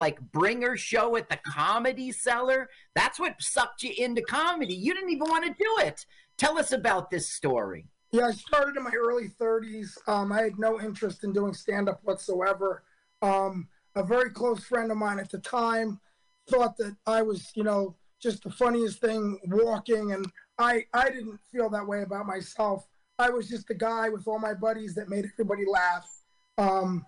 like 0.00 0.20
bringer 0.32 0.76
show 0.76 1.16
at 1.16 1.28
the 1.28 1.38
comedy 1.46 2.12
cellar. 2.12 2.68
That's 2.94 3.18
what 3.18 3.40
sucked 3.40 3.82
you 3.82 3.92
into 3.98 4.22
comedy. 4.22 4.74
You 4.74 4.94
didn't 4.94 5.10
even 5.10 5.28
want 5.28 5.44
to 5.44 5.50
do 5.50 5.86
it. 5.86 6.04
Tell 6.38 6.58
us 6.58 6.72
about 6.72 7.10
this 7.10 7.28
story. 7.30 7.86
Yeah, 8.12 8.26
I 8.26 8.32
started 8.32 8.76
in 8.76 8.82
my 8.82 8.92
early 8.92 9.28
30s. 9.40 9.96
Um, 10.08 10.32
I 10.32 10.42
had 10.42 10.58
no 10.58 10.80
interest 10.80 11.22
in 11.22 11.32
doing 11.32 11.54
stand 11.54 11.88
up 11.88 12.00
whatsoever. 12.02 12.82
Um, 13.22 13.68
a 13.94 14.02
very 14.02 14.30
close 14.30 14.64
friend 14.64 14.90
of 14.90 14.96
mine 14.96 15.18
at 15.18 15.30
the 15.30 15.38
time 15.38 16.00
thought 16.48 16.76
that 16.78 16.96
I 17.06 17.22
was, 17.22 17.52
you 17.54 17.62
know, 17.62 17.94
just 18.20 18.42
the 18.42 18.50
funniest 18.50 19.00
thing 19.00 19.38
walking, 19.46 20.12
and 20.12 20.26
I 20.58 20.84
I 20.92 21.08
didn't 21.08 21.38
feel 21.50 21.70
that 21.70 21.86
way 21.86 22.02
about 22.02 22.26
myself. 22.26 22.86
I 23.18 23.30
was 23.30 23.48
just 23.48 23.66
the 23.68 23.74
guy 23.74 24.08
with 24.08 24.26
all 24.26 24.38
my 24.38 24.54
buddies 24.54 24.94
that 24.94 25.08
made 25.08 25.26
everybody 25.32 25.64
laugh. 25.66 26.08
Um, 26.58 27.06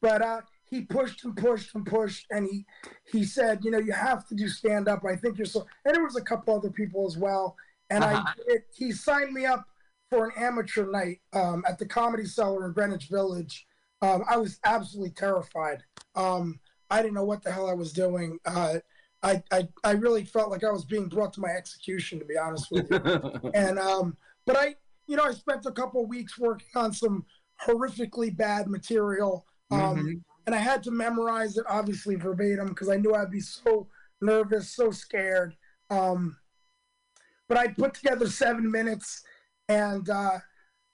but 0.00 0.22
uh, 0.22 0.40
he 0.70 0.82
pushed 0.82 1.24
and 1.24 1.36
pushed 1.36 1.74
and 1.74 1.86
pushed, 1.86 2.26
and 2.30 2.46
he 2.46 2.64
he 3.10 3.24
said, 3.24 3.60
you 3.64 3.70
know, 3.70 3.78
you 3.78 3.92
have 3.92 4.26
to 4.28 4.34
do 4.34 4.48
stand 4.48 4.88
up. 4.88 5.02
I 5.04 5.16
think 5.16 5.38
you're 5.38 5.46
so. 5.46 5.66
And 5.84 5.94
there 5.94 6.04
was 6.04 6.16
a 6.16 6.22
couple 6.22 6.54
other 6.54 6.70
people 6.70 7.06
as 7.06 7.16
well, 7.16 7.56
and 7.90 8.04
uh-huh. 8.04 8.22
I 8.26 8.32
it, 8.46 8.66
he 8.74 8.92
signed 8.92 9.32
me 9.32 9.46
up 9.46 9.66
for 10.10 10.26
an 10.26 10.32
amateur 10.36 10.90
night 10.90 11.20
um, 11.32 11.64
at 11.68 11.78
the 11.78 11.86
Comedy 11.86 12.24
Cellar 12.24 12.66
in 12.66 12.72
Greenwich 12.72 13.08
Village. 13.08 13.66
Um, 14.00 14.24
I 14.28 14.36
was 14.36 14.58
absolutely 14.64 15.10
terrified. 15.10 15.82
Um, 16.14 16.60
I 16.90 17.02
didn't 17.02 17.14
know 17.14 17.24
what 17.24 17.42
the 17.42 17.52
hell 17.52 17.68
I 17.68 17.74
was 17.74 17.92
doing. 17.92 18.38
Uh, 18.44 18.78
I, 19.22 19.42
I, 19.50 19.68
I 19.84 19.92
really 19.92 20.24
felt 20.24 20.50
like 20.50 20.64
I 20.64 20.70
was 20.70 20.84
being 20.84 21.08
brought 21.08 21.32
to 21.34 21.40
my 21.40 21.48
execution, 21.48 22.18
to 22.20 22.24
be 22.24 22.38
honest 22.38 22.70
with 22.70 22.90
you. 22.90 23.50
and 23.54 23.78
um, 23.78 24.16
but 24.46 24.56
I, 24.56 24.76
you 25.06 25.16
know, 25.16 25.24
I 25.24 25.32
spent 25.32 25.66
a 25.66 25.72
couple 25.72 26.06
weeks 26.06 26.38
working 26.38 26.68
on 26.76 26.92
some 26.92 27.24
horrifically 27.66 28.34
bad 28.34 28.68
material, 28.68 29.44
um, 29.70 29.80
mm-hmm. 29.80 30.12
And 30.48 30.54
I 30.54 30.60
had 30.60 30.82
to 30.84 30.90
memorize 30.90 31.58
it 31.58 31.66
obviously 31.68 32.14
verbatim 32.14 32.68
because 32.68 32.88
I 32.88 32.96
knew 32.96 33.14
I'd 33.14 33.30
be 33.30 33.38
so 33.38 33.86
nervous, 34.22 34.70
so 34.70 34.90
scared. 34.90 35.54
Um, 35.90 36.38
but 37.50 37.58
I 37.58 37.68
put 37.68 37.92
together 37.92 38.26
seven 38.28 38.70
minutes, 38.70 39.24
and 39.68 40.08
uh, 40.08 40.38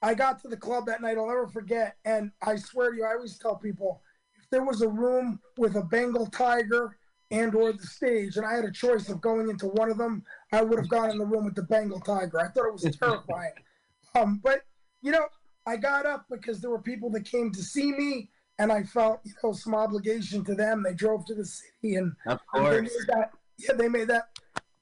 I 0.03 0.15
got 0.15 0.43
to 0.43 0.49
the 0.49 0.57
club 0.57 0.87
that 0.87 1.03
night. 1.03 1.19
I'll 1.19 1.29
never 1.29 1.47
forget. 1.47 1.99
And 2.05 2.33
I 2.43 2.57
swear 2.57 2.91
to 2.91 2.97
you, 2.97 3.05
I 3.05 3.13
always 3.13 3.39
tell 3.39 3.55
people 3.55 4.03
if 4.43 4.51
there 4.51 4.65
was 4.65 4.83
a 4.83 4.89
room 4.89 5.39
with 5.57 5.77
a 5.77 5.85
Bengal 5.85 6.27
tiger 6.27 6.99
and 7.31 7.55
or 7.55 7.73
the 7.73 7.87
stage 7.87 8.37
and 8.37 8.45
I 8.45 8.57
had 8.57 8.65
a 8.65 8.73
choice 8.73 9.09
of 9.09 9.21
going 9.21 9.49
into 9.51 9.69
one 9.69 9.89
of 9.89 9.99
them, 9.99 10.25
I 10.51 10.63
would 10.63 10.81
have 10.81 10.89
gone 10.89 11.11
in 11.11 11.19
the 11.19 11.25
room 11.25 11.45
with 11.45 11.55
the 11.55 11.63
Bengal 11.63 12.01
tiger. 12.01 12.41
I 12.41 12.49
thought 12.49 12.67
it 12.67 12.73
was 12.73 12.97
terrifying. 12.97 13.53
um, 14.17 14.41
but 14.43 14.63
you 15.01 15.13
know, 15.13 15.29
I 15.65 15.77
got 15.77 16.07
up 16.07 16.27
because 16.29 16.61
there 16.61 16.71
were 16.71 16.83
people 16.83 17.09
that 17.11 17.25
came 17.25 17.53
to 17.53 17.63
see 17.63 17.93
me 17.93 18.31
and 18.59 18.73
I 18.73 18.83
felt, 18.85 19.21
you 19.25 19.33
know, 19.43 19.53
some 19.53 19.75
obligation 19.75 20.45
to 20.45 20.55
them. 20.55 20.83
They 20.83 20.95
drove 20.95 21.27
to 21.27 21.35
the 21.35 21.45
city 21.45 21.97
and, 21.97 22.13
of 22.27 22.41
course. 22.47 22.67
And 22.67 22.77
they 22.77 22.81
made 22.81 23.09
that, 23.09 23.31
yeah, 23.59 23.73
they 23.75 23.89
made 23.89 24.09
that 24.09 24.29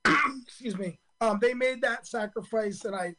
excuse 0.47 0.77
me. 0.77 0.98
Um, 1.20 1.39
they 1.41 1.55
made 1.55 1.81
that 1.83 2.06
sacrifice 2.06 2.84
and 2.84 2.95
I 2.95 3.14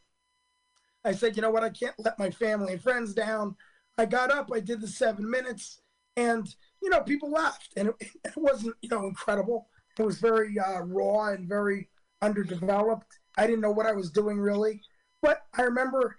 I 1.04 1.12
said, 1.12 1.36
you 1.36 1.42
know 1.42 1.50
what, 1.50 1.62
I 1.62 1.70
can't 1.70 1.94
let 1.98 2.18
my 2.18 2.30
family 2.30 2.72
and 2.72 2.82
friends 2.82 3.12
down. 3.12 3.56
I 3.98 4.06
got 4.06 4.30
up, 4.30 4.50
I 4.52 4.60
did 4.60 4.80
the 4.80 4.88
seven 4.88 5.28
minutes, 5.28 5.80
and 6.16 6.52
you 6.82 6.88
know, 6.88 7.00
people 7.02 7.30
laughed, 7.30 7.74
and 7.76 7.88
it, 7.88 7.96
it 8.24 8.36
wasn't 8.36 8.74
you 8.80 8.88
know 8.88 9.06
incredible. 9.06 9.68
It 9.98 10.02
was 10.02 10.18
very 10.18 10.58
uh, 10.58 10.80
raw 10.80 11.28
and 11.28 11.48
very 11.48 11.88
underdeveloped. 12.22 13.18
I 13.36 13.46
didn't 13.46 13.60
know 13.60 13.70
what 13.70 13.86
I 13.86 13.92
was 13.92 14.10
doing 14.10 14.38
really, 14.38 14.80
but 15.22 15.42
I 15.56 15.62
remember 15.62 16.16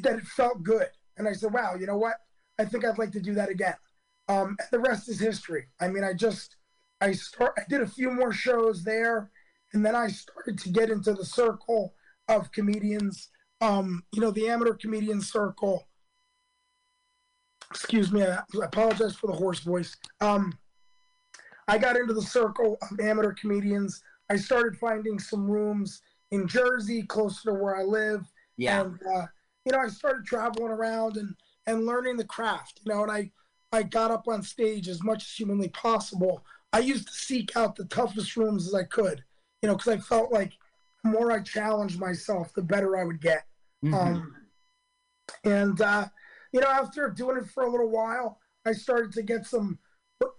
that 0.00 0.18
it 0.18 0.24
felt 0.24 0.62
good, 0.62 0.88
and 1.16 1.26
I 1.28 1.32
said, 1.32 1.52
wow, 1.52 1.74
you 1.74 1.86
know 1.86 1.98
what? 1.98 2.14
I 2.58 2.64
think 2.64 2.84
I'd 2.84 2.98
like 2.98 3.12
to 3.12 3.20
do 3.20 3.34
that 3.34 3.48
again. 3.48 3.74
Um, 4.28 4.56
and 4.58 4.68
the 4.70 4.78
rest 4.78 5.08
is 5.08 5.20
history. 5.20 5.66
I 5.80 5.88
mean, 5.88 6.04
I 6.04 6.12
just 6.12 6.56
I 7.00 7.12
start 7.12 7.54
I 7.56 7.62
did 7.68 7.80
a 7.80 7.86
few 7.86 8.10
more 8.10 8.32
shows 8.32 8.84
there, 8.84 9.30
and 9.72 9.84
then 9.84 9.94
I 9.94 10.08
started 10.08 10.58
to 10.58 10.68
get 10.70 10.90
into 10.90 11.14
the 11.14 11.24
circle 11.24 11.94
of 12.28 12.52
comedians 12.52 13.30
um, 13.60 14.04
you 14.12 14.20
know, 14.20 14.30
the 14.30 14.48
amateur 14.48 14.74
comedian 14.74 15.20
circle. 15.20 15.88
Excuse 17.70 18.12
me, 18.12 18.22
I 18.22 18.40
apologize 18.62 19.14
for 19.14 19.26
the 19.26 19.32
hoarse 19.34 19.60
voice. 19.60 19.96
Um, 20.20 20.56
I 21.66 21.76
got 21.76 21.96
into 21.96 22.14
the 22.14 22.22
circle 22.22 22.78
of 22.90 23.00
amateur 23.00 23.34
comedians. 23.34 24.02
I 24.30 24.36
started 24.36 24.78
finding 24.78 25.18
some 25.18 25.50
rooms 25.50 26.00
in 26.30 26.46
Jersey, 26.46 27.02
closer 27.02 27.50
to 27.50 27.54
where 27.54 27.76
I 27.76 27.82
live. 27.82 28.24
Yeah. 28.56 28.82
And 28.82 28.98
uh, 29.14 29.26
you 29.64 29.72
know, 29.72 29.80
I 29.80 29.88
started 29.88 30.24
traveling 30.24 30.72
around 30.72 31.16
and 31.16 31.34
and 31.68 31.86
learning 31.86 32.16
the 32.16 32.24
craft. 32.24 32.80
You 32.84 32.92
know, 32.92 33.02
and 33.02 33.12
I 33.12 33.30
I 33.70 33.82
got 33.84 34.10
up 34.10 34.26
on 34.26 34.42
stage 34.42 34.88
as 34.88 35.02
much 35.04 35.24
as 35.24 35.32
humanly 35.32 35.68
possible. 35.68 36.44
I 36.72 36.80
used 36.80 37.06
to 37.06 37.14
seek 37.14 37.56
out 37.56 37.76
the 37.76 37.84
toughest 37.84 38.36
rooms 38.36 38.66
as 38.66 38.74
I 38.74 38.84
could. 38.84 39.22
You 39.62 39.68
know, 39.68 39.76
because 39.76 39.92
I 39.92 39.98
felt 39.98 40.32
like 40.32 40.52
the 41.04 41.10
more 41.10 41.30
I 41.30 41.40
challenged 41.40 42.00
myself, 42.00 42.52
the 42.54 42.62
better 42.62 42.96
I 42.96 43.04
would 43.04 43.20
get. 43.20 43.44
Mm-hmm. 43.84 43.94
Um, 43.94 44.34
and 45.44 45.80
uh, 45.80 46.06
you 46.52 46.60
know, 46.60 46.68
after 46.68 47.08
doing 47.10 47.36
it 47.36 47.50
for 47.50 47.64
a 47.64 47.70
little 47.70 47.90
while, 47.90 48.40
I 48.64 48.72
started 48.72 49.12
to 49.12 49.22
get 49.22 49.46
some, 49.46 49.78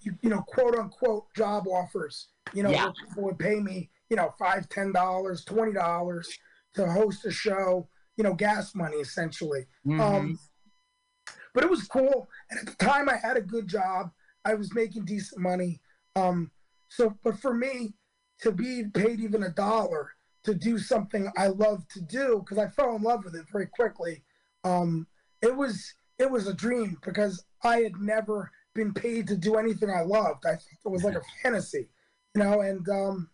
you 0.04 0.30
know, 0.30 0.42
quote 0.42 0.76
unquote 0.76 1.26
job 1.36 1.68
offers. 1.68 2.30
You 2.54 2.64
know, 2.64 2.72
yeah. 2.72 2.92
people 3.08 3.24
would 3.24 3.38
pay 3.38 3.60
me, 3.60 3.92
you 4.10 4.18
know, 4.18 4.34
five, 4.40 4.68
ten 4.70 4.92
dollars, 4.92 5.46
twenty 5.46 5.74
dollars 5.74 6.36
to 6.74 6.90
host 6.90 7.26
a 7.26 7.32
show. 7.32 7.88
You 8.18 8.24
know, 8.24 8.34
gas 8.34 8.76
money 8.76 8.98
essentially. 8.98 9.66
Mm-hmm. 9.86 10.02
Um, 10.02 10.40
but 11.54 11.64
it 11.64 11.70
was 11.70 11.88
cool, 11.88 12.30
and 12.50 12.60
at 12.60 12.66
the 12.66 12.86
time, 12.86 13.10
I 13.10 13.16
had 13.16 13.38
a 13.38 13.42
good 13.42 13.68
job. 13.68 14.12
I 14.46 14.54
was 14.54 14.74
making 14.74 15.06
decent 15.06 15.42
money. 15.42 15.82
Um, 16.16 16.52
so, 16.88 17.16
but 17.24 17.40
for 17.40 17.54
me 17.54 17.94
to 18.42 18.52
be 18.52 18.86
paid 18.94 19.20
even 19.20 19.44
a 19.44 19.50
dollar 19.50 20.12
to 20.44 20.54
do 20.54 20.78
something 20.78 21.32
I 21.38 21.48
love 21.48 21.88
to 21.90 22.02
do 22.02 22.40
because 22.40 22.58
I 22.58 22.68
fell 22.70 22.96
in 22.96 23.04
love 23.04 23.26
with 23.26 23.36
it 23.36 23.46
very 23.52 23.68
quickly. 23.68 24.24
Um, 24.64 25.08
it 25.42 25.56
was 25.56 25.94
it 26.18 26.30
was 26.30 26.48
a 26.48 26.54
dream 26.54 26.98
because 27.04 27.44
I 27.64 27.82
had 27.82 27.98
never 28.00 28.52
been 28.74 28.94
paid 28.94 29.28
to 29.28 29.38
do 29.38 29.56
anything 29.56 29.90
I 29.90 30.02
loved. 30.02 30.46
I 30.46 30.56
thought 30.56 30.62
it 30.86 30.90
was 30.92 31.04
like 31.04 31.16
a 31.16 31.22
fantasy, 31.44 31.90
you 32.36 32.44
know. 32.44 32.62
And 32.62 32.88
um, 32.90 33.30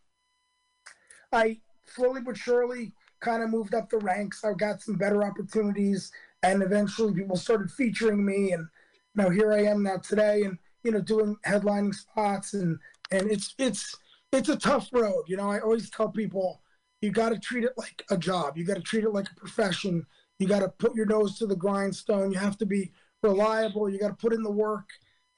I 1.32 1.60
slowly 1.86 2.22
but 2.22 2.38
surely 2.38 2.94
kind 3.20 3.44
of 3.44 3.50
moved 3.50 3.74
up 3.74 3.90
the 3.90 3.98
ranks. 4.00 4.44
I 4.44 4.54
got 4.54 4.82
some 4.82 4.96
better 4.96 5.24
opportunities, 5.24 6.12
and 6.46 6.62
eventually 6.64 7.14
people 7.14 7.36
started 7.36 7.72
featuring 7.72 8.26
me. 8.26 8.52
And 8.52 8.68
now 9.16 9.30
here 9.30 9.52
I 9.52 9.64
am 9.64 9.84
now 9.84 9.98
today, 9.98 10.44
and 10.44 10.58
you 10.84 10.92
know, 10.92 11.02
doing 11.02 11.36
headlining 11.46 11.94
spots. 11.94 12.54
And 12.54 12.78
and 13.12 13.32
it's 13.32 13.56
it's 13.58 13.96
it's 14.32 14.50
a 14.50 14.58
tough 14.58 14.90
road. 14.92 15.24
You 15.28 15.38
know, 15.38 15.50
I 15.50 15.60
always 15.60 15.90
tell 15.90 16.10
people 16.10 16.62
you 17.02 17.12
got 17.12 17.30
to 17.30 17.40
treat 17.40 17.64
it 17.64 17.74
like 17.78 18.04
a 18.10 18.18
job. 18.18 18.58
You 18.58 18.66
got 18.66 18.76
to 18.76 18.82
treat 18.82 19.04
it 19.04 19.12
like 19.12 19.30
a 19.32 19.40
profession. 19.40 20.06
You 20.40 20.48
got 20.48 20.60
to 20.60 20.70
put 20.70 20.96
your 20.96 21.06
nose 21.06 21.38
to 21.40 21.48
the 21.48 21.56
grindstone. 21.56 22.32
You 22.32 22.40
have 22.40 22.58
to 22.58 22.66
be 22.66 22.92
reliable. 23.24 23.90
You 23.90 24.00
got 24.00 24.10
to 24.10 24.16
put 24.16 24.34
in 24.34 24.44
the 24.44 24.52
work, 24.52 24.90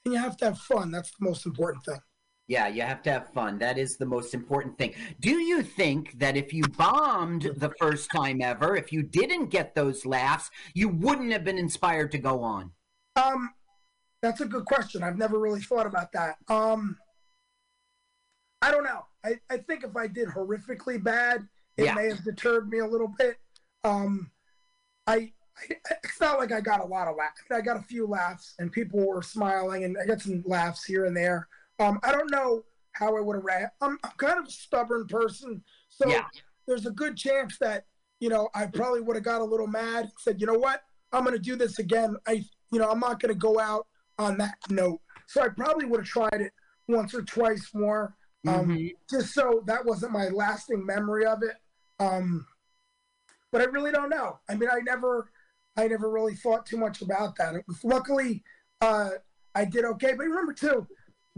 and 0.05 0.13
you 0.13 0.19
have 0.19 0.37
to 0.37 0.45
have 0.45 0.59
fun. 0.59 0.91
That's 0.91 1.11
the 1.11 1.25
most 1.25 1.45
important 1.45 1.85
thing. 1.85 1.99
Yeah, 2.47 2.67
you 2.67 2.81
have 2.81 3.01
to 3.03 3.11
have 3.11 3.33
fun. 3.33 3.59
That 3.59 3.77
is 3.77 3.97
the 3.97 4.05
most 4.05 4.33
important 4.33 4.77
thing. 4.77 4.93
Do 5.19 5.37
you 5.37 5.61
think 5.61 6.17
that 6.19 6.37
if 6.37 6.53
you 6.53 6.63
bombed 6.77 7.49
the 7.57 7.73
first 7.77 8.09
time 8.15 8.41
ever, 8.41 8.75
if 8.77 8.93
you 8.93 9.03
didn't 9.03 9.47
get 9.47 9.75
those 9.75 10.05
laughs, 10.05 10.49
you 10.73 10.87
wouldn't 10.87 11.33
have 11.33 11.43
been 11.43 11.57
inspired 11.57 12.11
to 12.13 12.17
go 12.17 12.41
on? 12.41 12.71
Um, 13.17 13.49
that's 14.21 14.39
a 14.39 14.45
good 14.45 14.63
question. 14.63 15.03
I've 15.03 15.17
never 15.17 15.39
really 15.39 15.59
thought 15.59 15.87
about 15.87 16.13
that. 16.13 16.37
Um, 16.47 16.97
I 18.61 18.71
don't 18.71 18.85
know. 18.85 19.05
I, 19.25 19.39
I 19.49 19.57
think 19.57 19.83
if 19.83 19.97
I 19.97 20.07
did 20.07 20.29
horrifically 20.29 21.03
bad, 21.03 21.47
it 21.75 21.85
yeah. 21.85 21.93
may 21.95 22.07
have 22.07 22.23
deterred 22.23 22.69
me 22.69 22.79
a 22.79 22.87
little 22.87 23.13
bit. 23.17 23.37
Um, 23.83 24.31
I, 25.05 25.33
I, 25.57 25.75
it's 26.03 26.21
not 26.21 26.39
like 26.39 26.53
I 26.53 26.61
got 26.61 26.79
a 26.79 26.85
lot 26.85 27.07
of 27.09 27.17
laughs. 27.17 27.41
I 27.51 27.61
got 27.61 27.77
a 27.77 27.83
few 27.83 28.07
laughs, 28.07 28.55
and 28.57 28.71
people 28.71 29.05
were 29.05 29.21
smiling, 29.21 29.83
and 29.83 29.97
I 30.01 30.05
got 30.05 30.21
some 30.21 30.43
laughs 30.45 30.85
here 30.85 31.05
and 31.05 31.15
there. 31.15 31.47
Um, 31.79 31.99
I 32.03 32.11
don't 32.11 32.31
know 32.31 32.63
how 32.93 33.15
I 33.15 33.21
would 33.21 33.35
have 33.35 33.45
ran. 33.45 33.67
I'm, 33.81 33.97
I'm 34.03 34.11
kind 34.17 34.39
of 34.39 34.45
a 34.45 34.51
stubborn 34.51 35.07
person, 35.07 35.63
so 35.89 36.09
yeah. 36.09 36.25
there's 36.67 36.85
a 36.85 36.91
good 36.91 37.15
chance 37.15 37.57
that 37.59 37.85
you 38.19 38.29
know 38.29 38.49
I 38.55 38.65
probably 38.65 39.01
would 39.01 39.15
have 39.15 39.25
got 39.25 39.41
a 39.41 39.45
little 39.45 39.67
mad. 39.67 40.11
Said, 40.19 40.41
you 40.41 40.47
know 40.47 40.57
what, 40.57 40.81
I'm 41.11 41.23
going 41.23 41.35
to 41.35 41.41
do 41.41 41.55
this 41.55 41.79
again. 41.79 42.15
I, 42.27 42.43
you 42.71 42.79
know, 42.79 42.89
I'm 42.89 42.99
not 42.99 43.19
going 43.19 43.33
to 43.33 43.39
go 43.39 43.59
out 43.59 43.87
on 44.17 44.37
that 44.37 44.57
note. 44.69 44.99
So 45.27 45.41
I 45.41 45.49
probably 45.49 45.85
would 45.85 46.01
have 46.01 46.07
tried 46.07 46.41
it 46.41 46.53
once 46.87 47.13
or 47.13 47.21
twice 47.21 47.71
more, 47.73 48.15
um, 48.47 48.69
mm-hmm. 48.69 48.87
just 49.09 49.33
so 49.33 49.63
that 49.67 49.85
wasn't 49.85 50.11
my 50.11 50.29
lasting 50.29 50.85
memory 50.85 51.25
of 51.25 51.43
it. 51.43 51.55
Um, 51.99 52.45
but 53.51 53.61
I 53.61 53.65
really 53.65 53.91
don't 53.91 54.09
know. 54.09 54.39
I 54.49 54.55
mean, 54.55 54.69
I 54.71 54.79
never, 54.79 55.29
I 55.75 55.87
never 55.87 56.09
really 56.09 56.35
thought 56.35 56.65
too 56.65 56.77
much 56.77 57.01
about 57.01 57.35
that. 57.37 57.55
Luckily, 57.83 58.43
uh, 58.81 59.09
I 59.55 59.65
did 59.65 59.85
okay. 59.85 60.13
But 60.13 60.25
remember 60.25 60.53
too, 60.53 60.87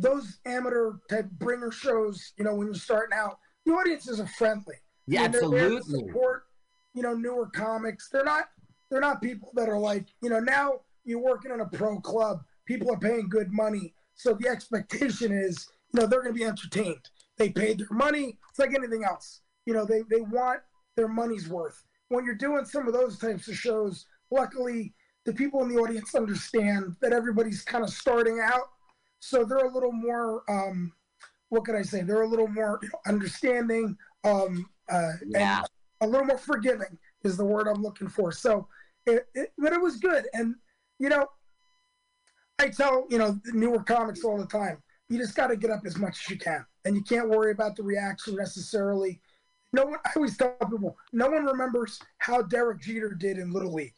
those 0.02 0.40
amateur 0.46 0.94
type 1.10 1.30
bringer 1.32 1.72
shows. 1.72 2.34
You 2.38 2.46
know, 2.46 2.56
when 2.56 2.68
you're 2.68 2.76
starting 2.76 3.18
out, 3.18 3.40
the 3.66 3.74
audiences 3.74 4.20
are 4.20 4.28
friendly. 4.28 4.76
Yeah, 5.08 5.22
mean, 5.22 5.36
absolutely. 5.36 6.08
support, 6.08 6.44
you 6.94 7.02
know, 7.02 7.14
newer 7.14 7.48
comics. 7.48 8.10
They're 8.10 8.24
not, 8.24 8.46
they're 8.90 9.02
not 9.02 9.22
people 9.22 9.52
that 9.56 9.70
are 9.70 9.80
like, 9.80 10.06
you 10.22 10.30
know, 10.30 10.40
now 10.40 10.82
you're 11.04 11.22
working 11.22 11.52
in 11.52 11.62
a 11.62 11.66
pro 11.66 12.00
club. 12.00 12.42
People 12.66 12.92
are 12.92 13.00
paying 13.00 13.28
good 13.30 13.52
money, 13.52 13.94
So 14.14 14.34
the 14.34 14.48
expectation 14.48 15.32
is, 15.32 15.68
you 15.94 16.00
know, 16.00 16.08
they're 16.08 16.22
going 16.22 16.34
to 16.34 16.40
be 16.40 16.46
entertained. 16.46 17.10
They 17.38 17.50
paid 17.50 17.80
their 17.80 17.88
money. 17.90 18.38
It's 18.50 18.60
like 18.60 18.76
anything 18.76 19.04
else. 19.04 19.42
You 19.66 19.74
know, 19.74 19.86
they, 19.86 20.02
they 20.10 20.22
want 20.22 20.62
their 20.96 21.08
money's 21.08 21.48
worth. 21.48 21.84
When 22.10 22.26
you're 22.26 22.36
doing 22.36 22.66
some 22.66 22.88
of 22.88 22.94
those 22.94 23.18
types 23.18 23.48
of 23.48 23.56
shows, 23.56 24.06
luckily 24.30 24.94
the 25.26 25.34
people 25.34 25.62
in 25.64 25.70
the 25.70 25.78
audience 25.80 26.16
understand 26.16 26.96
that 27.02 27.14
everybody's 27.14 27.64
kind 27.64 27.84
of 27.84 27.90
starting 27.90 28.40
out. 28.44 28.70
So 29.20 29.44
they're 29.44 29.66
a 29.66 29.74
little 29.74 29.92
more, 29.92 30.44
um, 30.50 30.94
what 31.50 31.66
can 31.66 31.76
I 31.76 31.82
say? 31.82 32.02
They're 32.02 32.22
a 32.22 32.28
little 32.28 32.48
more 32.48 32.80
you 32.82 32.90
know, 32.90 33.00
understanding 33.08 33.98
um, 34.24 34.70
uh, 34.90 35.14
Yeah. 35.26 35.60
and 35.60 35.68
a 36.02 36.08
little 36.08 36.26
more 36.26 36.38
forgiving 36.38 36.98
is 37.24 37.38
the 37.38 37.46
word 37.46 37.68
I'm 37.68 37.82
looking 37.82 38.08
for. 38.08 38.32
So, 38.32 38.68
it, 39.06 39.28
it, 39.34 39.52
but 39.58 39.74
it 39.74 39.82
was 39.82 39.98
good. 39.98 40.28
And, 40.34 40.56
you 41.00 41.10
know, 41.10 41.28
I 42.60 42.70
tell, 42.70 43.06
you 43.10 43.18
know, 43.18 43.40
the 43.46 43.54
newer 43.54 43.84
comics 43.84 44.24
all 44.24 44.38
the 44.38 44.46
time, 44.46 44.82
you 45.10 45.18
just 45.18 45.36
got 45.36 45.48
to 45.48 45.56
get 45.58 45.72
up 45.72 45.82
as 45.86 45.98
much 45.98 46.20
as 46.24 46.30
you 46.30 46.38
can. 46.38 46.66
And 46.86 46.96
you 46.96 47.02
can't 47.04 47.30
worry 47.30 47.52
about 47.52 47.76
the 47.76 47.84
reaction 47.84 48.36
necessarily. 48.36 49.22
No 49.74 49.86
one, 49.86 50.00
I 50.06 50.12
always 50.16 50.38
tell 50.38 50.56
people, 50.60 50.98
no 51.14 51.30
one 51.30 51.46
remembers 51.46 52.00
how 52.18 52.42
Derek 52.42 52.82
Jeter 52.82 53.14
did 53.14 53.38
in 53.38 53.52
Little 53.52 53.74
League. 53.74 53.96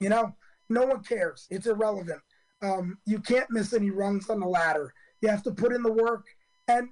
You 0.00 0.08
know, 0.08 0.34
no 0.68 0.84
one 0.84 1.02
cares. 1.02 1.46
It's 1.50 1.66
irrelevant. 1.66 2.20
Um, 2.66 2.98
you 3.06 3.18
can't 3.20 3.50
miss 3.50 3.72
any 3.72 3.90
rungs 3.90 4.28
on 4.30 4.40
the 4.40 4.46
ladder. 4.46 4.92
You 5.20 5.28
have 5.28 5.42
to 5.44 5.52
put 5.52 5.72
in 5.72 5.82
the 5.82 5.92
work. 5.92 6.26
And 6.68 6.88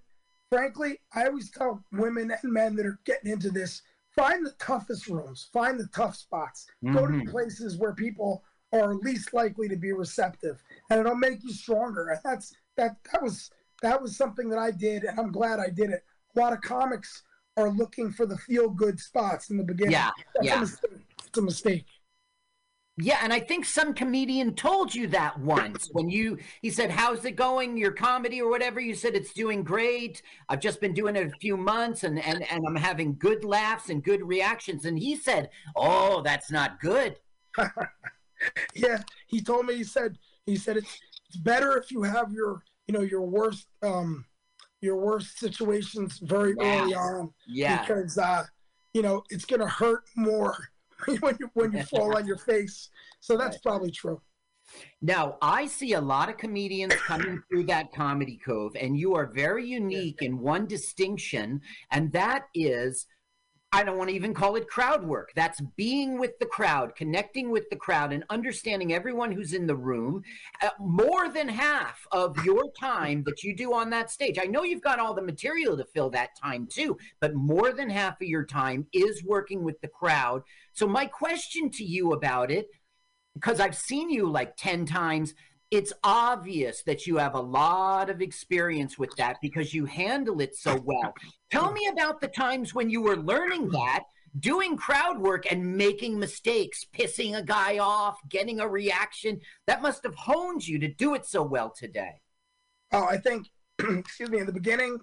frankly, 0.50 1.00
I 1.14 1.26
always 1.26 1.50
tell 1.50 1.82
women 1.92 2.32
and 2.42 2.52
men 2.52 2.76
that 2.76 2.86
are 2.86 3.00
getting 3.04 3.30
into 3.32 3.50
this 3.50 3.82
find 4.14 4.46
the 4.46 4.52
toughest 4.60 5.08
rooms, 5.08 5.48
find 5.52 5.78
the 5.78 5.88
tough 5.88 6.14
spots, 6.14 6.66
go 6.92 7.06
to 7.06 7.12
Mhm. 7.12 7.30
places 7.30 7.76
where 7.76 7.92
people 7.92 8.44
are 8.72 8.94
least 8.94 9.32
likely 9.34 9.68
to 9.68 9.76
be 9.76 9.92
receptive, 9.92 10.62
and 10.90 11.00
it'll 11.00 11.16
make 11.16 11.42
you 11.42 11.52
stronger. 11.52 12.08
And 12.08 12.20
that's 12.24 12.54
that. 12.76 12.96
That 13.12 13.22
was 13.22 13.50
that 13.82 14.00
was 14.00 14.16
something 14.16 14.48
that 14.48 14.58
I 14.58 14.70
did, 14.70 15.04
and 15.04 15.18
I'm 15.18 15.30
glad 15.32 15.58
I 15.58 15.68
did 15.68 15.90
it. 15.90 16.04
A 16.36 16.40
lot 16.40 16.52
of 16.52 16.60
comics 16.60 17.22
are 17.56 17.68
looking 17.70 18.12
for 18.12 18.24
the 18.24 18.38
feel 18.38 18.70
good 18.70 18.98
spots 18.98 19.50
in 19.50 19.56
the 19.56 19.64
beginning. 19.64 19.92
Yeah, 19.92 20.10
That's 20.34 20.46
yeah. 20.46 20.60
a. 20.62 20.98
It's 21.26 21.38
a 21.38 21.42
mistake. 21.42 21.86
Yeah, 22.96 23.18
and 23.22 23.32
I 23.32 23.40
think 23.40 23.64
some 23.64 23.92
comedian 23.92 24.54
told 24.54 24.94
you 24.94 25.08
that 25.08 25.36
once 25.40 25.88
when 25.92 26.08
you 26.08 26.38
he 26.62 26.70
said, 26.70 26.90
"How's 26.92 27.24
it 27.24 27.32
going? 27.32 27.76
Your 27.76 27.90
comedy 27.90 28.40
or 28.40 28.48
whatever?" 28.48 28.78
You 28.80 28.94
said 28.94 29.16
it's 29.16 29.32
doing 29.32 29.64
great. 29.64 30.22
I've 30.48 30.60
just 30.60 30.80
been 30.80 30.94
doing 30.94 31.16
it 31.16 31.26
a 31.26 31.36
few 31.40 31.56
months, 31.56 32.04
and 32.04 32.24
and 32.24 32.48
and 32.48 32.62
I'm 32.68 32.76
having 32.76 33.16
good 33.16 33.44
laughs 33.44 33.88
and 33.88 34.02
good 34.02 34.22
reactions. 34.22 34.84
And 34.84 34.96
he 34.96 35.16
said, 35.16 35.50
"Oh, 35.74 36.22
that's 36.22 36.52
not 36.52 36.78
good." 36.80 37.16
yeah, 38.74 39.02
he 39.26 39.40
told 39.40 39.66
me. 39.66 39.74
He 39.74 39.84
said 39.84 40.16
he 40.46 40.56
said 40.56 40.76
it's 40.76 40.98
it's 41.28 41.36
better 41.38 41.76
if 41.76 41.90
you 41.90 42.02
have 42.02 42.30
your 42.32 42.62
you 42.86 42.94
know 42.94 43.00
your 43.02 43.22
worst 43.22 43.66
um 43.82 44.24
your 44.82 44.96
worst 44.96 45.38
situations 45.40 46.18
very 46.22 46.54
Yeah. 46.60 46.82
early 46.82 46.94
on 46.94 47.34
Yeah, 47.48 47.80
because 47.80 48.18
uh 48.18 48.44
you 48.92 49.02
know 49.02 49.24
it's 49.30 49.46
gonna 49.46 49.66
hurt 49.68 50.04
more 50.14 50.56
when 51.20 51.36
you 51.40 51.50
when 51.54 51.72
you 51.72 51.82
fall 51.84 52.16
on 52.16 52.26
your 52.26 52.38
face. 52.38 52.90
So 53.20 53.36
that's 53.36 53.58
probably 53.58 53.90
true. 53.90 54.20
Now, 55.02 55.36
I 55.42 55.66
see 55.66 55.92
a 55.92 56.00
lot 56.00 56.28
of 56.28 56.38
comedians 56.38 56.94
coming 56.94 57.42
through 57.48 57.64
that 57.66 57.92
comedy 57.92 58.40
cove, 58.44 58.74
and 58.80 58.98
you 58.98 59.14
are 59.14 59.26
very 59.26 59.66
unique 59.66 60.22
in 60.22 60.38
one 60.38 60.66
distinction, 60.66 61.60
and 61.90 62.10
that 62.12 62.44
is 62.54 63.06
I 63.74 63.82
don't 63.82 63.98
want 63.98 64.08
to 64.10 64.14
even 64.14 64.34
call 64.34 64.54
it 64.54 64.68
crowd 64.68 65.04
work. 65.04 65.32
That's 65.34 65.60
being 65.76 66.16
with 66.16 66.38
the 66.38 66.46
crowd, 66.46 66.94
connecting 66.94 67.50
with 67.50 67.68
the 67.70 67.76
crowd, 67.76 68.12
and 68.12 68.22
understanding 68.30 68.92
everyone 68.92 69.32
who's 69.32 69.52
in 69.52 69.66
the 69.66 69.74
room. 69.74 70.22
Uh, 70.62 70.68
more 70.78 71.28
than 71.28 71.48
half 71.48 72.06
of 72.12 72.36
your 72.44 72.70
time 72.78 73.24
that 73.26 73.42
you 73.42 73.52
do 73.56 73.74
on 73.74 73.90
that 73.90 74.12
stage. 74.12 74.38
I 74.40 74.44
know 74.44 74.62
you've 74.62 74.80
got 74.80 75.00
all 75.00 75.12
the 75.12 75.22
material 75.22 75.76
to 75.76 75.84
fill 75.86 76.08
that 76.10 76.38
time 76.40 76.68
too, 76.70 76.96
but 77.18 77.34
more 77.34 77.72
than 77.72 77.90
half 77.90 78.20
of 78.20 78.28
your 78.28 78.44
time 78.44 78.86
is 78.92 79.24
working 79.24 79.64
with 79.64 79.80
the 79.80 79.88
crowd. 79.88 80.44
So, 80.72 80.86
my 80.86 81.06
question 81.06 81.68
to 81.70 81.82
you 81.82 82.12
about 82.12 82.52
it 82.52 82.68
because 83.34 83.58
I've 83.58 83.76
seen 83.76 84.08
you 84.08 84.30
like 84.30 84.56
10 84.56 84.86
times, 84.86 85.34
it's 85.74 85.92
obvious 86.04 86.82
that 86.84 87.04
you 87.04 87.16
have 87.16 87.34
a 87.34 87.40
lot 87.40 88.08
of 88.08 88.22
experience 88.22 88.96
with 88.96 89.10
that 89.16 89.38
because 89.42 89.74
you 89.74 89.84
handle 89.86 90.40
it 90.40 90.54
so 90.54 90.80
well. 90.84 91.12
Tell 91.50 91.72
me 91.72 91.88
about 91.88 92.20
the 92.20 92.28
times 92.28 92.72
when 92.72 92.88
you 92.88 93.02
were 93.02 93.16
learning 93.16 93.70
that, 93.70 94.04
doing 94.38 94.76
crowd 94.76 95.18
work 95.18 95.50
and 95.50 95.76
making 95.76 96.18
mistakes, 96.18 96.86
pissing 96.96 97.36
a 97.36 97.42
guy 97.42 97.78
off, 97.78 98.18
getting 98.28 98.60
a 98.60 98.68
reaction. 98.68 99.40
That 99.66 99.82
must 99.82 100.04
have 100.04 100.14
honed 100.14 100.66
you 100.66 100.78
to 100.78 100.88
do 100.88 101.14
it 101.14 101.26
so 101.26 101.42
well 101.42 101.74
today. 101.76 102.20
Oh, 102.92 103.06
I 103.06 103.16
think 103.16 103.48
excuse 103.80 104.30
me, 104.30 104.38
in 104.38 104.46
the 104.46 104.52
beginning, 104.52 104.98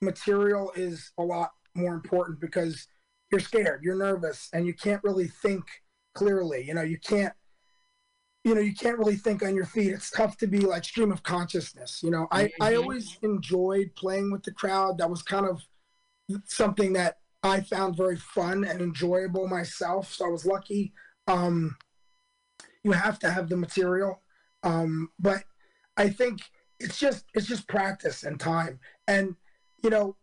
material 0.00 0.72
is 0.74 1.12
a 1.18 1.22
lot 1.22 1.50
more 1.74 1.94
important 1.94 2.40
because 2.40 2.88
you're 3.30 3.40
scared, 3.40 3.82
you're 3.84 3.94
nervous, 3.94 4.48
and 4.52 4.66
you 4.66 4.74
can't 4.74 5.04
really 5.04 5.28
think 5.28 5.62
clearly. 6.14 6.64
You 6.66 6.74
know, 6.74 6.82
you 6.82 6.98
can't 6.98 7.32
you 8.44 8.54
know, 8.54 8.60
you 8.60 8.74
can't 8.74 8.98
really 8.98 9.16
think 9.16 9.42
on 9.42 9.54
your 9.54 9.66
feet. 9.66 9.92
It's 9.92 10.10
tough 10.10 10.36
to 10.38 10.46
be 10.46 10.60
like 10.60 10.84
stream 10.84 11.12
of 11.12 11.22
consciousness. 11.22 12.00
You 12.02 12.10
know, 12.10 12.26
I, 12.30 12.50
I 12.60 12.72
Mhm. 12.72 12.82
always 12.82 13.18
enjoyed 13.22 13.94
playing 13.96 14.30
with 14.30 14.42
the 14.44 14.52
crowd. 14.52 14.98
That 14.98 15.10
was 15.10 15.22
kind 15.22 15.46
of 15.46 15.62
something 16.44 16.92
that 16.94 17.18
I 17.42 17.60
found 17.60 17.96
very 17.96 18.16
fun 18.16 18.64
and 18.64 18.80
enjoyable 18.80 19.46
myself. 19.48 20.12
So 20.14 20.26
I 20.26 20.28
was 20.28 20.46
lucky. 20.46 20.92
Um, 21.26 21.76
you 22.82 22.92
have 22.92 23.18
to 23.20 23.30
have 23.30 23.48
the 23.48 23.56
material. 23.56 24.22
Um, 24.62 25.10
but 25.18 25.44
I 25.96 26.08
think 26.08 26.40
it's 26.78 26.98
just 26.98 27.26
it's 27.34 27.46
just 27.46 27.68
practice 27.68 28.24
and 28.24 28.40
time. 28.40 28.80
And 29.06 29.36
you 29.82 29.90
know, 29.90 30.16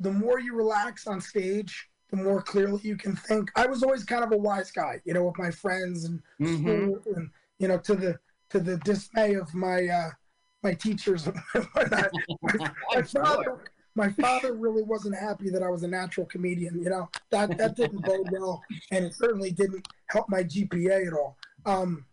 the 0.00 0.12
more 0.12 0.38
you 0.40 0.54
relax 0.54 1.06
on 1.06 1.20
stage, 1.20 1.88
the 2.10 2.16
more 2.16 2.40
clearly 2.40 2.80
you 2.82 2.96
can 2.96 3.14
think. 3.14 3.50
I 3.56 3.66
was 3.66 3.82
always 3.82 4.04
kind 4.04 4.24
of 4.24 4.32
a 4.32 4.36
wise 4.36 4.70
guy, 4.70 5.00
you 5.04 5.12
know, 5.12 5.24
with 5.24 5.38
my 5.38 5.50
friends 5.50 6.04
and 6.04 6.22
Mhm. 6.40 6.58
school 6.60 7.02
and 7.14 7.30
you 7.58 7.68
know, 7.68 7.78
to 7.78 7.94
the 7.94 8.18
to 8.50 8.60
the 8.60 8.76
dismay 8.78 9.34
of 9.34 9.52
my 9.54 9.86
uh 9.86 10.10
my 10.62 10.74
teachers. 10.74 11.28
My, 11.54 11.62
my 12.94 13.02
father 13.02 13.64
my 13.94 14.10
father 14.10 14.54
really 14.54 14.82
wasn't 14.82 15.16
happy 15.16 15.50
that 15.50 15.62
I 15.62 15.68
was 15.68 15.82
a 15.82 15.88
natural 15.88 16.26
comedian, 16.26 16.80
you 16.80 16.90
know. 16.90 17.08
That 17.30 17.58
that 17.58 17.76
didn't 17.76 18.04
bode 18.04 18.28
well 18.30 18.62
and 18.90 19.04
it 19.04 19.14
certainly 19.14 19.50
didn't 19.50 19.86
help 20.06 20.28
my 20.28 20.42
GPA 20.42 21.06
at 21.06 21.12
all. 21.12 21.36
Um 21.66 22.06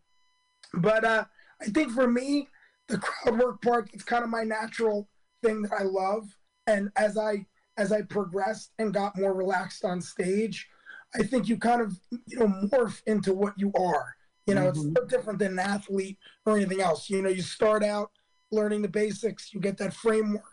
but 0.73 1.03
uh 1.03 1.25
I 1.61 1.65
think 1.65 1.91
for 1.91 2.07
me, 2.07 2.49
the 2.87 2.97
crowd 2.97 3.39
work 3.39 3.61
part 3.61 3.89
it's 3.93 4.03
kind 4.03 4.23
of 4.23 4.29
my 4.29 4.43
natural 4.43 5.07
thing 5.43 5.61
that 5.63 5.73
I 5.73 5.83
love. 5.83 6.35
And 6.67 6.89
as 6.95 7.17
I 7.17 7.45
as 7.77 7.91
I 7.91 8.01
progressed 8.01 8.71
and 8.79 8.93
got 8.93 9.17
more 9.17 9.33
relaxed 9.33 9.85
on 9.85 10.01
stage, 10.01 10.67
I 11.13 11.23
think 11.23 11.47
you 11.47 11.57
kind 11.57 11.81
of 11.81 11.97
you 12.25 12.39
know 12.39 12.47
morph 12.47 13.01
into 13.05 13.33
what 13.33 13.53
you 13.57 13.71
are. 13.77 14.14
You 14.45 14.55
know, 14.55 14.67
it's 14.69 14.79
mm-hmm. 14.79 14.93
no 14.93 15.05
different 15.05 15.39
than 15.39 15.53
an 15.53 15.59
athlete 15.59 16.17
or 16.45 16.55
anything 16.55 16.81
else. 16.81 17.09
You 17.09 17.21
know, 17.21 17.29
you 17.29 17.41
start 17.41 17.83
out 17.83 18.11
learning 18.51 18.81
the 18.81 18.87
basics, 18.87 19.53
you 19.53 19.59
get 19.59 19.77
that 19.77 19.93
framework 19.93 20.43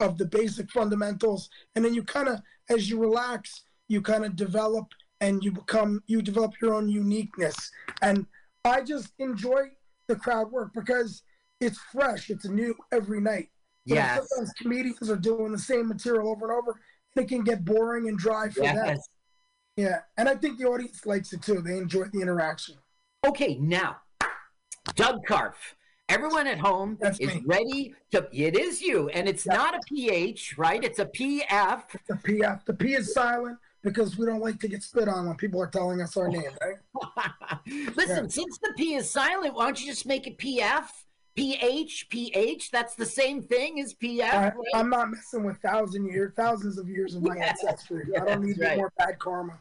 of 0.00 0.18
the 0.18 0.26
basic 0.26 0.70
fundamentals, 0.70 1.48
and 1.74 1.84
then 1.84 1.94
you 1.94 2.02
kind 2.02 2.28
of, 2.28 2.40
as 2.68 2.88
you 2.88 2.98
relax, 2.98 3.64
you 3.88 4.00
kind 4.02 4.24
of 4.24 4.36
develop 4.36 4.86
and 5.20 5.42
you 5.42 5.50
become, 5.50 6.02
you 6.06 6.22
develop 6.22 6.52
your 6.60 6.74
own 6.74 6.88
uniqueness. 6.88 7.70
And 8.02 8.26
I 8.64 8.82
just 8.82 9.12
enjoy 9.18 9.70
the 10.06 10.16
crowd 10.16 10.52
work 10.52 10.72
because 10.74 11.22
it's 11.60 11.78
fresh, 11.92 12.30
it's 12.30 12.44
new 12.44 12.74
every 12.92 13.20
night. 13.20 13.48
Yes. 13.84 14.28
Sometimes 14.28 14.52
comedians 14.60 15.10
are 15.10 15.16
doing 15.16 15.50
the 15.50 15.58
same 15.58 15.88
material 15.88 16.28
over 16.28 16.50
and 16.50 16.58
over, 16.58 16.78
and 17.16 17.24
it 17.24 17.28
can 17.28 17.42
get 17.42 17.64
boring 17.64 18.08
and 18.08 18.18
dry 18.18 18.50
for 18.50 18.60
them. 18.60 18.76
Yes. 18.76 19.08
Yeah, 19.76 20.00
and 20.16 20.28
I 20.28 20.34
think 20.34 20.58
the 20.58 20.66
audience 20.66 21.06
likes 21.06 21.32
it 21.32 21.40
too. 21.40 21.62
They 21.62 21.78
enjoy 21.78 22.04
the 22.12 22.20
interaction. 22.20 22.74
Okay, 23.26 23.56
now, 23.60 23.96
Doug 24.94 25.26
Karpf. 25.26 25.54
Everyone 26.08 26.46
at 26.46 26.58
home 26.58 26.96
That's 27.00 27.18
is 27.18 27.34
me. 27.34 27.42
ready 27.44 27.94
to. 28.12 28.26
It 28.32 28.56
is 28.56 28.80
you, 28.80 29.08
and 29.10 29.28
it's 29.28 29.44
Yeah. 29.44 29.54
not 29.54 29.74
a 29.74 29.80
PH, 29.86 30.56
right? 30.56 30.82
It's 30.82 30.98
a 30.98 31.04
PF. 31.04 31.82
The 32.06 32.16
P, 32.16 32.42
the 32.64 32.72
P 32.74 32.94
is 32.94 33.12
silent 33.12 33.58
because 33.82 34.16
we 34.16 34.24
don't 34.24 34.40
like 34.40 34.58
to 34.60 34.68
get 34.68 34.82
spit 34.82 35.06
on 35.08 35.26
when 35.26 35.36
people 35.36 35.60
are 35.60 35.66
telling 35.66 36.00
us 36.00 36.16
our 36.16 36.28
name. 36.28 36.50
Right? 36.62 36.76
Listen, 37.96 38.24
Yeah. 38.24 38.30
since 38.30 38.58
the 38.58 38.72
P 38.78 38.94
is 38.94 39.10
silent, 39.10 39.54
why 39.54 39.64
don't 39.66 39.78
you 39.80 39.86
just 39.86 40.06
make 40.06 40.26
it 40.26 40.38
PF? 40.38 40.86
PH, 41.36 42.08
PH, 42.08 42.70
that's 42.70 42.94
the 42.94 43.06
same 43.06 43.42
thing 43.42 43.78
as 43.80 43.92
PF. 43.94 44.32
I, 44.32 44.44
right? 44.48 44.54
I'm 44.74 44.88
not 44.88 45.10
messing 45.10 45.44
with 45.44 45.58
thousand 45.58 46.06
years, 46.06 46.32
thousands 46.34 46.78
of 46.78 46.88
years 46.88 47.14
of 47.16 47.22
my 47.22 47.36
Yeah. 47.36 47.48
ancestry. 47.50 48.04
I 48.16 48.24
don't 48.24 48.44
need 48.44 48.58
right. 48.58 48.78
more 48.78 48.92
bad 48.96 49.18
karma. 49.18 49.60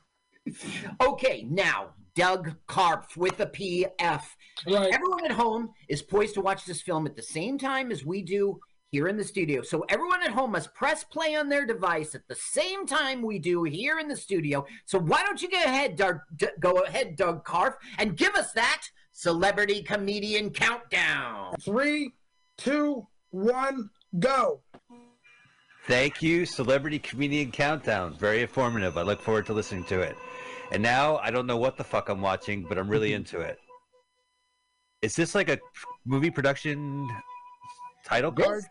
Okay, 1.01 1.45
now, 1.49 1.89
Doug 2.17 2.55
Karpf 2.67 3.15
with 3.15 3.39
a 3.39 3.45
PF. 3.45 4.23
Right. 4.65 4.91
Everyone 4.91 5.23
at 5.23 5.31
home 5.31 5.69
is 5.87 6.01
poised 6.01 6.33
to 6.33 6.41
watch 6.41 6.65
this 6.65 6.81
film 6.81 7.05
at 7.05 7.15
the 7.15 7.21
same 7.21 7.59
time 7.59 7.91
as 7.91 8.03
we 8.03 8.23
do 8.23 8.59
here 8.89 9.07
in 9.07 9.17
the 9.17 9.23
studio. 9.23 9.61
So 9.61 9.85
everyone 9.87 10.23
at 10.23 10.31
home 10.31 10.53
must 10.53 10.73
press 10.73 11.03
play 11.03 11.35
on 11.35 11.47
their 11.47 11.67
device 11.67 12.15
at 12.15 12.27
the 12.27 12.33
same 12.33 12.87
time 12.87 13.21
we 13.21 13.37
do 13.37 13.63
here 13.65 13.99
in 13.99 14.07
the 14.07 14.15
studio. 14.15 14.65
So 14.85 14.97
why 14.97 15.21
don't 15.23 15.39
you 15.41 15.49
go 15.49 15.61
ahead, 15.61 15.95
Doug, 15.95 16.21
D- 16.35 16.47
go 16.59 16.71
ahead, 16.79 17.17
Doug 17.17 17.45
Karpf, 17.45 17.75
and 17.99 18.17
give 18.17 18.33
us 18.33 18.51
that 18.53 18.83
celebrity 19.11 19.83
comedian 19.83 20.49
countdown. 20.49 21.55
Three, 21.61 22.13
two, 22.57 23.05
one, 23.29 23.91
go. 24.17 24.61
Thank 25.85 26.21
you, 26.23 26.45
Celebrity 26.45 26.99
Comedian 26.99 27.49
Countdown. 27.49 28.13
Very 28.17 28.41
informative. 28.41 28.97
I 28.97 29.03
look 29.03 29.21
forward 29.21 29.45
to 29.45 29.53
listening 29.53 29.85
to 29.85 30.01
it. 30.01 30.17
And 30.71 30.83
now 30.83 31.17
I 31.17 31.31
don't 31.31 31.47
know 31.47 31.57
what 31.57 31.77
the 31.77 31.83
fuck 31.83 32.09
I'm 32.09 32.21
watching, 32.21 32.65
but 32.67 32.77
I'm 32.77 32.89
really 32.89 33.13
into 33.13 33.39
it. 33.39 33.57
Is 35.01 35.15
this 35.15 35.35
like 35.35 35.49
a 35.49 35.59
movie 36.05 36.31
production 36.31 37.07
title 38.05 38.31
This- 38.31 38.45
card? 38.45 38.63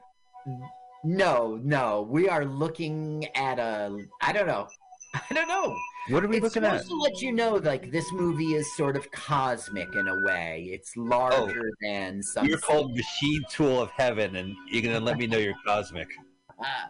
No, 1.05 1.61
no. 1.63 2.07
We 2.11 2.29
are 2.29 2.45
looking 2.45 3.27
at 3.37 3.59
a. 3.59 3.97
I 4.21 4.33
don't 4.33 4.47
know. 4.47 4.67
I 5.31 5.35
don't 5.35 5.49
know. 5.49 5.77
What 6.09 6.25
are 6.25 6.29
we 6.29 6.37
it's 6.37 6.45
looking 6.45 6.63
supposed 6.63 6.85
at? 6.85 6.89
to 6.89 6.95
let 6.97 7.21
you 7.21 7.33
know, 7.33 7.57
like 7.57 7.91
this 7.91 8.13
movie 8.13 8.55
is 8.55 8.77
sort 8.77 8.97
of 8.97 9.11
cosmic 9.13 9.95
in 9.95 10.09
a 10.09 10.25
way. 10.25 10.69
It's 10.73 10.93
oh. 10.97 11.03
larger 11.03 11.71
than 11.81 12.23
some. 12.23 12.45
Oh. 12.45 12.49
You're 12.49 12.59
called 12.59 12.97
Machine 12.97 13.43
Tool 13.51 13.81
of 13.81 13.91
Heaven, 13.91 14.37
and 14.37 14.55
you're 14.69 14.83
gonna 14.83 15.05
let 15.05 15.17
me 15.17 15.27
know 15.27 15.39
you're 15.39 15.55
cosmic. 15.65 16.09
Ah. 16.59 16.89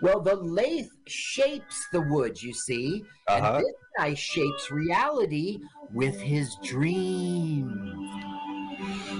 Well, 0.00 0.20
the 0.20 0.36
lathe 0.36 0.88
shapes 1.06 1.86
the 1.92 2.00
wood, 2.00 2.42
you 2.42 2.52
see, 2.52 3.04
Uh-huh. 3.28 3.56
and 3.56 3.64
this 3.64 3.74
guy 3.98 4.14
shapes 4.14 4.70
reality 4.70 5.58
with 5.92 6.18
his 6.20 6.56
dreams. 6.62 8.10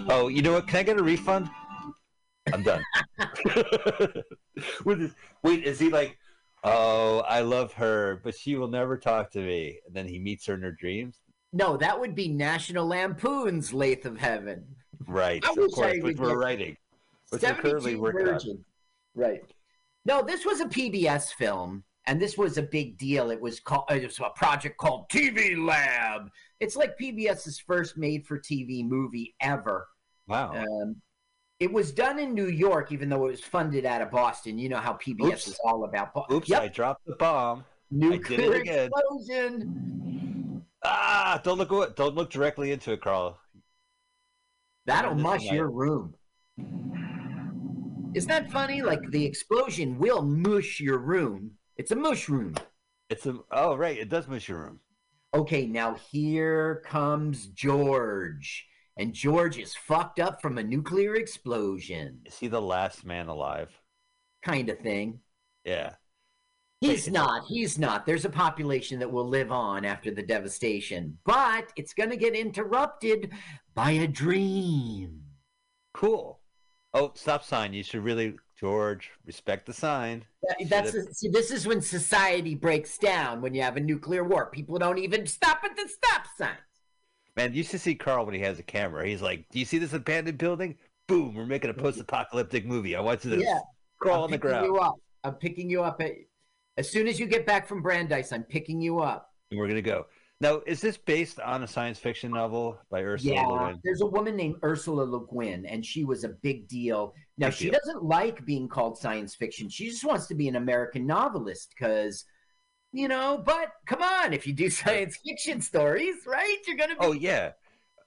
Oh, 0.08 0.28
you 0.28 0.42
know 0.42 0.52
what? 0.54 0.66
Can 0.66 0.78
I 0.78 0.82
get 0.82 0.98
a 0.98 1.02
refund? 1.02 1.48
I'm 2.52 2.62
done. 2.62 2.82
Wait, 4.84 5.64
is 5.64 5.78
he 5.78 5.90
like, 5.90 6.18
oh, 6.62 7.20
I 7.20 7.40
love 7.40 7.72
her, 7.74 8.20
but 8.24 8.34
she 8.36 8.56
will 8.56 8.68
never 8.68 8.96
talk 8.96 9.30
to 9.32 9.40
me, 9.40 9.78
and 9.86 9.94
then 9.94 10.06
he 10.06 10.18
meets 10.18 10.46
her 10.46 10.54
in 10.54 10.62
her 10.62 10.72
dreams? 10.72 11.20
No, 11.52 11.76
that 11.76 11.98
would 12.00 12.14
be 12.14 12.28
National 12.28 12.86
Lampoon's 12.86 13.72
Lathe 13.72 14.06
of 14.06 14.18
Heaven. 14.18 14.64
Right, 15.06 15.44
I 15.44 15.50
of 15.50 15.56
course, 15.72 16.02
which 16.02 16.18
we're 16.18 16.38
writing. 16.38 16.76
Which 17.30 17.42
we're 17.42 17.54
currently 17.54 17.92
72 17.92 18.00
working 18.00 18.26
on. 18.28 18.32
Virgin. 18.34 18.64
Right. 19.14 19.53
No, 20.04 20.22
this 20.22 20.44
was 20.44 20.60
a 20.60 20.66
PBS 20.66 21.32
film, 21.32 21.84
and 22.06 22.20
this 22.20 22.36
was 22.36 22.58
a 22.58 22.62
big 22.62 22.98
deal. 22.98 23.30
It 23.30 23.40
was 23.40 23.60
called 23.60 23.84
it 23.90 24.04
was 24.04 24.18
a 24.18 24.30
project 24.36 24.76
called 24.76 25.08
TV 25.08 25.56
Lab. 25.56 26.30
It's 26.60 26.76
like 26.76 26.98
PBS's 26.98 27.58
first 27.58 27.96
made-for-TV 27.96 28.86
movie 28.86 29.34
ever. 29.40 29.86
Wow. 30.26 30.52
Um, 30.54 30.96
it 31.60 31.72
was 31.72 31.92
done 31.92 32.18
in 32.18 32.34
New 32.34 32.48
York, 32.48 32.92
even 32.92 33.08
though 33.08 33.26
it 33.26 33.30
was 33.30 33.40
funded 33.40 33.86
out 33.86 34.02
of 34.02 34.10
Boston. 34.10 34.58
You 34.58 34.68
know 34.68 34.78
how 34.78 34.94
PBS 34.94 35.26
Oops. 35.26 35.48
is 35.48 35.60
all 35.64 35.84
about. 35.84 36.12
Bo- 36.12 36.26
Oops, 36.30 36.48
yep, 36.48 36.62
I 36.62 36.68
dropped 36.68 37.06
the 37.06 37.14
bomb. 37.16 37.64
nuclear 37.90 38.56
explosion. 38.56 40.62
Ah, 40.84 41.40
don't 41.42 41.58
look 41.58 41.96
don't 41.96 42.14
look 42.14 42.30
directly 42.30 42.72
into 42.72 42.92
it, 42.92 43.00
Carl. 43.00 43.38
That'll 44.86 45.14
mush 45.14 45.44
your 45.44 45.70
room. 45.70 46.14
Isn't 48.14 48.28
that 48.28 48.50
funny? 48.50 48.82
Like 48.82 49.10
the 49.10 49.24
explosion 49.24 49.98
will 49.98 50.22
mush 50.22 50.80
your 50.80 50.98
room. 50.98 51.52
It's 51.76 51.90
a 51.90 51.96
mush 51.96 52.28
room. 52.28 52.54
It's 53.10 53.26
a 53.26 53.38
oh 53.50 53.74
right, 53.76 53.98
it 53.98 54.08
does 54.08 54.28
mush 54.28 54.48
your 54.48 54.58
room. 54.60 54.80
Okay, 55.34 55.66
now 55.66 55.96
here 56.12 56.82
comes 56.86 57.46
George. 57.48 58.66
And 58.96 59.12
George 59.12 59.58
is 59.58 59.74
fucked 59.74 60.20
up 60.20 60.40
from 60.40 60.56
a 60.56 60.62
nuclear 60.62 61.16
explosion, 61.16 62.20
Is 62.26 62.38
he 62.38 62.46
the 62.46 62.62
last 62.62 63.04
man 63.04 63.26
alive? 63.26 63.70
kind 64.44 64.68
of 64.68 64.78
thing. 64.78 65.18
Yeah. 65.64 65.94
He's 66.80 67.10
not. 67.10 67.44
He's 67.48 67.78
not. 67.78 68.04
There's 68.06 68.26
a 68.26 68.30
population 68.30 68.98
that 68.98 69.10
will 69.10 69.26
live 69.26 69.50
on 69.50 69.84
after 69.84 70.10
the 70.10 70.22
devastation, 70.22 71.18
but 71.24 71.72
it's 71.76 71.94
going 71.94 72.10
to 72.10 72.16
get 72.16 72.34
interrupted 72.36 73.32
by 73.74 73.92
a 73.92 74.06
dream. 74.06 75.22
Cool. 75.94 76.40
Oh, 76.94 77.10
stop 77.14 77.44
sign. 77.44 77.72
You 77.74 77.82
should 77.82 78.04
really, 78.04 78.34
George, 78.58 79.10
respect 79.26 79.66
the 79.66 79.72
sign. 79.72 80.24
That- 80.42 80.68
That's 80.92 81.18
see, 81.18 81.28
this 81.28 81.50
is 81.50 81.66
when 81.66 81.80
society 81.80 82.54
breaks 82.54 82.96
down 82.98 83.40
when 83.42 83.52
you 83.52 83.62
have 83.62 83.76
a 83.76 83.80
nuclear 83.80 84.22
war. 84.24 84.46
People 84.46 84.78
don't 84.78 84.98
even 84.98 85.26
stop 85.26 85.60
at 85.64 85.74
the 85.76 85.88
stop 85.88 86.26
signs. 86.38 86.58
Man, 87.36 87.52
you 87.52 87.64
should 87.64 87.80
see 87.80 87.96
Carl 87.96 88.24
when 88.26 88.34
he 88.34 88.40
has 88.42 88.60
a 88.60 88.62
camera. 88.62 89.04
He's 89.06 89.20
like, 89.20 89.48
"Do 89.50 89.58
you 89.58 89.64
see 89.64 89.78
this 89.78 89.92
abandoned 89.92 90.38
building? 90.38 90.76
Boom! 91.08 91.34
We're 91.34 91.46
making 91.46 91.70
a 91.70 91.74
post-apocalyptic 91.74 92.64
movie. 92.64 92.94
I 92.94 93.00
want 93.00 93.24
you 93.24 93.32
to 93.32 93.42
Yeah. 93.42 93.58
crawl 94.00 94.18
I'm 94.18 94.22
on 94.24 94.30
the 94.30 94.38
ground, 94.38 94.66
You 94.66 94.76
up. 94.78 94.94
I'm 95.24 95.34
picking 95.34 95.68
you 95.68 95.82
up. 95.82 96.00
At, 96.00 96.12
as 96.76 96.90
soon 96.92 97.08
as 97.08 97.18
you 97.18 97.26
get 97.26 97.44
back 97.44 97.66
from 97.66 97.82
Brandeis, 97.82 98.32
I'm 98.32 98.44
picking 98.44 98.80
you 98.80 99.00
up. 99.00 99.34
and 99.50 99.58
we're 99.58 99.66
gonna 99.68 99.82
go." 99.82 100.06
Now, 100.40 100.62
is 100.66 100.80
this 100.80 100.96
based 100.96 101.38
on 101.40 101.62
a 101.62 101.66
science 101.66 101.98
fiction 101.98 102.32
novel 102.32 102.78
by 102.90 103.02
Ursula 103.02 103.34
yeah, 103.34 103.46
Le 103.46 103.68
Guin? 103.68 103.80
there's 103.84 104.00
a 104.00 104.06
woman 104.06 104.36
named 104.36 104.56
Ursula 104.64 105.02
Le 105.02 105.24
Guin, 105.26 105.64
and 105.64 105.84
she 105.84 106.04
was 106.04 106.24
a 106.24 106.30
big 106.30 106.66
deal. 106.68 107.14
Now 107.38 107.46
Big 107.48 107.54
she 107.54 107.64
deal. 107.70 107.78
doesn't 107.78 108.02
like 108.02 108.44
being 108.44 108.68
called 108.68 108.98
science 108.98 109.34
fiction. 109.34 109.68
She 109.68 109.88
just 109.88 110.04
wants 110.04 110.26
to 110.26 110.34
be 110.34 110.48
an 110.48 110.56
American 110.56 111.06
novelist 111.06 111.70
because, 111.70 112.24
you 112.92 113.06
know. 113.06 113.42
But 113.44 113.70
come 113.86 114.02
on, 114.02 114.32
if 114.32 114.46
you 114.46 114.52
do 114.52 114.68
science 114.82 115.18
fiction 115.24 115.60
stories, 115.60 116.16
right? 116.26 116.58
You're 116.66 116.76
gonna 116.76 116.94
be. 116.94 117.00
Oh 117.00 117.12
yeah, 117.12 117.52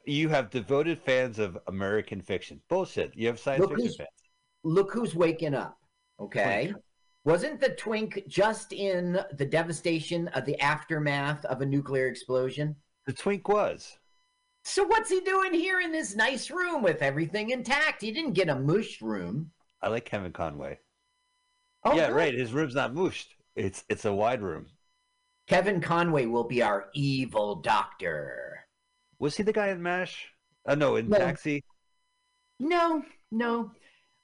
you 0.05 0.27
have 0.29 0.50
devoted 0.50 1.00
fans 1.00 1.39
of 1.39 1.57
American 1.67 2.22
fiction. 2.22 2.62
Bullshit. 2.67 3.13
You 3.15 3.27
have 3.27 3.39
science 3.39 3.62
Look 3.62 3.75
fiction 3.75 3.93
fans. 3.98 4.10
Look 4.63 4.91
who's 4.91 5.15
waking 5.15 5.53
up. 5.53 5.77
Okay. 6.19 6.74
Wasn't 7.27 7.60
the 7.60 7.72
twink 7.72 8.24
just 8.29 8.72
in 8.72 9.19
the 9.34 9.46
devastation 9.46 10.29
of 10.29 10.46
the 10.46 10.57
aftermath 10.62 11.43
of 11.43 11.60
a 11.60 11.65
nuclear 11.65 12.07
explosion? 12.07 12.74
The 13.05 13.12
twink 13.12 13.50
was. 13.50 14.00
So 14.63 14.86
what's 14.86 15.10
he 15.10 15.19
doing 15.19 15.53
here 15.53 15.81
in 15.81 15.91
this 15.91 16.15
nice 16.15 16.50
room 16.50 16.81
with 16.81 17.01
everything 17.01 17.50
intact? 17.50 18.01
He 18.01 18.12
didn't 18.13 18.31
get 18.31 18.48
a 18.48 18.55
mush 18.55 19.01
room. 19.01 19.51
I 19.81 19.89
like 19.89 20.05
Kevin 20.05 20.31
Conway. 20.31 20.79
Oh, 21.84 21.98
yeah, 21.98 22.07
good. 22.07 22.15
right. 22.15 22.34
His 22.34 22.53
room's 22.53 22.75
not 22.75 22.93
mooshed. 22.93 23.36
It's 23.57 23.84
it's 23.89 24.05
a 24.05 24.13
wide 24.13 24.41
room. 24.41 24.67
Kevin 25.48 25.81
Conway 25.81 26.27
will 26.27 26.46
be 26.46 26.62
our 26.62 26.88
evil 26.93 27.55
doctor. 27.55 28.57
Was 29.19 29.36
he 29.36 29.43
the 29.43 29.51
guy 29.51 29.67
in 29.67 29.84
Mash? 29.84 30.29
Uh, 30.65 30.75
no, 30.75 30.96
in 30.96 31.10
No. 31.10 31.17
Taxi. 31.17 31.62
No, 32.57 33.03
no. 33.31 33.72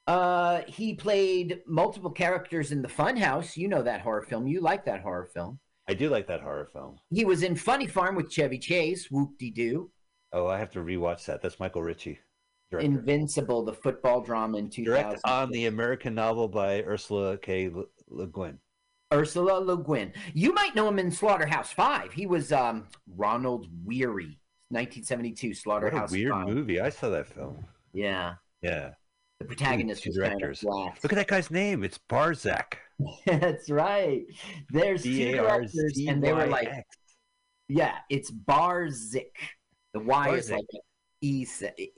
Uh, 0.06 0.62
he 0.66 0.94
played 0.94 1.60
multiple 1.66 2.10
characters 2.10 2.72
in 2.72 2.82
the 2.82 2.88
Funhouse. 2.88 3.56
You 3.56 3.68
know 3.68 3.82
that 3.82 4.00
horror 4.02 4.22
film. 4.22 4.46
You 4.46 4.60
like 4.60 4.84
that 4.84 5.00
horror 5.00 5.28
film. 5.32 5.58
I 5.88 5.94
do 5.94 6.08
like 6.08 6.26
that 6.28 6.40
horror 6.40 6.68
film. 6.72 6.96
He 7.10 7.24
was 7.24 7.42
in 7.42 7.56
Funny 7.56 7.86
Farm 7.86 8.14
with 8.14 8.30
Chevy 8.30 8.58
Chase. 8.58 9.10
Whoop 9.10 9.30
de 9.38 9.50
doo. 9.50 9.90
Oh, 10.32 10.46
I 10.46 10.58
have 10.58 10.70
to 10.72 10.80
rewatch 10.80 11.24
that. 11.26 11.40
That's 11.42 11.60
Michael 11.60 11.82
Ritchie. 11.82 12.18
Director. 12.70 12.86
Invincible, 12.86 13.62
the 13.64 13.72
football 13.72 14.20
drama 14.20 14.58
in 14.58 14.68
2000. 14.70 14.84
Direct 14.84 15.20
on 15.24 15.50
the 15.50 15.66
American 15.66 16.14
novel 16.14 16.48
by 16.48 16.82
Ursula 16.82 17.36
K. 17.38 17.70
Le, 18.08 18.26
Guin. 18.26 18.58
Ursula 19.12 19.58
Le 19.60 19.76
Guin. 19.82 20.12
You 20.32 20.52
might 20.54 20.74
know 20.74 20.88
him 20.88 20.98
in 20.98 21.10
Slaughterhouse 21.10 21.70
Five. 21.72 22.12
He 22.12 22.26
was 22.26 22.50
um, 22.52 22.88
Ronald 23.16 23.68
Weary, 23.84 24.38
1972 24.70 25.54
Slaughterhouse. 25.54 26.10
What 26.10 26.16
a 26.16 26.20
weird 26.20 26.32
Five. 26.32 26.48
movie. 26.48 26.80
I 26.80 26.88
saw 26.88 27.10
that 27.10 27.26
film. 27.26 27.64
Yeah, 27.92 28.34
Yeah. 28.62 28.90
The 29.44 29.56
protagonist 29.56 30.06
was 30.06 30.16
kind 30.16 30.32
of 30.32 30.38
directors. 30.38 30.64
Look 30.64 31.12
at 31.12 31.16
that 31.16 31.26
guy's 31.28 31.50
name. 31.50 31.84
It's 31.84 31.98
Barzyk. 32.08 32.74
That's 33.26 33.68
right. 33.70 34.22
There's 34.70 35.02
two 35.02 35.32
directors, 35.32 36.00
and 36.08 36.24
they 36.24 36.32
were 36.32 36.46
like, 36.46 36.70
yeah, 37.68 37.96
it's 38.08 38.30
Barzyk. 38.30 39.32
The 39.92 40.00
Y 40.00 40.30
is 40.30 40.50
like 40.50 40.64
an 40.72 40.80
E 41.20 41.46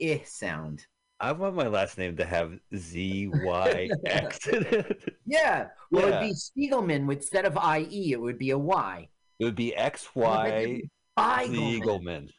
eh 0.01 0.19
sound. 0.25 0.85
I 1.21 1.31
want 1.31 1.55
my 1.55 1.67
last 1.67 1.97
name 1.97 2.17
to 2.17 2.25
have 2.25 2.59
Z 2.75 3.29
Y 3.33 3.89
X 4.05 4.45
in 4.47 4.65
it. 4.65 5.13
Yeah. 5.25 5.67
Well, 5.89 6.09
Yeah. 6.09 6.23
it'd 6.23 6.35
be 6.55 6.69
Spiegelman 6.69 7.09
instead 7.11 7.45
of 7.45 7.57
IE. 7.57 8.11
It 8.11 8.19
would 8.19 8.37
be 8.37 8.51
a 8.51 8.57
Y. 8.57 9.07
It 9.39 9.45
would 9.45 9.55
be 9.55 9.73
X 9.73 10.09
Y 10.15 10.81
Spiegelman. 11.17 12.29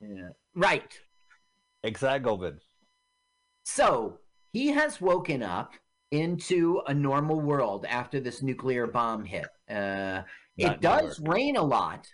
Yeah. 0.00 0.30
Right. 0.56 0.98
Exagelman. 1.84 2.58
So 3.64 4.18
he 4.52 4.68
has 4.68 5.00
woken 5.00 5.42
up 5.42 5.72
into 6.10 6.80
a 6.86 6.94
normal 6.94 7.40
world 7.40 7.84
after 7.88 8.20
this 8.20 8.42
nuclear 8.42 8.86
bomb 8.86 9.24
hit. 9.24 9.46
Uh, 9.68 10.22
it 10.56 10.80
does 10.80 11.18
York. 11.18 11.34
rain 11.34 11.56
a 11.56 11.62
lot. 11.62 12.06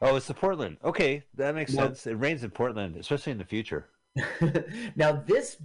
Oh, 0.00 0.14
it's 0.16 0.28
the 0.28 0.34
Portland. 0.34 0.76
Okay, 0.84 1.24
that 1.34 1.54
makes 1.54 1.74
Well- 1.74 1.86
sense. 1.86 2.06
It 2.06 2.14
rains 2.14 2.44
in 2.44 2.50
Portland, 2.50 2.96
especially 2.96 3.32
in 3.32 3.38
the 3.38 3.44
future. 3.44 3.88
now, 4.96 5.12
this 5.26 5.60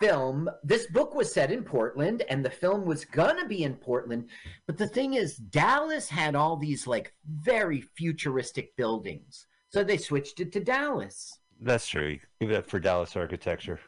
film, 0.00 0.48
this 0.62 0.86
book 0.86 1.14
was 1.14 1.32
set 1.32 1.50
in 1.50 1.62
Portland, 1.62 2.22
and 2.28 2.44
the 2.44 2.50
film 2.50 2.84
was 2.86 3.04
gonna 3.04 3.46
be 3.46 3.64
in 3.64 3.74
Portland. 3.74 4.28
But 4.66 4.78
the 4.78 4.88
thing 4.88 5.14
is, 5.14 5.36
Dallas 5.36 6.08
had 6.08 6.34
all 6.34 6.56
these 6.56 6.86
like 6.86 7.14
very 7.26 7.80
futuristic 7.80 8.74
buildings, 8.76 9.46
so 9.68 9.84
they 9.84 9.96
switched 9.98 10.40
it 10.40 10.52
to 10.52 10.60
Dallas. 10.60 11.38
That's 11.60 11.86
true. 11.86 12.18
Give 12.40 12.50
it 12.50 12.56
up 12.56 12.70
for 12.70 12.78
Dallas 12.78 13.16
architecture. 13.16 13.80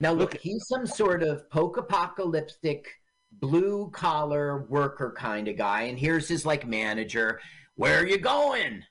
Now, 0.00 0.12
look, 0.12 0.36
he's 0.38 0.66
some 0.68 0.86
sort 0.86 1.22
of 1.22 1.48
post-apocalyptic 1.50 2.86
blue 3.32 3.90
collar 3.92 4.64
worker 4.68 5.14
kind 5.16 5.48
of 5.48 5.56
guy, 5.56 5.82
and 5.82 5.98
here's 5.98 6.28
his 6.28 6.44
like 6.44 6.66
manager. 6.66 7.40
Where 7.76 8.00
are 8.00 8.06
you 8.06 8.18
going? 8.18 8.82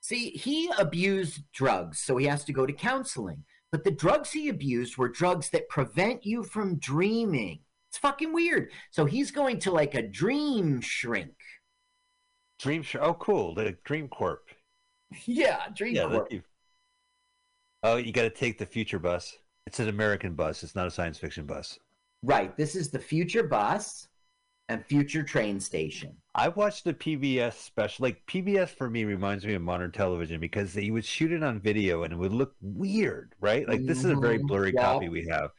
See, 0.00 0.30
he 0.30 0.70
abused 0.78 1.40
drugs, 1.52 1.98
so 2.00 2.16
he 2.16 2.26
has 2.26 2.44
to 2.44 2.52
go 2.52 2.66
to 2.66 2.72
counseling. 2.72 3.44
but 3.72 3.82
the 3.84 3.90
drugs 3.90 4.30
he 4.30 4.48
abused 4.48 4.96
were 4.96 5.08
drugs 5.08 5.50
that 5.50 5.68
prevent 5.68 6.24
you 6.24 6.42
from 6.44 6.78
dreaming. 6.78 7.60
It's 7.90 7.98
fucking 7.98 8.32
weird. 8.32 8.70
So 8.90 9.04
he's 9.04 9.30
going 9.30 9.58
to 9.60 9.70
like 9.72 9.94
a 9.94 10.02
dream 10.06 10.80
shrink. 10.80 11.34
Dream 12.60 12.82
Sh- 12.82 12.96
Oh, 13.00 13.14
cool. 13.14 13.54
The 13.54 13.76
Dream 13.84 14.08
Corp. 14.08 14.48
Yeah, 15.26 15.68
Dream 15.74 15.94
Yeah. 15.96 16.08
Corp. 16.08 16.28
that- 16.30 16.42
Oh, 17.82 17.96
you 17.96 18.12
got 18.12 18.22
to 18.22 18.30
take 18.30 18.58
the 18.58 18.66
future 18.66 18.98
bus. 18.98 19.36
It's 19.66 19.80
an 19.80 19.88
American 19.88 20.34
bus. 20.34 20.62
It's 20.62 20.74
not 20.74 20.86
a 20.86 20.90
science 20.90 21.18
fiction 21.18 21.46
bus. 21.46 21.78
Right. 22.22 22.56
This 22.56 22.74
is 22.74 22.90
the 22.90 22.98
future 22.98 23.42
bus 23.42 24.08
and 24.68 24.84
future 24.84 25.22
train 25.22 25.60
station. 25.60 26.16
I 26.34 26.48
watched 26.48 26.84
the 26.84 26.92
PBS 26.92 27.54
special. 27.54 28.02
Like 28.04 28.26
PBS 28.26 28.70
for 28.70 28.90
me 28.90 29.04
reminds 29.04 29.46
me 29.46 29.54
of 29.54 29.62
modern 29.62 29.90
television 29.92 30.38
because 30.40 30.72
they 30.74 30.90
would 30.90 31.04
shoot 31.04 31.32
it 31.32 31.42
on 31.42 31.60
video 31.60 32.02
and 32.02 32.12
it 32.12 32.16
would 32.16 32.32
look 32.32 32.54
weird, 32.60 33.34
right? 33.40 33.66
Like 33.66 33.86
this 33.86 34.04
is 34.04 34.10
a 34.10 34.16
very 34.16 34.38
Mhm, 34.38 34.46
blurry 34.46 34.72
yeah. 34.72 34.80
copy 34.82 35.08
we 35.08 35.26
have. 35.30 35.50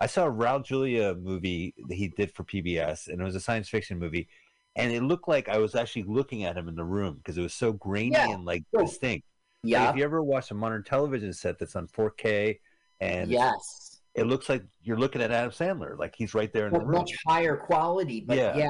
I 0.00 0.06
saw 0.06 0.26
a 0.26 0.32
Raul 0.32 0.64
Julia 0.64 1.14
movie 1.14 1.74
that 1.88 1.94
he 1.94 2.08
did 2.08 2.32
for 2.34 2.44
PBS, 2.44 3.08
and 3.08 3.20
it 3.20 3.24
was 3.24 3.34
a 3.34 3.40
science 3.40 3.68
fiction 3.68 3.98
movie, 3.98 4.28
and 4.76 4.92
it 4.92 5.02
looked 5.02 5.28
like 5.28 5.48
I 5.48 5.58
was 5.58 5.74
actually 5.74 6.04
looking 6.04 6.44
at 6.44 6.56
him 6.56 6.68
in 6.68 6.76
the 6.76 6.84
room 6.84 7.16
because 7.16 7.38
it 7.38 7.42
was 7.42 7.54
so 7.54 7.72
grainy 7.72 8.10
Yeah. 8.12 8.26
and 8.32 8.44
like 8.44 8.64
distinct. 8.78 9.26
Like, 9.62 9.70
Yeah. 9.70 9.90
if 9.90 9.96
you 9.96 10.04
ever 10.04 10.22
watch 10.22 10.50
a 10.50 10.54
modern 10.54 10.82
television 10.84 11.32
set 11.32 11.58
that's 11.58 11.76
on 11.76 11.86
4K 11.86 12.58
and 13.00 13.30
yes. 13.30 14.00
it 14.14 14.24
looks 14.24 14.48
like 14.48 14.62
you're 14.82 14.96
looking 14.98 15.20
at 15.22 15.30
Adam 15.30 15.50
Sandler, 15.50 15.98
like 15.98 16.14
he's 16.16 16.34
right 16.34 16.52
there 16.52 16.66
in 16.66 16.72
the 16.72 16.80
room. 16.80 16.92
much 16.92 17.12
higher 17.26 17.56
quality. 17.56 18.20
But 18.20 18.36
Yeah. 18.36 18.56
yeah. 18.56 18.68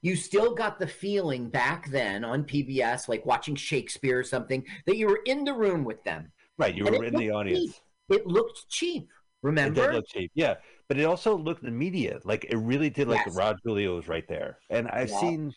You 0.00 0.14
still 0.14 0.54
got 0.54 0.78
the 0.78 0.86
feeling 0.86 1.50
back 1.50 1.90
then 1.90 2.24
on 2.24 2.44
PBS, 2.44 3.08
like 3.08 3.26
watching 3.26 3.56
Shakespeare 3.56 4.16
or 4.20 4.22
something, 4.22 4.64
that 4.86 4.96
you 4.96 5.08
were 5.08 5.20
in 5.26 5.42
the 5.42 5.52
room 5.52 5.82
with 5.82 6.04
them. 6.04 6.30
Right, 6.56 6.72
you 6.72 6.86
and 6.86 6.96
were 6.96 7.04
in 7.04 7.14
the 7.16 7.32
audience. 7.32 7.80
It 8.08 8.24
looked 8.26 8.68
cheap. 8.68 9.08
Remember? 9.42 9.82
It 9.82 9.86
did 9.86 9.94
look 9.94 10.06
cheap, 10.08 10.30
yeah. 10.34 10.54
But 10.88 10.98
it 10.98 11.04
also 11.04 11.36
looked 11.36 11.64
immediate. 11.64 12.24
Like 12.24 12.44
it 12.44 12.56
really 12.56 12.90
did. 12.90 13.08
Like 13.08 13.26
Yes. 13.26 13.36
Raul 13.36 13.56
Julia 13.64 13.90
was 13.90 14.06
right 14.06 14.26
there, 14.28 14.58
and 14.70 14.86
I've 14.88 15.10
Yeah. 15.10 15.20
seen. 15.20 15.54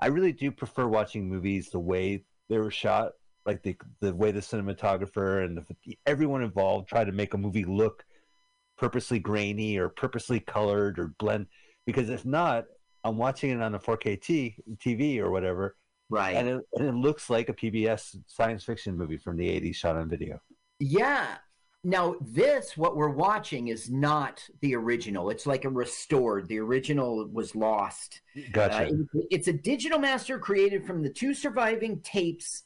I 0.00 0.06
really 0.06 0.32
do 0.32 0.50
prefer 0.50 0.86
watching 0.88 1.28
movies 1.28 1.68
the 1.70 1.78
way 1.78 2.24
they 2.48 2.58
were 2.58 2.70
shot, 2.70 3.12
like 3.46 3.62
the 3.62 3.76
the 4.00 4.14
way 4.14 4.30
the 4.30 4.40
cinematographer 4.40 5.44
and 5.44 5.58
the, 5.58 5.98
everyone 6.06 6.42
involved 6.42 6.88
try 6.88 7.04
to 7.04 7.12
make 7.12 7.34
a 7.34 7.38
movie 7.38 7.64
look 7.64 8.04
purposely 8.76 9.18
grainy 9.18 9.76
or 9.76 9.88
purposely 9.88 10.40
colored 10.40 10.98
or 10.98 11.14
blend. 11.18 11.46
Because 11.86 12.08
if 12.08 12.24
not, 12.24 12.64
I'm 13.04 13.18
watching 13.18 13.50
it 13.50 13.60
on 13.60 13.74
a 13.74 13.78
4K 13.78 14.20
T, 14.20 14.56
TV 14.76 15.18
or 15.18 15.30
whatever, 15.30 15.76
right. 16.08 16.34
and 16.34 16.48
it, 16.48 16.60
and 16.74 16.88
it 16.88 16.94
looks 16.94 17.28
like 17.28 17.48
a 17.50 17.52
PBS 17.52 18.16
science 18.26 18.64
fiction 18.64 18.96
movie 18.96 19.18
from 19.18 19.36
the 19.36 19.46
80s 19.46 19.76
shot 19.76 19.96
on 19.96 20.08
video. 20.08 20.40
Yeah. 20.80 21.36
Now, 21.86 22.16
this, 22.22 22.78
what 22.78 22.96
we're 22.96 23.10
watching, 23.10 23.68
is 23.68 23.90
not 23.90 24.42
the 24.62 24.74
original. 24.74 25.28
It's 25.28 25.46
like 25.46 25.66
a 25.66 25.68
restored. 25.68 26.48
The 26.48 26.58
original 26.58 27.28
was 27.28 27.54
lost. 27.54 28.22
Gotcha. 28.52 28.86
Uh, 28.86 28.92
it- 29.12 29.26
it's 29.30 29.48
a 29.48 29.52
digital 29.52 29.98
master 29.98 30.38
created 30.38 30.86
from 30.86 31.02
the 31.02 31.10
two 31.10 31.34
surviving 31.34 32.00
tapes, 32.00 32.63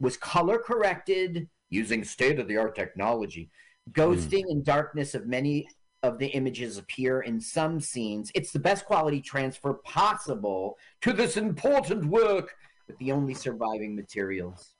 was 0.00 0.16
color 0.16 0.58
corrected 0.58 1.48
using 1.68 2.02
state 2.02 2.38
of 2.40 2.48
the 2.48 2.56
art 2.56 2.74
technology. 2.74 3.50
Ghosting 3.92 4.44
hmm. 4.44 4.50
and 4.50 4.64
darkness 4.64 5.14
of 5.14 5.26
many 5.26 5.68
of 6.02 6.18
the 6.18 6.28
images 6.28 6.78
appear 6.78 7.20
in 7.20 7.40
some 7.40 7.80
scenes. 7.80 8.30
It's 8.34 8.52
the 8.52 8.58
best 8.58 8.86
quality 8.86 9.20
transfer 9.20 9.74
possible 9.74 10.78
to 11.02 11.12
this 11.12 11.36
important 11.36 12.06
work 12.06 12.54
with 12.86 12.98
the 12.98 13.12
only 13.12 13.34
surviving 13.34 13.94
materials. 13.94 14.74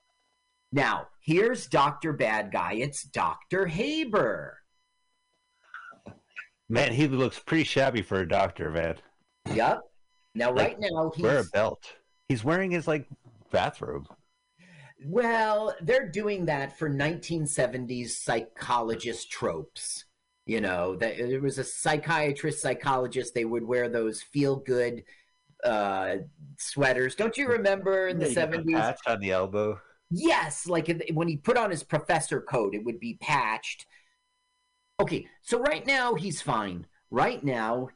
Now, 0.73 1.09
here's 1.21 1.67
Dr. 1.67 2.12
Bad 2.12 2.53
Guy. 2.53 2.75
It's 2.75 3.03
Dr. 3.03 3.67
Haber. 3.67 4.59
Man, 6.69 6.93
he 6.93 7.09
looks 7.09 7.39
pretty 7.41 7.65
shabby 7.65 8.03
for 8.03 8.21
a 8.21 8.29
doctor, 8.29 8.71
man. 8.71 8.97
Yep. 9.53 9.81
Now, 10.35 10.53
Like, 10.53 10.69
right 10.69 10.76
now, 10.78 11.11
he's. 11.15 11.25
Wear 11.25 11.41
a 11.41 11.45
belt. 11.45 11.93
He's 12.28 12.45
wearing 12.45 12.71
his 12.71 12.87
like 12.87 13.09
bathrobe. 13.50 14.06
Well, 15.04 15.75
they're 15.80 16.08
doing 16.08 16.47
that 16.47 16.78
for 16.78 16.91
1970s 16.91 18.10
psychologist 18.10 19.30
tropes. 19.30 20.04
You 20.47 20.60
know, 20.60 20.97
that 20.97 21.17
there 21.19 21.41
was 21.41 21.58
a 21.58 21.65
psychiatrist, 21.65 22.60
psychologist. 22.60 23.34
They 23.34 23.45
would 23.45 23.65
wear 23.65 23.89
those 23.89 24.21
feel 24.21 24.56
good 24.56 25.04
uh, 25.63 26.17
sweaters. 26.58 27.15
Don't 27.15 27.36
you 27.36 27.49
remember 27.49 28.08
in 28.08 28.19
the 28.19 28.26
70s? 28.26 28.73
patch 28.73 28.99
on 29.06 29.21
the 29.21 29.30
elbow. 29.30 29.80
Yes, 30.10 30.67
like 30.67 30.91
when 31.13 31.28
he 31.28 31.36
put 31.36 31.56
on 31.56 31.71
his 31.71 31.84
professor 31.84 32.41
coat, 32.41 32.75
it 32.75 32.84
would 32.84 32.99
be 32.99 33.17
patched. 33.21 33.86
Okay, 35.00 35.26
so 35.43 35.60
right 35.60 35.86
now 35.86 36.15
he's 36.15 36.43
fine. 36.43 36.86
Right 37.10 37.43
now, 37.45 37.89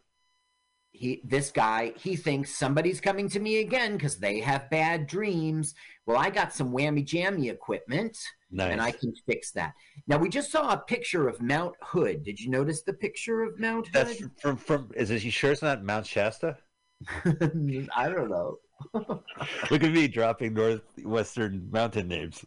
he 0.97 1.21
this 1.25 1.51
guy 1.51 1.93
he 1.97 2.15
thinks 2.15 2.55
somebody's 2.55 3.01
coming 3.01 3.29
to 3.29 3.41
me 3.41 3.59
again 3.59 3.95
because 3.95 4.17
they 4.17 4.39
have 4.41 4.71
bad 4.71 5.07
dreams. 5.09 5.75
Well, 6.07 6.17
I 6.19 6.31
got 6.31 6.53
some 6.55 6.71
whammy 6.73 7.05
jammy 7.05 7.49
equipment 7.49 8.17
Nice. 8.51 8.71
and 8.73 8.81
I 8.81 8.93
can 8.93 9.13
fix 9.27 9.51
that. 9.53 9.73
Now 10.07 10.19
we 10.19 10.29
just 10.29 10.53
saw 10.53 10.73
a 10.73 10.77
picture 10.79 11.27
of 11.29 11.43
Mount 11.43 11.75
Hood. 11.83 12.23
Did 12.23 12.39
you 12.41 12.49
notice 12.49 12.83
the 12.83 12.93
picture 12.93 13.43
of 13.43 13.59
Mount 13.59 13.89
That's 13.93 14.21
Hood? 14.21 14.31
from 14.41 14.57
from. 14.57 14.91
Is 14.95 15.11
it? 15.11 15.25
You 15.25 15.31
sure 15.33 15.51
it's 15.53 15.63
not 15.63 15.83
Mount 15.85 16.07
Shasta? 16.07 16.57
I 17.25 18.09
don't 18.09 18.31
know. 18.31 18.59
Look 18.95 19.83
at 19.83 19.93
me 19.93 20.07
dropping 20.09 20.55
northwestern 20.55 21.69
mountain 21.73 22.07
names. 22.09 22.45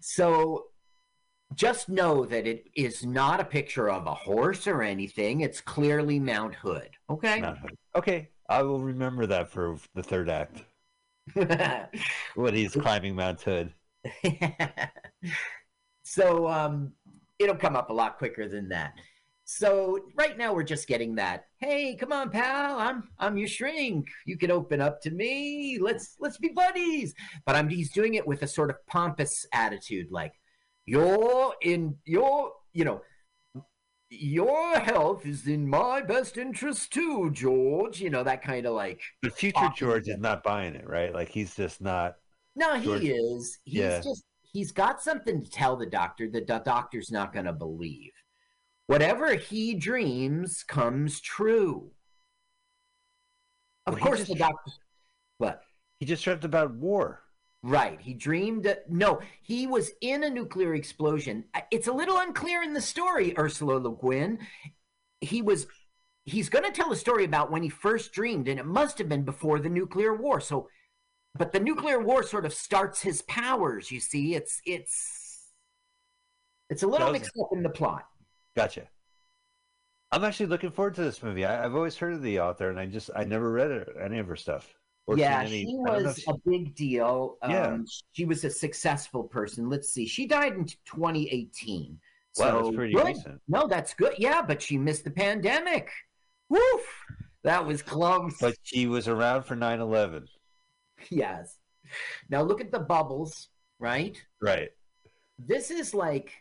So 0.00 0.66
just 1.54 1.88
know 1.88 2.24
that 2.24 2.46
it 2.46 2.66
is 2.74 3.04
not 3.04 3.40
a 3.40 3.44
picture 3.44 3.90
of 3.90 4.06
a 4.06 4.14
horse 4.14 4.66
or 4.66 4.82
anything. 4.82 5.40
It's 5.40 5.60
clearly 5.60 6.18
Mount 6.18 6.54
Hood. 6.54 6.90
Okay. 7.08 7.40
Mount 7.40 7.58
Hood. 7.58 7.76
Okay, 7.96 8.28
I 8.48 8.62
will 8.62 8.80
remember 8.80 9.26
that 9.26 9.50
for 9.50 9.76
the 9.94 10.02
third 10.02 10.30
act 10.30 10.64
when 12.34 12.54
he's 12.54 12.72
climbing 12.74 13.14
Mount 13.14 13.40
Hood. 13.42 13.72
so 16.02 16.48
um, 16.48 16.92
it'll 17.38 17.56
come 17.56 17.76
up 17.76 17.90
a 17.90 17.92
lot 17.92 18.18
quicker 18.18 18.48
than 18.48 18.68
that. 18.68 18.92
So 19.44 19.98
right 20.16 20.38
now 20.38 20.54
we're 20.54 20.62
just 20.62 20.86
getting 20.86 21.16
that. 21.16 21.46
Hey, 21.58 21.96
come 21.96 22.12
on, 22.12 22.30
pal. 22.30 22.78
I'm 22.78 23.08
I'm 23.18 23.36
your 23.36 23.48
shrink. 23.48 24.06
You 24.24 24.38
can 24.38 24.52
open 24.52 24.80
up 24.80 25.02
to 25.02 25.10
me. 25.10 25.76
Let's 25.80 26.14
let's 26.20 26.38
be 26.38 26.50
buddies. 26.50 27.14
But 27.44 27.56
I'm 27.56 27.68
he's 27.68 27.90
doing 27.90 28.14
it 28.14 28.24
with 28.24 28.42
a 28.42 28.46
sort 28.46 28.70
of 28.70 28.76
pompous 28.86 29.44
attitude, 29.52 30.06
like 30.12 30.34
you're 30.86 31.54
in 31.62 31.96
your 32.04 32.52
you 32.72 32.84
know 32.84 33.02
your 34.12 34.78
health 34.80 35.24
is 35.24 35.46
in 35.46 35.68
my 35.68 36.02
best 36.02 36.36
interest 36.36 36.92
too, 36.92 37.30
George. 37.30 38.00
You 38.00 38.10
know 38.10 38.24
that 38.24 38.42
kind 38.42 38.66
of 38.66 38.74
like. 38.74 39.00
But 39.22 39.34
future. 39.38 39.70
George 39.76 40.08
is 40.08 40.18
not 40.18 40.42
buying 40.42 40.74
it, 40.74 40.88
right? 40.88 41.14
Like 41.14 41.28
he's 41.28 41.54
just 41.54 41.80
not. 41.80 42.16
No, 42.56 42.74
he 42.76 42.84
George- 42.86 43.04
is. 43.04 43.58
He's 43.64 43.74
Yeah. 43.80 44.00
just 44.00 44.24
he's 44.42 44.72
got 44.72 45.00
something 45.00 45.42
to 45.44 45.48
tell 45.50 45.76
the 45.76 45.86
doctor 45.86 46.28
that 46.30 46.48
the 46.48 46.58
doctor's 46.58 47.12
not 47.12 47.32
going 47.32 47.44
to 47.44 47.52
believe. 47.52 48.10
Whatever 48.88 49.34
he 49.36 49.74
dreams 49.74 50.64
comes 50.64 51.20
true. 51.20 51.92
Of 53.86 53.94
Well, 53.94 54.02
course, 54.02 54.24
the 54.24 54.34
doctor. 54.34 54.72
What? 55.38 55.62
He 56.00 56.06
just 56.06 56.24
dreamt 56.24 56.44
about 56.44 56.72
war. 56.74 57.22
Right. 57.62 58.00
He 58.00 58.14
dreamed. 58.14 58.66
No, 58.88 59.20
he 59.42 59.66
was 59.66 59.90
in 60.00 60.24
a 60.24 60.30
nuclear 60.30 60.74
explosion. 60.74 61.44
It's 61.70 61.88
a 61.88 61.92
little 61.92 62.18
unclear 62.18 62.62
in 62.62 62.72
the 62.72 62.80
story, 62.80 63.36
Ursula 63.36 63.74
Le 63.78 63.94
Guin. 63.94 64.38
He 65.20 65.42
was. 65.42 65.66
He's 66.24 66.48
going 66.48 66.64
to 66.64 66.70
tell 66.70 66.92
a 66.92 66.96
story 66.96 67.24
about 67.24 67.50
when 67.50 67.62
he 67.62 67.68
first 67.68 68.12
dreamed, 68.12 68.46
and 68.48 68.60
it 68.60 68.66
must 68.66 68.98
have 68.98 69.08
been 69.08 69.24
before 69.24 69.58
the 69.58 69.68
nuclear 69.68 70.14
war. 70.14 70.40
So, 70.40 70.68
but 71.36 71.52
the 71.52 71.60
nuclear 71.60 71.98
war 71.98 72.22
sort 72.22 72.46
of 72.46 72.54
starts 72.54 73.02
his 73.02 73.22
powers. 73.22 73.90
You 73.90 74.00
see, 74.00 74.34
it's 74.34 74.60
it's 74.64 75.50
it's 76.70 76.82
a 76.82 76.86
little 76.86 77.08
Does- 77.08 77.20
mixed 77.20 77.32
up 77.40 77.48
in 77.52 77.62
the 77.62 77.70
plot. 77.70 78.06
Gotcha. 78.56 78.88
I'm 80.12 80.24
actually 80.24 80.46
looking 80.46 80.70
forward 80.70 80.94
to 80.96 81.02
this 81.02 81.22
movie. 81.22 81.44
I, 81.44 81.64
I've 81.64 81.74
always 81.74 81.96
heard 81.96 82.14
of 82.14 82.22
the 82.22 82.40
author, 82.40 82.70
and 82.70 82.80
I 82.80 82.86
just 82.86 83.10
I 83.14 83.24
never 83.24 83.50
read 83.50 83.70
it, 83.70 83.88
any 84.00 84.18
of 84.18 84.26
her 84.28 84.36
stuff. 84.36 84.74
Yeah, 85.18 85.44
she 85.46 85.62
I 85.62 85.64
don't 85.64 85.84
know 85.84 86.08
was 86.08 86.18
if 86.18 86.28
a 86.28 86.34
big 86.46 86.74
deal. 86.74 87.36
Um, 87.42 87.50
Yeah. 87.50 87.78
She 88.12 88.24
was 88.24 88.44
a 88.44 88.50
successful 88.50 89.24
person. 89.24 89.68
Let's 89.68 89.92
see. 89.92 90.06
She 90.06 90.26
died 90.26 90.54
in 90.54 90.66
2018. 90.66 91.98
Wow, 92.38 92.44
so 92.44 92.62
that's 92.62 92.76
pretty 92.76 92.94
good. 92.94 93.06
recent. 93.06 93.40
No, 93.48 93.66
that's 93.66 93.94
good. 93.94 94.14
Yeah, 94.18 94.42
but 94.42 94.62
she 94.62 94.78
missed 94.78 95.04
the 95.04 95.10
pandemic. 95.10 95.90
Woof. 96.48 96.82
That 97.42 97.66
was 97.66 97.82
close. 97.82 98.36
But 98.40 98.54
she 98.62 98.86
was 98.86 99.08
around 99.08 99.44
for 99.44 99.56
9/11, 99.56 100.26
yes. 101.10 101.56
Now 102.28 102.42
look 102.42 102.60
at 102.60 102.70
the 102.70 102.78
bubbles, 102.78 103.48
right? 103.78 104.22
right? 104.40 104.70
This 105.38 105.70
is 105.70 105.94
like 105.94 106.32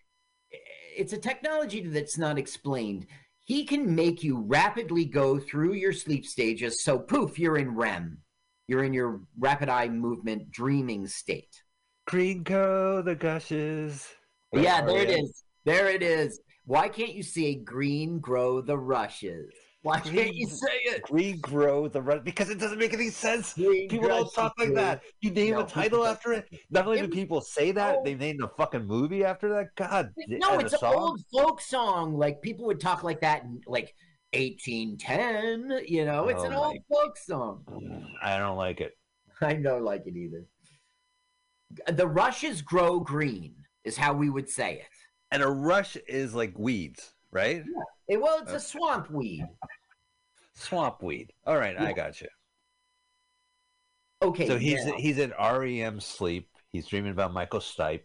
it's 0.95 1.13
a 1.13 1.17
technology 1.17 1.81
that's 1.81 2.17
not 2.17 2.37
explained. 2.37 3.07
He 3.45 3.63
can 3.65 3.95
make 3.95 4.23
you 4.23 4.41
rapidly 4.41 5.05
go 5.05 5.39
through 5.39 5.73
your 5.73 5.93
sleep 5.93 6.25
stages. 6.25 6.83
So 6.83 6.99
poof, 6.99 7.39
you're 7.39 7.57
in 7.57 7.75
REM. 7.75 8.19
You're 8.69 8.83
in 8.83 8.93
your 8.93 9.21
rapid 9.39 9.67
eye 9.67 9.89
movement 9.89 10.51
dreaming 10.51 11.07
state. 11.07 11.63
Green 12.05 12.43
Co, 12.43 13.01
the 13.01 13.15
gushes. 13.15 14.07
Yeah, 14.53 14.81
Oh, 14.83 14.93
there 14.93 15.01
it 15.01 15.09
yeah. 15.09 15.23
There 15.65 15.87
it 15.89 16.03
is. 16.03 16.39
Why 16.65 16.87
can't 16.87 17.15
you 17.15 17.23
say 17.23 17.55
green 17.55 18.19
grow 18.19 18.61
the 18.61 18.77
rushes? 18.77 19.51
Why 19.81 19.99
can't 20.01 20.35
you 20.35 20.45
say 20.47 20.67
it? 20.83 21.01
Regrow 21.05 21.91
the 21.91 21.99
run 22.01 22.21
because 22.23 22.51
it 22.51 22.59
doesn't 22.59 22.77
make 22.77 22.93
any 22.93 23.09
sense. 23.09 23.53
Green 23.53 23.89
People 23.89 24.09
don't 24.09 24.31
talk 24.35 24.53
like 24.59 24.67
dude. 24.67 24.77
that. 24.77 25.01
You 25.21 25.31
name 25.31 25.53
No, 25.55 25.61
a 25.61 25.65
title 25.65 26.05
after 26.05 26.33
it. 26.33 26.45
Not 26.69 26.85
only 26.85 27.01
do 27.01 27.07
people 27.07 27.41
say 27.41 27.71
that, 27.71 27.95
Oh. 27.97 28.03
they 28.05 28.13
named 28.13 28.43
a 28.43 28.49
fucking 28.49 28.85
movie 28.85 29.23
after 29.23 29.49
that. 29.49 29.73
God, 29.75 30.11
No, 30.27 30.59
it's 30.59 30.73
a 30.73 30.75
an 30.75 30.79
song? 30.81 30.93
old 30.95 31.21
folk 31.33 31.59
song. 31.59 32.13
Like 32.19 32.39
people 32.43 32.65
would 32.67 32.79
talk 32.79 33.03
like 33.03 33.21
that 33.21 33.43
and 33.45 33.63
like 33.65 33.95
1810. 34.33 35.81
You 35.87 36.05
know, 36.05 36.27
it's 36.27 36.41
Oh 36.41 36.45
an 36.45 36.51
my- 36.51 36.57
old 36.57 36.77
folk 36.91 37.17
song. 37.17 38.05
I 38.21 38.37
don't 38.37 38.57
like 38.57 38.81
it. 38.81 38.97
I 39.41 39.53
don't 39.53 39.83
like 39.83 40.05
it 40.05 40.15
either. 40.15 40.45
The 41.93 42.07
rushes 42.07 42.61
grow 42.61 42.99
green 42.99 43.55
is 43.83 43.95
how 43.95 44.13
we 44.13 44.29
would 44.29 44.49
say 44.49 44.75
it. 44.75 44.87
And 45.31 45.43
a 45.43 45.47
rush 45.47 45.95
is 46.07 46.33
like 46.33 46.57
weeds, 46.57 47.13
right? 47.31 47.63
Eh, 48.09 48.15
well, 48.15 48.39
it's 48.41 48.51
Uh, 48.53 48.55
a 48.55 48.59
swamp 48.59 49.11
weed. 49.11 49.45
Swamp 50.55 51.01
weed. 51.03 51.31
All 51.45 51.57
right, 51.57 51.79
I 51.79 51.93
got 51.93 52.19
you. 52.19 52.27
Okay. 54.21 54.47
So 54.47 54.57
he's 54.57 54.85
now, 54.85 54.97
he's 54.97 55.19
in 55.19 55.31
REM 55.39 55.99
sleep. 55.99 56.49
He's 56.71 56.87
dreaming 56.87 57.11
about 57.11 57.31
Michael 57.33 57.59
Stipe. 57.61 58.01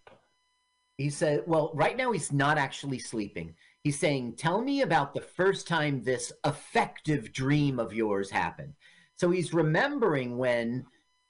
he 0.97 1.11
said, 1.11 1.43
well, 1.47 1.73
right 1.75 1.97
now 1.97 2.13
he's 2.13 2.31
not 2.33 2.57
actually 2.57 2.99
sleeping. 3.01 3.55
He's 3.85 3.99
saying, 3.99 4.37
tell 4.37 4.63
me 4.63 4.81
about 4.81 5.13
the 5.13 5.21
first 5.21 5.69
time 5.69 6.03
this 6.03 6.33
effective 6.45 7.35
dream 7.35 7.79
of 7.79 7.93
yours 7.93 8.31
happened. 8.31 8.73
So 9.15 9.31
he's 9.31 9.53
remembering 9.53 10.39
when 10.39 10.87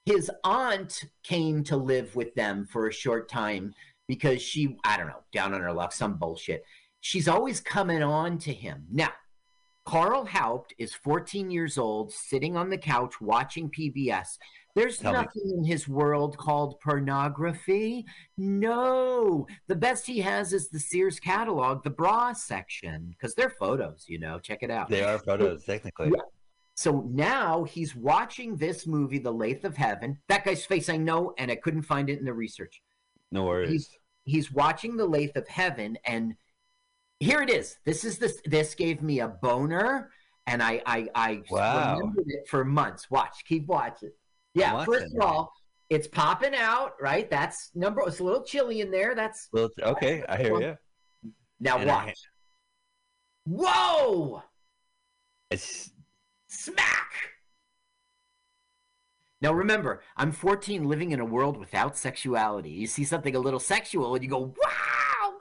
his 0.06 0.30
aunt 0.44 1.04
came 1.24 1.64
to 1.64 1.76
live 1.76 2.14
with 2.14 2.32
them 2.36 2.64
for 2.64 2.86
a 2.86 2.92
short 2.92 3.28
time 3.28 3.74
because 4.06 4.40
she, 4.40 4.76
I 4.84 4.96
don't 4.96 5.08
know, 5.08 5.24
down 5.32 5.52
on 5.52 5.62
her 5.62 5.72
luck, 5.72 5.92
some 5.92 6.14
bullshit. 6.14 6.64
She's 7.00 7.26
always 7.26 7.60
coming 7.60 8.04
on 8.04 8.38
to 8.38 8.52
him. 8.52 8.86
Now, 8.88 9.10
Carl 9.84 10.24
Haupt 10.24 10.74
is 10.78 10.94
14 10.94 11.50
years 11.50 11.76
old, 11.76 12.12
sitting 12.12 12.56
on 12.56 12.70
the 12.70 12.78
couch 12.78 13.20
watching 13.20 13.68
PBS. 13.68 14.38
There's 14.74 14.98
Tell 14.98 15.12
me. 15.12 15.18
nothing 15.20 15.50
in 15.56 15.64
his 15.64 15.86
world 15.86 16.36
called 16.36 16.80
pornography. 16.80 18.04
No, 18.36 19.46
the 19.68 19.76
best 19.76 20.04
he 20.06 20.20
has 20.20 20.52
is 20.52 20.68
the 20.68 20.80
Sears 20.80 21.20
catalog, 21.20 21.84
the 21.84 21.90
bra 21.90 22.32
section, 22.32 23.10
because 23.10 23.34
they're 23.34 23.50
photos, 23.50 24.04
you 24.08 24.18
know. 24.18 24.38
Check 24.40 24.62
it 24.62 24.70
out. 24.70 24.88
They 24.88 25.04
are 25.04 25.18
photos, 25.18 25.64
technically. 25.64 26.08
Yeah. 26.14 26.22
So 26.74 27.08
now 27.12 27.62
he's 27.62 27.94
watching 27.94 28.56
this 28.56 28.84
movie, 28.84 29.18
The 29.20 29.32
Lathe 29.32 29.64
of 29.64 29.76
Heaven. 29.76 30.18
That 30.28 30.44
guy's 30.44 30.66
face 30.66 30.88
I 30.88 30.96
know, 30.96 31.32
and 31.38 31.52
I 31.52 31.54
couldn't 31.54 31.82
find 31.82 32.10
it 32.10 32.18
in 32.18 32.24
the 32.24 32.34
research. 32.34 32.82
No 33.30 33.44
worries. 33.44 33.88
He's 34.24 34.50
watching 34.50 34.96
The 34.96 35.06
Lathe 35.06 35.36
of 35.36 35.46
Heaven, 35.46 35.96
and 36.04 36.34
here 37.20 37.42
it 37.42 37.50
is. 37.50 37.78
This 37.84 38.04
is 38.04 38.18
this. 38.18 38.40
This 38.44 38.74
gave 38.74 39.02
me 39.02 39.20
a 39.20 39.28
boner, 39.28 40.10
and 40.48 40.60
I 40.60 40.82
I 40.84 41.08
I 41.14 41.42
Wow. 41.48 41.96
remembered 41.98 42.24
it 42.26 42.48
for 42.48 42.64
months. 42.64 43.08
Watch, 43.08 43.44
keep 43.44 43.66
watching. 43.66 44.10
Yeah, 44.54 44.84
first 44.84 45.14
of 45.14 45.20
all, 45.20 45.52
it's 45.90 46.06
popping 46.06 46.54
out, 46.54 46.92
right? 47.00 47.28
That's 47.28 47.70
number. 47.74 48.02
It's 48.06 48.20
a 48.20 48.24
little 48.24 48.44
chilly 48.44 48.80
in 48.80 48.90
there. 48.90 49.14
That's 49.14 49.48
Well, 49.52 49.68
okay, 49.82 50.24
I 50.28 50.36
hear 50.36 50.60
you. 50.60 50.76
now 51.60 51.78
And 51.78 51.90
I- 51.90 52.04
watch. 52.06 52.18
Whoa! 53.46 54.42
It's 55.50 55.90
Smack! 56.48 57.10
Now 59.42 59.52
remember, 59.52 60.02
I'm 60.16 60.32
14 60.32 60.84
living 60.88 61.10
in 61.10 61.20
a 61.20 61.24
world 61.24 61.58
without 61.58 61.98
sexuality. 61.98 62.70
You 62.70 62.86
see 62.86 63.04
something 63.04 63.36
a 63.36 63.40
little 63.40 63.60
sexual 63.60 64.14
and 64.14 64.24
you 64.24 64.30
go, 64.30 64.54
wow! 64.56 65.40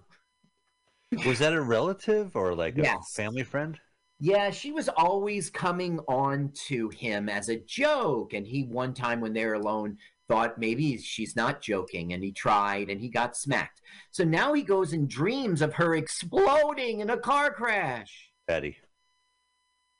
was 1.25 1.39
that 1.39 1.53
a 1.53 1.61
relative 1.61 2.35
or 2.35 2.55
like 2.55 2.77
a 2.77 2.99
family 3.13 3.43
friend? 3.43 3.79
Yeah, 4.23 4.51
she 4.51 4.71
was 4.71 4.87
always 4.87 5.49
coming 5.49 5.99
on 6.07 6.53
to 6.67 6.87
him 6.87 7.27
as 7.27 7.49
a 7.49 7.59
joke. 7.59 8.31
And 8.31 8.47
he, 8.47 8.63
one 8.63 8.93
time 8.93 9.19
when 9.19 9.33
they 9.33 9.45
were 9.45 9.55
alone, 9.55 9.97
thought 10.29 10.57
maybe 10.57 10.97
she's 10.97 11.35
not 11.35 11.61
joking. 11.61 12.13
And 12.13 12.23
he 12.23 12.31
tried 12.31 12.89
and 12.89 13.01
he 13.01 13.09
got 13.09 13.35
smacked. 13.35 13.81
So 14.11 14.23
now 14.23 14.53
he 14.53 14.61
goes 14.61 14.93
and 14.93 15.09
dreams 15.09 15.61
of 15.61 15.73
her 15.73 15.95
exploding 15.95 17.01
in 17.01 17.09
a 17.09 17.17
car 17.17 17.51
crash. 17.51 18.29
Betty. 18.47 18.77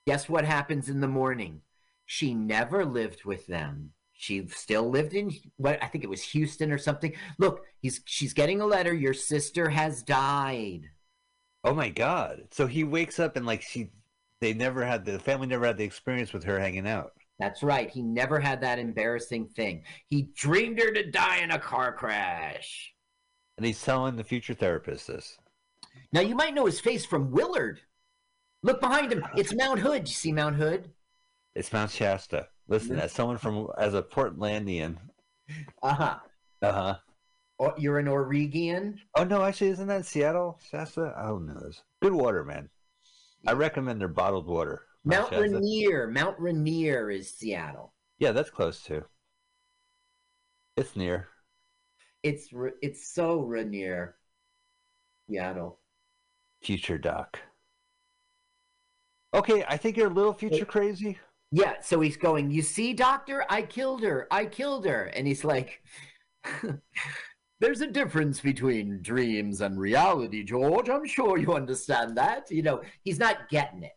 Guess 0.07 0.29
what 0.29 0.45
happens 0.45 0.87
in 0.87 1.01
the 1.01 1.07
morning? 1.09 1.59
She 2.05 2.33
never 2.33 2.85
lived 2.85 3.25
with 3.25 3.45
them. 3.47 3.91
She 4.13 4.47
still 4.47 4.89
lived 4.89 5.15
in 5.15 5.31
what 5.57 5.83
I 5.83 5.87
think 5.87 6.05
it 6.05 6.09
was 6.09 6.23
Houston 6.23 6.71
or 6.71 6.77
something. 6.77 7.13
Look, 7.39 7.65
he's 7.81 7.99
she's 8.05 8.31
getting 8.31 8.61
a 8.61 8.65
letter. 8.65 8.93
Your 8.93 9.13
sister 9.13 9.67
has 9.67 10.01
died. 10.01 10.83
Oh 11.65 11.73
my 11.73 11.89
god. 11.89 12.43
So 12.51 12.67
he 12.67 12.85
wakes 12.85 13.19
up 13.19 13.35
and 13.35 13.45
like 13.45 13.61
she 13.61 13.89
they 14.43 14.53
never 14.53 14.83
had 14.83 15.05
the 15.05 15.17
family 15.17 15.47
never 15.47 15.65
had 15.65 15.77
the 15.77 15.85
experience 15.85 16.33
with 16.33 16.43
her 16.43 16.59
hanging 16.59 16.85
out. 16.85 17.13
That's 17.39 17.63
right. 17.63 17.89
He 17.89 18.01
never 18.01 18.41
had 18.41 18.59
that 18.59 18.77
embarrassing 18.77 19.47
thing. 19.47 19.83
He 20.09 20.29
dreamed 20.35 20.79
her 20.79 20.91
to 20.91 21.09
die 21.09 21.37
in 21.37 21.51
a 21.51 21.59
car 21.59 21.93
crash. 21.93 22.93
And 23.57 23.65
he's 23.65 23.81
telling 23.81 24.17
the 24.17 24.23
future 24.23 24.53
therapist 24.53 25.07
this. 25.07 25.37
Now 26.11 26.19
you 26.19 26.35
might 26.35 26.53
know 26.53 26.65
his 26.65 26.81
face 26.81 27.05
from 27.05 27.31
Willard. 27.31 27.79
Look 28.63 28.81
behind 28.81 29.13
him. 29.13 29.25
It's 29.37 29.55
Mount 29.55 29.79
Hood. 29.79 30.09
You 30.09 30.13
see 30.13 30.33
Mount 30.33 30.57
Hood? 30.57 30.91
It's 31.55 31.71
Mount 31.71 31.91
Shasta. 31.91 32.47
Listen, 32.67 32.99
as 32.99 33.13
someone 33.13 33.37
from 33.37 33.69
as 33.77 33.93
a 33.93 34.01
Portlandian. 34.01 34.97
Uh-huh. 35.81 36.17
Uh-huh. 36.61 36.95
Oh, 37.59 37.73
you're 37.77 37.99
an 37.99 38.07
Oregian? 38.07 38.97
Oh 39.15 39.23
no, 39.23 39.43
actually 39.43 39.69
isn't 39.69 39.87
that 39.87 40.05
Seattle? 40.05 40.59
Shasta? 40.69 41.13
Oh 41.17 41.37
no. 41.37 41.71
Good 42.01 42.13
water, 42.13 42.43
man. 42.43 42.69
I 43.45 43.53
recommend 43.53 43.99
their 43.99 44.07
bottled 44.07 44.47
water. 44.47 44.83
Mount. 45.03 45.31
Rainier. 45.31 46.07
Mount 46.07 46.39
Rainier 46.39 47.09
is 47.09 47.33
Seattle. 47.33 47.93
Yeah, 48.19 48.31
that's 48.31 48.49
close 48.49 48.81
too. 48.81 49.03
It's 50.77 50.95
near. 50.95 51.27
It's 52.23 52.49
it's 52.81 53.13
so 53.13 53.41
Rainier. 53.41 54.15
Seattle. 55.29 55.79
Future 56.61 56.97
Doc. 56.97 57.39
Okay, 59.33 59.63
I 59.67 59.77
think 59.77 59.97
you're 59.97 60.11
a 60.11 60.13
little 60.13 60.33
future 60.33 60.65
crazy. 60.65 61.17
Yeah, 61.51 61.73
so 61.81 61.99
he's 62.01 62.17
going, 62.17 62.49
You 62.51 62.61
see, 62.61 62.93
doctor, 62.93 63.45
I 63.49 63.61
killed 63.63 64.03
her. 64.03 64.27
I 64.31 64.45
killed 64.45 64.85
her. 64.85 65.05
And 65.05 65.27
he's 65.27 65.43
like, 65.43 65.83
There's 67.63 67.79
a 67.79 67.87
difference 67.87 68.41
between 68.41 69.01
dreams 69.01 69.61
and 69.61 69.79
reality, 69.79 70.43
George. 70.43 70.89
I'm 70.89 71.05
sure 71.05 71.37
you 71.37 71.53
understand 71.53 72.17
that. 72.17 72.51
You 72.51 72.61
know, 72.61 72.81
he's 73.05 73.19
not 73.19 73.47
getting 73.47 73.83
it. 73.83 73.93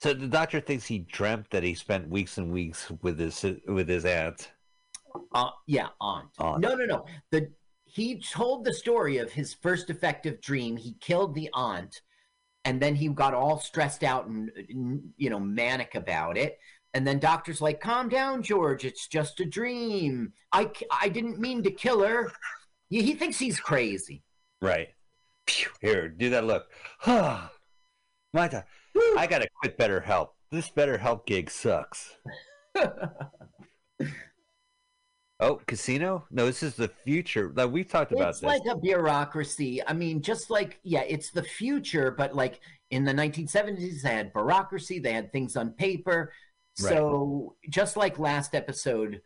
So 0.00 0.14
the 0.14 0.26
doctor 0.26 0.58
thinks 0.58 0.86
he 0.86 1.00
dreamt 1.00 1.50
that 1.50 1.62
he 1.62 1.74
spent 1.74 2.08
weeks 2.08 2.38
and 2.38 2.50
weeks 2.50 2.90
with 3.02 3.18
his 3.18 3.44
with 3.66 3.90
his 3.90 4.06
aunt. 4.06 4.52
Uh, 5.34 5.50
yeah, 5.66 5.88
aunt. 6.00 6.28
Aunt. 6.38 6.62
No, 6.62 6.74
no, 6.74 6.86
no. 6.86 7.04
The 7.30 7.52
he 7.84 8.18
told 8.18 8.64
the 8.64 8.72
story 8.72 9.18
of 9.18 9.30
his 9.30 9.52
first 9.52 9.90
effective 9.90 10.40
dream. 10.40 10.78
He 10.78 10.94
killed 10.98 11.34
the 11.34 11.50
aunt, 11.52 12.00
and 12.64 12.80
then 12.80 12.94
he 12.94 13.08
got 13.08 13.34
all 13.34 13.58
stressed 13.58 14.02
out 14.02 14.28
and 14.28 14.50
you 15.18 15.28
know 15.28 15.38
manic 15.38 15.94
about 15.94 16.38
it. 16.38 16.58
And 16.94 17.06
then 17.06 17.18
doctor's 17.18 17.60
like, 17.60 17.80
"Calm 17.80 18.08
down, 18.08 18.42
George. 18.42 18.84
It's 18.84 19.06
just 19.06 19.40
a 19.40 19.44
dream. 19.44 20.32
I 20.52 20.70
I 20.90 21.08
didn't 21.08 21.38
mean 21.38 21.62
to 21.62 21.70
kill 21.70 22.02
her." 22.02 22.32
He, 22.88 23.02
he 23.02 23.14
thinks 23.14 23.38
he's 23.38 23.60
crazy. 23.60 24.22
Right. 24.60 24.88
Phew, 25.46 25.70
Here, 25.80 26.08
do 26.08 26.30
that 26.30 26.44
look. 26.44 26.70
My 27.06 27.48
God. 28.32 28.64
I 29.16 29.26
gotta 29.28 29.48
quit 29.60 29.76
Better 29.78 30.00
Help. 30.00 30.34
This 30.50 30.68
Better 30.68 30.98
Help 30.98 31.26
gig 31.26 31.50
sucks. 31.50 32.16
Oh, 35.40 35.58
casino? 35.66 36.26
No, 36.30 36.44
this 36.44 36.62
is 36.62 36.74
the 36.74 36.88
future. 36.88 37.50
Like 37.54 37.70
we've 37.70 37.88
talked 37.88 38.12
about 38.12 38.28
it's 38.28 38.40
this. 38.40 38.46
like 38.46 38.62
a 38.70 38.76
bureaucracy. 38.76 39.80
I 39.86 39.94
mean, 39.94 40.20
just 40.20 40.50
like 40.50 40.78
yeah, 40.82 41.02
it's 41.08 41.30
the 41.30 41.42
future, 41.42 42.10
but 42.10 42.36
like 42.36 42.60
in 42.90 43.04
the 43.04 43.12
1970s, 43.14 44.02
they 44.02 44.10
had 44.10 44.34
bureaucracy. 44.34 44.98
They 44.98 45.14
had 45.14 45.32
things 45.32 45.56
on 45.56 45.70
paper. 45.70 46.30
Right. 46.82 46.94
So 46.94 47.56
just 47.68 47.96
like 47.96 48.18
last 48.18 48.54
episode, 48.54 49.20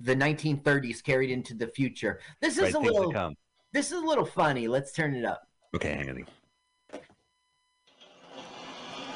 the 0.00 0.14
1930s 0.14 1.02
carried 1.02 1.30
into 1.30 1.54
the 1.54 1.68
future. 1.68 2.20
This 2.40 2.56
is 2.58 2.64
right, 2.64 2.74
a 2.74 2.78
little. 2.78 3.12
come. 3.12 3.34
This 3.72 3.92
is 3.92 4.02
a 4.02 4.04
little 4.06 4.24
funny. 4.24 4.68
Let's 4.68 4.92
turn 4.92 5.14
it 5.14 5.24
up. 5.24 5.42
Okay, 5.74 5.94
hang 5.94 6.08
on. 6.10 6.26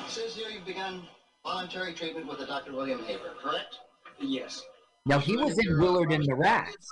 Says 0.08 0.34
here 0.34 0.48
you've 0.48 0.66
begun 0.66 1.02
voluntary 1.44 1.94
treatment 1.94 2.26
with 2.28 2.40
a 2.40 2.46
Dr. 2.46 2.72
William 2.72 3.02
Haber, 3.04 3.34
correct? 3.42 3.78
Yes. 4.20 4.62
Now 5.06 5.18
he 5.18 5.36
was 5.36 5.56
in 5.58 5.78
Willard 5.78 6.12
in 6.12 6.22
the 6.22 6.34
Rats. 6.34 6.88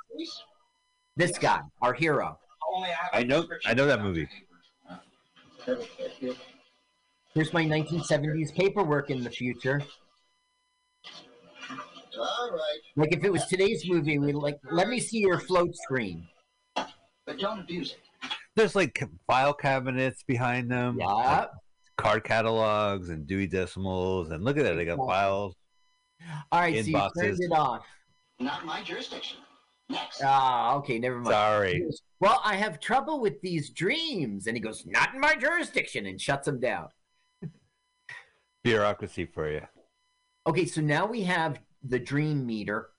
This 1.17 1.37
guy, 1.37 1.61
our 1.83 1.93
hero. 1.93 2.39
Only 2.73 2.89
have 2.91 3.11
I 3.13 3.21
a 3.21 3.25
know- 3.25 3.47
I 3.67 3.75
know 3.75 3.87
that 3.87 4.01
movie. 4.03 4.29
Here's 7.35 7.53
my 7.53 7.65
1970s 7.65 8.55
paperwork 8.55 9.11
in 9.11 9.23
the 9.23 9.31
future. 9.31 9.83
All 12.19 12.51
right, 12.51 12.81
Like 12.97 13.13
if 13.15 13.23
it 13.25 13.33
was 13.33 13.47
today's 13.47 13.89
movie, 13.89 14.19
we'd 14.19 14.35
like, 14.35 14.59
let 14.71 14.89
me 14.89 14.99
see 15.01 15.19
your 15.19 15.39
float 15.41 15.75
screen. 15.77 16.27
but 16.75 17.39
don't 17.39 17.61
abuse 17.61 17.93
it. 17.93 18.31
There's 18.57 18.75
like 18.75 19.03
file 19.27 19.55
cabinets 19.55 20.23
behind 20.25 20.71
them, 20.71 20.97
Yeah. 20.99 21.07
like 21.07 21.51
card 21.97 22.25
catalogs 22.25 23.11
and 23.11 23.27
Dewey 23.27 23.47
Decimals, 23.47 24.31
and 24.31 24.45
look 24.45 24.57
at 24.57 24.65
that, 24.65 24.75
they 24.75 24.85
got 24.85 24.99
files. 24.99 25.55
All 26.51 26.61
right, 26.61 26.85
so 26.85 26.91
you 26.91 27.11
turned 27.21 27.39
it 27.41 27.53
off. 27.53 27.85
Not 28.41 28.65
my 28.65 28.83
jurisdiction. 28.83 29.39
Next. 29.91 30.21
Ah, 30.23 30.75
okay, 30.77 30.99
never 30.99 31.17
mind. 31.17 31.29
Sorry, 31.35 31.81
goes, 31.81 32.03
well, 32.21 32.41
I 32.45 32.57
have 32.57 32.79
trouble 32.81 33.21
with 33.21 33.41
these 33.41 33.71
dreams. 33.71 34.47
And 34.47 34.57
he 34.57 34.61
goes, 34.61 34.85
not 34.87 35.15
in 35.15 35.21
my 35.21 35.35
jurisdiction, 35.35 36.07
and 36.07 36.21
shuts 36.21 36.47
him 36.47 36.61
down. 36.61 36.89
bureaucracy 38.65 39.25
for 39.25 39.51
you. 39.51 39.63
Okay, 40.47 40.67
so 40.67 40.81
now 40.81 41.07
we 41.07 41.23
have 41.23 41.59
the 41.83 41.99
dream 41.99 42.45
meter 42.47 42.91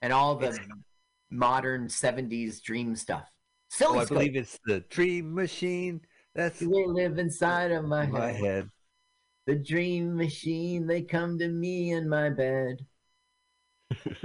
and 0.00 0.12
all 0.12 0.36
the 0.36 0.48
It's- 0.48 0.66
modern 1.30 1.88
70s 1.88 2.60
dream 2.62 2.94
stuff. 2.96 3.24
Oh, 3.82 3.98
I 3.98 4.04
believe 4.04 4.36
it's 4.36 4.58
the 4.66 4.80
Dream 4.90 5.32
Machine. 5.34 6.02
That's 6.34 6.58
They 6.58 6.66
live 6.86 7.18
inside 7.18 7.70
of 7.72 7.84
my, 7.86 8.06
my 8.06 8.32
head. 8.32 8.44
head. 8.44 8.70
The 9.46 9.56
dream 9.56 10.14
machine, 10.14 10.86
they 10.86 11.02
come 11.02 11.38
to 11.38 11.48
me 11.48 11.92
in 11.92 12.08
my 12.08 12.28
bed. 12.30 12.86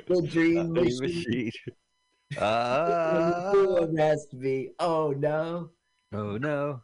The 0.08 0.22
dream 0.30 0.74
machine, 0.74 1.00
Machine. 1.02 1.52
Ah, 2.38 3.52
arrest 3.54 4.34
me. 4.34 4.72
Oh 4.80 5.14
no. 5.18 5.72
oh 6.12 6.38
no. 6.38 6.82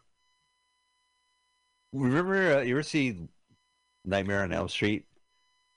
Remember, 1.92 2.58
uh, 2.58 2.62
you 2.62 2.76
ever 2.76 2.84
see 2.84 3.28
Nightmare 4.06 4.44
on 4.44 4.54
Elm 4.54 4.70
Street? 4.70 5.06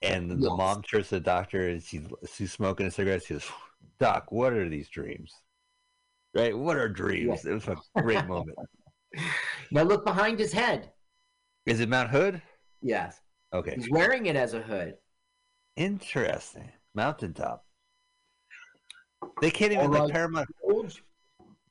And 0.01 0.29
the 0.29 0.35
Yes. 0.35 0.51
mom 0.57 0.83
turns 0.83 1.09
to 1.09 1.15
the 1.15 1.21
doctor 1.21 1.69
and 1.69 1.81
she's, 1.81 2.05
she's 2.31 2.51
smoking 2.51 2.85
a 2.87 2.91
cigarette. 2.91 3.23
She 3.23 3.33
goes, 3.33 3.49
Doc, 3.99 4.31
what 4.31 4.53
are 4.53 4.69
these 4.69 4.89
dreams? 4.89 5.33
Right? 6.35 6.55
What 6.55 6.77
are 6.77 6.87
dreams? 6.87 7.45
It 7.45 7.53
was 7.53 7.67
a 7.67 7.77
great 8.01 8.25
moment. 8.27 8.57
Now 9.71 9.83
look 9.83 10.05
behind 10.05 10.37
his 10.37 10.51
head. 10.53 10.91
Is 11.65 11.79
it 11.79 11.89
Mount 11.89 12.09
Hood? 12.09 12.41
Yes. 12.81 13.19
Okay. 13.53 13.73
He's 13.75 13.89
wearing 13.89 14.27
it 14.27 14.35
as 14.35 14.53
a 14.53 14.61
hood. 14.61 14.95
Interesting. 15.75 16.69
Mountaintop. 16.93 17.65
They 19.41 19.49
can't 19.49 19.71
even, 19.71 19.87
Or 19.87 19.99
like, 19.99 20.11
Paramount. 20.11 20.47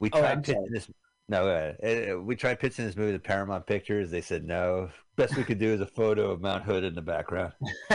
We 0.01 0.11
Oh, 0.13 0.19
tried 0.21 0.43
pitching 0.45 0.67
this. 0.71 0.91
No, 1.29 1.49
uh, 1.49 1.87
uh, 1.87 2.21
we 2.21 2.37
tried 2.37 2.61
pitching 2.61 2.87
this 2.87 2.97
movie 2.97 3.13
to 3.13 3.19
Paramount 3.19 3.67
Pictures. 3.67 4.11
They 4.11 4.21
said 4.21 4.45
no. 4.45 4.91
Best 5.17 5.37
we 5.37 5.43
could 5.43 5.59
do 5.59 5.73
is 5.73 5.81
a 5.81 5.87
photo 5.87 6.31
of 6.31 6.41
Mount 6.41 6.63
Hood 6.63 6.85
in 6.85 6.95
the 6.95 7.03
background. 7.03 7.53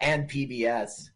and 0.00 0.28
PBS. 0.28 1.10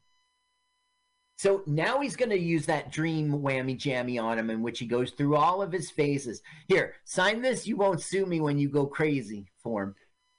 So 1.38 1.62
now 1.66 2.00
he's 2.02 2.16
going 2.16 2.30
to 2.30 2.38
use 2.38 2.66
that 2.66 2.92
dream 2.92 3.30
whammy 3.32 3.74
jammy 3.74 4.18
on 4.18 4.38
him, 4.38 4.50
in 4.50 4.60
which 4.60 4.78
he 4.78 4.86
goes 4.86 5.12
through 5.12 5.36
all 5.36 5.62
of 5.62 5.72
his 5.72 5.90
phases. 5.90 6.42
Here, 6.68 6.96
sign 7.04 7.40
this. 7.40 7.66
You 7.66 7.76
won't 7.76 8.02
sue 8.02 8.26
me 8.26 8.42
when 8.42 8.58
you 8.58 8.68
go 8.68 8.84
crazy. 8.84 9.50
Form. 9.62 9.94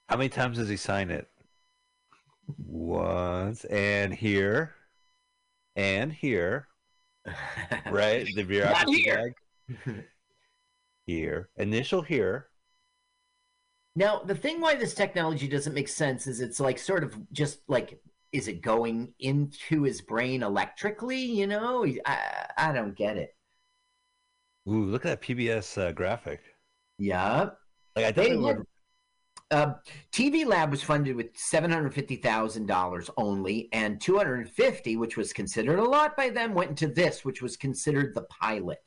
How 0.08 0.16
many 0.16 0.28
times 0.28 0.58
does 0.58 0.68
he 0.68 0.76
sign 0.76 1.10
it? 1.10 1.26
Once, 2.58 3.64
and 3.64 4.14
here, 4.14 4.74
and 5.74 6.12
here, 6.12 6.68
right? 7.90 8.28
The 8.36 8.44
bureaucracy 8.44 9.02
here. 9.02 9.34
Here, 11.06 11.48
initial 11.56 12.02
here. 12.02 12.48
Now, 13.94 14.20
the 14.24 14.34
thing 14.34 14.60
why 14.60 14.74
this 14.76 14.94
technology 14.94 15.48
doesn't 15.48 15.74
make 15.74 15.88
sense 15.88 16.26
is 16.26 16.40
it's 16.40 16.60
like 16.60 16.78
sort 16.78 17.04
of 17.04 17.16
just 17.32 17.60
like, 17.68 18.00
is 18.32 18.48
it 18.48 18.62
going 18.62 19.12
into 19.18 19.82
his 19.82 20.00
brain 20.00 20.42
electrically? 20.42 21.20
You 21.20 21.46
know, 21.46 21.86
I, 22.06 22.46
I 22.56 22.72
don't 22.72 22.96
get 22.96 23.16
it. 23.18 23.36
Ooh, 24.68 24.84
look 24.86 25.04
at 25.04 25.20
that 25.20 25.26
PBS 25.26 25.76
uh, 25.76 25.92
graphic. 25.92 26.40
Yeah. 26.98 27.50
Like 27.96 28.06
I 28.06 28.12
They 28.12 28.22
definitely 28.22 28.46
had- 28.48 28.56
would. 28.58 28.66
Uh, 29.50 29.74
TV 30.12 30.46
Lab 30.46 30.70
was 30.70 30.82
funded 30.82 31.14
with 31.14 31.36
seven 31.36 31.70
hundred 31.70 31.92
fifty 31.92 32.16
thousand 32.16 32.64
dollars 32.64 33.10
only, 33.18 33.68
and 33.74 34.00
two 34.00 34.16
hundred 34.16 34.48
fifty, 34.48 34.96
which 34.96 35.18
was 35.18 35.30
considered 35.34 35.78
a 35.78 35.84
lot 35.84 36.16
by 36.16 36.30
them, 36.30 36.54
went 36.54 36.70
into 36.70 36.88
this, 36.88 37.22
which 37.22 37.42
was 37.42 37.54
considered 37.58 38.14
the 38.14 38.22
pilot. 38.40 38.78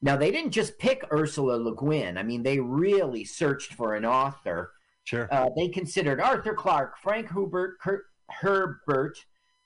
Now 0.00 0.16
they 0.16 0.30
didn't 0.30 0.52
just 0.52 0.78
pick 0.78 1.04
Ursula 1.12 1.56
Le 1.56 1.74
Guin. 1.74 2.16
I 2.16 2.22
mean, 2.22 2.42
they 2.42 2.60
really 2.60 3.24
searched 3.24 3.74
for 3.74 3.94
an 3.94 4.04
author. 4.04 4.72
Sure. 5.04 5.28
Uh, 5.32 5.48
they 5.56 5.68
considered 5.68 6.20
Arthur 6.20 6.54
Clarke, 6.54 6.98
Frank 6.98 7.28
Herbert, 7.28 7.80
Kurt 7.80 8.04
Herbert, 8.30 9.18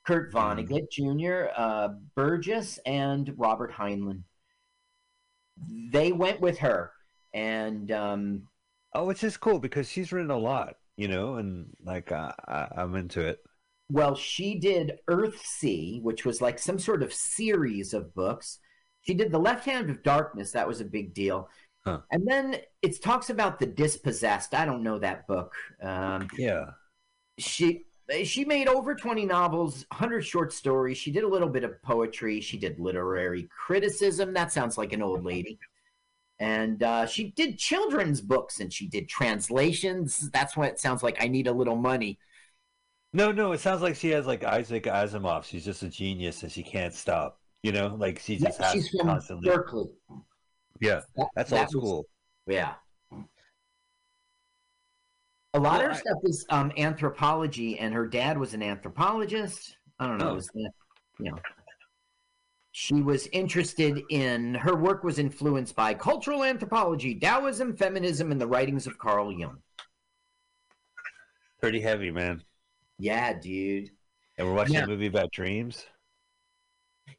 Kurt 0.05 0.31
Vonnegut 0.31 0.89
Jr., 0.91 1.51
uh, 1.55 1.89
Burgess, 2.15 2.79
and 2.85 3.33
Robert 3.37 3.71
Heinlein. 3.73 4.23
They 5.91 6.11
went 6.11 6.41
with 6.41 6.57
her, 6.59 6.91
and 7.33 7.91
um, 7.91 8.47
Oh, 8.95 9.05
which 9.05 9.23
is 9.23 9.37
cool 9.37 9.59
because 9.59 9.89
she's 9.89 10.11
written 10.11 10.31
a 10.31 10.37
lot, 10.37 10.75
you 10.97 11.07
know, 11.07 11.35
and 11.35 11.67
like 11.83 12.11
uh, 12.11 12.31
I, 12.47 12.67
I'm 12.77 12.95
into 12.95 13.21
it. 13.21 13.39
Well, 13.89 14.15
she 14.15 14.59
did 14.59 14.99
Earthsea, 15.09 16.01
which 16.01 16.25
was 16.25 16.41
like 16.41 16.59
some 16.59 16.79
sort 16.79 17.03
of 17.03 17.13
series 17.13 17.93
of 17.93 18.13
books. 18.13 18.59
She 19.03 19.13
did 19.13 19.31
The 19.31 19.39
Left 19.39 19.65
Hand 19.65 19.89
of 19.89 20.03
Darkness. 20.03 20.51
That 20.51 20.67
was 20.67 20.81
a 20.81 20.85
big 20.85 21.13
deal. 21.13 21.49
Huh. 21.85 21.99
And 22.11 22.27
then 22.27 22.57
it 22.81 23.01
talks 23.03 23.29
about 23.29 23.59
The 23.59 23.65
Dispossessed. 23.67 24.53
I 24.53 24.65
don't 24.65 24.83
know 24.83 24.99
that 24.99 25.27
book. 25.27 25.53
Um, 25.81 26.27
Yeah. 26.37 26.71
she 27.39 27.85
she 28.25 28.45
made 28.45 28.67
over 28.67 28.95
20 28.95 29.25
novels 29.25 29.85
100 29.91 30.21
short 30.21 30.51
stories 30.53 30.97
she 30.97 31.11
did 31.11 31.23
a 31.23 31.27
little 31.27 31.47
bit 31.49 31.63
of 31.63 31.81
poetry 31.81 32.41
she 32.41 32.57
did 32.57 32.79
literary 32.79 33.47
criticism 33.65 34.33
that 34.33 34.51
sounds 34.51 34.77
like 34.77 34.93
an 34.93 35.01
old 35.01 35.23
lady 35.23 35.57
and 36.39 36.83
uh, 36.83 37.05
she 37.05 37.31
did 37.31 37.57
children's 37.59 38.21
books 38.21 38.59
and 38.59 38.73
she 38.73 38.87
did 38.87 39.09
translations 39.09 40.29
that's 40.31 40.57
why 40.57 40.67
it 40.67 40.79
sounds 40.79 41.03
like 41.03 41.17
i 41.21 41.27
need 41.27 41.47
a 41.47 41.53
little 41.53 41.75
money 41.77 42.19
No, 43.13 43.31
no, 43.31 43.51
it 43.51 43.59
sounds 43.59 43.81
like 43.81 43.95
she 43.95 44.09
has 44.09 44.25
like 44.27 44.43
Isaac 44.43 44.83
Asimov. 44.85 45.43
She's 45.45 45.63
just 45.65 45.83
a 45.83 45.89
genius 45.89 46.43
and 46.43 46.51
she 46.51 46.63
can't 46.63 46.93
stop. 46.93 47.39
You 47.63 47.71
know, 47.71 47.95
like 47.97 48.19
she 48.19 48.37
just 48.37 48.59
has 48.61 48.73
she's 48.73 48.89
from 48.89 49.07
constantly. 49.07 49.49
berkeley 49.49 49.85
Yeah, 50.81 51.01
That- 51.15 51.29
that's 51.35 51.49
that 51.51 51.55
old 51.73 51.75
was- 51.75 51.83
school. 51.83 52.05
Yeah. 52.45 52.73
A 55.55 55.59
lot 55.59 55.73
Well, 55.73 55.75
of 55.75 55.81
her 55.83 55.91
I- 55.91 55.95
stuff 55.95 56.17
is 56.23 56.45
um, 56.49 56.71
anthropology, 56.77 57.77
and 57.79 57.93
her 57.93 58.07
dad 58.07 58.37
was 58.37 58.53
an 58.53 58.61
anthropologist. 58.63 59.77
I 59.99 60.07
don't 60.07 60.17
know. 60.17 60.31
Oh. 60.31 60.35
was 60.35 60.47
the- 60.47 60.71
you 61.19 61.31
know. 61.31 61.37
She 62.71 62.95
was 62.95 63.27
interested 63.27 64.01
in 64.09 64.55
her 64.55 64.75
work 64.75 65.03
was 65.03 65.19
influenced 65.19 65.75
by 65.75 65.93
cultural 65.93 66.43
anthropology, 66.43 67.13
Taoism, 67.19 67.77
feminism, 67.77 68.31
and 68.31 68.41
the 68.41 68.47
writings 68.47 68.87
of 68.87 68.97
Carl 68.97 69.31
Jung. 69.31 69.61
Pretty 71.61 71.79
heavy, 71.79 72.09
man. 72.09 72.43
Yeah, 72.97 73.33
dude. 73.33 73.91
And 74.39 74.47
we're 74.47 74.55
watching 74.55 74.73
Yeah. 74.73 74.83
a 74.85 74.87
movie 74.87 75.05
about 75.05 75.31
dreams. 75.31 75.85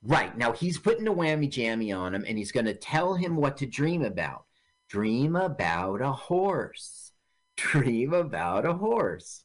Right. 0.02 0.36
Now 0.36 0.52
he's 0.52 0.78
putting 0.78 1.08
a 1.08 1.14
whammy 1.14 1.48
jammy 1.48 1.92
on 1.92 2.14
him 2.14 2.24
and 2.26 2.36
he's 2.36 2.52
going 2.52 2.66
to 2.66 2.74
tell 2.74 3.14
him 3.14 3.36
what 3.36 3.56
to 3.58 3.66
dream 3.66 4.02
about. 4.02 4.44
Dream 4.88 5.34
about 5.34 6.02
a 6.02 6.12
horse. 6.12 7.12
Dream 7.56 8.12
about 8.12 8.66
a 8.66 8.74
horse. 8.74 9.44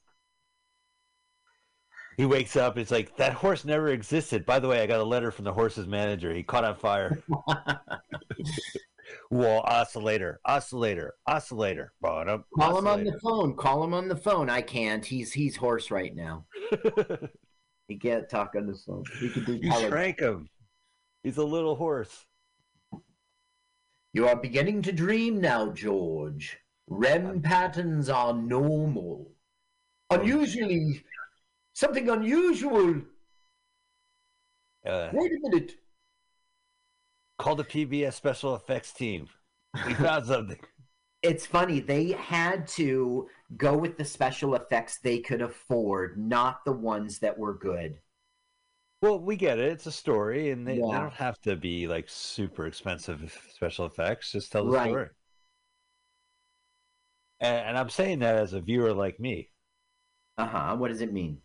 He 2.17 2.25
wakes 2.25 2.57
up. 2.57 2.77
It's 2.77 2.91
like 2.91 3.15
that 3.15 3.31
horse 3.31 3.63
never 3.63 3.89
existed. 3.89 4.45
By 4.45 4.59
the 4.59 4.67
way, 4.67 4.81
I 4.81 4.87
got 4.87 4.99
a 4.99 5.03
letter 5.03 5.31
from 5.31 5.45
the 5.45 5.53
horse's 5.53 5.87
manager. 5.87 6.33
He 6.33 6.43
caught 6.43 6.65
on 6.65 6.75
fire. 6.75 7.23
Wall 9.31 9.61
oscillator, 9.61 10.41
oscillator, 10.43 11.13
oscillator. 11.25 11.93
Bottom. 12.01 12.43
Call 12.57 12.77
him 12.77 12.87
on 12.87 13.05
the 13.05 13.17
phone. 13.23 13.55
Call 13.55 13.83
him 13.83 13.93
on 13.93 14.09
the 14.09 14.17
phone. 14.17 14.49
I 14.49 14.61
can't. 14.61 15.05
He's 15.05 15.31
he's 15.31 15.55
hoarse 15.55 15.91
right 15.91 16.13
now. 16.13 16.45
He 17.89 17.97
can't 17.97 18.29
talk 18.29 18.53
on 18.55 18.67
the 18.67 18.75
phone. 18.75 19.03
He 19.19 19.29
can 19.29 19.43
do 19.43 19.53
you 19.55 19.61
television. 19.63 19.89
shrank 19.89 20.19
him. 20.19 20.47
He's 21.23 21.37
a 21.37 21.43
little 21.43 21.75
horse. 21.75 22.25
You 24.13 24.27
are 24.27 24.35
beginning 24.35 24.83
to 24.83 24.91
dream 24.91 25.41
now, 25.41 25.71
George. 25.71 26.59
REM 26.87 27.41
patterns 27.41 28.07
are 28.07 28.33
normal. 28.33 29.31
Unusually, 30.11 31.03
something 31.73 32.09
unusual. 32.09 33.01
Uh, 34.85 35.09
Wait 35.11 35.31
a 35.31 35.49
minute. 35.49 35.73
call 37.39 37.55
the 37.55 37.63
PBS 37.65 38.13
special 38.13 38.55
effects 38.55 38.93
team. 38.93 39.27
We 39.87 39.93
found 39.95 40.27
something. 40.27 40.59
It's 41.21 41.45
funny. 41.45 41.79
They 41.79 42.11
had 42.11 42.67
to 42.69 43.29
go 43.55 43.77
with 43.77 43.97
the 43.97 44.03
special 44.03 44.53
effects 44.55 44.97
they 44.99 45.19
could 45.19 45.41
afford, 45.41 46.17
not 46.17 46.65
the 46.65 46.73
ones 46.73 47.19
that 47.19 47.37
were 47.37 47.53
good. 47.53 48.01
Well, 49.01 49.19
we 49.19 49.35
get 49.35 49.59
it. 49.59 49.71
It's 49.73 49.85
a 49.87 49.91
story, 49.91 50.51
and 50.51 50.65
they, 50.65 50.79
they 50.81 50.97
don't 50.99 51.13
have 51.15 51.39
to 51.41 51.55
be 51.57 51.85
like 51.87 52.07
super 52.09 52.65
expensive 52.65 53.37
special 53.53 53.85
effects. 53.85 54.31
Just 54.31 54.51
tell 54.53 54.65
the 54.65 54.71
Right. 54.71 54.89
story. 54.89 55.09
And, 57.41 57.67
and 57.69 57.77
I'm 57.77 57.89
saying 57.89 58.19
that 58.19 58.35
as 58.37 58.53
a 58.53 58.61
viewer 58.61 58.93
like 58.93 59.19
me. 59.19 59.51
Uh 60.39 60.47
huh. 60.47 60.75
What 60.77 60.87
does 60.87 61.01
it 61.01 61.13
mean? 61.13 61.41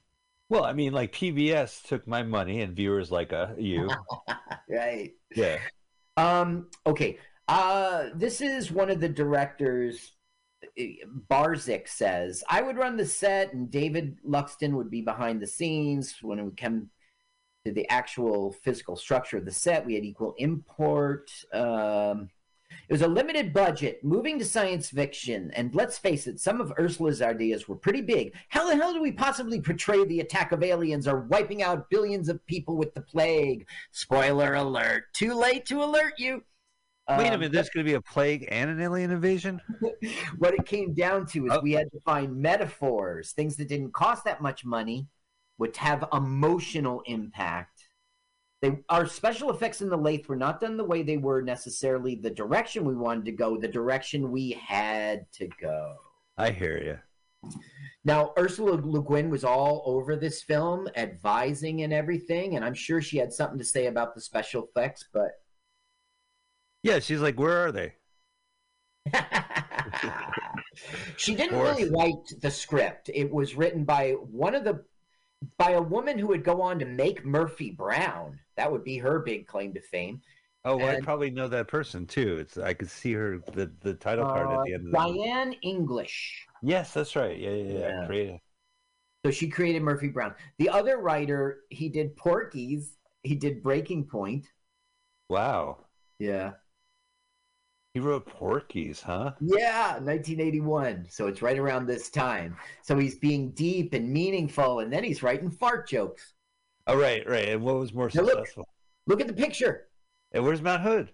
Well, 0.49 0.65
I 0.65 0.73
mean, 0.73 0.93
like 0.95 1.13
PBS 1.13 1.83
took 1.83 2.07
my 2.07 2.23
money, 2.23 2.61
and 2.63 2.75
viewers 2.75 3.11
like 3.11 3.33
uh, 3.35 3.55
you, 3.59 4.03
right. 4.69 5.13
yeah. 5.35 5.59
Um, 6.17 6.69
okay. 6.87 7.19
Uh, 7.49 8.07
this 8.15 8.41
is 8.41 8.73
one 8.73 8.91
of 8.91 9.01
the 9.01 9.09
directors. 9.09 10.13
uh, 10.79 10.83
Barzyk 11.31 11.89
says, 11.89 12.43
I 12.49 12.63
would 12.63 12.77
run 12.77 12.97
the 12.97 13.07
set 13.07 13.53
and 13.53 13.71
David 13.71 14.19
Loxton 14.27 14.73
would 14.73 14.91
be 14.91 15.03
behind 15.03 15.41
the 15.41 15.47
scenes 15.47 16.17
when 16.23 16.39
it 16.39 16.45
would 16.45 16.57
come 16.57 16.91
to 17.65 17.73
the 17.73 17.89
actual 17.89 18.53
physical 18.53 18.97
structure 18.97 19.39
of 19.39 19.45
the 19.45 19.53
set. 19.53 19.87
We 19.87 19.95
had 19.95 20.05
equal 20.05 20.35
import. 20.39 21.31
Um, 21.53 22.31
it 22.89 22.93
was 22.93 23.03
a 23.03 23.09
limited 23.09 23.53
budget, 23.53 24.03
moving 24.03 24.39
to 24.39 24.45
science 24.45 24.91
fiction. 24.91 25.51
And 25.55 25.75
let's 25.75 25.97
face 25.97 26.27
it, 26.27 26.41
some 26.41 26.61
of 26.61 26.73
Ursula's 26.79 27.23
ideas 27.23 27.69
were 27.69 27.77
pretty 27.77 28.03
big. 28.03 28.35
How 28.49 28.69
the 28.69 28.77
hell 28.77 28.93
do 28.93 29.01
we 29.01 29.13
possibly 29.13 29.61
portray 29.61 30.05
the 30.05 30.21
attack 30.21 30.53
of 30.53 30.63
aliens 30.63 31.07
or 31.07 31.21
wiping 31.21 31.63
out 31.63 31.89
billions 31.89 32.29
of 32.29 32.45
people 32.47 32.77
with 32.77 32.93
the 32.95 33.01
plague? 33.01 33.67
Spoiler 33.93 34.55
alert. 34.55 35.05
Too 35.15 35.35
late 35.35 35.67
to 35.67 35.83
alert 35.85 36.15
you. 36.19 36.43
Wait 37.09 37.27
a 37.29 37.35
Um, 37.35 37.41
minute, 37.41 37.53
there's 37.53 37.69
going 37.69 37.85
to 37.85 37.91
be 37.91 37.95
a 37.97 38.01
plague 38.01 38.47
and 38.51 38.71
an 38.71 38.81
alien 38.81 39.11
invasion? 39.11 39.61
what 40.39 40.55
it 40.55 40.65
came 40.65 40.95
down 40.95 41.27
to 41.27 41.47
is 41.47 41.53
Oh. 41.53 41.61
we 41.61 41.73
had 41.73 41.91
to 41.93 42.01
find 42.01 42.35
metaphors, 42.37 43.33
things 43.33 43.57
that 43.57 43.69
didn't 43.69 43.93
cost 43.93 44.25
that 44.25 44.41
much 44.41 44.65
money, 44.65 45.07
would 45.59 45.77
have 45.77 46.09
emotional 46.13 47.03
impact. 47.07 47.85
They, 48.63 48.79
our 48.89 49.07
special 49.07 49.51
effects 49.51 49.83
in 49.83 49.91
the 49.91 49.97
lathe 49.99 50.27
were 50.27 50.37
not 50.37 50.61
done 50.61 50.79
the 50.79 50.85
way 50.85 51.03
they 51.03 51.19
were 51.19 51.43
necessarily 51.43 52.15
the 52.15 52.31
direction 52.31 52.85
we 52.87 52.95
wanted 52.97 53.27
to 53.27 53.33
go, 53.33 53.59
the 53.59 53.69
direction 53.69 54.31
we 54.33 54.53
had 54.53 55.31
to 55.33 55.49
go. 55.61 55.97
I 56.39 56.51
hear 56.51 56.79
you. 56.83 57.51
Now, 58.07 58.33
Ursula 58.39 58.81
Le 58.83 59.03
Guin 59.03 59.29
was 59.29 59.45
all 59.45 59.83
over 59.85 60.17
this 60.17 60.43
film, 60.43 60.89
advising 60.97 61.83
and 61.83 61.93
everything, 61.93 62.57
and 62.57 62.65
I'm 62.65 62.73
sure 62.75 63.03
she 63.03 63.19
had 63.19 63.33
something 63.33 63.59
to 63.59 63.65
say 63.65 63.87
about 63.87 64.15
the 64.15 64.21
special 64.23 64.65
effects, 64.65 65.05
but 65.13 65.33
Yeah, 66.85 66.99
she's 66.99 67.21
like, 67.21 67.41
where 67.41 67.67
are 67.67 67.73
they? 67.73 67.95
she 71.17 71.35
didn't 71.35 71.59
really 71.59 71.91
write 71.91 72.41
the 72.43 72.51
script. 72.51 73.11
It 73.13 73.33
was 73.33 73.55
written 73.55 73.85
by 73.85 74.13
one 74.13 74.55
of 74.55 74.65
the 74.65 74.85
by 75.57 75.73
a 75.73 75.83
woman 75.83 76.19
who 76.19 76.27
would 76.29 76.45
go 76.45 76.61
on 76.61 76.79
to 76.79 76.85
make 76.85 77.25
Murphy 77.25 77.71
Brown. 77.71 78.39
That 78.57 78.71
would 78.71 78.85
be 78.85 78.99
her 78.99 79.19
big 79.21 79.47
claim 79.47 79.73
to 79.75 79.81
fame. 79.81 80.21
Oh, 80.67 80.77
well, 80.77 80.89
I 80.89 81.01
probably 81.01 81.31
know 81.31 81.49
that 81.49 81.69
person 81.69 82.07
too. 82.07 82.37
It's 82.39 82.59
I 82.59 82.75
could 82.75 82.91
see 82.91 83.15
her 83.15 83.39
the, 83.53 83.73
the 83.81 83.95
title 83.95 84.27
card 84.27 84.51
at 84.51 84.59
Uh, 84.59 84.63
the 84.65 84.75
end 84.75 84.87
of 84.87 84.93
the 84.93 84.99
movie. 84.99 85.25
Diane 85.25 85.53
English. 85.63 86.47
Yes, 86.63 86.93
that's 86.93 87.17
right. 87.17 87.39
Yeah, 87.39 87.51
yeah, 87.51 87.73
yeah. 87.73 87.79
Yeah. 87.79 88.07
Creative. 88.07 88.41
So 89.25 89.31
she 89.31 89.49
created 89.49 89.83
Murphy 89.83 90.09
Brown. 90.09 90.35
The 90.59 90.69
other 90.69 90.99
writer, 90.99 91.61
he 91.71 91.89
did 91.89 92.15
Porky's. 92.17 92.99
He 93.23 93.35
did 93.35 93.63
Breaking 93.63 94.05
Point. 94.05 94.47
Wow. 95.31 95.87
Yeah. 96.19 96.53
He 97.95 98.01
wrote 98.01 98.27
Porky's, 98.27 99.01
huh? 99.01 99.33
Yeah, 99.41 99.93
1981. 99.93 101.07
So 101.09 101.29
it's 101.29 101.43
right 101.43 101.59
around 101.59 101.87
this 101.87 102.11
time. 102.11 102.57
So 102.83 102.99
he's 102.99 103.15
being 103.15 103.51
deep 103.53 103.95
and 103.95 104.13
meaningful, 104.13 104.81
and 104.81 104.93
then 104.93 105.05
he's 105.05 105.23
writing 105.23 105.49
fart 105.49 105.89
jokes. 105.89 106.35
Oh, 106.89 106.99
right, 106.99 107.27
right. 107.29 107.51
And 107.51 107.63
what 107.63 107.77
was 107.77 107.95
more 107.95 108.11
Now 108.13 108.23
look- 108.23 108.39
successful? 108.39 108.69
Look 109.07 109.21
at 109.21 109.29
the 109.29 109.33
picture. 109.33 109.87
And 110.33 110.45
where's 110.45 110.61
Mount 110.61 110.83
Hood? 110.83 111.13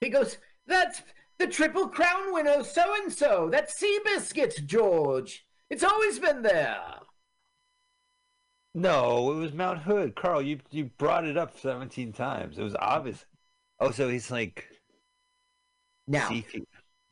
He 0.00 0.08
goes, 0.08 0.38
That's 0.66 1.02
the 1.38 1.48
Triple 1.48 1.88
Crown 1.88 2.32
winner, 2.32 2.62
so 2.62 2.94
and 3.02 3.12
so. 3.12 3.48
That's 3.50 3.82
Seabiscuit, 3.82 4.64
George. 4.66 5.44
It's 5.68 5.82
always 5.82 6.18
been 6.20 6.42
there. 6.42 6.78
No, 8.74 9.32
it 9.32 9.36
was 9.36 9.52
Mount 9.52 9.80
Hood. 9.80 10.14
Carl, 10.14 10.42
you 10.42 10.60
you 10.70 10.84
brought 10.96 11.26
it 11.26 11.36
up 11.36 11.58
17 11.58 12.12
times. 12.12 12.56
It 12.58 12.62
was 12.62 12.76
obvious. 12.78 13.24
Oh, 13.80 13.90
so 13.90 14.08
he's 14.08 14.30
like 14.30 14.68
Now, 16.10 16.42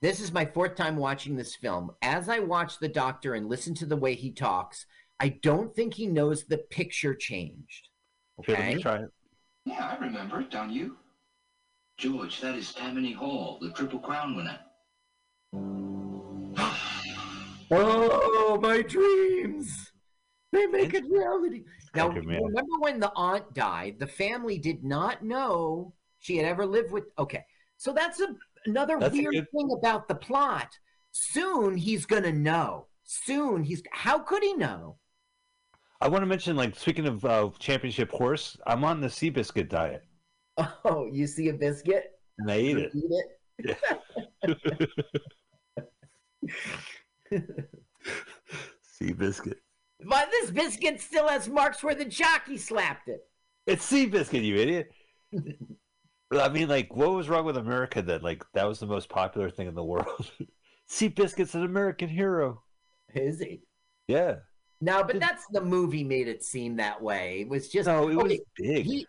this 0.02 0.18
is 0.20 0.32
my 0.32 0.44
fourth 0.44 0.74
time 0.74 0.96
watching 0.96 1.36
this 1.36 1.54
film. 1.54 1.92
As 2.02 2.28
I 2.28 2.40
watch 2.40 2.78
the 2.80 2.88
doctor 2.88 3.34
and 3.34 3.48
listen 3.48 3.72
to 3.76 3.86
the 3.86 3.96
way 3.96 4.14
he 4.14 4.32
talks, 4.32 4.86
I 5.20 5.28
don't 5.28 5.72
think 5.74 5.94
he 5.94 6.08
knows 6.08 6.44
the 6.44 6.58
picture 6.58 7.14
changed. 7.14 7.88
Here, 8.44 8.56
let 8.56 8.64
Okay. 8.64 8.74
me 8.74 8.82
try 8.82 8.96
it. 8.96 9.10
Yeah, 9.64 9.96
I 10.00 10.04
remember 10.04 10.40
it, 10.40 10.50
don't 10.50 10.70
you? 10.70 10.96
George, 11.96 12.40
that 12.40 12.56
is 12.56 12.72
Tammany 12.74 13.12
Hall, 13.12 13.58
the 13.60 13.70
Triple 13.70 14.00
Crown 14.00 14.36
winner. 14.36 14.58
Oh, 17.70 18.58
my 18.62 18.80
dreams. 18.80 19.92
They 20.52 20.66
make 20.66 20.94
it 20.94 21.04
reality. 21.04 21.64
Now, 21.94 22.08
Thank 22.08 22.24
you, 22.24 22.30
man. 22.30 22.42
remember 22.44 22.78
when 22.80 22.98
the 22.98 23.12
aunt 23.14 23.52
died? 23.52 23.98
The 23.98 24.06
family 24.06 24.56
did 24.56 24.82
not 24.82 25.22
know 25.22 25.92
she 26.18 26.38
had 26.38 26.46
ever 26.46 26.64
lived 26.64 26.90
with. 26.92 27.04
Okay. 27.18 27.44
So 27.76 27.92
that's 27.92 28.20
a, 28.20 28.28
another 28.66 28.98
That's 28.98 29.12
weird 29.12 29.34
good- 29.34 29.46
thing 29.52 29.70
about 29.78 30.08
the 30.08 30.14
plot. 30.14 30.68
Soon 31.12 31.76
he's 31.76 32.06
going 32.06 32.22
to 32.24 32.32
know. 32.32 32.86
Soon 33.04 33.64
he's. 33.64 33.82
How 33.92 34.18
could 34.18 34.42
he 34.42 34.54
know? 34.54 34.98
I 36.00 36.08
want 36.08 36.22
to 36.22 36.26
mention, 36.26 36.54
like, 36.56 36.76
speaking 36.76 37.06
of 37.06 37.24
uh, 37.24 37.50
championship 37.58 38.10
horse, 38.12 38.56
I'm 38.66 38.84
on 38.84 39.00
the 39.00 39.08
Seabiscuit 39.08 39.68
diet, 39.68 40.04
Oh, 40.84 41.08
you 41.12 41.26
see 41.26 41.48
a 41.48 41.52
biscuit? 41.54 42.04
and 42.38 42.50
I 42.50 42.58
eat 42.58 42.76
You 42.76 42.78
it. 42.84 42.92
Eat 43.64 43.76
it? 44.50 44.88
Seabiscuit. 49.00 49.56
But 50.08 50.30
this 50.30 50.50
biscuit 50.50 51.00
still 51.00 51.28
has 51.28 51.48
marks 51.48 51.82
where 51.82 51.94
the 51.94 52.04
jockey 52.04 52.56
slapped 52.56 53.08
it. 53.08 53.20
It's 53.66 53.90
Seabiscuit, 53.90 54.44
you 54.44 54.56
idiot. 54.56 54.90
I 56.30 56.48
mean, 56.50 56.68
like, 56.68 56.94
what 56.94 57.12
was 57.12 57.28
wrong 57.28 57.44
with 57.46 57.56
America 57.56 58.02
that, 58.02 58.22
like, 58.22 58.44
that 58.54 58.68
was 58.68 58.80
the 58.80 58.86
most 58.86 59.08
popular 59.08 59.50
thing 59.50 59.66
in 59.68 59.74
the 59.74 59.84
world? 59.84 60.30
Seabiscuit's 60.90 61.54
an 61.54 61.64
American 61.64 62.08
hero. 62.08 62.62
Is 63.14 63.40
he? 63.40 63.62
Yeah. 64.08 64.36
No, 64.80 65.02
but 65.02 65.18
that's 65.20 65.46
the 65.52 65.60
movie 65.60 66.04
made 66.04 66.28
it 66.28 66.44
seem 66.44 66.76
that 66.76 67.00
way. 67.02 67.40
It 67.40 67.48
was 67.48 67.68
just 67.68 67.86
No, 67.86 68.08
it 68.08 68.14
was 68.14 68.24
okay, 68.24 68.40
big. 68.56 68.84
he- 68.86 69.06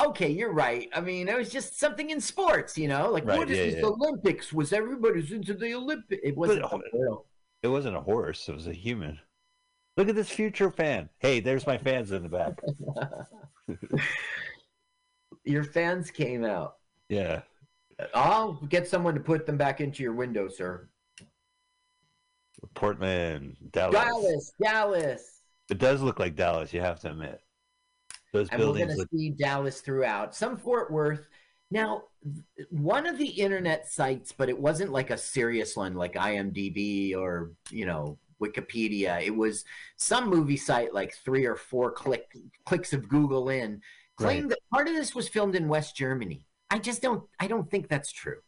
okay, 0.00 0.28
you're 0.30 0.52
right. 0.52 0.88
I 0.94 1.00
mean, 1.00 1.28
it 1.28 1.36
was 1.36 1.50
just 1.50 1.78
something 1.78 2.10
in 2.10 2.20
sports, 2.20 2.76
you 2.76 2.88
know, 2.88 3.10
like 3.10 3.24
Right, 3.24 3.38
what 3.38 3.50
is 3.50 3.56
yeah, 3.58 3.64
this 3.64 3.74
yeah. 3.76 3.86
Olympics? 3.86 4.52
Was 4.52 4.72
everybody's 4.72 5.32
into 5.32 5.54
the 5.54 5.74
Olympics? 5.74 6.20
It 6.22 6.36
wasn't. 6.36 6.62
But- 6.62 6.82
the 6.92 6.98
real- 6.98 7.26
It 7.62 7.68
wasn't 7.68 7.96
a 7.96 8.00
horse, 8.00 8.48
it 8.48 8.54
was 8.54 8.66
a 8.66 8.72
human. 8.74 9.18
Look 9.96 10.08
at 10.08 10.14
this 10.14 10.30
future 10.30 10.70
fan. 10.70 11.08
Hey, 11.18 11.40
there's 11.40 11.66
my 11.66 11.76
fans 11.78 12.12
in 12.12 12.22
the 12.22 12.28
back. 12.28 12.58
Your 15.44 15.64
fans 15.64 16.10
came 16.10 16.44
out. 16.44 16.76
Yeah. 17.08 17.42
I'll 18.14 18.54
get 18.68 18.88
someone 18.88 19.14
to 19.14 19.20
put 19.20 19.46
them 19.46 19.56
back 19.56 19.80
into 19.80 20.02
your 20.02 20.12
window, 20.12 20.48
sir. 20.48 20.88
Portland, 22.74 23.56
Dallas. 23.70 23.94
Dallas, 23.94 24.52
Dallas. 24.62 25.40
It 25.70 25.78
does 25.78 26.00
look 26.00 26.18
like 26.18 26.36
Dallas, 26.36 26.72
you 26.72 26.80
have 26.80 27.00
to 27.00 27.10
admit. 27.10 27.40
Those 28.32 28.48
and 28.50 28.60
we're 28.60 28.66
going 28.72 28.88
to 28.88 28.94
look 28.94 29.08
see 29.12 29.30
Dallas 29.30 29.80
throughout. 29.80 30.34
Some 30.34 30.56
Fort 30.56 30.90
Worth. 30.90 31.28
Now, 31.70 32.04
one 32.70 33.06
of 33.06 33.18
the 33.18 33.28
internet 33.28 33.88
sites, 33.88 34.32
but 34.32 34.48
it 34.48 34.58
wasn't 34.58 34.92
like 34.92 35.10
a 35.10 35.18
serious 35.18 35.76
one 35.76 35.94
like 35.94 36.14
IMDb 36.14 37.16
or, 37.16 37.52
you 37.70 37.86
know, 37.86 38.18
Wikipedia. 38.40 39.22
It 39.22 39.34
was 39.34 39.64
some 39.96 40.28
movie 40.28 40.56
site 40.56 40.94
like 40.94 41.14
three 41.14 41.46
or 41.46 41.56
four 41.56 41.92
click, 41.92 42.34
clicks 42.64 42.92
of 42.92 43.08
Google 43.08 43.48
in 43.48 43.80
claimed 44.22 44.50
that 44.50 44.58
part 44.72 44.88
of 44.88 44.94
this 44.94 45.14
was 45.14 45.28
filmed 45.28 45.54
in 45.54 45.68
West 45.68 45.96
Germany. 45.96 46.46
I 46.70 46.78
just 46.78 47.02
don't 47.02 47.24
I 47.38 47.46
don't 47.46 47.70
think 47.70 47.88
that's 47.88 48.12
true. 48.12 48.38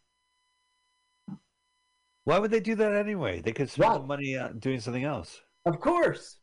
Why 2.24 2.38
would 2.38 2.50
they 2.50 2.60
do 2.60 2.74
that 2.76 2.94
anyway? 2.94 3.40
They 3.40 3.52
could 3.52 3.68
spend 3.68 3.94
the 3.94 4.06
money 4.06 4.38
doing 4.58 4.80
something 4.80 5.04
else. 5.04 5.42
Of 5.66 5.80
course. 5.80 6.38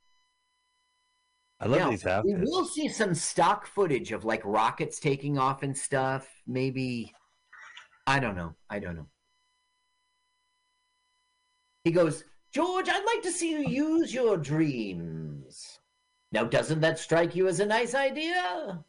I 1.59 1.67
love 1.67 1.79
Now, 1.79 1.89
these 1.91 2.05
We 2.23 2.35
will 2.35 2.65
see 2.65 2.87
some 2.87 3.13
stock 3.13 3.67
footage 3.67 4.11
of 4.11 4.25
like 4.25 4.41
rockets 4.43 4.99
taking 4.99 5.37
off 5.37 5.63
and 5.63 5.77
stuff. 5.77 6.27
Maybe 6.47 7.13
I 8.07 8.19
don't 8.19 8.35
know. 8.35 8.55
I 8.69 8.79
don't 8.79 8.95
know. 8.95 9.07
He 11.83 11.91
goes, 11.91 12.23
George, 12.53 12.89
I'd 12.89 13.05
like 13.05 13.23
to 13.23 13.31
see 13.31 13.51
you 13.51 13.67
use 13.67 14.13
your 14.13 14.37
dreams. 14.37 15.79
Now, 16.31 16.43
doesn't 16.43 16.81
that 16.81 16.99
strike 16.99 17.35
you 17.35 17.47
as 17.47 17.59
a 17.59 17.65
nice 17.65 17.95
idea? 17.95 18.83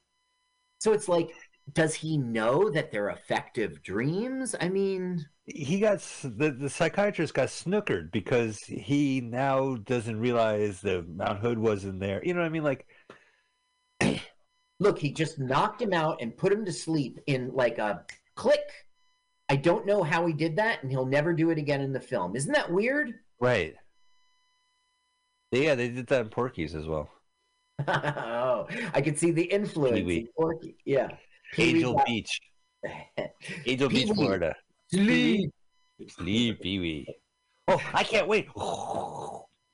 So 0.82 0.92
it's 0.92 1.08
like, 1.08 1.30
does 1.74 1.94
he 1.94 2.18
know 2.18 2.68
that 2.70 2.90
they're 2.90 3.10
effective 3.10 3.84
dreams? 3.84 4.56
I 4.60 4.68
mean, 4.68 5.24
He 5.46 5.78
got 5.78 6.00
the 6.24 6.50
the 6.50 6.68
psychiatrist 6.68 7.34
got 7.34 7.48
snookered 7.48 8.10
because 8.10 8.58
he 8.64 9.20
now 9.20 9.76
doesn't 9.76 10.18
realize 10.18 10.80
that 10.82 11.08
Mount 11.08 11.38
Hood 11.38 11.58
wasn't 11.58 12.00
there. 12.00 12.20
You 12.24 12.34
know 12.34 12.40
what 12.40 12.46
I 12.46 12.50
mean? 12.50 12.64
Like 12.64 12.86
look, 14.80 14.98
he 14.98 15.12
just 15.12 15.38
knocked 15.38 15.80
him 15.80 15.92
out 15.92 16.20
and 16.20 16.36
put 16.36 16.52
him 16.52 16.64
to 16.64 16.72
sleep 16.72 17.18
in 17.26 17.52
like 17.54 17.78
a 17.78 18.04
click. 18.34 18.86
I 19.48 19.56
don't 19.56 19.86
know 19.86 20.02
how 20.02 20.26
he 20.26 20.32
did 20.32 20.56
that, 20.56 20.82
and 20.82 20.90
he'll 20.90 21.06
never 21.06 21.32
do 21.32 21.50
it 21.50 21.58
again 21.58 21.80
in 21.80 21.92
the 21.92 22.00
film. 22.00 22.34
Isn't 22.36 22.52
that 22.52 22.72
weird? 22.72 23.14
right. 23.40 23.74
Yeah, 25.52 25.74
they 25.76 25.88
did 25.88 26.06
that 26.08 26.22
in 26.22 26.28
Porky's 26.30 26.74
as 26.74 26.86
well. 26.86 27.10
oh, 27.88 28.66
I 28.94 29.00
could 29.00 29.18
see 29.18 29.30
the 29.30 29.42
influence. 29.42 29.98
Pee-wee. 29.98 30.16
in 30.18 30.28
Porky. 30.36 30.76
Yeah. 30.84 31.08
Pee-wee 31.52 31.78
Angel 31.78 32.02
Beach. 32.06 32.40
Angel 33.66 33.88
Beach, 33.88 34.04
Pee-wee. 34.04 34.14
Florida. 34.14 34.54
Sleep. 34.92 35.50
Sleep, 36.08 36.60
Pee 36.60 36.78
Wee. 36.78 37.06
Oh, 37.68 37.80
I 37.94 38.02
can't 38.04 38.28
wait. 38.28 38.48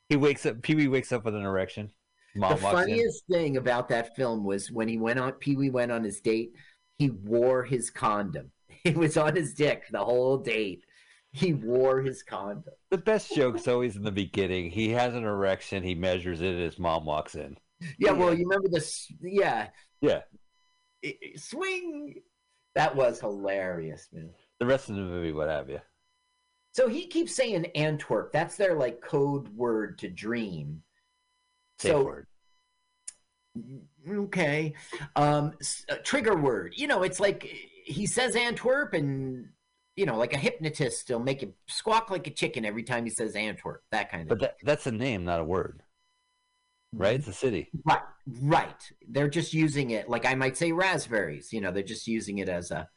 He 0.08 0.16
wakes 0.16 0.46
up. 0.46 0.62
Pee 0.62 0.74
Wee 0.74 0.88
wakes 0.88 1.12
up 1.12 1.24
with 1.24 1.34
an 1.34 1.42
erection. 1.42 1.90
Mom 2.34 2.56
the 2.56 2.64
walks 2.64 2.82
in. 2.82 2.88
funniest 2.88 3.24
thing 3.30 3.56
about 3.56 3.88
that 3.88 4.14
film 4.14 4.44
was 4.44 4.70
when 4.70 4.88
he 4.88 4.98
went 4.98 5.18
on 5.18 5.32
Pee 5.32 5.56
Wee 5.56 5.70
went 5.70 5.90
on 5.90 6.04
his 6.04 6.20
date, 6.20 6.52
he 6.98 7.10
wore 7.10 7.64
his 7.64 7.90
condom. 7.90 8.50
It 8.84 8.96
was 8.96 9.16
on 9.16 9.34
his 9.34 9.54
dick 9.54 9.84
the 9.90 10.04
whole 10.04 10.38
date. 10.38 10.84
He 11.32 11.52
wore 11.52 12.00
his 12.00 12.22
condom. 12.22 12.72
The 12.90 12.98
best 12.98 13.34
joke's 13.34 13.66
always 13.66 13.96
in 13.96 14.02
the 14.02 14.12
beginning. 14.12 14.70
He 14.70 14.90
has 14.90 15.14
an 15.14 15.24
erection. 15.24 15.82
He 15.82 15.94
measures 15.96 16.40
it. 16.40 16.54
His 16.54 16.78
mom 16.78 17.04
walks 17.04 17.34
in. 17.34 17.58
Yeah, 17.98 18.12
well, 18.12 18.34
you 18.34 18.44
remember 18.48 18.68
this? 18.68 19.10
Yeah, 19.20 19.68
Yeah. 20.00 20.22
I- 21.04 21.18
I- 21.22 21.36
swing. 21.36 22.22
That 22.74 22.94
was 22.94 23.20
hilarious, 23.20 24.08
man. 24.12 24.30
The 24.60 24.66
rest 24.66 24.88
of 24.88 24.96
the 24.96 25.02
movie, 25.02 25.32
what 25.32 25.48
have 25.48 25.68
you? 25.68 25.80
So 26.74 26.88
he 26.88 27.06
keeps 27.06 27.34
saying 27.34 27.66
Antwerp. 27.74 28.32
That's 28.32 28.56
their 28.56 28.74
like 28.74 29.00
code 29.00 29.48
word 29.56 29.98
to 29.98 30.08
dream. 30.08 30.82
Safe 31.80 31.92
so 31.92 32.04
word. 32.04 32.26
okay, 34.08 34.74
um, 35.16 35.54
uh, 35.88 35.96
trigger 36.04 36.36
word. 36.36 36.74
You 36.76 36.86
know, 36.86 37.02
it's 37.02 37.20
like 37.20 37.42
he 37.84 38.06
says 38.06 38.36
Antwerp, 38.36 38.94
and 38.94 39.48
you 39.96 40.06
know, 40.06 40.16
like 40.16 40.34
a 40.34 40.38
hypnotist, 40.38 41.10
will 41.10 41.18
make 41.18 41.42
it 41.42 41.52
squawk 41.66 42.10
like 42.10 42.26
a 42.26 42.30
chicken 42.30 42.64
every 42.64 42.84
time 42.84 43.04
he 43.04 43.10
says 43.10 43.34
Antwerp. 43.34 43.82
That 43.90 44.10
kind 44.10 44.22
of. 44.22 44.28
But 44.28 44.40
that, 44.40 44.56
that's 44.62 44.86
a 44.86 44.92
name, 44.92 45.24
not 45.24 45.40
a 45.40 45.44
word. 45.44 45.82
Right? 46.92 47.16
It's 47.16 47.28
a 47.28 47.32
city. 47.32 47.70
Right, 47.84 48.02
right. 48.40 48.92
They're 49.08 49.28
just 49.28 49.52
using 49.52 49.90
it 49.90 50.08
like 50.08 50.24
I 50.24 50.34
might 50.34 50.56
say 50.56 50.72
raspberries. 50.72 51.52
You 51.52 51.60
know, 51.60 51.70
they're 51.70 51.82
just 51.82 52.06
using 52.06 52.38
it 52.38 52.48
as 52.48 52.70
a. 52.70 52.88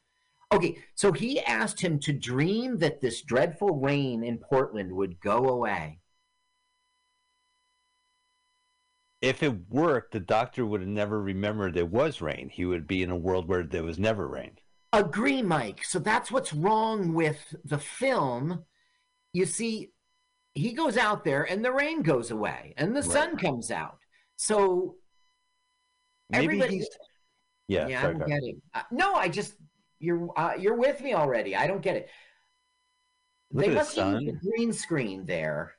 Okay, 0.54 0.78
so 0.96 1.12
he 1.12 1.40
asked 1.40 1.80
him 1.80 2.00
to 2.00 2.12
dream 2.12 2.78
that 2.80 3.00
this 3.00 3.22
dreadful 3.22 3.80
rain 3.80 4.24
in 4.24 4.38
Portland 4.38 4.92
would 4.92 5.20
go 5.22 5.48
away. 5.48 6.00
If 9.22 9.44
it 9.44 9.70
worked, 9.70 10.14
the 10.14 10.20
doctor 10.20 10.66
would 10.66 10.82
have 10.82 10.90
never 10.90 11.22
remembered 11.22 11.74
there 11.74 11.86
was 11.86 12.22
rain. 12.22 12.50
He 12.50 12.66
would 12.66 12.88
be 12.88 13.04
in 13.04 13.12
a 13.12 13.16
world 13.16 13.48
where 13.48 13.64
there 13.64 13.84
was 13.84 14.00
never 14.00 14.28
rain. 14.28 14.58
Agree, 14.94 15.42
Mike. 15.42 15.86
So 15.86 16.00
that's 16.00 16.32
what's 16.32 16.54
wrong 16.54 17.14
with 17.14 17.56
the 17.64 17.78
film. 17.78 18.66
You 19.32 19.46
see, 19.46 19.92
he 20.54 20.74
goes 20.74 20.98
out 20.98 21.24
there 21.24 21.44
and 21.44 21.64
the 21.64 21.72
rain 21.72 22.02
goes 22.02 22.32
away 22.32 22.74
and 22.78 22.96
the 22.96 23.04
sun 23.04 23.38
comes 23.38 23.72
out. 23.72 23.98
So 24.36 24.96
Maybe 26.30 26.46
everybody. 26.46 26.78
he's. 26.78 26.90
Yeah, 27.68 27.88
Yeah, 27.88 28.00
I 28.00 28.02
sorry, 28.02 28.14
don't 28.14 28.20
Carl. 28.20 28.30
get 28.30 28.44
it. 28.44 28.56
Uh, 28.74 28.82
no, 28.92 29.14
I 29.16 29.28
just 29.30 29.56
you're 30.00 30.30
uh, 30.38 30.54
you're 30.58 30.76
with 30.76 31.02
me 31.02 31.14
already. 31.14 31.56
I 31.56 31.68
don't 31.68 31.82
get 31.82 31.96
it. 31.96 32.10
Look 33.54 33.66
they 33.66 33.74
must 33.74 33.96
have 33.98 34.22
used 34.22 34.36
a 34.36 34.40
green 34.46 34.74
screen 34.74 35.26
there. 35.26 35.76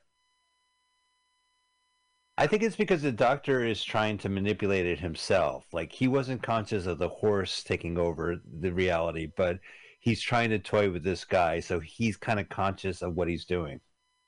I 2.37 2.47
think 2.47 2.63
it's 2.63 2.75
because 2.75 3.01
the 3.03 3.11
doctor 3.11 3.63
is 3.63 3.83
trying 3.83 4.17
to 4.19 4.29
manipulate 4.29 4.85
it 4.87 4.99
himself. 4.99 5.65
Like 5.71 5.91
he 5.91 6.07
wasn't 6.07 6.41
conscious 6.41 6.85
of 6.87 6.97
the 6.97 7.09
horse 7.09 7.63
taking 7.63 7.97
over 7.97 8.37
the 8.59 8.71
reality, 8.73 9.27
but 9.37 9.59
he's 9.99 10.21
trying 10.21 10.49
to 10.49 10.59
toy 10.59 10.89
with 10.91 11.03
this 11.03 11.25
guy, 11.25 11.59
so 11.59 11.79
he's 11.79 12.17
kind 12.17 12.39
of 12.39 12.49
conscious 12.49 13.01
of 13.03 13.15
what 13.15 13.27
he's 13.27 13.45
doing. 13.45 13.79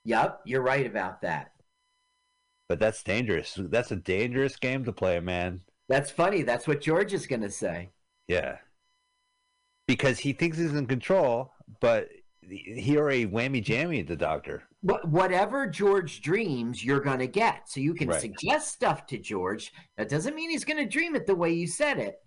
Yep, 0.05 0.41
you're 0.45 0.61
right 0.61 0.85
about 0.85 1.21
that. 1.21 1.51
But 2.69 2.79
that's 2.79 3.03
dangerous. 3.03 3.53
That's 3.59 3.91
a 3.91 3.95
dangerous 3.97 4.55
game 4.55 4.85
to 4.85 4.93
play, 4.93 5.19
man. 5.19 5.61
That's 5.89 6.09
funny. 6.09 6.41
That's 6.41 6.67
what 6.67 6.81
George 6.81 7.13
is 7.13 7.27
going 7.27 7.41
to 7.41 7.51
say. 7.51 7.91
Yeah. 8.27 8.57
Because 9.87 10.17
he 10.17 10.33
thinks 10.33 10.57
he's 10.57 10.73
in 10.73 10.87
control, 10.87 11.51
but 11.79 12.07
he 12.41 12.97
already 12.97 13.25
whammy 13.27 13.63
jammy 13.63 14.01
the 14.01 14.15
doctor. 14.15 14.63
Wh- 14.81 15.05
Whatever 15.05 15.67
George 15.67 16.21
dreams, 16.21 16.83
you're 16.83 16.99
going 17.01 17.19
to 17.19 17.27
get. 17.27 17.69
So 17.69 17.79
you 17.79 17.93
can 17.93 18.07
Right. 18.09 18.21
suggest 18.21 18.69
stuff 18.73 19.05
to 19.07 19.17
George. 19.19 19.71
That 19.97 20.09
doesn't 20.09 20.35
mean 20.35 20.49
he's 20.49 20.65
going 20.65 20.77
to 20.83 20.89
dream 20.89 21.15
it 21.15 21.27
the 21.27 21.35
way 21.35 21.51
you 21.51 21.67
said 21.67 21.99
it. 21.99 22.19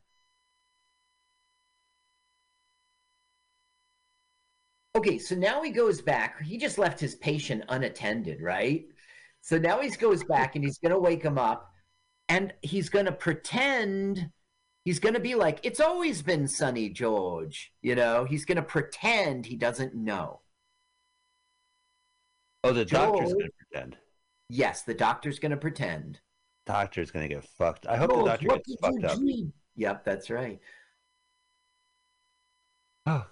Okay, 4.99 5.17
so 5.17 5.37
now 5.37 5.63
he 5.63 5.71
goes 5.71 6.03
back. 6.03 6.43
He 6.43 6.59
just 6.59 6.77
left 6.77 6.99
his 6.99 7.15
patient 7.15 7.63
unattended, 7.69 8.43
right? 8.43 8.85
So 9.43 9.57
now 9.57 9.81
he 9.81 9.91
goes 9.91 10.25
back 10.25 10.57
and 10.57 10.65
he's 10.65 10.79
going 10.79 10.91
to 10.91 10.99
wake 10.99 11.23
him 11.23 11.39
up 11.39 11.73
and 12.29 12.53
he's 12.63 12.89
going 12.89 13.05
to 13.05 13.13
pretend 13.13 14.29
he's 14.85 14.99
going 14.99 15.15
to 15.15 15.21
be 15.21 15.37
like, 15.37 15.61
it's 15.63 15.79
always 15.79 16.21
been 16.21 16.49
sunny, 16.49 16.89
George. 16.89 17.73
You 17.81 17.95
know, 17.95 18.25
he's 18.25 18.45
going 18.45 18.57
to 18.57 18.63
pretend 18.63 19.47
he 19.47 19.55
doesn't 19.55 19.95
know. 19.95 20.41
Oh, 22.65 22.73
the 22.73 22.85
doctor's 22.85 23.33
going 23.33 23.47
to 23.47 23.53
pretend. 23.71 23.99
Yes, 24.49 24.83
the 24.83 24.95
doctor's 24.95 25.39
going 25.39 25.53
to 25.53 25.57
pretend. 25.57 26.19
Doctor's 26.67 27.13
going 27.13 27.29
to 27.29 27.33
get 27.33 27.45
fucked. 27.45 27.87
I 27.87 27.99
hope 27.99 28.11
George, 28.11 28.25
the 28.25 28.31
doctor 28.31 28.49
gets 28.49 28.75
fucked 28.81 29.05
up. 29.05 29.19
Yep, 29.77 30.05
that's 30.05 30.29
right. 30.29 30.59
Oh, 33.07 33.25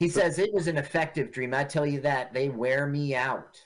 He 0.00 0.08
says 0.08 0.38
it 0.38 0.52
was 0.52 0.66
an 0.66 0.76
effective 0.76 1.30
dream. 1.30 1.54
I 1.54 1.64
tell 1.64 1.86
you 1.86 2.00
that. 2.00 2.32
They 2.34 2.48
wear 2.48 2.86
me 2.86 3.14
out. 3.14 3.60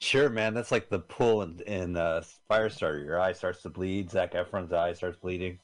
sure, 0.00 0.28
man. 0.28 0.54
That's 0.54 0.72
like 0.72 0.88
the 0.90 0.98
pull 1.00 1.42
in, 1.42 1.60
in 1.60 1.96
uh, 1.96 2.22
Firestarter. 2.50 3.04
Your 3.04 3.20
eye 3.20 3.32
starts 3.32 3.62
to 3.62 3.70
bleed. 3.70 4.10
Zac 4.10 4.32
Efron's 4.32 4.72
eye 4.72 4.92
starts 4.92 5.16
bleeding. 5.18 5.58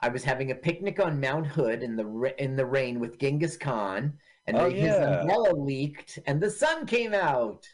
I 0.00 0.08
was 0.08 0.24
having 0.24 0.50
a 0.50 0.54
picnic 0.54 0.98
on 1.00 1.20
Mount 1.20 1.46
Hood 1.46 1.82
in 1.82 1.96
the 1.96 2.34
in 2.42 2.56
the 2.56 2.66
rain 2.66 2.98
with 2.98 3.18
Genghis 3.18 3.56
Khan, 3.56 4.14
and 4.46 4.56
Oh, 4.56 4.68
the- 4.68 4.74
his 4.76 4.84
yeah. 4.86 5.20
umbrella 5.20 5.52
leaked, 5.54 6.18
and 6.26 6.40
the 6.40 6.50
sun 6.50 6.86
came 6.86 7.14
out. 7.14 7.68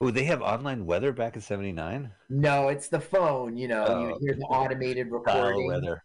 Oh, 0.00 0.10
they 0.10 0.24
have 0.24 0.40
online 0.40 0.86
weather 0.86 1.12
back 1.12 1.36
in 1.36 1.42
'79. 1.42 2.10
No, 2.28 2.68
it's 2.68 2.88
the 2.88 3.00
phone. 3.00 3.56
You 3.56 3.68
know, 3.68 3.84
Oh. 3.86 4.08
you 4.08 4.18
hear 4.20 4.34
the 4.34 4.44
automated 4.44 5.10
recording. 5.10 5.66
weather. 5.68 6.02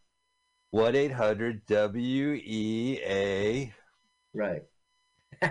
One 0.72 0.96
eight 0.96 1.12
hundred 1.12 1.66
W 1.68 2.34
E 2.34 3.00
A. 3.04 3.74
Right. 4.34 4.64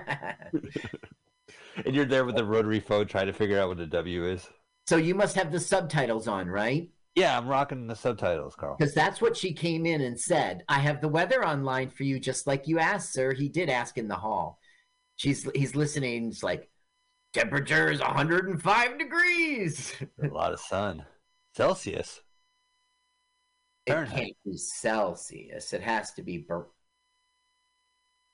And 1.84 1.94
you're 1.94 2.04
there 2.04 2.24
with 2.24 2.36
the 2.36 2.44
rotary 2.44 2.78
phone 2.78 3.06
trying 3.06 3.26
to 3.26 3.32
figure 3.32 3.58
out 3.58 3.68
what 3.68 3.78
the 3.78 3.86
W 3.86 4.26
is. 4.28 4.48
so 4.86 4.96
you 4.96 5.14
must 5.14 5.34
have 5.34 5.50
the 5.50 5.58
subtitles 5.58 6.28
on, 6.28 6.46
right? 6.48 6.88
Yeah, 7.16 7.36
I'm 7.36 7.48
rocking 7.48 7.86
the 7.86 7.96
subtitles, 7.96 8.54
Carl. 8.54 8.76
Because 8.78 8.94
that's 8.94 9.20
what 9.20 9.36
she 9.36 9.52
came 9.52 9.84
in 9.86 10.00
and 10.00 10.18
said. 10.18 10.62
I 10.68 10.78
have 10.78 11.00
the 11.00 11.08
weather 11.08 11.44
online 11.44 11.88
for 11.90 12.04
you, 12.04 12.18
just 12.20 12.46
like 12.46 12.66
you 12.68 12.78
asked, 12.78 13.12
sir. 13.12 13.32
He 13.34 13.48
did 13.48 13.68
ask 13.68 13.98
in 13.98 14.08
the 14.08 14.14
hall. 14.16 14.58
She's 15.16 15.48
he's 15.54 15.74
listening. 15.76 16.28
It's 16.28 16.42
like 16.42 16.68
temperature 17.32 17.90
is 17.90 18.00
105 18.00 18.98
degrees. 18.98 19.94
A 20.22 20.26
lot 20.28 20.52
of 20.52 20.60
sun. 20.60 21.04
Celsius. 21.56 22.20
It 23.86 24.08
can't 24.08 24.36
be 24.44 24.56
Celsius. 24.56 25.72
It 25.72 25.82
has 25.82 26.12
to 26.14 26.22
be. 26.22 26.38
Ber- 26.38 26.68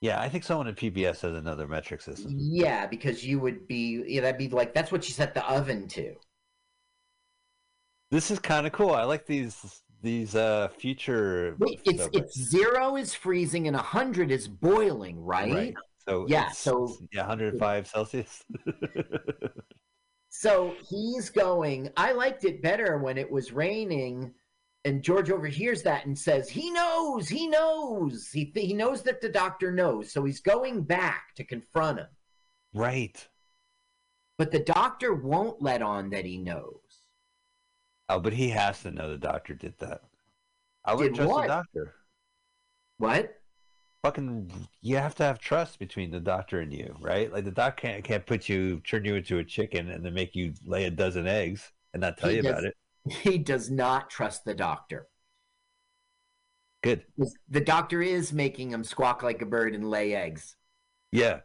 Yeah, 0.01 0.21
I 0.21 0.29
think 0.29 0.45
someone 0.45 0.69
at 0.69 0.77
PBS 0.77 1.21
has 1.23 1.35
another 1.35 1.67
metric 1.67 2.01
system. 2.03 2.35
yeah, 2.39 2.87
because 2.87 3.25
you 3.25 3.41
would 3.41 3.67
be. 3.67 4.05
Yeah, 4.07 4.21
that'd 4.23 4.39
be 4.39 4.49
like 4.49 4.73
that's 4.75 4.93
what 4.93 5.07
you 5.09 5.15
set 5.15 5.35
the 5.35 5.45
oven 5.51 5.89
to. 5.89 6.15
This 8.11 8.31
is 8.31 8.39
kind 8.39 8.67
of 8.67 8.73
cool. 8.73 8.91
I 8.91 9.03
like 9.05 9.27
these 9.27 9.83
these 10.03 10.35
uh 10.35 10.69
future. 10.69 11.57
Wait, 11.59 11.81
it's 11.85 12.03
stuff. 12.03 12.11
it's 12.15 12.39
zero 12.39 12.97
is 12.97 13.15
freezing 13.15 13.67
and 13.69 13.77
100 13.77 14.31
is 14.31 14.49
boiling, 14.49 15.19
right? 15.23 15.53
Right. 15.53 15.75
So 16.09 16.27
Yeah, 16.29 16.43
it's- 16.43 16.59
so- 16.59 16.97
yeah, 17.13 17.21
105 17.27 17.87
Celsius. 17.89 18.45
So 20.33 20.75
he's 20.89 21.29
going, 21.29 21.91
I 21.97 22.13
liked 22.13 22.45
it 22.45 22.63
better 22.63 22.99
when 22.99 23.19
it 23.19 23.29
was 23.29 23.53
raining. 23.53 24.33
And 24.85 25.03
George 25.03 25.31
overhears 25.31 25.83
that 25.83 26.07
and 26.07 26.19
says, 26.19 26.49
He 26.49 26.71
knows, 26.71 27.29
he 27.29 27.47
knows. 27.47 28.31
He, 28.33 28.47
th- 28.47 28.67
he 28.67 28.73
knows 28.73 29.03
that 29.03 29.21
the 29.21 29.29
doctor 29.29 29.71
knows. 29.71 30.13
So 30.13 30.25
he's 30.25 30.41
going 30.41 30.83
back 30.83 31.35
to 31.37 31.45
confront 31.45 31.99
him. 31.99 32.09
right. 32.75 33.27
But 34.39 34.53
the 34.53 34.61
doctor 34.61 35.13
won't 35.13 35.61
let 35.61 35.83
on 35.83 36.09
that 36.11 36.25
he 36.25 36.39
knows. 36.39 36.81
Oh, 38.09 38.19
but 38.19 38.33
he 38.33 38.49
has 38.49 38.81
to 38.83 38.91
know 38.91 39.11
the 39.11 39.19
doctor 39.19 39.53
did 39.53 39.79
that. 39.81 40.01
I 40.83 40.95
would 40.95 41.15
trust 41.15 41.31
what? 41.31 41.43
the 41.43 41.49
doctor. 41.49 41.95
What? 42.97 43.35
Fucking, 44.03 44.51
you 44.81 44.97
have 44.97 45.15
to 45.17 45.25
have 45.25 45.39
trust 45.39 45.79
between 45.79 46.11
the 46.11 46.21
doctor 46.21 46.61
and 46.61 46.73
you, 46.73 46.97
right? 47.01 47.31
Like 47.31 47.45
the 47.45 47.51
doc 47.51 47.77
can't 47.77 48.03
can't 48.03 48.25
put 48.25 48.49
you, 48.49 48.81
turn 48.81 49.05
you 49.05 49.15
into 49.15 49.39
a 49.39 49.45
chicken, 49.45 49.91
and 49.91 50.03
then 50.03 50.15
make 50.15 50.35
you 50.35 50.55
lay 50.65 50.85
a 50.85 50.91
dozen 50.91 51.27
eggs 51.27 51.71
and 51.93 52.01
not 52.01 52.17
tell 52.17 52.31
He 52.31 52.37
you 52.37 52.41
about 52.41 52.65
it. 52.65 52.75
He 53.09 53.39
does 53.39 53.71
not 53.71 54.11
trust 54.11 54.45
the 54.45 54.55
doctor. 54.55 55.07
Good. 56.83 57.05
The 57.49 57.61
doctor 57.61 58.01
is 58.03 58.33
making 58.33 58.71
him 58.71 58.85
squawk 58.85 59.23
like 59.23 59.43
a 59.43 59.47
bird 59.47 59.75
and 59.75 59.89
lay 59.89 60.15
eggs. 60.15 60.57
Yeah. 61.13 61.41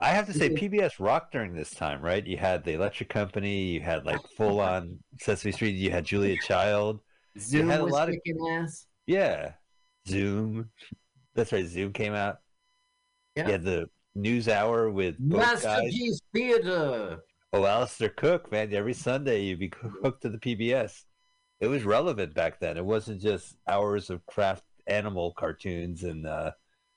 I 0.00 0.10
have 0.10 0.26
to 0.26 0.32
say. 0.32 0.48
PBS 0.50 0.92
rocked 0.98 1.32
during 1.32 1.54
this 1.54 1.70
time, 1.70 2.00
right? 2.00 2.26
You 2.26 2.38
had 2.38 2.64
the 2.64 2.72
Electric 2.72 3.10
Company, 3.10 3.64
you 3.72 3.80
had 3.80 4.06
like 4.06 4.20
full 4.36 4.60
on 4.60 4.98
Sesame 5.20 5.52
Street, 5.52 5.76
you 5.76 5.90
had 5.90 6.04
Julia 6.06 6.36
Child. 6.46 7.00
Zoom 7.38 7.68
had 7.68 7.80
a 7.80 7.84
was 7.84 7.92
lot 7.92 8.08
of- 8.08 8.16
ass. 8.52 8.86
Yeah, 9.06 9.52
Zoom. 10.08 10.70
That's 11.34 11.52
right. 11.52 11.66
Zoom 11.66 11.92
came 11.92 12.14
out. 12.14 12.38
Yeah. 13.36 13.50
Yeah, 13.50 13.56
the 13.58 13.90
news 14.14 14.48
hour 14.48 14.90
with 14.90 15.16
both 15.18 15.40
Master. 15.40 15.82
G's 15.90 16.20
Theater. 16.34 17.18
Oh, 17.52 17.66
Alistair 17.66 18.10
Cooke, 18.10 18.50
man! 18.52 18.72
Every 18.72 18.94
Sunday 18.94 19.42
you'd 19.42 19.58
be 19.58 19.72
hooked 20.02 20.22
to 20.22 20.28
the 20.28 20.38
PBS. 20.38 21.04
It 21.58 21.66
was 21.66 21.84
relevant 21.84 22.32
back 22.34 22.60
then. 22.60 22.76
It 22.76 22.84
wasn't 22.84 23.20
just 23.20 23.56
hours 23.68 24.08
of 24.08 24.24
craft 24.26 24.64
animal 24.86 25.32
cartoons 25.36 26.04
and 26.04 26.26
uh, 26.26 26.52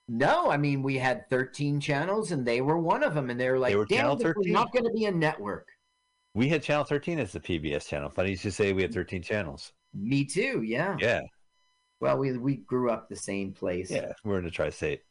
No, 0.07 0.49
I 0.49 0.57
mean 0.57 0.83
we 0.83 0.97
had 0.97 1.29
13 1.29 1.79
channels 1.79 2.31
and 2.31 2.45
they 2.45 2.61
were 2.61 2.77
one 2.77 3.03
of 3.03 3.13
them, 3.15 3.29
and 3.29 3.39
they 3.39 3.49
were 3.49 3.59
like, 3.59 3.71
they 3.71 3.75
were 3.75 3.85
"Damn, 3.85 4.17
we're 4.17 4.33
not 4.45 4.71
going 4.71 4.85
to 4.85 4.91
be 4.91 5.05
a 5.05 5.11
network." 5.11 5.67
we 6.35 6.49
had 6.49 6.63
Channel 6.63 6.83
13 6.85 7.19
as 7.19 7.31
the 7.31 7.39
PBS 7.39 7.87
channel. 7.87 8.09
Funny 8.09 8.31
you 8.31 8.35
should 8.37 8.53
say 8.53 8.73
we 8.73 8.81
had 8.81 8.93
13 8.93 9.21
channels. 9.21 9.71
Me 9.93 10.25
too. 10.25 10.63
Yeah. 10.63 10.97
Yeah, 10.99 11.21
Well, 11.99 12.17
we 12.17 12.37
we 12.37 12.57
grew 12.57 12.89
up 12.89 13.07
the 13.09 13.15
same 13.15 13.53
place. 13.53 13.91
yeah. 13.91 14.13
We're 14.23 14.39
in 14.39 14.45
the 14.45 14.51
tri-state. 14.51 15.01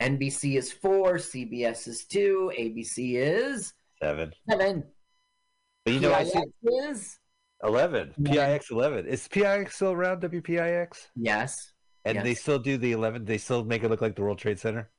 NBC 0.00 0.56
is 0.56 0.72
four, 0.72 1.14
CBS 1.14 1.86
is 1.88 2.04
two, 2.04 2.50
ABC 2.58 3.16
is 3.16 3.74
Seven. 4.02 4.32
seven. 4.50 4.84
But 5.84 5.94
you 5.94 6.00
know, 6.00 6.12
I 6.12 6.24
see 6.24 6.42
PIX 6.64 6.96
is 6.96 7.18
11. 7.62 8.14
Yeah. 8.18 8.52
PIX 8.52 8.70
11. 8.70 9.06
Is 9.06 9.28
PIX 9.28 9.74
still 9.74 9.92
around? 9.92 10.22
WPIX? 10.22 10.88
yes. 11.16 11.72
And 12.04 12.26
they 12.26 12.34
still 12.34 12.58
do 12.58 12.76
the 12.78 12.92
11. 12.92 13.24
They 13.24 13.38
still 13.38 13.64
make 13.64 13.84
it 13.84 13.88
look 13.88 14.00
like 14.00 14.16
the 14.16 14.22
World 14.22 14.38
Trade 14.38 14.58
Center. 14.58 14.90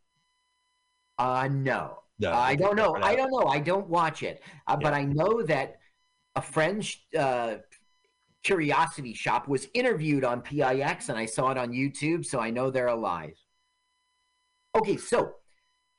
Uh 1.17 1.49
no. 1.51 1.97
No, 2.19 2.31
I 2.31 2.55
don't 2.55 2.75
know. 2.75 2.95
I 3.01 3.15
don't 3.15 3.31
know. 3.31 3.47
I 3.47 3.59
don't 3.59 3.89
watch 3.89 4.23
it, 4.23 4.41
uh, 4.67 4.77
but 4.77 4.93
I 4.93 5.03
know 5.03 5.41
that 5.43 5.79
a 6.35 6.41
friend's 6.41 6.95
uh, 7.17 7.55
curiosity 8.43 9.13
shop 9.13 9.47
was 9.47 9.67
interviewed 9.73 10.23
on 10.23 10.41
PIX, 10.41 11.09
and 11.09 11.17
I 11.17 11.25
saw 11.25 11.49
it 11.49 11.57
on 11.57 11.71
YouTube, 11.71 12.25
so 12.25 12.39
I 12.39 12.51
know 12.51 12.69
they're 12.69 12.87
alive. 12.87 13.33
Okay, 14.75 14.95
so 14.95 15.33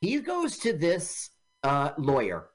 he 0.01 0.21
goes 0.21 0.57
to 0.59 0.73
this 0.73 1.31
uh, 1.63 1.91
lawyer 1.99 2.49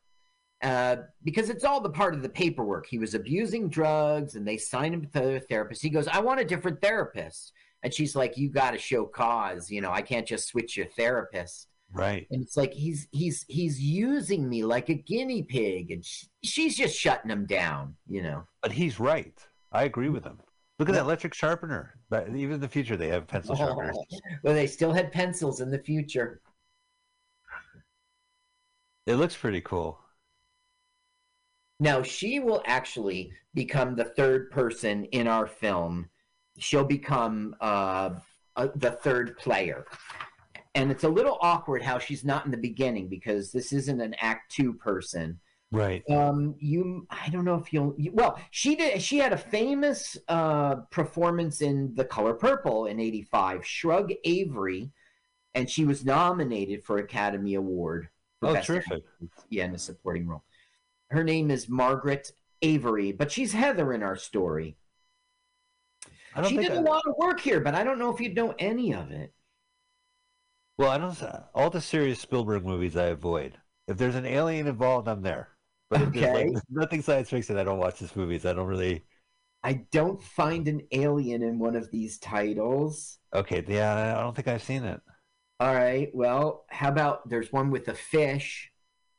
uh, 0.62 0.98
because 1.24 1.50
it's 1.50 1.64
all 1.64 1.80
the 1.82 1.90
part 1.90 2.14
of 2.14 2.22
the 2.22 2.30
paperwork. 2.30 2.86
He 2.88 3.00
was 3.00 3.14
abusing 3.14 3.70
drugs, 3.70 4.36
and 4.36 4.48
they 4.48 4.58
signed 4.58 4.94
him 4.94 5.08
to 5.14 5.36
a 5.36 5.40
therapist. 5.40 5.82
He 5.82 5.90
goes, 5.90 6.08
"I 6.08 6.20
want 6.20 6.40
a 6.40 6.46
different 6.46 6.82
therapist," 6.82 7.54
and 7.84 7.94
she's 7.94 8.16
like, 8.16 8.38
"You 8.38 8.50
got 8.50 8.72
to 8.72 8.78
show 8.78 9.06
cause. 9.06 9.70
You 9.72 9.82
know, 9.82 9.92
I 9.92 10.02
can't 10.02 10.28
just 10.28 10.48
switch 10.48 10.76
your 10.78 10.88
therapist." 10.88 11.68
Right. 11.92 12.28
and 12.30 12.44
it's 12.44 12.56
like 12.56 12.72
he's 12.72 13.08
he's 13.12 13.46
he's 13.48 13.82
using 13.82 14.48
me 14.48 14.64
like 14.64 14.90
a 14.90 14.94
guinea 14.94 15.42
pig 15.42 15.90
and 15.90 16.06
sh 16.06 16.26
she's 16.44 16.78
just 16.78 16.96
shutting 16.96 17.32
him 17.32 17.48
down 17.48 17.96
you 18.08 18.22
know 18.22 18.44
But 18.62 18.72
he's 18.74 19.00
right. 19.00 19.34
I 19.72 19.86
agree 19.86 20.10
with 20.10 20.24
him. 20.24 20.38
Look 20.78 20.88
at 20.88 20.94
that 20.94 21.02
electric 21.02 21.34
sharpener. 21.34 21.96
But 22.12 22.30
even 22.30 22.54
in 22.54 22.60
the 22.62 22.68
future, 22.68 22.96
they 22.96 23.08
have 23.08 23.26
pencil 23.28 23.56
sharpeners. 23.56 23.98
well 24.44 24.54
they 24.54 24.68
still 24.68 24.94
had 24.94 25.12
pencils 25.12 25.62
in 25.62 25.72
the 25.72 25.80
future 25.80 26.42
It 29.08 29.16
looks 29.16 29.36
pretty 29.36 29.62
cool. 29.62 30.00
Now 31.80 32.02
she 32.02 32.40
will 32.40 32.62
actually 32.66 33.32
become 33.54 33.96
the 33.96 34.06
third 34.06 34.52
person 34.52 35.06
in 35.06 35.28
our 35.28 35.48
film. 35.48 36.10
She'll 36.58 36.84
become 36.84 37.56
uh, 37.62 38.12
uh 38.56 38.68
the 38.76 38.92
third 38.92 39.38
player. 39.38 39.86
And 40.76 40.92
it's 40.92 41.04
a 41.04 41.10
little 41.10 41.38
awkward 41.42 41.82
how 41.82 42.00
she's 42.00 42.24
not 42.24 42.46
in 42.46 42.52
the 42.52 42.58
beginning 42.58 43.08
because 43.10 43.52
this 43.52 43.74
isn't 43.74 44.00
an 44.02 44.16
act 44.22 44.52
two 44.52 44.74
person. 44.74 45.40
Right. 45.72 46.04
um 46.10 46.56
you 46.58 47.06
i 47.12 47.30
don't 47.30 47.46
know 47.46 47.54
if 47.54 47.72
you'll 47.72 47.94
you, 47.96 48.12
well 48.12 48.40
she 48.50 48.76
did 48.76 49.00
she 49.04 49.20
had 49.20 49.34
a 49.34 49.38
famous 49.38 50.18
uh 50.28 50.78
performance 50.90 51.62
in 51.62 51.94
the 51.94 52.04
color 52.04 52.34
purple 52.34 52.88
in 52.88 53.00
85 53.00 53.64
Shug 53.64 54.12
avery 54.24 54.90
and 55.54 55.70
she 55.70 55.86
was 55.86 56.04
nominated 56.04 56.84
for 56.84 56.98
academy 56.98 57.54
award 57.54 58.10
for 58.40 58.50
Oh, 58.50 58.54
Best 58.56 58.66
terrific. 58.66 59.04
Actress, 59.22 59.46
yeah 59.50 59.66
in 59.66 59.76
a 59.76 59.78
supporting 59.78 60.26
role 60.28 60.42
her 61.12 61.24
name 61.24 61.52
is 61.52 61.70
margaret 61.70 62.32
avery 62.62 63.12
but 63.12 63.32
she's 63.32 63.54
heather 63.54 63.94
in 63.94 64.04
our 64.04 64.16
story 64.16 64.78
I 66.34 66.42
don't 66.42 66.50
she 66.50 66.56
think 66.56 66.70
did 66.70 66.72
I, 66.72 66.78
a 66.78 66.82
lot 66.82 67.04
of 67.08 67.16
work 67.18 67.40
here 67.40 67.60
but 67.62 67.76
i 67.76 67.84
don't 67.84 68.00
know 68.00 68.14
if 68.14 68.20
you'd 68.20 68.36
know 68.36 68.54
any 68.60 68.94
of 68.94 69.12
it 69.12 69.34
Well, 70.80 70.90
I 70.90 70.98
don't. 70.98 71.22
All 71.54 71.70
the 71.70 71.80
serious 71.82 72.20
Spielberg 72.22 72.66
movies 72.66 72.96
I 72.98 73.06
avoid. 73.08 73.60
If 73.88 73.98
there's 73.98 74.16
an 74.16 74.26
alien 74.26 74.66
involved, 74.68 75.08
I'm 75.08 75.22
there. 75.22 75.50
But 75.90 76.14
there's 76.14 76.32
Okay. 76.32 76.34
like 76.34 76.52
nothing 76.70 77.02
science 77.02 77.30
fiction, 77.30 77.58
I 77.58 77.64
don't 77.64 77.80
watch 77.80 78.00
his 78.00 78.16
movies. 78.16 78.46
I 78.46 78.54
don't 78.54 78.68
really. 78.68 79.06
i 79.64 79.74
don't 79.92 80.22
find 80.22 80.68
an 80.68 80.82
alien 80.92 81.42
in 81.44 81.60
one 81.60 81.76
of 81.76 81.90
these 81.92 82.18
titles 82.20 83.20
Okay, 83.34 83.64
yeah, 83.68 84.18
I 84.18 84.22
don't 84.22 84.36
think 84.36 84.48
I've 84.48 84.62
seen 84.64 84.84
it. 84.84 85.02
All 85.60 85.74
right. 85.74 86.10
Well, 86.14 86.66
how 86.70 86.90
about 86.90 87.28
there's 87.30 87.52
one 87.52 87.70
with 87.72 87.88
a 87.88 87.94
fish? 87.96 88.69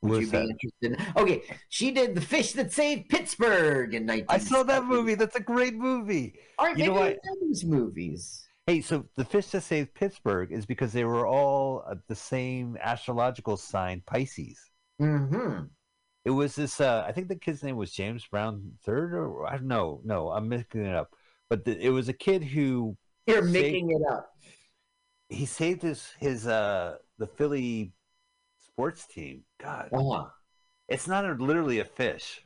Would 0.03 0.23
you 0.23 0.31
be 0.31 0.37
interested? 0.39 0.73
In? 0.83 0.97
Okay, 1.17 1.43
she 1.69 1.91
did 1.91 2.15
the 2.15 2.21
fish 2.21 2.53
that 2.53 2.73
saved 2.73 3.09
Pittsburgh 3.11 3.95
in 3.95 4.07
19. 4.07 4.27
I 4.29 4.39
saw 4.39 4.63
that 4.63 4.85
movie. 4.85 5.15
That's 5.15 5.37
a 5.37 5.41
great 5.41 5.75
movie. 5.75 6.35
All 6.59 6.67
right, 6.67 6.77
You 6.79 6.85
maybe 6.85 6.95
know 6.95 7.01
what? 7.01 7.19
these 7.43 7.65
movies. 7.65 8.47
Hey, 8.67 8.81
so 8.81 9.05
the 9.17 9.25
fish 9.25 9.49
that 9.49 9.63
saved 9.63 9.95
Pittsburgh 9.95 10.53
is 10.53 10.65
because 10.65 10.93
they 10.93 11.05
were 11.05 11.27
all 11.27 11.85
the 12.09 12.15
same 12.15 12.79
astrological 12.81 13.57
sign, 13.57 14.03
Pisces. 14.07 14.59
Mm-hmm. 15.03 15.65
It 16.25 16.31
was 16.31 16.55
this. 16.55 16.81
Uh, 16.81 17.05
I 17.07 17.13
think 17.13 17.29
the 17.29 17.37
kid's 17.37 17.63
name 17.63 17.77
was 17.77 17.93
James 17.93 18.27
Brown 18.27 18.73
Third, 18.85 19.15
or 19.15 19.47
I 19.47 19.53
don't 19.53 19.65
know. 19.69 20.01
No, 20.05 20.29
I'm 20.31 20.49
making 20.49 20.85
it 20.85 20.95
up. 20.95 21.15
But 21.49 21.65
the, 21.65 21.79
it 21.79 21.89
was 21.91 22.09
a 22.09 22.13
kid 22.13 22.45
who 22.45 22.97
You're 23.27 23.43
Say- 23.43 23.51
making 23.51 23.91
it 23.91 24.03
up. 24.13 24.31
he 25.29 25.47
saved 25.47 25.83
his 25.83 26.09
his 26.21 26.47
uh 26.47 26.97
the 27.19 27.27
Philly 27.27 27.93
sports 28.81 29.07
team. 29.07 29.45
God, 29.61 29.91
Uh-huh. 29.93 30.27
it's 30.89 31.07
not 31.07 31.25
a, 31.27 31.33
literally 31.35 31.81
a 31.81 31.85
fish. 31.85 32.41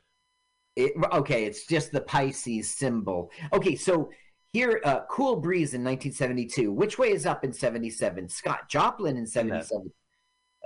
It, 0.76 0.92
okay, 1.12 1.44
it's 1.44 1.66
just 1.66 1.92
the 1.92 2.00
Pisces 2.00 2.68
symbol. 2.76 3.30
Okay, 3.52 3.76
so 3.76 4.10
here, 4.52 4.80
uh, 4.84 5.00
Cool 5.08 5.36
Breeze 5.36 5.74
in 5.74 5.84
1972. 5.84 6.72
Which 6.72 6.98
Way 6.98 7.12
is 7.12 7.24
Up 7.26 7.44
in 7.44 7.52
77? 7.52 8.28
Scott 8.28 8.68
Joplin 8.68 9.16
in 9.16 9.26
77. 9.26 9.92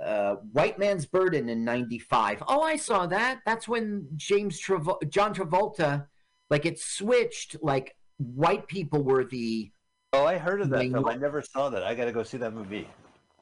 Uh, 0.03 0.35
White 0.53 0.79
Man's 0.79 1.05
Burden 1.05 1.49
in 1.49 1.63
95. 1.63 2.41
Oh, 2.47 2.61
I 2.61 2.75
saw 2.75 3.05
that. 3.07 3.41
That's 3.45 3.67
when 3.67 4.07
James 4.15 4.59
Travol- 4.59 5.07
John 5.09 5.35
Travolta, 5.35 6.07
like 6.49 6.65
it 6.65 6.79
switched, 6.79 7.57
like 7.61 7.95
white 8.17 8.65
people 8.67 9.03
were 9.03 9.25
the 9.25 9.71
Oh, 10.13 10.25
I 10.25 10.39
heard 10.39 10.61
of 10.61 10.69
that 10.71 10.89
film. 10.89 11.05
I 11.07 11.13
never 11.15 11.43
saw 11.43 11.69
that. 11.69 11.83
I 11.83 11.93
got 11.93 12.05
to 12.05 12.11
go 12.11 12.23
see 12.23 12.37
that 12.37 12.51
movie. 12.53 12.87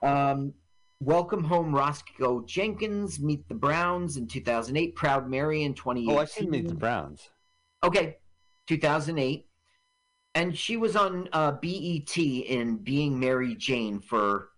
Um, 0.01 0.53
Welcome 0.99 1.43
Home, 1.43 1.73
Roscoe 1.73 2.43
Jenkins, 2.45 3.19
Meet 3.19 3.47
the 3.47 3.53
Browns 3.53 4.17
in 4.17 4.27
2008, 4.27 4.95
Proud 4.95 5.29
Mary 5.29 5.63
in 5.63 5.73
2018. 5.75 6.15
Oh, 6.17 6.21
I 6.21 6.25
seen 6.25 6.49
Meet 6.49 6.67
the 6.67 6.75
Browns. 6.75 7.29
Okay, 7.83 8.17
2008. 8.67 9.45
And 10.33 10.57
she 10.57 10.75
was 10.77 10.95
on 10.95 11.29
uh, 11.33 11.51
BET 11.53 12.17
in 12.17 12.77
Being 12.77 13.19
Mary 13.19 13.55
Jane 13.55 13.99
for 13.99 14.49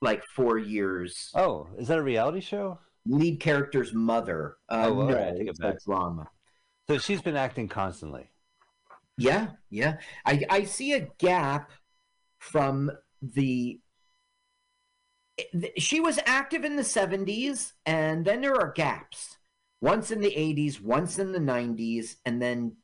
like 0.00 0.22
four 0.34 0.58
years. 0.58 1.30
Oh, 1.34 1.68
is 1.78 1.88
that 1.88 1.98
a 1.98 2.02
reality 2.02 2.40
show? 2.40 2.78
Lead 3.06 3.40
character's 3.40 3.92
mother. 3.92 4.56
Uh, 4.70 4.88
Oh, 4.90 5.06
no, 5.06 5.14
right, 5.14 5.28
I 5.28 5.30
take 5.32 5.42
it 5.42 5.48
it's 5.50 5.60
a 5.60 5.76
drama. 5.84 6.28
So 6.88 6.98
she's 6.98 7.20
been 7.20 7.36
acting 7.36 7.68
constantly. 7.68 8.30
Yeah, 9.16 9.48
yeah. 9.70 9.98
I, 10.24 10.40
I 10.48 10.64
see 10.64 10.94
a 10.94 11.08
gap 11.18 11.70
from 12.38 12.90
the. 13.22 13.80
She 15.78 16.00
was 16.00 16.18
active 16.26 16.64
in 16.64 16.76
the 16.76 16.84
70s, 16.84 17.72
and 17.86 18.24
then 18.24 18.40
there 18.40 18.56
are 18.56 18.72
gaps. 18.72 19.38
Once 19.80 20.10
in 20.10 20.20
the 20.20 20.36
80s, 20.36 20.80
once 20.80 21.18
in 21.18 21.32
the 21.32 21.40
90s, 21.40 22.16
and 22.24 22.40
then. 22.40 22.76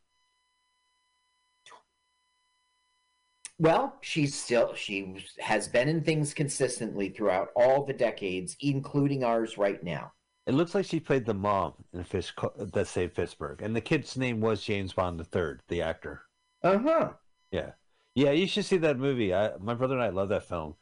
Well, 3.59 3.98
she's 4.01 4.34
still. 4.34 4.74
She 4.74 5.24
has 5.38 5.68
been 5.68 5.88
in 5.88 6.03
things 6.03 6.34
consistently 6.34 7.11
throughout 7.11 7.51
all 7.55 7.84
the 7.84 7.92
decades, 7.92 8.57
including 8.61 9.22
ours 9.22 9.59
right 9.59 9.82
now. 9.82 10.12
It 10.46 10.55
looks 10.55 10.74
like 10.74 10.86
she 10.86 10.98
played 10.98 11.26
the 11.26 11.34
mom 11.34 11.74
in 11.92 12.03
Fish 12.03 12.32
that 12.57 12.86
saved 12.88 13.14
Pittsburgh, 13.14 13.62
and 13.62 13.76
the 13.76 13.80
kid's 13.80 14.16
name 14.16 14.40
was 14.40 14.64
James 14.64 14.92
Bond 14.92 15.20
III, 15.20 15.59
the 15.68 15.82
actor. 15.82 16.22
Uh 16.62 16.78
huh. 16.78 17.12
Yeah, 17.51 17.72
yeah. 18.14 18.30
You 18.32 18.46
should 18.46 18.64
see 18.64 18.78
that 18.78 18.98
movie. 18.98 19.34
I, 19.34 19.57
my 19.59 19.74
brother 19.74 19.94
and 19.94 20.03
I 20.03 20.09
love 20.09 20.30
that 20.30 20.44
film. 20.44 20.74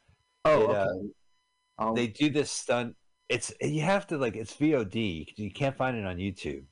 Oh, 0.45 0.63
It, 0.63 0.75
uh, 0.75 0.87
I'll- 1.79 1.95
They 1.95 2.07
do 2.07 2.29
this 2.29 2.51
stunt. 2.51 2.95
It's 3.29 3.51
you 3.61 3.81
have 3.81 4.05
to 4.07 4.17
like 4.17 4.35
it's 4.35 4.53
VOD. 4.55 5.33
You 5.35 5.51
can't 5.51 5.75
find 5.75 5.97
it 5.97 6.05
on 6.05 6.17
YouTube. 6.17 6.65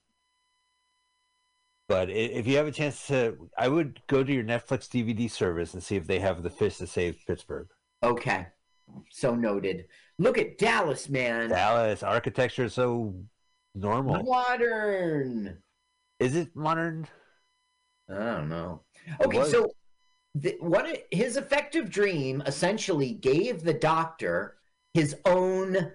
But 1.88 2.10
if 2.10 2.46
you 2.46 2.58
have 2.58 2.68
a 2.68 2.72
chance 2.72 3.08
to, 3.08 3.50
I 3.58 3.70
would 3.70 4.02
go 4.08 4.22
to 4.24 4.34
your 4.34 4.44
Netflix 4.44 4.90
DVD 4.90 5.30
service 5.30 5.74
and 5.74 5.82
see 5.82 5.96
if 5.96 6.06
they 6.06 6.20
have 6.20 6.44
the 6.44 6.50
fish 6.50 6.78
that 6.78 6.88
saved 6.90 7.26
Pittsburgh. 7.26 7.68
Okay. 8.04 8.48
So 9.10 9.36
noted. 9.36 9.86
Look 10.20 10.38
at 10.38 10.58
Dallas, 10.58 11.08
man. 11.08 11.50
Dallas 11.50 12.04
architecture 12.04 12.66
is 12.66 12.74
so 12.74 13.16
normal. 13.74 14.22
Modern. 14.24 15.62
Is 16.20 16.36
it 16.36 16.54
modern? 16.56 17.08
I 18.10 18.16
don't 18.16 18.50
know. 18.50 18.82
Okay, 19.24 19.44
so 19.46 19.70
the, 20.36 20.58
what 20.60 21.04
his 21.12 21.38
effective 21.38 21.90
dream 21.90 22.42
essentially 22.46 23.14
gave 23.14 23.64
the 23.64 23.74
doctor 23.74 24.57
his 24.98 25.16
own 25.26 25.92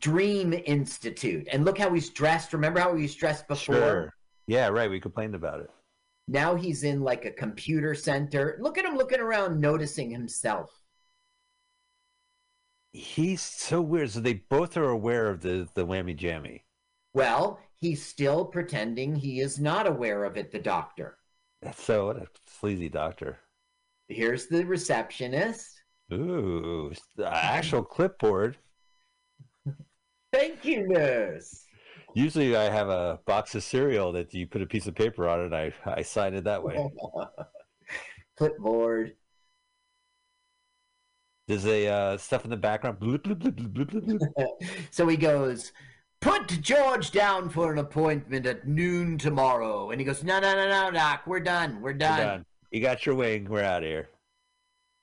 dream 0.00 0.52
institute. 0.52 1.48
And 1.50 1.64
look 1.64 1.78
how 1.78 1.90
he's 1.94 2.10
dressed. 2.10 2.52
Remember 2.52 2.78
how 2.78 2.94
he 2.94 3.02
was 3.02 3.14
dressed 3.14 3.48
before? 3.48 3.74
Sure. 3.74 4.14
Yeah, 4.46 4.68
right. 4.68 4.90
We 4.90 5.00
complained 5.00 5.34
about 5.34 5.60
it. 5.60 5.70
Now 6.28 6.54
he's 6.56 6.84
in 6.84 7.00
like 7.00 7.24
a 7.24 7.30
computer 7.30 7.94
center. 7.94 8.58
Look 8.60 8.76
at 8.76 8.84
him 8.84 8.98
looking 8.98 9.20
around, 9.20 9.58
noticing 9.58 10.10
himself. 10.10 10.70
He's 12.92 13.40
so 13.40 13.80
weird. 13.80 14.10
So 14.10 14.20
they 14.20 14.34
both 14.34 14.76
are 14.76 14.90
aware 14.90 15.30
of 15.30 15.40
the 15.40 15.66
the 15.74 15.86
whammy 15.86 16.14
jammy. 16.14 16.64
Well, 17.14 17.60
he's 17.80 18.04
still 18.04 18.44
pretending 18.44 19.16
he 19.16 19.40
is 19.40 19.58
not 19.58 19.86
aware 19.86 20.24
of 20.24 20.36
it, 20.36 20.52
the 20.52 20.58
doctor. 20.58 21.16
That's 21.62 21.82
so 21.82 22.08
what 22.08 22.18
a 22.18 22.26
sleazy 22.46 22.90
doctor. 22.90 23.38
Here's 24.08 24.48
the 24.48 24.64
receptionist. 24.66 25.79
Ooh, 26.12 26.92
the 27.16 27.32
actual 27.32 27.82
clipboard. 27.82 28.56
Thank 30.32 30.64
you, 30.64 30.88
nurse. 30.88 31.64
Usually, 32.14 32.56
I 32.56 32.64
have 32.64 32.88
a 32.88 33.20
box 33.26 33.54
of 33.54 33.62
cereal 33.62 34.12
that 34.12 34.34
you 34.34 34.46
put 34.46 34.62
a 34.62 34.66
piece 34.66 34.86
of 34.86 34.94
paper 34.94 35.28
on, 35.28 35.40
and 35.40 35.54
I 35.54 35.72
I 35.84 36.02
sign 36.02 36.34
it 36.34 36.44
that 36.44 36.62
way. 36.62 36.76
Clipboard. 38.36 39.14
There's 41.46 41.66
a 41.66 41.88
uh, 41.88 42.16
stuff 42.16 42.44
in 42.44 42.50
the 42.50 42.56
background. 42.56 43.00
Bloop, 43.00 43.22
bloop, 43.22 43.40
bloop. 43.42 44.48
So 44.90 45.06
he 45.08 45.16
goes, 45.16 45.72
Put 46.20 46.48
George 46.60 47.12
down 47.12 47.48
for 47.48 47.72
an 47.72 47.78
appointment 47.78 48.46
at 48.46 48.68
noon 48.68 49.16
tomorrow. 49.16 49.90
And 49.90 50.00
he 50.00 50.04
goes, 50.04 50.22
No, 50.22 50.38
no, 50.38 50.54
no, 50.54 50.68
no, 50.68 50.90
Doc. 50.90 51.22
We're 51.26 51.40
done. 51.40 51.76
We're 51.76 51.90
We're 51.90 51.94
done. 51.94 52.20
done. 52.20 52.46
You 52.70 52.80
got 52.80 53.06
your 53.06 53.14
wing. 53.14 53.46
We're 53.48 53.64
out 53.64 53.82
of 53.82 53.88
here. 53.88 54.08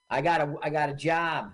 I 0.10 0.22
got 0.22 0.41
a 0.41 0.55
I 0.62 0.70
got 0.70 0.89
a 0.89 0.93
job. 0.93 1.53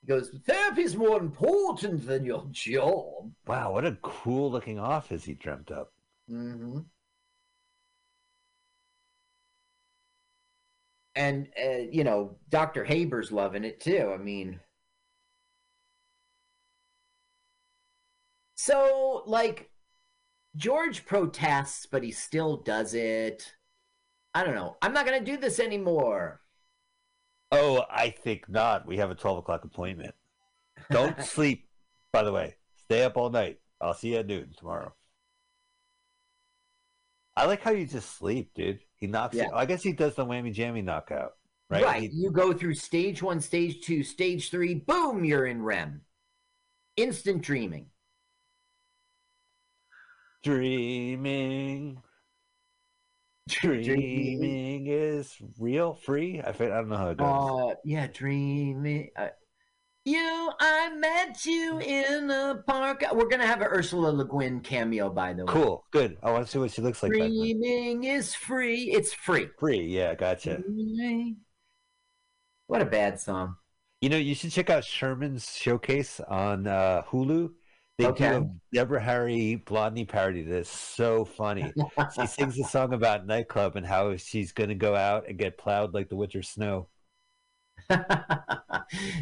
He 0.00 0.06
goes, 0.06 0.30
Therapy's 0.46 0.96
more 0.96 1.18
important 1.18 2.06
than 2.06 2.24
your 2.24 2.46
job. 2.50 3.32
Wow, 3.46 3.72
what 3.72 3.84
a 3.84 3.96
cool 4.00 4.50
looking 4.50 4.78
office 4.78 5.24
he 5.24 5.34
dreamt 5.34 5.70
up. 5.70 5.92
hmm 6.28 6.80
And 11.14 11.48
uh, 11.62 11.86
you 11.90 12.02
know, 12.04 12.36
Dr. 12.48 12.84
Haber's 12.84 13.30
loving 13.32 13.64
it 13.64 13.80
too. 13.80 14.10
I 14.12 14.16
mean, 14.18 14.60
so 18.54 19.22
like 19.26 19.70
George 20.56 21.06
protests, 21.06 21.86
but 21.86 22.02
he 22.04 22.12
still 22.12 22.58
does 22.58 22.94
it. 22.94 23.54
I 24.34 24.44
don't 24.44 24.54
know. 24.56 24.76
I'm 24.82 24.92
not 24.92 25.06
gonna 25.06 25.24
do 25.24 25.36
this 25.36 25.60
anymore. 25.60 26.42
Oh, 27.52 27.84
I 27.90 28.10
think 28.10 28.48
not. 28.48 28.86
We 28.86 28.96
have 28.98 29.10
a 29.10 29.14
12 29.14 29.38
o'clock 29.38 29.64
appointment. 29.64 30.14
Don't 30.90 31.20
sleep, 31.24 31.68
by 32.12 32.22
the 32.22 32.32
way. 32.32 32.56
Stay 32.84 33.02
up 33.02 33.16
all 33.16 33.30
night. 33.30 33.58
I'll 33.80 33.94
see 33.94 34.12
you 34.12 34.18
at 34.18 34.26
noon 34.26 34.52
tomorrow. 34.56 34.94
I 37.36 37.46
like 37.46 37.62
how 37.62 37.70
you 37.70 37.86
just 37.86 38.16
sleep, 38.18 38.52
dude. 38.54 38.80
He 38.96 39.06
knocks 39.06 39.34
Yeah. 39.36 39.44
it. 39.46 39.52
I 39.54 39.64
guess 39.64 39.82
he 39.82 39.92
does 39.92 40.14
the 40.14 40.26
whammy 40.26 40.52
jammy 40.52 40.82
knockout, 40.82 41.32
right? 41.70 41.82
Right. 41.84 42.02
He- 42.02 42.08
You 42.12 42.30
go 42.30 42.52
through 42.52 42.74
stage 42.74 43.22
one, 43.22 43.40
stage 43.40 43.84
two, 43.84 44.02
stage 44.02 44.50
three, 44.50 44.74
boom, 44.74 45.24
you're 45.24 45.46
in 45.46 45.62
REM. 45.62 46.02
Instant 46.96 47.42
dreaming. 47.42 47.86
dreaming. 50.42 52.02
Dreaming 53.50 54.86
is 54.86 55.36
real, 55.58 55.94
free. 55.94 56.40
I, 56.40 56.52
don't 56.52 56.88
know 56.88 56.96
how 56.96 57.08
it 57.10 57.18
goes. 57.18 57.72
Uh, 57.72 57.74
yeah, 57.84 58.06
dreaming. 58.06 59.10
Uh, 59.16 59.28
you, 60.04 60.50
I 60.58 60.90
met 60.94 61.44
you 61.44 61.78
in 61.80 62.30
a 62.30 62.62
park. 62.66 63.04
We're 63.12 63.28
gonna 63.28 63.46
have 63.46 63.60
an 63.60 63.66
Ursula 63.66 64.08
Le 64.08 64.24
Guin 64.24 64.60
cameo, 64.60 65.10
by 65.10 65.32
the 65.34 65.44
way. 65.44 65.52
cool, 65.52 65.84
good. 65.90 66.16
I 66.22 66.30
want 66.30 66.46
to 66.46 66.50
see 66.50 66.58
what 66.58 66.70
she 66.70 66.80
looks 66.80 67.02
like. 67.02 67.12
Dreaming 67.12 68.04
is 68.04 68.34
free. 68.34 68.90
It's 68.92 69.12
free. 69.12 69.48
Free, 69.58 69.82
yeah, 69.82 70.14
gotcha. 70.14 70.62
What 72.66 72.82
a 72.82 72.86
bad 72.86 73.20
song. 73.20 73.56
You 74.00 74.08
know, 74.08 74.16
you 74.16 74.34
should 74.34 74.52
check 74.52 74.70
out 74.70 74.84
Sherman's 74.84 75.54
showcase 75.54 76.20
on 76.20 76.66
uh, 76.66 77.02
Hulu. 77.10 77.50
They 78.00 78.06
Okay. 78.06 78.30
do 78.30 78.36
a 78.36 78.50
Deborah 78.74 79.00
Harry 79.02 79.56
Blondie 79.56 80.06
parody 80.06 80.42
that's 80.42 80.70
so 80.70 81.26
funny. 81.26 81.70
she 82.14 82.26
sings 82.26 82.58
a 82.58 82.64
song 82.64 82.94
about 82.94 83.26
nightclub 83.26 83.76
and 83.76 83.86
how 83.86 84.16
she's 84.16 84.52
going 84.52 84.70
to 84.70 84.74
go 84.74 84.96
out 84.96 85.28
and 85.28 85.36
get 85.36 85.58
plowed 85.58 85.92
like 85.92 86.08
the 86.08 86.16
winter 86.16 86.42
snow. 86.42 86.88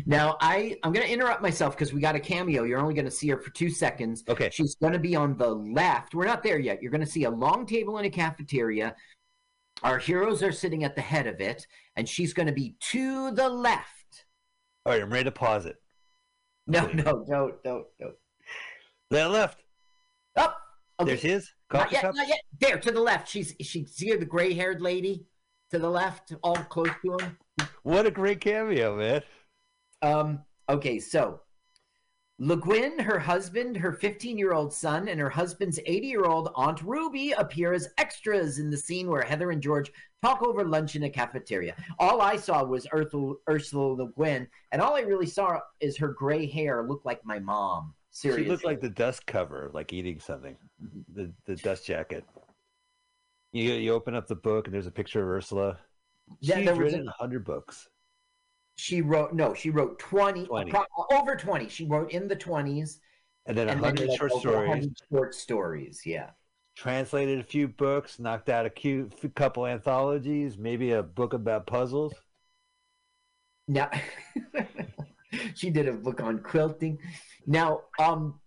now 0.07 0.37
I 0.41 0.77
I'm 0.83 0.93
gonna 0.93 1.07
interrupt 1.07 1.41
myself 1.43 1.75
because 1.77 1.93
we 1.93 2.01
got 2.01 2.15
a 2.15 2.21
cameo. 2.21 2.65
You're 2.65 2.81
only 2.81 2.93
gonna 2.93 3.11
see 3.11 3.29
her 3.29 3.39
for 3.39 3.51
two 3.51 3.71
seconds. 3.71 4.25
Okay. 4.29 4.51
She's 4.53 4.75
gonna 4.75 4.99
be 4.99 5.17
on 5.17 5.37
the 5.37 5.49
left. 5.49 6.15
We're 6.15 6.27
not 6.27 6.43
there 6.43 6.59
yet. 6.59 6.83
You're 6.83 6.91
gonna 6.91 7.07
see 7.07 7.25
a 7.25 7.31
long 7.31 7.67
table 7.67 7.99
in 7.99 8.05
a 8.05 8.11
cafeteria. 8.11 8.95
Our 9.83 9.99
heroes 9.99 10.43
are 10.43 10.53
sitting 10.53 10.85
at 10.85 10.97
the 10.97 11.01
head 11.01 11.27
of 11.27 11.41
it, 11.41 11.67
and 11.97 12.09
she's 12.09 12.33
gonna 12.35 12.53
be 12.53 12.75
to 12.91 13.31
the 13.31 13.49
left. 13.49 14.27
All 14.85 14.93
right, 14.93 15.03
I'm 15.03 15.11
ready 15.11 15.25
to 15.25 15.31
pause 15.33 15.65
it. 15.67 15.77
No, 16.67 16.87
don't, 16.93 17.27
don't, 17.29 17.55
don't. 17.65 17.87
There 19.11 19.29
left. 19.29 19.65
Up. 20.37 20.59
There 21.05 21.17
she 21.17 21.29
is. 21.29 21.53
Not 21.73 21.93
yet, 21.93 22.03
not 22.03 22.29
yet. 22.29 22.41
There, 22.61 22.79
to 22.79 22.91
the 22.91 23.01
left. 23.01 23.29
She's 23.29 23.55
she 23.61 23.85
see 23.85 24.15
the 24.15 24.25
gray-haired 24.25 24.81
lady 24.81 25.27
to 25.71 25.79
the 25.79 25.89
left, 25.89 26.33
all 26.43 26.57
close 26.57 26.91
to 27.05 27.17
him. 27.19 27.37
What 27.83 28.07
a 28.07 28.11
great 28.11 28.41
cameo, 28.41 28.97
man. 28.97 29.23
Um, 30.03 30.41
okay, 30.69 30.99
so 30.99 31.41
Le 32.39 32.57
Guin, 32.57 32.99
her 33.01 33.19
husband, 33.19 33.77
her 33.77 33.93
15 33.93 34.39
year 34.39 34.53
old 34.53 34.73
son, 34.73 35.09
and 35.09 35.21
her 35.21 35.31
husband's 35.31 35.81
80 35.85 36.07
year 36.07 36.25
old 36.25 36.51
Aunt 36.55 36.81
Ruby 36.83 37.33
appear 37.33 37.73
as 37.73 37.89
extras 37.99 38.59
in 38.59 38.71
the 38.71 38.77
scene 38.77 39.09
where 39.09 39.23
Heather 39.23 39.51
and 39.51 39.63
George 39.63 39.91
talk 40.23 40.43
over 40.43 40.65
lunch 40.65 40.97
in 40.97 41.03
a 41.05 41.11
cafeteria. 41.11 41.75
All 41.99 42.21
I 42.21 42.37
saw 42.37 42.65
was 42.65 42.87
Ursula, 42.95 43.35
Ursula 43.49 43.95
Le 43.95 44.09
Guin, 44.17 44.47
and 44.73 44.81
all 44.81 44.97
I 44.97 45.01
really 45.01 45.27
saw 45.27 45.61
is 45.81 45.97
her 45.97 46.09
gray 46.09 46.47
hair 46.47 46.85
look 46.87 47.05
like 47.05 47.25
my 47.25 47.39
mom. 47.39 47.95
Seriously. 48.19 48.45
She 48.45 48.51
looked 48.51 48.65
like 48.65 48.81
the 48.81 48.91
dust 48.91 49.27
cover, 49.27 49.71
like 49.73 49.93
eating 49.93 50.19
something. 50.19 50.57
The 51.15 51.33
the 51.47 51.55
dust 51.55 51.87
jacket. 51.87 52.25
You 53.53 53.75
you 53.75 53.93
open 53.93 54.17
up 54.17 54.27
the 54.27 54.35
book 54.35 54.67
and 54.67 54.75
there's 54.75 54.89
a 54.89 54.91
picture 54.91 55.23
of 55.23 55.29
Ursula. 55.29 55.79
Yeah, 56.41 56.57
She's 56.57 56.65
there 56.65 56.75
was 56.75 56.93
written 56.93 57.07
a- 57.07 57.13
hundred 57.13 57.45
books. 57.45 57.89
she 58.75 59.03
wrote, 59.03 59.33
no, 59.35 59.55
she 59.55 59.71
wrote 59.71 60.01
20, 60.01 60.47
20. 60.47 60.73
appro- 60.73 60.85
over 61.13 61.37
20. 61.37 61.69
She 61.69 61.87
wrote 61.87 62.11
in 62.11 62.27
the 62.27 62.35
20s. 62.35 62.99
And 63.47 63.57
then 63.57 63.69
a 63.69 63.77
hundred 63.77 64.13
short 64.13 64.33
stories. 64.33 64.69
100 64.69 64.93
short 65.11 65.35
stories, 65.35 66.03
yeah. 66.05 66.31
Translated 66.77 67.39
a 67.39 67.45
few 67.45 67.69
books, 67.69 68.19
knocked 68.19 68.49
out 68.49 68.67
a 68.67 68.71
cute 68.71 69.13
couple 69.37 69.65
anthologies, 69.65 70.59
maybe 70.59 70.91
a 70.91 71.03
book 71.05 71.35
about 71.35 71.67
puzzles. 71.69 72.15
Now, 73.69 73.91
she 75.55 75.71
did 75.71 75.87
a 75.89 75.93
book 75.93 76.21
on 76.21 76.41
quilting. 76.41 76.99
Now, 77.49 77.81
um, 77.99 78.39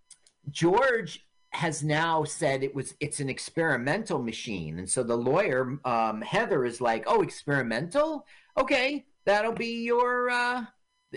George 0.51 1.25
has 1.49 1.83
now 1.83 2.23
said 2.23 2.63
it 2.63 2.73
was 2.73 2.93
it's 2.99 3.19
an 3.19 3.29
experimental 3.29 4.21
machine, 4.21 4.77
and 4.77 4.87
so 4.89 5.01
the 5.03 5.17
lawyer 5.17 5.79
um, 5.85 6.21
Heather 6.21 6.63
is 6.65 6.79
like, 6.79 7.03
"Oh, 7.07 7.23
experimental? 7.23 8.25
Okay, 8.57 9.05
that'll 9.25 9.53
be 9.53 9.83
your, 9.83 10.29
uh, 10.29 10.65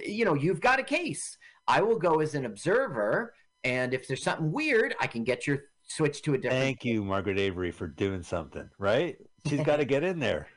you 0.02 0.24
know, 0.24 0.34
you've 0.34 0.62
got 0.62 0.80
a 0.80 0.82
case. 0.82 1.36
I 1.68 1.82
will 1.82 1.98
go 1.98 2.20
as 2.20 2.34
an 2.34 2.46
observer, 2.46 3.34
and 3.64 3.92
if 3.92 4.08
there's 4.08 4.22
something 4.22 4.50
weird, 4.50 4.94
I 4.98 5.06
can 5.06 5.22
get 5.22 5.46
your 5.46 5.64
switch 5.86 6.22
to 6.22 6.32
a 6.34 6.38
different." 6.38 6.62
Thank 6.62 6.84
you, 6.86 7.04
Margaret 7.04 7.38
Avery, 7.38 7.70
for 7.70 7.86
doing 7.86 8.22
something, 8.22 8.68
right? 8.78 9.18
She's 9.46 9.60
got 9.60 9.76
to 9.76 9.84
get 9.84 10.02
in 10.02 10.18
there. 10.18 10.48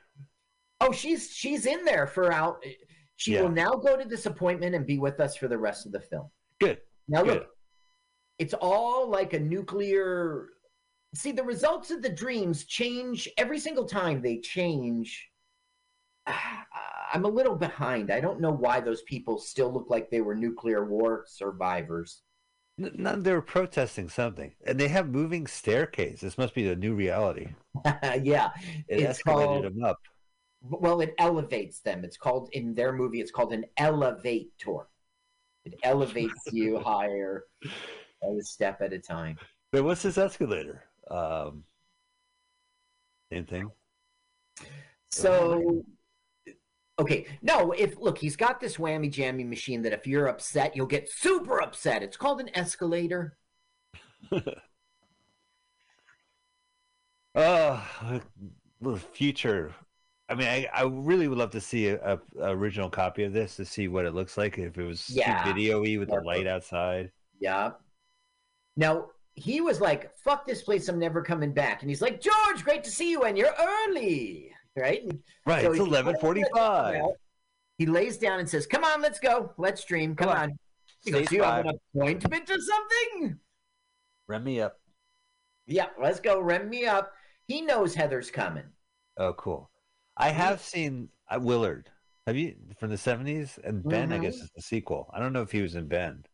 Oh, 0.80 0.92
she's 0.92 1.32
she's 1.32 1.66
in 1.66 1.84
there 1.86 2.06
for 2.06 2.32
out. 2.32 2.64
She 3.16 3.34
Yeah. 3.34 3.42
will 3.42 3.50
now 3.50 3.72
go 3.72 3.98
to 3.98 4.08
this 4.08 4.28
appointment 4.28 4.76
and 4.76 4.86
be 4.86 5.00
with 5.00 5.20
us 5.20 5.36
for 5.36 5.48
the 5.48 5.58
rest 5.58 5.88
of 5.88 5.92
the 5.92 6.00
film. 6.00 6.30
Good. 7.10 7.14
Now 7.16 7.24
Good. 7.24 7.34
look, 7.40 7.48
it's 8.40 8.54
all 8.62 9.10
like 9.10 9.34
a 9.34 9.40
nuclear. 9.40 10.50
See, 11.16 11.32
the 11.32 11.44
results 11.44 11.90
of 11.92 12.02
the 12.02 12.10
dreams 12.10 12.66
change 12.66 13.30
every 13.38 13.60
single 13.60 13.86
time 13.86 14.22
they 14.22 14.40
change. 14.40 15.30
I'm 17.14 17.24
a 17.24 17.30
little 17.30 17.56
behind. 17.56 18.12
I 18.12 18.20
don't 18.20 18.42
know 18.42 18.52
why 18.52 18.82
those 18.82 19.02
people 19.04 19.38
still 19.40 19.72
look 19.72 19.90
like 19.90 20.10
they 20.10 20.20
were 20.22 20.36
nuclear 20.36 20.84
war 20.86 21.24
survivors. 21.26 22.22
N- 22.80 22.92
None, 22.96 23.24
they 23.24 23.32
were 23.32 23.42
protesting 23.42 24.10
something, 24.10 24.54
and 24.66 24.78
they 24.78 24.90
have 24.90 25.08
moving 25.08 25.48
staircase. 25.48 26.20
This 26.20 26.38
must 26.38 26.54
be 26.54 26.68
the 26.68 26.76
new 26.76 26.94
reality. 26.94 27.48
yeah, 28.22 28.50
It 28.90 29.00
It's 29.02 29.22
escalated 29.22 29.24
called- 29.46 29.64
them 29.66 29.84
up. 29.84 29.98
well, 30.62 31.00
it 31.00 31.16
elevates 31.18 31.80
them. 31.80 32.04
It's 32.04 32.18
called 32.18 32.50
in 32.52 32.76
their 32.76 32.92
movie. 32.92 33.22
It's 33.22 33.32
called 33.32 33.54
an 33.54 33.66
elevator. 33.78 34.90
It 35.68 35.80
elevates 35.84 36.54
you 36.54 36.80
higher, 36.80 37.44
a 38.24 38.42
step 38.42 38.82
at 38.82 38.94
a 38.94 39.00
time. 39.00 39.38
But 39.72 39.84
what's 39.84 40.02
this 40.02 40.18
escalator? 40.18 40.84
Um, 41.12 41.64
same 43.30 43.46
thing. 43.46 43.70
So 45.12 45.84
Okay, 47.00 47.28
no, 47.44 47.74
if 47.74 48.00
look, 48.00 48.18
he's 48.18 48.36
got 48.36 48.60
this 48.60 48.78
whammy 48.78 49.12
jammy 49.12 49.44
machine 49.44 49.84
that 49.84 49.94
if 49.94 50.08
you're 50.08 50.28
upset, 50.28 50.76
you'll 50.76 50.88
get 50.88 51.12
super 51.12 51.62
upset. 51.62 52.02
It's 52.02 52.18
called 52.18 52.40
an 52.40 52.50
escalator. 52.56 53.38
Oh, 57.36 57.88
the 58.82 58.98
future. 58.98 59.76
I 60.30 60.36
mean, 60.36 60.48
I, 60.48 60.68
I 60.74 60.84
really 60.84 61.28
would 61.28 61.38
love 61.38 61.52
to 61.52 61.62
see 61.62 61.88
a, 61.88 62.04
a, 62.04 62.20
a 62.42 62.50
original 62.56 62.90
copy 62.90 63.24
of 63.24 63.32
this 63.32 63.56
to 63.56 63.66
see 63.66 63.88
what 63.88 64.06
it 64.06 64.14
looks 64.14 64.38
like 64.38 64.58
if 64.58 64.78
it 64.78 64.84
was 64.84 65.10
Yeah. 65.10 65.44
video 65.46 65.82
y 65.82 65.96
with 65.98 66.10
the 66.10 66.20
light 66.20 66.48
outside. 66.48 67.12
Yeah. 67.40 67.72
Now 68.76 69.08
he 69.36 69.62
was 69.62 69.80
like, 69.80 70.16
"Fuck 70.18 70.46
this 70.46 70.64
place! 70.64 70.90
I'm 70.90 71.00
never 71.00 71.22
coming 71.22 71.54
back." 71.54 71.82
And 71.82 71.90
he's 71.90 72.02
like, 72.02 72.20
"George, 72.20 72.64
great 72.64 72.84
to 72.84 72.92
see 72.92 73.12
you, 73.12 73.24
and 73.24 73.38
you're 73.38 73.54
early, 73.60 74.52
right?" 74.76 75.04
And 75.04 75.20
Right, 75.46 75.64
So 75.64 75.72
it's 75.72 75.80
eleven 75.80 76.18
forty-five. 76.20 77.04
He 77.78 77.86
lays 77.86 78.18
down 78.18 78.40
and 78.40 78.50
says, 78.50 78.66
"Come 78.68 78.84
on, 78.84 79.02
let's 79.02 79.20
go. 79.20 79.54
Let's 79.58 79.84
dream. 79.86 80.16
Come, 80.16 80.30
Come 80.30 80.38
on." 80.38 80.44
on. 80.52 80.60
He 81.04 81.12
goes, 81.12 81.20
Stage 81.22 81.30
"Do 81.30 81.36
you 81.38 81.44
have 81.44 81.66
an 81.66 81.80
appointment 81.96 82.50
or 82.50 82.58
something?" 82.60 83.40
Rem 84.28 84.44
me 84.44 84.60
up. 84.60 84.80
Yeah, 85.68 85.88
let's 86.02 86.20
go. 86.20 86.40
Rem 86.42 86.70
me 86.70 86.86
up. 86.86 87.14
He 87.48 87.62
knows 87.62 87.94
Heather's 87.96 88.30
coming. 88.30 88.66
Oh, 89.18 89.34
cool. 89.34 89.70
I 90.18 90.30
have 90.30 90.62
seen 90.62 91.10
uh, 91.30 91.40
Willard. 91.42 91.90
Have 92.26 92.36
you 92.36 92.56
from 92.80 92.90
the 92.90 92.98
seventies? 92.98 93.58
And 93.64 93.84
Ben, 93.84 94.12
I 94.12 94.18
guess, 94.18 94.36
is 94.36 94.50
the 94.56 94.62
sequel. 94.62 95.10
I 95.14 95.20
don't 95.20 95.32
know 95.32 95.44
if 95.44 95.52
he 95.52 95.62
was 95.62 95.76
in 95.76 95.88
Ben. 95.88 96.26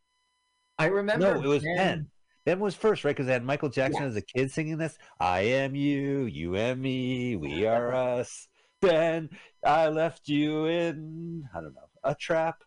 I 0.80 0.88
remember. 0.88 1.34
No, 1.36 1.40
it 1.42 1.48
was 1.48 1.64
Ben- 1.64 1.78
Ben. 1.78 2.08
Ben 2.46 2.60
was 2.60 2.76
first, 2.76 3.04
right? 3.06 3.12
Because 3.16 3.28
they 3.28 3.34
had 3.34 3.46
Michael 3.46 3.70
Jackson 3.70 4.02
Yeah. 4.04 4.08
as 4.10 4.16
a 4.16 4.22
kid 4.22 4.52
singing 4.52 4.78
this. 4.78 4.98
I 5.20 5.42
am 5.42 5.76
you, 5.76 6.24
you 6.24 6.56
and 6.56 6.82
me, 6.82 7.36
we 7.36 7.66
are 7.66 7.94
us. 7.94 8.48
Ben, 8.82 9.30
I 9.64 9.88
left 9.88 10.28
you 10.28 10.66
in, 10.66 11.48
I 11.54 11.62
don't 11.62 11.74
know, 11.74 11.88
a 12.04 12.16
trap. 12.16 12.64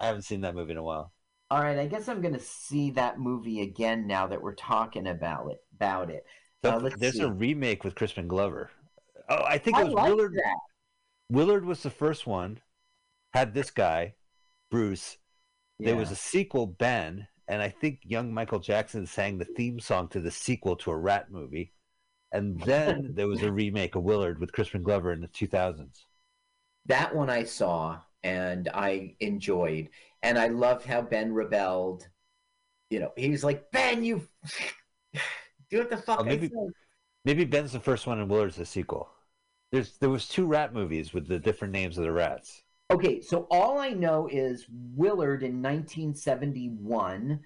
I 0.00 0.06
haven't 0.06 0.22
seen 0.22 0.40
that 0.42 0.54
movie 0.54 0.70
in 0.70 0.78
a 0.78 0.82
while. 0.82 1.12
All 1.50 1.60
right, 1.62 1.78
I 1.78 1.86
guess 1.86 2.08
I'm 2.08 2.22
gonna 2.22 2.38
see 2.40 2.92
that 2.92 3.18
movie 3.18 3.60
again 3.60 4.06
now 4.06 4.26
that 4.28 4.40
we're 4.40 4.54
talking 4.54 5.06
about 5.06 5.50
it. 5.50 5.58
About 5.74 6.08
it. 6.10 6.24
Uh, 6.64 6.78
let's 6.78 6.96
there's 6.96 7.16
see. 7.16 7.22
a 7.22 7.30
remake 7.30 7.84
with 7.84 7.94
Crispin 7.94 8.28
Glover. 8.28 8.70
Oh, 9.28 9.44
I 9.44 9.58
think 9.58 9.78
it 9.78 9.84
was 9.86 9.94
Willard. 9.94 10.34
that. 10.34 10.56
Willard 11.30 11.64
was 11.64 11.82
the 11.82 11.90
first 11.90 12.26
one. 12.26 12.60
Had 13.32 13.54
this 13.54 13.70
guy, 13.70 14.14
Bruce. 14.70 15.16
There 15.78 15.96
was 15.96 16.10
a 16.10 16.16
sequel, 16.16 16.66
Ben, 16.66 17.26
and 17.48 17.60
I 17.60 17.68
think 17.68 18.00
young 18.04 18.32
Michael 18.32 18.60
Jackson 18.60 19.04
sang 19.06 19.38
the 19.38 19.44
theme 19.44 19.80
song 19.80 20.06
to 20.08 20.20
the 20.20 20.30
sequel 20.30 20.76
to 20.76 20.90
a 20.92 20.96
rat 20.96 21.30
movie. 21.30 21.72
And 22.30 22.60
then 22.60 23.10
there 23.14 23.26
was 23.26 23.42
a 23.42 23.50
remake 23.50 23.94
of 23.96 24.04
Willard 24.04 24.38
with 24.38 24.52
Crispin 24.52 24.82
Glover 24.82 25.12
in 25.12 25.20
the 25.20 25.28
2000s. 25.28 26.04
that 26.86 27.14
one 27.14 27.30
I 27.30 27.44
saw 27.44 27.98
and 28.22 28.68
I 28.72 29.16
enjoyed, 29.18 29.88
and 30.22 30.38
I 30.38 30.46
loved 30.48 30.86
how 30.86 31.02
Ben 31.02 31.32
rebelled. 31.32 32.06
You 32.90 33.00
know, 33.00 33.12
he 33.16 33.30
was 33.30 33.42
like, 33.42 33.70
"Ben, 33.72 34.04
you 34.04 34.28
do 35.70 35.78
what 35.78 35.90
the 35.90 35.96
fuck 35.96 36.20
Oh, 36.20 36.22
I 36.22 36.26
maybe- 36.26 36.48
said." 36.48 36.72
Maybe 37.24 37.44
Ben's 37.44 37.72
the 37.72 37.80
first 37.80 38.06
one 38.06 38.18
and 38.18 38.28
Willard's 38.28 38.56
the 38.56 38.66
sequel. 38.66 39.10
There's 39.70 39.96
there 39.98 40.10
was 40.10 40.28
two 40.28 40.46
rat 40.46 40.74
movies 40.74 41.14
with 41.14 41.26
the 41.26 41.38
different 41.38 41.72
names 41.72 41.96
of 41.96 42.04
the 42.04 42.12
rats. 42.12 42.62
Okay, 42.90 43.22
so 43.22 43.46
all 43.50 43.78
I 43.78 43.90
know 43.90 44.28
is 44.30 44.66
Willard 44.94 45.42
in 45.42 45.62
1971. 45.62 47.40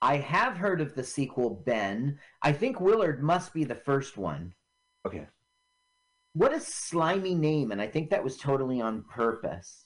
I 0.00 0.16
have 0.16 0.56
heard 0.56 0.80
of 0.80 0.94
the 0.94 1.04
sequel 1.04 1.62
Ben. 1.66 2.18
I 2.40 2.52
think 2.52 2.80
Willard 2.80 3.22
must 3.22 3.52
be 3.52 3.64
the 3.64 3.74
first 3.74 4.16
one. 4.16 4.54
Okay. 5.06 5.26
What 6.32 6.54
a 6.54 6.60
slimy 6.60 7.34
name, 7.34 7.70
and 7.70 7.82
I 7.82 7.86
think 7.86 8.08
that 8.10 8.24
was 8.24 8.38
totally 8.38 8.80
on 8.80 9.04
purpose. 9.04 9.84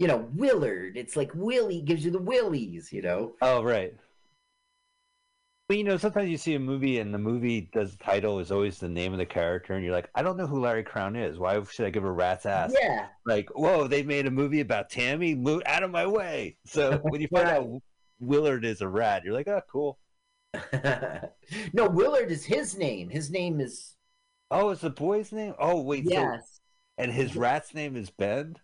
You 0.00 0.08
know, 0.08 0.28
Willard. 0.34 0.96
It's 0.96 1.16
like 1.16 1.30
Willie 1.34 1.82
gives 1.82 2.04
you 2.04 2.10
the 2.10 2.18
willies, 2.18 2.92
you 2.92 3.02
know. 3.02 3.34
Oh 3.40 3.62
right. 3.62 3.94
But 5.68 5.76
you 5.76 5.84
know, 5.84 5.98
sometimes 5.98 6.30
you 6.30 6.38
see 6.38 6.54
a 6.54 6.58
movie 6.58 6.98
and 6.98 7.12
the 7.12 7.18
movie 7.18 7.62
does 7.72 7.92
the 7.92 8.02
title 8.02 8.38
is 8.40 8.50
always 8.50 8.78
the 8.78 8.88
name 8.88 9.12
of 9.12 9.18
the 9.18 9.26
character, 9.26 9.74
and 9.74 9.84
you're 9.84 9.92
like, 9.92 10.08
I 10.14 10.22
don't 10.22 10.36
know 10.38 10.46
who 10.46 10.60
Larry 10.60 10.82
Crowne 10.84 11.16
is. 11.16 11.38
Why 11.38 11.62
should 11.64 11.86
I 11.86 11.90
give 11.90 12.04
a 12.04 12.10
rat's 12.10 12.46
ass? 12.46 12.80
Yeah. 12.80 13.08
Like, 13.26 13.50
whoa, 13.50 13.86
they 13.86 14.02
made 14.02 14.26
a 14.26 14.30
movie 14.30 14.60
about 14.60 14.88
Tammy. 14.90 15.34
Move 15.34 15.62
out 15.66 15.82
of 15.82 15.90
my 15.90 16.06
way. 16.06 16.56
So 16.64 16.98
when 17.02 17.20
you 17.20 17.28
find 17.28 17.48
Right. 17.48 17.56
out 17.58 17.82
Willard 18.18 18.64
is 18.64 18.80
a 18.80 18.88
rat, 18.88 19.24
you're 19.24 19.34
like, 19.34 19.48
oh, 19.48 19.60
cool. 19.70 19.98
no, 21.72 21.88
Willard 21.88 22.30
is 22.30 22.44
his 22.44 22.76
name. 22.76 23.10
His 23.10 23.30
name 23.30 23.60
is 23.60 23.94
Oh, 24.50 24.68
it's 24.70 24.82
the 24.82 24.90
boy's 24.90 25.32
name. 25.32 25.54
Oh 25.58 25.80
wait, 25.82 26.08
so 26.10 26.12
yes, 26.12 26.60
and 26.98 27.12
his 27.12 27.36
rat's 27.36 27.74
name 27.74 27.96
is 27.96 28.10
Ben. 28.10 28.56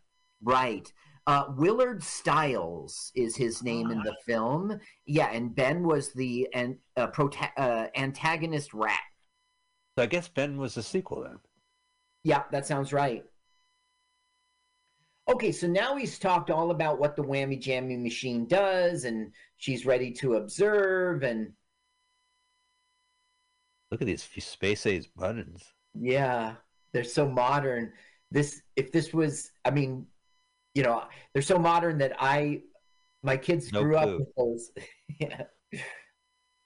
right. 0.42 0.92
Uh, 1.26 1.44
Willard 1.56 2.02
Stiles 2.02 3.10
is 3.14 3.34
his 3.34 3.62
name 3.62 3.90
in 3.90 4.02
the 4.02 4.14
film. 4.26 4.78
Yeah, 5.06 5.30
and 5.30 5.54
Ben 5.54 5.82
was 5.82 6.12
the 6.12 6.48
and 6.52 6.76
uh, 6.96 7.06
prota- 7.08 7.50
uh, 7.56 7.86
antagonist 7.96 8.74
rat. 8.74 9.00
So 9.96 10.02
I 10.02 10.06
guess 10.06 10.28
Ben 10.28 10.58
was 10.58 10.74
the 10.74 10.82
sequel 10.82 11.22
then. 11.22 11.38
Yeah, 12.24 12.42
that 12.52 12.66
sounds 12.66 12.92
right. 12.92 13.24
Okay, 15.26 15.52
so 15.52 15.66
now 15.66 15.96
he's 15.96 16.18
talked 16.18 16.50
all 16.50 16.70
about 16.70 16.98
what 16.98 17.16
the 17.16 17.22
whammy 17.22 17.58
jammy 17.58 17.96
machine 17.96 18.44
does, 18.46 19.04
and 19.04 19.32
she's 19.56 19.86
ready 19.86 20.10
to 20.12 20.34
observe, 20.34 21.22
and 21.22 21.52
Look 23.90 24.02
at 24.02 24.06
these 24.06 24.24
space 24.24 24.86
age 24.86 25.08
buttons. 25.16 25.62
yeah, 25.98 26.54
they're 26.92 27.04
so 27.04 27.28
modern. 27.28 27.92
This, 28.30 28.60
if 28.76 28.90
this 28.92 29.14
was, 29.14 29.50
I 29.64 29.70
mean, 29.70 30.06
you 30.74 30.82
know, 30.82 31.04
they're 31.32 31.42
so 31.42 31.58
modern 31.58 31.98
that 31.98 32.12
I, 32.18 32.62
my 33.22 33.36
kids 33.36 33.72
No 33.72 33.82
grew 33.82 33.96
up 33.96 34.04
clue. 34.04 34.18
with 34.18 34.34
those. 34.36 34.70
yeah. 35.20 35.42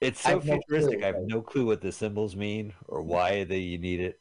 It's 0.00 0.24
I 0.24 0.30
so 0.32 0.36
no 0.38 0.40
futuristic. 0.40 0.98
clue, 1.00 1.08
I 1.08 1.12
have 1.12 1.22
no 1.26 1.42
clue 1.42 1.66
what 1.66 1.80
the 1.80 1.92
symbols 1.92 2.36
mean 2.36 2.72
or 2.86 3.02
why 3.02 3.44
they 3.44 3.58
you 3.58 3.78
need 3.78 4.00
it. 4.00 4.20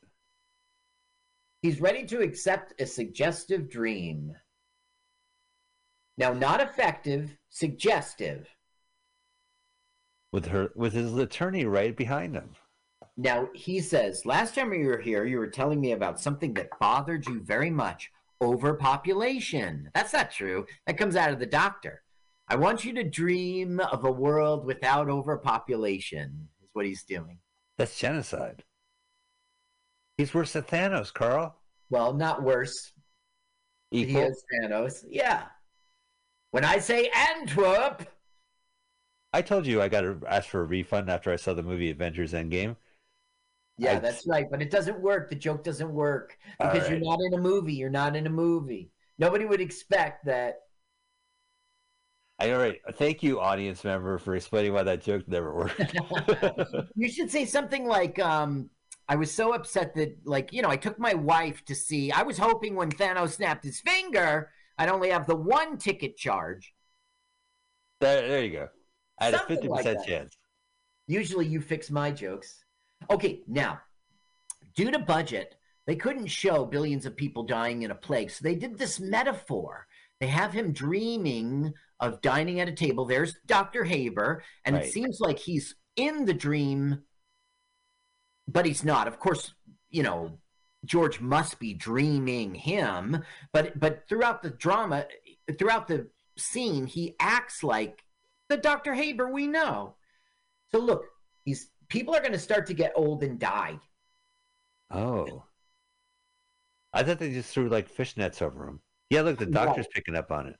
He's 1.62 1.82
ready 1.82 2.06
to 2.06 2.22
accept 2.22 2.80
a 2.82 2.86
suggestive 2.86 3.70
dream. 3.70 4.34
Now, 6.18 6.34
not 6.34 6.62
effective, 6.62 7.36
suggestive. 7.50 8.48
With 10.34 10.48
her 10.48 10.72
with 10.76 10.94
his 10.94 11.14
attorney 11.16 11.66
right 11.66 11.96
behind 11.96 12.36
him. 12.36 12.56
Now, 13.16 13.50
he 13.54 13.80
says, 13.80 14.26
last 14.26 14.54
time 14.56 14.74
you 14.74 14.88
were 14.88 15.00
here, 15.00 15.26
you 15.26 15.38
were 15.40 15.48
telling 15.48 15.80
me 15.82 15.94
about 15.94 16.20
something 16.20 16.54
that 16.56 16.70
bothered 16.80 17.26
you 17.28 17.40
very 17.40 17.72
much 17.72 18.12
overpopulation. 18.42 19.90
That's 19.94 20.14
not 20.14 20.32
true. 20.32 20.66
That 20.86 20.98
comes 20.98 21.16
out 21.16 21.32
of 21.32 21.40
the 21.40 21.46
doctor. 21.46 22.04
I 22.48 22.56
want 22.56 22.86
you 22.86 22.94
to 22.94 23.04
dream 23.04 23.80
of 23.80 24.06
a 24.06 24.12
world 24.12 24.66
without 24.66 25.10
overpopulation, 25.10 26.48
is 26.64 26.70
what 26.74 26.86
he's 26.86 27.04
doing. 27.04 27.40
That's 27.78 28.00
genocide. 28.00 28.64
He's 30.18 30.34
worse 30.34 30.54
than 30.54 30.64
Thanos, 30.64 31.14
Carl. 31.14 31.56
Well, 31.90 32.14
not 32.14 32.42
worse. 32.44 32.94
He 33.92 34.04
Equal. 34.04 34.24
is 34.24 34.44
Thanos. 34.54 35.06
Yeah. 35.10 35.44
When 36.52 36.64
I 36.66 36.80
say 36.80 37.10
Antwerp, 37.14 38.08
I 39.34 39.42
told 39.42 39.68
you 39.68 39.82
I 39.82 39.90
got 39.90 40.02
to 40.02 40.20
ask 40.28 40.50
for 40.50 40.62
a 40.62 40.66
refund 40.66 41.10
after 41.10 41.32
I 41.32 41.36
saw 41.36 41.54
the 41.54 41.64
movie 41.64 41.92
Avengers 41.92 42.34
Endgame. 42.34 42.78
Yeah, 43.78 43.98
I- 43.98 44.00
that's 44.00 44.26
right. 44.28 44.46
But 44.50 44.62
it 44.62 44.72
doesn't 44.72 45.00
work. 45.00 45.30
The 45.30 45.36
joke 45.36 45.64
doesn't 45.64 45.92
work 45.92 46.38
because 46.62 46.90
you're 46.90 47.00
not 47.00 47.20
in 47.22 47.34
a 47.34 47.38
movie. 47.38 47.76
You're 47.76 47.90
not 47.90 48.16
in 48.16 48.26
a 48.28 48.30
movie. 48.32 48.92
Nobody 49.20 49.46
would 49.46 49.62
expect 49.62 50.26
that. 50.26 50.62
I, 52.40 52.52
all 52.52 52.60
right. 52.60 52.80
Thank 52.94 53.24
you, 53.24 53.40
audience 53.40 53.84
member, 53.84 54.18
for 54.20 54.36
explaining 54.36 54.74
why 54.74 54.84
that 54.84 55.02
joke 55.02 55.28
never 55.28 55.54
worked. 55.56 55.80
you 56.96 57.10
should 57.10 57.32
say 57.32 57.46
something 57.46 57.86
like, 57.86 58.20
um, 58.20 58.70
I 59.08 59.16
was 59.16 59.32
so 59.32 59.54
upset 59.54 59.96
that, 59.96 60.18
like, 60.26 60.54
you 60.54 60.62
know, 60.62 60.70
I 60.70 60.78
took 60.78 61.00
my 61.00 61.14
wife 61.14 61.64
to 61.66 61.76
see. 61.76 62.12
I 62.12 62.24
was 62.24 62.38
hoping 62.38 62.76
when 62.76 62.92
Thanos 62.92 63.32
snapped 63.32 63.64
his 63.64 63.80
finger, 63.80 64.52
I'd 64.78 64.90
only 64.90 65.10
have 65.10 65.26
the 65.26 65.36
one 65.36 65.78
ticket 65.78 66.18
charge. 66.18 66.74
there, 68.00 68.28
there 68.28 68.44
you 68.44 68.52
go. 68.52 68.70
I 69.20 69.26
had 69.26 69.36
a 69.36 69.40
Something 69.40 69.56
fifty 69.56 69.68
like 69.68 69.84
percent 69.84 70.00
that. 70.00 70.08
chance. 70.08 70.38
Usually 71.08 71.48
you 71.48 71.60
fix 71.60 71.90
my 71.90 72.12
jokes. 72.12 72.64
Okay, 73.10 73.42
now, 73.48 73.80
due 74.76 74.92
to 74.92 75.00
budget, 75.00 75.56
they 75.86 75.96
couldn't 75.96 76.28
show 76.28 76.66
billions 76.66 77.06
of 77.06 77.16
people 77.16 77.44
dying 77.44 77.84
in 77.84 77.92
a 77.92 77.96
plague. 77.96 78.32
So 78.32 78.44
they 78.44 78.56
did 78.56 78.78
this 78.78 79.00
metaphor. 79.00 79.88
They 80.20 80.28
have 80.28 80.52
him 80.52 80.74
dreaming 80.74 81.74
of 82.00 82.22
dining 82.22 82.60
at 82.60 82.68
a 82.68 82.74
table. 82.74 83.06
There's 83.06 83.36
Dr. 83.46 83.84
Haber, 83.84 84.44
and 84.66 84.76
it 84.76 84.92
seems 84.92 85.20
like 85.20 85.40
he's 85.40 85.76
in 85.96 86.26
the 86.26 86.34
dream, 86.34 87.04
but 88.48 88.66
he's 88.66 88.84
not. 88.84 89.08
Of 89.08 89.20
course, 89.20 89.54
you 89.90 90.04
know, 90.04 90.40
George 90.86 91.20
must 91.20 91.60
be 91.60 91.74
dreaming 91.74 92.56
him, 92.56 93.24
but 93.52 93.80
but 93.80 94.08
throughout 94.08 94.42
the 94.42 94.50
drama, 94.50 95.06
throughout 95.58 95.88
the 95.88 96.08
scene, 96.38 96.86
he 96.86 97.16
acts 97.20 97.64
like 97.64 98.04
the 98.50 98.58
Dr. 98.58 98.94
Haber 98.94 99.32
we 99.32 99.48
know. 99.48 99.96
So 100.72 100.80
look, 100.80 101.06
he's 101.46 101.70
people 101.90 102.16
are 102.16 102.20
going 102.20 102.32
to 102.34 102.40
start 102.40 102.68
to 102.68 102.74
get 102.74 102.94
old 102.96 103.24
and 103.24 103.40
die. 103.40 103.80
Oh. 104.92 105.44
I 106.94 107.04
thought 107.04 107.20
they 107.20 107.32
just 107.32 107.52
threw 107.54 107.70
like 107.70 107.94
fishnets 107.94 108.42
over 108.42 108.68
him. 108.68 108.80
Yeah, 109.10 109.22
look, 109.22 109.38
the 109.38 109.46
doctor's 109.46 109.88
picking 109.88 110.16
up 110.16 110.32
on 110.32 110.48
it. 110.48 110.56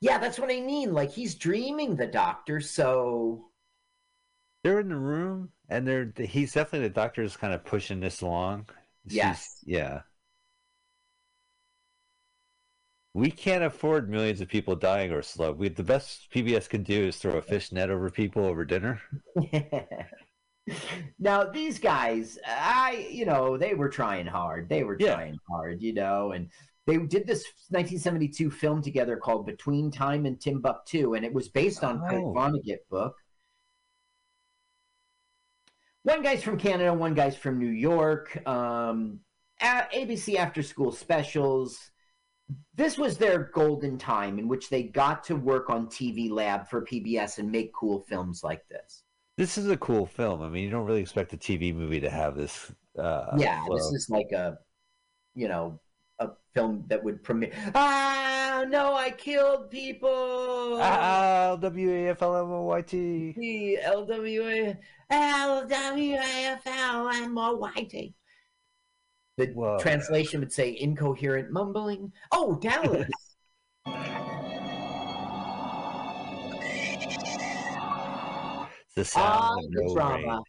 Yeah, 0.00 0.18
that's 0.18 0.38
what 0.38 0.50
I 0.50 0.60
mean. 0.60 0.92
Like 0.92 1.10
he's 1.10 1.34
dreaming 1.34 1.96
the 1.96 2.06
doctor, 2.06 2.60
so 2.60 3.46
They're 4.62 4.80
in 4.80 4.88
the 4.88 4.96
room, 4.96 5.50
and 5.68 5.86
they're 5.86 6.12
he's 6.18 6.52
definitely 6.52 6.88
the 6.88 6.94
doctor's 6.94 7.36
kind 7.36 7.52
of 7.54 7.64
pushing 7.64 8.00
this 8.00 8.20
along. 8.22 8.66
She's- 9.08 9.14
Yes. 9.16 9.58
yeah. 9.64 10.00
We 13.16 13.30
can't 13.30 13.62
afford 13.62 14.10
millions 14.10 14.40
of 14.40 14.48
people 14.48 14.74
dying 14.74 15.12
or 15.12 15.22
slow. 15.22 15.52
We 15.52 15.68
the 15.68 15.84
best 15.84 16.28
PBS 16.34 16.68
can 16.68 16.82
do 16.82 17.06
is 17.06 17.16
throw 17.16 17.34
a 17.38 17.42
fish 17.42 17.70
net 17.70 17.88
over 17.90 18.10
people 18.10 18.44
over 18.44 18.64
dinner. 18.64 19.00
now 21.20 21.44
these 21.44 21.78
guys, 21.78 22.38
I 22.46 23.06
you 23.10 23.24
know, 23.24 23.56
they 23.56 23.74
were 23.74 23.88
trying 23.88 24.26
hard. 24.26 24.68
They 24.68 24.82
were 24.82 24.96
Yeah. 24.98 25.14
trying 25.14 25.38
hard, 25.48 25.80
you 25.80 25.94
know, 25.94 26.32
and 26.32 26.50
they 26.86 26.96
did 26.98 27.26
this 27.26 27.44
1972 27.70 28.50
film 28.50 28.82
together 28.82 29.16
called 29.16 29.46
Between 29.46 29.92
Time 29.92 30.26
and 30.26 30.40
Timbuktu, 30.40 31.14
and 31.14 31.24
it 31.24 31.32
was 31.32 31.48
based 31.48 31.84
on 31.84 32.00
Kurt 32.00 32.20
Oh. 32.22 32.32
Vonnegut 32.34 32.80
book. 32.90 33.14
One 36.02 36.22
guy's 36.22 36.42
from 36.42 36.58
Canada, 36.58 36.92
one 36.92 37.14
guy's 37.14 37.36
from 37.36 37.58
New 37.58 37.70
York. 37.70 38.46
Um, 38.46 39.20
ABC 39.62 40.36
After 40.36 40.62
School 40.62 40.90
Specials. 40.92 41.90
This 42.74 42.98
was 42.98 43.16
their 43.16 43.50
golden 43.54 43.98
time 43.98 44.38
in 44.38 44.48
which 44.48 44.68
they 44.68 44.82
got 44.82 45.24
to 45.24 45.36
work 45.36 45.70
on 45.70 45.86
TV 45.86 46.30
Lab 46.30 46.68
for 46.68 46.84
PBS 46.84 47.38
and 47.38 47.50
make 47.50 47.72
cool 47.72 48.00
films 48.00 48.42
like 48.42 48.66
this. 48.68 49.04
This 49.36 49.58
is 49.58 49.68
a 49.70 49.76
cool 49.76 50.06
film. 50.06 50.42
I 50.42 50.48
mean, 50.48 50.64
you 50.64 50.70
don't 50.70 50.86
really 50.86 51.00
expect 51.00 51.32
a 51.32 51.36
TV 51.36 51.74
movie 51.74 52.00
to 52.00 52.10
have 52.10 52.36
this. 52.36 52.70
Uh, 52.98 53.36
yeah, 53.36 53.64
flow. 53.64 53.76
this 53.76 53.86
is 53.92 54.08
like 54.10 54.30
a, 54.32 54.58
you 55.34 55.48
know, 55.48 55.80
a 56.20 56.30
film 56.52 56.84
that 56.88 57.02
would 57.02 57.22
premiere. 57.22 57.52
Ah, 57.74 58.64
no, 58.68 58.94
I 58.94 59.10
killed 59.10 59.70
people. 59.70 60.78
Ah, 60.80 61.56
W 61.60 61.90
A 61.90 62.08
F 62.10 62.22
L 62.22 62.36
M 62.36 62.50
O 62.52 62.62
Y 62.62 62.82
T. 62.82 63.34
The 63.36 63.78
LWA, 63.84 64.78
LWAFLMOYT. 65.10 66.14
The 69.36 69.46
Whoa. 69.48 69.78
translation 69.80 70.40
would 70.40 70.52
say 70.52 70.76
incoherent 70.78 71.50
mumbling. 71.50 72.12
Oh, 72.30 72.56
Dallas. 72.56 73.08
The 78.96 79.04
sound 79.04 79.26
Ah, 79.26 79.56
of 79.58 79.72
the 79.72 79.82
no 79.82 79.94
drama. 79.94 80.16
rain. 80.26 80.42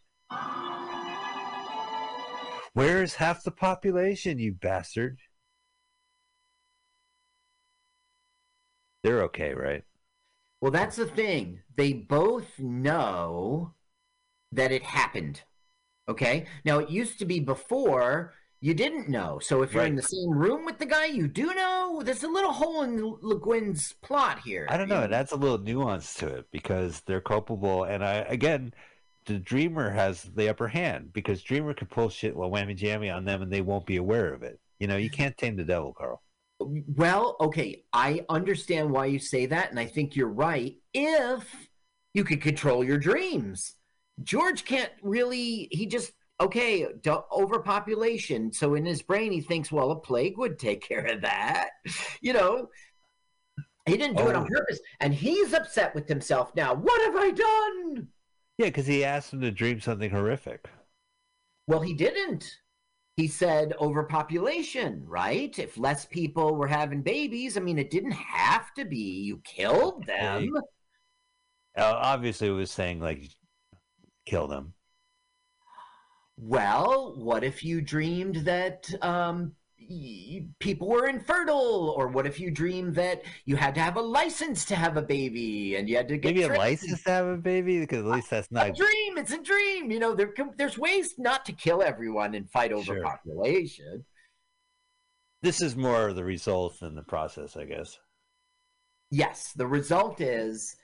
Where's 2.74 3.16
half 3.16 3.44
the 3.44 3.50
population, 3.52 4.38
you 4.38 4.54
bastard? 4.54 5.18
They're 9.02 9.24
okay, 9.24 9.54
right? 9.54 9.84
Well, 10.62 10.72
that's 10.72 10.96
the 10.96 11.08
thing. 11.08 11.62
They 11.76 11.94
both 11.94 12.60
know 12.60 13.74
that 14.52 14.72
it 14.72 14.84
happened. 14.84 15.42
Okay? 16.08 16.46
Now, 16.64 16.80
it 16.80 16.90
used 16.90 17.18
to 17.20 17.26
be 17.26 17.40
before 17.40 18.34
you 18.66 18.74
didn't 18.74 19.08
know. 19.08 19.38
So 19.38 19.62
if 19.62 19.76
you're 19.76 19.86
in 19.86 19.96
the 19.96 20.02
same 20.02 20.32
room 20.32 20.66
with 20.66 20.80
the 20.80 20.88
guy, 20.88 21.06
you 21.06 21.28
do 21.28 21.54
know. 21.54 22.02
There's 22.04 22.24
a 22.24 22.28
little 22.28 22.52
hole 22.52 22.82
in 22.82 23.00
Le 23.22 23.40
Guin's 23.40 23.94
plot 24.02 24.40
here. 24.44 24.66
I 24.72 24.78
don't 24.78 24.90
know. 24.90 25.04
It 25.04 25.14
adds 25.14 25.32
a 25.32 25.36
little 25.36 25.60
nuance 25.60 26.16
to 26.16 26.28
it 26.28 26.48
because 26.50 27.04
they're 27.06 27.22
culpable. 27.22 27.84
And 27.84 28.04
I, 28.04 28.26
again, 28.28 28.74
the 29.28 29.38
Dreamer 29.38 29.92
has 29.92 30.24
the 30.24 30.50
upper 30.50 30.68
hand 30.68 31.14
because 31.14 31.44
Dreamer 31.44 31.76
could 31.76 31.92
pull 31.92 32.10
shit 32.10 32.36
while 32.36 32.50
whammy 32.50 32.76
jammy 32.76 33.12
on 33.12 33.24
them 33.24 33.44
and 33.44 33.54
they 33.54 33.62
won't 33.62 33.86
be 33.86 33.98
aware 33.98 34.34
of 34.34 34.42
it. 34.42 34.60
You 34.80 34.88
know, 34.88 34.98
you 34.98 35.12
can't 35.12 35.38
tame 35.38 35.58
the 35.58 35.64
devil, 35.64 35.94
Carl. 35.94 36.24
Well, 36.60 37.36
okay, 37.40 37.84
I 37.94 38.26
understand 38.30 38.90
why 38.90 39.06
you 39.06 39.20
say 39.20 39.46
that, 39.46 39.70
and 39.70 39.80
I 39.80 39.86
think 39.86 40.16
you're 40.16 40.28
right. 40.28 40.76
If 40.92 41.70
you 42.16 42.24
could 42.24 42.42
control 42.42 42.84
your 42.84 42.98
dreams, 42.98 43.76
George 44.24 44.66
can't 44.66 44.92
really. 45.04 45.68
He 45.70 45.86
just 45.86 46.14
okay, 46.40 46.86
overpopulation. 47.32 48.52
So 48.52 48.76
in 48.76 48.86
his 48.86 49.02
brain, 49.02 49.32
he 49.32 49.42
thinks, 49.42 49.72
well, 49.72 49.92
a 49.92 49.96
plague 50.00 50.38
would 50.38 50.60
take 50.60 50.82
care 50.88 51.06
of 51.06 51.22
that. 51.22 51.70
You 52.22 52.34
know, 52.34 52.70
he 53.86 53.98
didn't 53.98 54.18
do 54.18 54.28
it 54.30 54.36
on 54.36 54.44
Oh. 54.46 54.50
purpose, 54.50 54.80
and 55.00 55.14
he's 55.14 55.54
upset 55.54 55.94
with 55.96 56.08
himself 56.08 56.56
now. 56.56 56.74
What 56.74 57.02
have 57.02 57.16
I 57.16 57.32
done? 57.32 58.08
Yeah, 58.58 58.68
because 58.68 58.88
he 58.88 59.04
asked 59.04 59.34
him 59.34 59.42
to 59.42 59.52
dream 59.52 59.80
something 59.80 60.10
horrific. 60.10 60.70
Well, 61.68 61.82
he 61.82 61.94
didn't. 61.94 62.50
He 63.18 63.28
said 63.28 63.74
overpopulation, 63.80 65.04
right? 65.08 65.58
If 65.58 65.78
less 65.78 66.06
people 66.06 66.56
were 66.56 66.68
having 66.68 67.02
babies, 67.02 67.58
I 67.58 67.62
mean, 67.62 67.80
it 67.80 67.90
didn't 67.90 68.12
have 68.12 68.74
to 68.74 68.86
be 68.86 69.22
you 69.24 69.38
killed 69.46 70.06
them. 70.06 70.52
Uh, 71.78 71.94
obviously, 71.96 72.48
it 72.48 72.52
was 72.52 72.72
saying, 72.72 73.00
like, 73.00 73.30
kill 74.26 74.48
them. 74.48 74.74
Well, 76.38 77.16
what 77.18 77.44
if 77.44 77.64
you 77.64 77.82
dreamed 77.82 78.38
that 78.46 78.90
um, 79.02 79.54
y- 79.80 80.46
people 80.60 80.90
were 80.90 81.08
infertile, 81.08 81.94
or 81.98 82.08
what 82.10 82.28
if 82.28 82.40
you 82.40 82.52
dreamed 82.52 82.96
that 82.96 83.24
you 83.46 83.56
had 83.56 83.74
to 83.76 83.82
have 83.82 83.96
a 83.96 84.02
license 84.02 84.66
to 84.66 84.76
have 84.76 84.98
a 84.98 85.02
baby 85.02 85.76
and 85.78 85.88
you 85.88 85.96
had 85.96 86.10
to 86.10 86.18
get 86.18 86.36
Maybe 86.36 86.44
a 86.44 86.50
license 86.58 87.04
to 87.04 87.10
have 87.12 87.26
a 87.28 87.38
baby? 87.38 87.80
Because 87.80 88.00
at 88.06 88.12
least 88.12 88.30
that's 88.30 88.52
not 88.52 88.68
A 88.70 88.74
dream. 88.74 89.18
It's 89.18 89.32
a 89.32 89.42
dream. 89.42 89.90
You 89.92 90.00
know, 90.00 90.14
there 90.14 90.34
there's 90.58 90.78
ways 90.78 91.14
not 91.18 91.46
to 91.46 91.54
kill 91.54 91.82
everyone 91.82 92.36
and 92.36 92.50
fight 92.50 92.72
Sure. 92.72 92.80
overpopulation. 92.80 94.04
This 95.42 95.62
is 95.62 95.76
more 95.76 96.12
the 96.12 96.24
result 96.24 96.80
than 96.80 96.96
the 96.96 97.04
process, 97.04 97.56
I 97.56 97.66
guess. 97.66 97.98
Yes, 99.12 99.54
the 99.54 99.68
result 99.68 100.20
is 100.20 100.76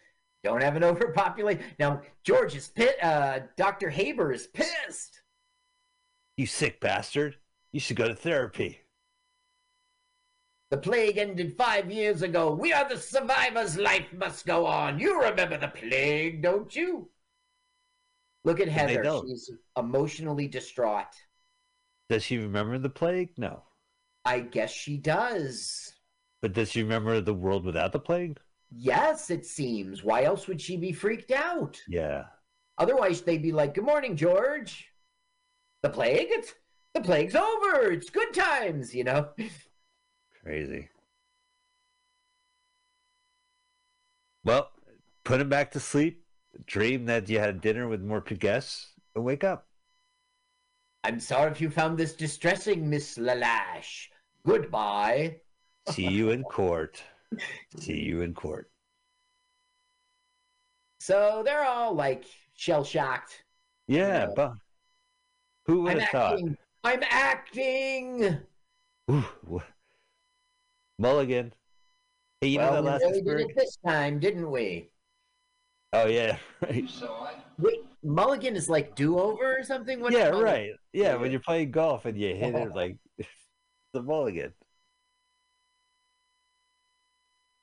don't 0.43 0.61
have 0.63 0.75
an 0.77 0.83
overpopulation. 0.85 1.63
Now, 1.77 2.01
George 2.23 2.55
is 2.55 2.69
pit. 2.69 2.95
Uh, 3.03 3.39
Doctor 3.57 3.89
Haber 3.89 4.31
is 4.31 4.47
pissed. 4.47 5.20
You 6.37 6.45
sick 6.45 6.79
bastard. 6.79 7.37
You 7.71 7.79
should 7.79 7.97
go 7.97 8.07
to 8.07 8.15
therapy. 8.15 8.81
The 10.71 10.77
plague 10.77 11.17
ended 11.17 11.57
five 11.57 11.91
years 11.91 12.21
ago. 12.21 12.53
We 12.53 12.71
are 12.71 12.87
the 12.87 12.97
survivors. 12.97 13.77
Life 13.77 14.13
must 14.13 14.45
go 14.45 14.65
on. 14.65 14.99
You 14.99 15.21
remember 15.21 15.57
the 15.57 15.67
plague, 15.67 16.41
don't 16.41 16.73
you? 16.73 17.09
Look 18.45 18.59
at 18.59 18.69
Heather. 18.69 19.03
She's 19.27 19.51
emotionally 19.77 20.47
distraught. 20.47 21.13
Does 22.09 22.23
she 22.23 22.37
remember 22.37 22.77
the 22.77 22.89
plague? 22.89 23.31
No. 23.37 23.63
I 24.25 24.39
guess 24.39 24.71
she 24.71 24.97
does. 24.97 25.93
But 26.41 26.53
does 26.53 26.71
she 26.71 26.83
remember 26.83 27.21
the 27.21 27.33
world 27.33 27.65
without 27.65 27.91
the 27.91 27.99
plague? 27.99 28.39
Yes, 28.71 29.29
it 29.29 29.45
seems. 29.45 30.03
Why 30.03 30.23
else 30.23 30.47
would 30.47 30.61
she 30.61 30.77
be 30.77 30.93
freaked 30.93 31.31
out? 31.31 31.79
Yeah. 31.87 32.25
Otherwise, 32.77 33.21
they'd 33.21 33.41
be 33.41 33.51
like, 33.51 33.73
"Good 33.73 33.83
morning, 33.83 34.15
George. 34.15 34.90
The 35.83 35.89
plague? 35.89 36.27
It's 36.29 36.53
the 36.93 37.01
plague's 37.01 37.35
over. 37.35 37.91
It's 37.91 38.09
good 38.09 38.33
times." 38.33 38.93
You 38.93 39.03
know. 39.05 39.29
Crazy. 40.43 40.89
Well, 44.43 44.71
put 45.23 45.39
him 45.41 45.49
back 45.49 45.71
to 45.71 45.79
sleep. 45.79 46.25
Dream 46.65 47.05
that 47.05 47.29
you 47.29 47.39
had 47.39 47.61
dinner 47.61 47.87
with 47.87 48.01
more 48.01 48.21
guests. 48.21 48.93
And 49.15 49.23
wake 49.23 49.43
up. 49.43 49.67
I'm 51.03 51.19
sorry 51.19 51.51
if 51.51 51.59
you 51.61 51.69
found 51.69 51.97
this 51.97 52.13
distressing, 52.13 52.89
Miss 52.89 53.17
Lelache. 53.17 54.07
Goodbye. 54.45 55.41
See 55.89 56.07
you 56.07 56.29
in 56.29 56.43
court. 56.43 57.01
See 57.77 57.99
you 57.99 58.21
in 58.21 58.33
court. 58.33 58.69
So 60.99 61.41
they're 61.43 61.65
all 61.65 61.93
like 61.93 62.25
shell 62.53 62.83
shocked. 62.83 63.43
Yeah, 63.87 64.27
Yeah. 64.27 64.27
but 64.35 64.53
who 65.65 65.81
would 65.83 65.93
I'm 65.93 65.99
have 65.99 66.09
thought? 66.09 66.39
acting. 66.39 66.57
I'm 66.83 67.03
acting. 67.09 68.39
Ooh, 69.11 69.61
Mulligan. 70.97 71.53
Hey, 72.41 72.49
you 72.49 72.59
well, 72.59 72.71
know 72.71 72.71
that 72.71 72.83
we 72.83 72.89
last 72.89 73.01
really 73.01 73.21
did 73.21 73.39
it 73.39 73.55
this 73.55 73.77
time, 73.85 74.19
didn't 74.19 74.49
we? 74.51 74.89
Oh 75.93 76.07
yeah, 76.07 76.37
right. 76.61 76.89
Wait, 77.57 77.79
Mulligan 78.03 78.55
is 78.55 78.69
like 78.69 78.95
do 78.95 79.19
over 79.19 79.57
or 79.59 79.63
something. 79.63 79.99
What's 79.99 80.15
yeah, 80.15 80.29
right. 80.29 80.71
Yeah, 80.93 81.15
Yeah. 81.15 81.15
when 81.15 81.31
you're 81.31 81.39
playing 81.41 81.71
golf 81.71 82.05
and 82.05 82.17
you 82.17 82.35
hit 82.35 82.55
it 82.55 82.73
like 82.75 82.97
the 83.93 84.01
mulligan. 84.01 84.53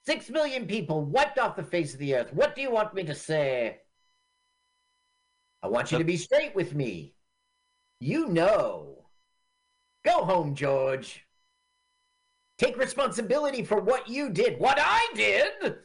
Six 0.07 0.30
million 0.30 0.66
people 0.66 1.05
wiped 1.05 1.38
off 1.38 1.57
the 1.57 1.62
face 1.62 1.92
of 1.92 2.01
the 2.01 2.14
earth. 2.14 2.32
What 2.32 2.55
do 2.55 2.62
you 2.62 2.70
want 2.70 2.94
me 2.94 3.05
to 3.05 3.14
say? 3.14 3.80
I 5.62 5.68
want 5.68 5.92
you 5.92 5.96
uh, 5.96 5.99
to 5.99 6.05
be 6.05 6.16
straight 6.16 6.55
with 6.55 6.74
me. 6.74 7.14
You 8.01 8.28
know. 8.28 9.05
Go 10.05 10.24
home, 10.24 10.55
George. 10.55 11.24
Take 12.59 12.76
responsibility 12.76 13.64
for 13.64 13.80
what 13.80 14.09
you 14.09 14.30
did. 14.30 14.59
What 14.59 14.78
I 14.80 15.07
did? 15.14 15.78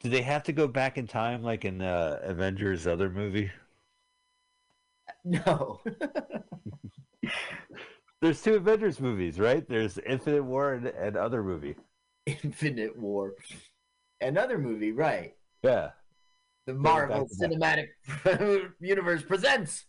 Do 0.00 0.08
they 0.08 0.22
have 0.22 0.44
to 0.44 0.52
go 0.52 0.68
back 0.68 0.96
in 0.96 1.06
time 1.06 1.42
like 1.42 1.64
in 1.64 1.82
uh, 1.82 2.20
Avengers 2.22 2.86
other 2.86 3.10
movie? 3.10 3.50
No. 5.24 5.80
There's 8.22 8.40
two 8.40 8.54
Avengers 8.54 9.00
movies, 9.00 9.38
right? 9.38 9.68
There's 9.68 9.98
Infinite 9.98 10.44
War 10.44 10.74
and, 10.74 10.86
and 10.86 11.16
other 11.16 11.42
movie. 11.42 11.74
Infinite 12.24 12.96
War. 12.96 13.34
Another 14.20 14.58
movie, 14.58 14.92
right? 14.92 15.34
Yeah. 15.62 15.90
The 16.66 16.74
Marvel 16.74 17.28
Cinematic 17.40 17.88
Universe 18.80 19.22
presents 19.22 19.86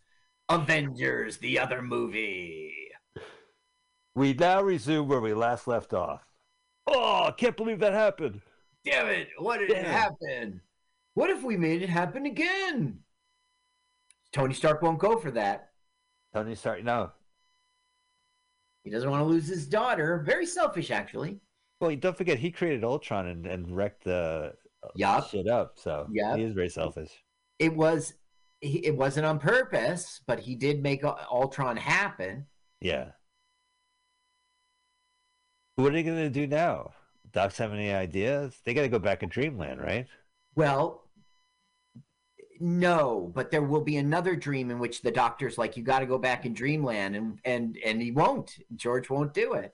Avengers, 0.50 1.38
the 1.38 1.60
other 1.60 1.82
movie. 1.82 2.74
We 4.16 4.34
now 4.34 4.62
resume 4.62 5.08
where 5.08 5.22
we 5.22 5.34
last 5.34 5.68
left 5.68 5.94
off. 5.94 6.26
Oh, 6.88 7.26
I 7.26 7.32
can't 7.32 7.56
believe 7.56 7.80
that 7.80 7.94
happened. 7.94 8.42
Damn 8.84 9.08
it, 9.08 9.28
what 9.38 9.60
did 9.60 9.70
it 9.70 9.86
happen? 9.86 10.62
What 11.14 11.30
if 11.30 11.44
we 11.44 11.56
made 11.56 11.82
it 11.82 11.90
happen 11.90 12.26
again? 12.26 13.00
Tony 14.32 14.54
Stark 14.54 14.82
won't 14.82 15.00
go 15.00 15.18
for 15.18 15.32
that. 15.32 15.70
Tony 16.34 16.56
Stark, 16.56 16.84
no. 16.84 17.12
He 18.84 18.90
doesn't 18.90 19.10
want 19.10 19.22
to 19.22 19.26
lose 19.26 19.48
his 19.48 19.68
daughter. 19.68 20.24
Very 20.26 20.46
selfish, 20.46 20.90
actually. 20.92 21.40
Well, 21.80 21.96
don't 21.96 22.18
forget, 22.18 22.40
he 22.40 22.52
created 22.52 22.84
Ultron 22.84 23.28
and, 23.28 23.46
and 23.46 23.76
wrecked 23.76 24.04
the 24.04 24.54
Yup. 24.96 25.30
shit 25.30 25.48
up. 25.48 25.74
So 25.78 26.08
Yup. 26.12 26.38
he 26.38 26.44
is 26.44 26.54
very 26.54 26.70
selfish. 26.70 27.12
It 27.60 27.76
was. 27.76 28.14
He, 28.62 28.86
it 28.86 28.96
wasn't 28.96 29.26
on 29.26 29.40
purpose, 29.40 30.22
but 30.28 30.40
he 30.40 30.56
did 30.56 30.84
make 30.84 31.04
Ultron 31.04 31.78
happen. 31.78 32.46
Yeah. 32.82 33.12
What 35.76 35.92
are 35.92 35.96
they 35.96 36.04
going 36.04 36.18
to 36.18 36.30
do 36.30 36.46
now? 36.46 36.92
Docs 37.32 37.58
have 37.60 37.74
any 37.74 37.92
ideas? 37.92 38.60
They 38.66 38.74
got 38.74 38.82
to 38.82 38.90
go 38.90 39.00
back 39.00 39.24
in 39.24 39.30
Dreamland, 39.30 39.80
right? 39.80 40.08
Well, 40.56 41.10
no, 42.60 43.32
but 43.34 43.52
there 43.52 43.62
will 43.62 43.82
be 43.82 43.98
another 43.98 44.36
dream 44.36 44.72
in 44.72 44.80
which 44.80 45.02
the 45.02 45.12
doctor's 45.12 45.58
like, 45.58 45.78
"You 45.78 45.84
got 45.84 46.00
to 46.00 46.06
go 46.06 46.18
back 46.18 46.46
in 46.46 46.54
Dreamland," 46.54 47.16
and 47.16 47.40
and 47.46 47.78
and 47.86 48.02
he 48.02 48.12
won't. 48.12 48.52
George 48.76 49.10
won't 49.10 49.34
do 49.34 49.54
it. 49.54 49.74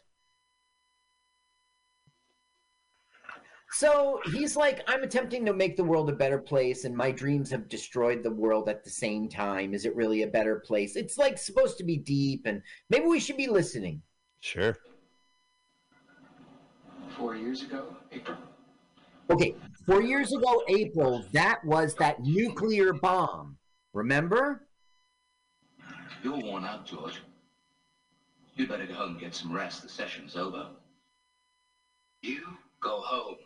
So 3.77 4.21
he's 4.31 4.55
like, 4.55 4.89
"I'm 4.89 5.03
attempting 5.03 5.45
to 5.45 5.53
make 5.53 5.75
the 5.75 5.83
world 5.83 6.09
a 6.09 6.13
better 6.13 6.37
place, 6.39 6.85
and 6.85 6.95
my 6.95 7.11
dreams 7.11 7.51
have 7.51 7.67
destroyed 7.67 8.23
the 8.23 8.31
world 8.31 8.69
at 8.69 8.85
the 8.85 8.89
same 8.89 9.27
time. 9.27 9.73
Is 9.73 9.85
it 9.85 9.93
really 9.97 10.21
a 10.21 10.27
better 10.27 10.61
place? 10.61 10.95
It's 10.95 11.17
like 11.17 11.37
supposed 11.37 11.77
to 11.79 11.83
be 11.83 11.97
deep, 11.97 12.45
and 12.45 12.63
maybe 12.89 13.05
we 13.05 13.19
should 13.19 13.35
be 13.35 13.47
listening." 13.47 14.01
Sure. 14.39 14.77
Four 17.17 17.35
years 17.35 17.63
ago, 17.63 17.97
April. 18.13 18.37
Okay, 19.29 19.55
four 19.85 20.01
years 20.01 20.31
ago, 20.31 20.63
April, 20.69 21.25
that 21.33 21.59
was 21.65 21.95
that 21.95 22.21
nuclear 22.21 22.93
bomb. 22.93 23.57
Remember? 23.91 24.69
You're 26.23 26.39
worn 26.39 26.63
out, 26.63 26.85
George. 26.85 27.19
You'd 28.55 28.69
better 28.69 28.85
go 28.85 28.93
home 28.93 29.11
and 29.11 29.19
get 29.19 29.35
some 29.35 29.51
rest. 29.51 29.83
The 29.83 29.89
session's 29.89 30.37
over. 30.37 30.69
You 32.21 32.41
go 32.79 33.01
home, 33.01 33.35
George. 33.35 33.44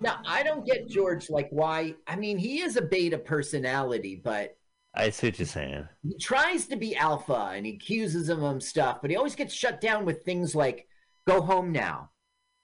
Now, 0.00 0.20
I 0.26 0.42
don't 0.42 0.66
get 0.66 0.88
George 0.88 1.30
like 1.30 1.48
why. 1.50 1.94
I 2.06 2.16
mean, 2.16 2.38
he 2.38 2.60
is 2.60 2.76
a 2.76 2.82
beta 2.82 3.18
personality, 3.18 4.20
but 4.22 4.56
I 4.94 5.10
see 5.10 5.28
what 5.28 5.38
you're 5.38 5.46
saying. 5.46 5.88
he 6.02 6.16
tries 6.18 6.66
to 6.66 6.76
be 6.76 6.96
alpha 6.96 7.52
and 7.54 7.66
he 7.66 7.74
accuses 7.74 8.28
him 8.28 8.42
of 8.42 8.62
stuff, 8.62 8.98
but 9.00 9.10
he 9.10 9.16
always 9.16 9.34
gets 9.34 9.54
shut 9.54 9.80
down 9.80 10.04
with 10.04 10.24
things 10.24 10.54
like 10.54 10.86
"Go 11.26 11.40
home 11.40 11.72
now." 11.72 12.10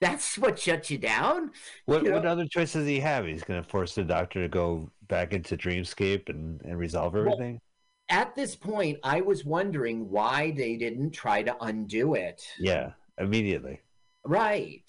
That's 0.01 0.37
what 0.37 0.59
shuts 0.59 0.91
you 0.91 0.99
down. 0.99 1.53
What 1.87 2.05
You 2.05 2.13
what 2.13 2.27
other 2.27 2.47
choices 2.47 2.83
does 2.83 2.87
he 2.87 3.01
have? 3.01 3.27
He's 3.27 3.45
going 3.45 3.63
to 3.63 3.69
force 3.69 3.95
the 3.95 4.05
doctor 4.05 4.43
to 4.43 4.49
go 4.49 4.91
back 5.09 5.33
into 5.33 5.57
Dreamscape 5.57 6.29
and, 6.29 6.61
and 6.63 6.79
resolve 6.79 7.17
everything? 7.17 7.61
At 8.09 8.35
this 8.35 8.55
point, 8.55 8.99
I 9.03 9.21
was 9.21 9.45
wondering 9.45 10.09
why 10.11 10.53
they 10.53 10.77
didn't 10.77 11.11
try 11.11 11.43
to 11.43 11.57
undo 11.61 12.15
it. 12.15 12.43
yeah, 12.59 12.93
immediately. 13.19 13.81
Right. 14.27 14.83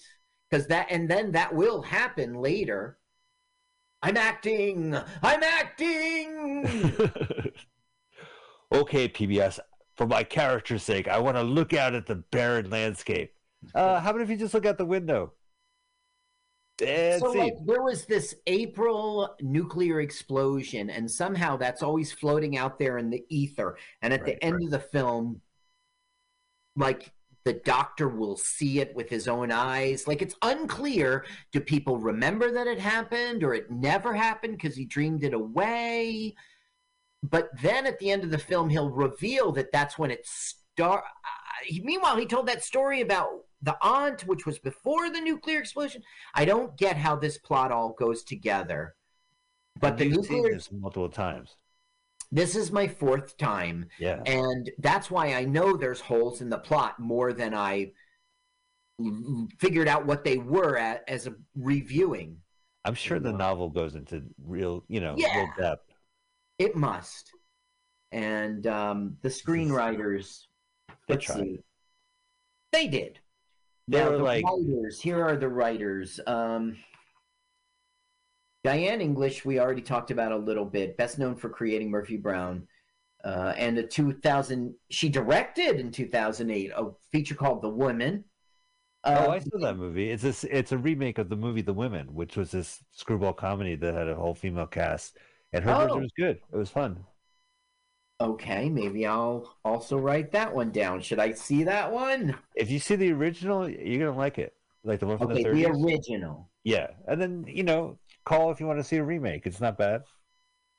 Because 0.50 0.66
that, 0.68 0.86
and 0.90 1.10
then 1.10 1.32
that 1.32 1.54
will 1.54 1.82
happen 1.82 2.34
later. 2.34 2.98
I'm 4.02 4.16
acting. 4.16 4.94
I'm 5.22 5.42
acting. 5.42 6.94
okay, 8.72 9.08
PBS. 9.08 9.58
For 9.96 10.06
my 10.06 10.22
character's 10.22 10.84
sake, 10.84 11.08
I 11.08 11.18
want 11.18 11.36
to 11.36 11.42
look 11.42 11.74
out 11.74 11.94
at 11.94 12.06
the 12.06 12.14
barren 12.16 12.70
landscape. 12.70 13.34
Uh, 13.74 13.98
how 14.00 14.10
about 14.10 14.22
if 14.22 14.30
you 14.30 14.36
just 14.36 14.54
look 14.54 14.64
out 14.64 14.78
the 14.78 14.84
window? 14.86 15.32
And 16.80 17.20
so, 17.20 17.32
like, 17.32 17.54
there 17.66 17.82
was 17.82 18.04
this 18.04 18.36
April 18.46 19.34
nuclear 19.40 20.00
explosion, 20.00 20.90
and 20.90 21.10
somehow 21.10 21.56
that's 21.56 21.82
always 21.82 22.12
floating 22.12 22.56
out 22.56 22.78
there 22.78 22.98
in 22.98 23.10
the 23.10 23.24
ether. 23.28 23.76
And 24.00 24.14
at 24.14 24.20
Right, 24.20 24.38
the 24.38 24.44
end 24.44 24.54
right. 24.54 24.64
of 24.64 24.70
the 24.70 24.78
film, 24.78 25.40
like 26.76 27.12
the 27.44 27.54
doctor 27.54 28.08
will 28.08 28.36
see 28.36 28.80
it 28.80 28.94
with 28.94 29.08
his 29.08 29.28
own 29.28 29.50
eyes. 29.50 30.06
Like 30.06 30.22
it's 30.22 30.34
unclear. 30.42 31.24
Do 31.52 31.60
people 31.60 31.98
remember 31.98 32.50
that 32.52 32.66
it 32.66 32.78
happened, 32.78 33.42
or 33.42 33.54
it 33.54 33.70
never 33.70 34.12
happened 34.14 34.56
because 34.56 34.76
he 34.76 34.84
dreamed 34.84 35.24
it 35.24 35.34
away? 35.34 36.34
But 37.22 37.48
then 37.60 37.86
at 37.86 37.98
the 37.98 38.10
end 38.10 38.24
of 38.24 38.30
the 38.30 38.38
film, 38.38 38.68
he'll 38.70 38.90
reveal 38.90 39.52
that 39.52 39.72
that's 39.72 39.98
when 39.98 40.10
it 40.10 40.26
start. 40.26 41.04
Uh, 41.04 41.80
meanwhile, 41.82 42.16
he 42.16 42.26
told 42.26 42.46
that 42.48 42.62
story 42.62 43.00
about 43.00 43.28
the 43.62 43.76
aunt, 43.82 44.26
which 44.26 44.46
was 44.46 44.58
before 44.58 45.10
the 45.10 45.20
nuclear 45.20 45.58
explosion. 45.58 46.02
I 46.34 46.44
don't 46.44 46.76
get 46.76 46.96
how 46.96 47.16
this 47.16 47.38
plot 47.38 47.72
all 47.72 47.92
goes 47.98 48.22
together. 48.22 48.94
But 49.80 49.96
the 49.96 50.06
You've 50.06 50.26
seen 50.26 50.42
nuclear. 50.42 50.54
this 50.54 50.70
multiple 50.70 51.08
times. 51.08 51.56
This 52.30 52.54
is 52.56 52.70
my 52.70 52.86
fourth 52.86 53.36
time, 53.38 53.86
Yeah. 53.98 54.22
and 54.26 54.70
that's 54.78 55.10
why 55.10 55.34
I 55.34 55.44
know 55.44 55.76
there's 55.76 56.00
holes 56.00 56.40
in 56.42 56.50
the 56.50 56.58
plot 56.58 56.98
more 57.00 57.32
than 57.32 57.54
I 57.54 57.92
figured 59.58 59.88
out 59.88 60.04
what 60.06 60.24
they 60.24 60.36
were 60.38 60.76
at 60.76 61.04
as 61.08 61.26
a 61.26 61.34
reviewing. 61.54 62.38
I'm 62.84 62.94
sure 62.94 63.18
the 63.18 63.32
novel 63.32 63.70
goes 63.70 63.94
into 63.94 64.24
real, 64.44 64.84
you 64.88 65.00
know, 65.00 65.14
real 65.14 65.48
depth. 65.58 65.90
It 66.58 66.74
must. 66.76 67.30
And 68.12 68.66
um, 68.66 69.16
the 69.22 69.28
screenwriters, 69.28 70.46
They 71.06 71.16
tried. 71.16 71.36
see, 71.38 71.58
they 72.72 72.88
did. 72.88 73.18
They 73.86 73.98
Now, 74.00 74.10
were 74.10 74.18
the 74.18 74.24
like- 74.24 74.44
writers. 74.44 75.00
Here 75.00 75.22
are 75.22 75.36
the 75.36 75.48
writers. 75.48 76.20
Um, 76.26 76.76
Diane 78.64 79.00
English, 79.00 79.44
we 79.44 79.60
already 79.60 79.82
talked 79.82 80.10
about 80.10 80.32
a 80.32 80.36
little 80.36 80.64
bit. 80.64 80.96
Best 80.96 81.18
known 81.18 81.36
for 81.36 81.48
creating 81.48 81.90
Murphy 81.90 82.16
Brown, 82.16 82.66
uh, 83.24 83.54
and 83.56 83.78
a 83.78 83.86
2000. 83.86 84.74
She 84.90 85.08
directed 85.08 85.78
in 85.80 85.90
2008 85.92 86.72
a 86.76 86.90
feature 87.12 87.34
called 87.34 87.62
The 87.62 87.68
Woman. 87.68 88.24
Oh, 89.04 89.30
I 89.30 89.38
saw 89.38 89.58
that 89.60 89.76
movie. 89.76 90.10
It's 90.10 90.22
this. 90.22 90.44
It's 90.44 90.72
a 90.72 90.78
remake 90.78 91.18
of 91.18 91.28
the 91.28 91.36
movie 91.36 91.62
The 91.62 91.72
Women, 91.72 92.12
which 92.14 92.36
was 92.36 92.50
this 92.50 92.82
screwball 92.92 93.32
comedy 93.32 93.76
that 93.76 93.94
had 93.94 94.08
a 94.08 94.16
whole 94.16 94.34
female 94.34 94.66
cast, 94.66 95.16
and 95.52 95.64
her 95.64 95.72
Oh. 95.72 95.86
version 95.86 96.02
was 96.02 96.12
good. 96.16 96.40
It 96.52 96.56
was 96.56 96.70
fun. 96.70 97.04
Okay, 98.20 98.68
maybe 98.68 99.06
I'll 99.06 99.56
also 99.64 99.96
write 99.96 100.32
that 100.32 100.52
one 100.52 100.72
down. 100.72 101.00
Should 101.00 101.20
I 101.20 101.32
see 101.32 101.62
that 101.64 101.92
one? 101.92 102.36
If 102.56 102.68
you 102.68 102.80
see 102.80 102.96
the 102.96 103.12
original, 103.12 103.68
you're 103.70 104.04
gonna 104.04 104.18
like 104.18 104.38
it, 104.38 104.54
like 104.82 104.98
the 104.98 105.06
one 105.06 105.18
from 105.18 105.30
Okay, 105.30 105.44
the 105.44 105.50
the 105.50 105.66
original. 105.66 106.50
Yeah, 106.64 106.88
and 107.06 107.20
then 107.22 107.44
you 107.46 107.62
know, 107.62 107.96
call 108.24 108.50
if 108.50 108.60
you 108.60 108.66
want 108.66 108.78
to 108.78 108.84
see 108.84 108.96
a 108.96 109.04
remake. 109.04 109.46
It's 109.46 109.60
not 109.60 109.78
bad. 109.78 110.02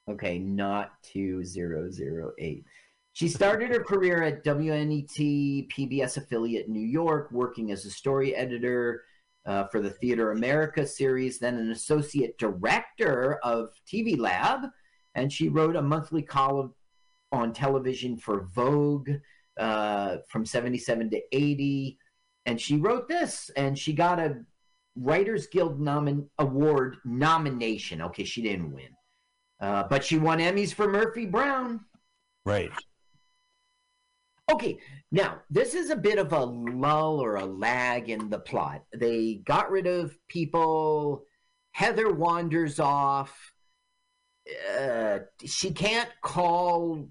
Okay, 0.10 0.40
not 0.40 0.92
2008. 1.04 2.66
She 3.14 3.28
started 3.28 3.70
her 3.72 3.84
career 3.84 4.24
at 4.24 4.44
WNET 4.44 5.68
PBS 5.70 6.18
affiliate 6.18 6.70
New 6.70 6.86
York, 6.86 7.30
working 7.32 7.72
as 7.72 7.86
a 7.86 7.92
story 7.92 8.36
editor 8.36 9.04
uh, 9.46 9.66
for 9.66 9.82
the 9.82 9.90
Theater 9.90 10.32
America 10.32 10.86
series, 10.86 11.40
then 11.40 11.58
an 11.58 11.72
associate 11.72 12.38
director 12.38 13.40
of 13.44 13.70
TV 13.88 14.18
Lab, 14.18 14.62
and 15.16 15.32
she 15.32 15.50
wrote 15.50 15.76
a 15.76 15.82
monthly 15.82 16.22
column 16.22 16.74
on 17.32 17.54
television 17.54 18.18
for 18.18 18.48
Vogue 18.54 19.10
uh, 19.60 20.18
from 20.30 20.46
77 20.46 21.10
to 21.10 21.22
80. 21.32 21.98
And 22.46 22.60
she 22.60 22.78
wrote 22.78 23.08
this, 23.08 23.52
and 23.56 23.78
she 23.78 23.94
got 23.94 24.20
a 24.20 24.38
Writers 25.02 25.48
Guild 25.48 25.80
nomin- 25.80 26.28
Award 26.40 26.98
nomination. 27.06 28.02
Okay, 28.02 28.24
she 28.24 28.42
didn't 28.42 28.74
win. 28.74 28.90
Uh, 29.60 29.84
but 29.90 30.04
she 30.04 30.18
won 30.18 30.40
Emmys 30.40 30.74
for 30.74 30.90
Murphy 30.90 31.26
Brown. 31.26 31.82
Right. 32.46 32.72
Okay, 34.52 34.80
now 35.12 35.40
this 35.50 35.76
is 35.76 35.90
a 35.90 35.96
bit 35.96 36.18
of 36.18 36.34
a 36.34 36.44
lull 36.44 37.20
or 37.20 37.36
a 37.36 37.46
lag 37.46 38.10
in 38.10 38.30
the 38.30 38.40
plot. 38.40 38.84
They 38.96 39.42
got 39.46 39.70
rid 39.70 39.86
of 39.86 40.18
people. 40.28 41.24
Heather 41.72 42.12
wanders 42.12 42.80
off. 42.80 43.54
Uh, 44.78 45.20
she 45.46 45.72
can't 45.72 46.10
call 46.24 47.08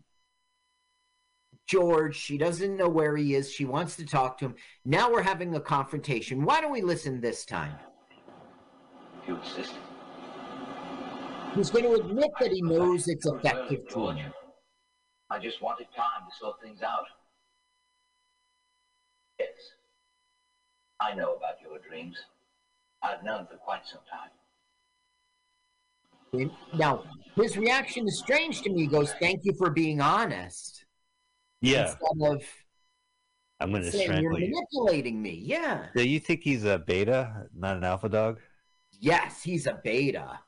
George. 1.68 2.16
She 2.16 2.38
doesn't 2.38 2.76
know 2.76 2.88
where 2.88 3.16
he 3.16 3.34
is. 3.34 3.52
She 3.52 3.64
wants 3.66 3.94
to 3.96 4.06
talk 4.06 4.38
to 4.38 4.46
him. 4.46 4.54
Now 4.84 5.12
we're 5.12 5.22
having 5.22 5.54
a 5.54 5.60
confrontation. 5.60 6.44
Why 6.44 6.60
don't 6.60 6.72
we 6.72 6.80
listen 6.80 7.20
this 7.20 7.44
time? 7.44 7.74
You 9.26 9.36
insist. 9.36 9.74
He's 11.54 11.70
going 11.70 11.84
to 11.84 11.92
admit 11.92 12.30
that 12.40 12.50
he 12.50 12.62
knows 12.62 13.06
it's 13.06 13.26
effective 13.26 13.86
to 13.90 14.08
him. 14.10 14.32
I 15.30 15.38
just 15.38 15.60
wanted 15.60 15.86
time 15.94 16.26
to 16.28 16.36
sort 16.38 16.60
things 16.62 16.82
out. 16.82 17.04
Yes. 19.38 19.50
I 21.00 21.14
know 21.14 21.34
about 21.34 21.60
your 21.62 21.78
dreams. 21.78 22.16
I've 23.02 23.22
known 23.22 23.46
for 23.46 23.56
quite 23.56 23.86
some 23.86 24.00
time. 24.10 24.30
Now, 26.74 27.04
his 27.36 27.56
reaction 27.56 28.06
is 28.06 28.18
strange 28.18 28.62
to 28.62 28.70
me. 28.70 28.82
He 28.82 28.86
goes, 28.86 29.12
Thank 29.14 29.44
you 29.44 29.52
for 29.58 29.70
being 29.70 30.00
honest. 30.00 30.77
Yeah, 31.61 31.82
Instead 31.90 32.32
of 32.36 32.42
I'm 33.61 33.70
going 33.72 33.82
to 33.82 33.90
you're 33.90 34.04
strangle 34.06 34.38
you. 34.38 34.50
manipulating 34.54 35.20
me. 35.20 35.32
Yeah. 35.44 35.86
Do 35.96 36.06
you 36.09 36.20
think 36.20 36.42
he's 36.44 36.64
a 36.64 36.78
beta, 36.78 37.46
not 37.56 37.76
an 37.76 37.82
alpha 37.84 38.09
dog? 38.09 38.38
Yes, 39.00 39.42
he's 39.42 39.66
a 39.66 39.80
beta. 39.82 40.38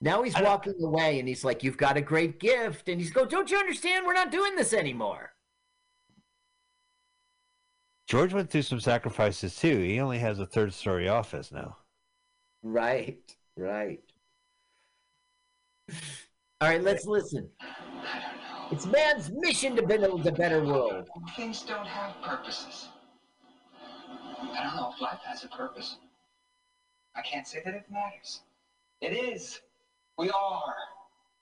Now 0.00 0.22
he's 0.22 0.34
I 0.34 0.40
don't- 0.40 0.48
walking 0.48 0.74
away 0.82 1.18
and 1.20 1.28
he's 1.28 1.44
like, 1.44 1.62
You've 1.62 1.76
got 1.76 1.96
a 1.96 2.00
great 2.00 2.40
gift. 2.40 2.88
And 2.88 3.00
he's 3.00 3.10
go, 3.10 3.24
Don't 3.24 3.50
you 3.50 3.56
understand? 3.58 4.04
We're 4.06 4.12
not 4.14 4.32
doing 4.32 4.56
this 4.56 4.72
anymore. 4.72 5.30
George 8.08 8.34
went 8.34 8.50
through 8.50 8.62
some 8.62 8.80
sacrifices 8.80 9.56
too. 9.56 9.78
He 9.78 9.98
only 10.00 10.18
has 10.18 10.38
a 10.38 10.46
third 10.46 10.74
story 10.74 11.08
office 11.08 11.50
now. 11.52 11.76
Right, 12.62 13.34
right. 13.56 14.00
All 16.60 16.68
right, 16.68 16.82
let's 16.82 17.06
listen. 17.06 17.48
I 18.70 18.70
don't 18.70 18.72
know. 18.72 18.76
It's 18.76 18.86
man's 18.86 19.30
mission 19.30 19.76
to 19.76 19.82
build 19.86 20.26
a 20.26 20.32
better 20.32 20.64
world. 20.64 21.08
Things 21.36 21.62
don't 21.62 21.86
have 21.86 22.20
purposes. 22.22 22.88
I 24.52 24.62
don't 24.62 24.76
know 24.76 24.92
if 24.94 25.00
life 25.00 25.20
has 25.24 25.44
a 25.44 25.48
purpose. 25.48 25.96
I 27.16 27.22
can't 27.22 27.46
say 27.46 27.62
that 27.64 27.74
it 27.74 27.84
matters. 27.90 28.40
It 29.00 29.12
is. 29.12 29.60
We 30.18 30.30
are. 30.30 30.74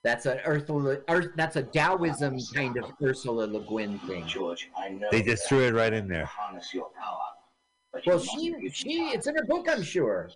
That's 0.05 0.27
a 0.27 0.47
Ursula, 0.47 0.99
Ur, 1.09 1.33
that's 1.37 1.57
a 1.57 1.63
Taoism 1.63 2.39
kind 2.55 2.77
of 2.77 2.87
Ursula 3.03 3.47
Le 3.47 3.61
Guin 3.61 4.01
thing. 4.01 4.27
George, 4.27 4.69
I 4.77 4.89
know. 4.89 5.09
They 5.13 5.23
just 5.23 5.49
threw 5.49 5.61
it 5.61 5.75
right 5.75 5.93
in 5.93 6.09
there. 6.09 6.25
Harness 6.25 6.75
your 6.75 6.91
power. 7.01 8.03
Well, 8.07 8.19
she, 8.19 8.55
she, 8.73 9.11
it's 9.11 9.27
in 9.27 9.37
her 9.37 9.45
book, 9.45 9.69
I'm 9.71 9.83
sure. 9.83 10.31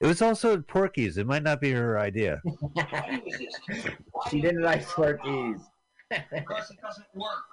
It 0.00 0.06
was 0.06 0.20
also 0.20 0.54
in 0.54 0.62
Porky's. 0.62 1.16
It 1.16 1.26
might 1.26 1.42
not 1.42 1.60
be 1.60 1.72
her 1.72 1.98
idea. 1.98 2.40
Why 2.44 3.20
resist? 3.24 3.60
Why 4.12 4.28
she 4.30 4.40
didn't 4.40 4.62
like 4.62 4.86
Porky's. 4.86 5.60
Because 6.10 6.70
it 6.70 6.80
doesn't 6.82 7.06
work. 7.14 7.44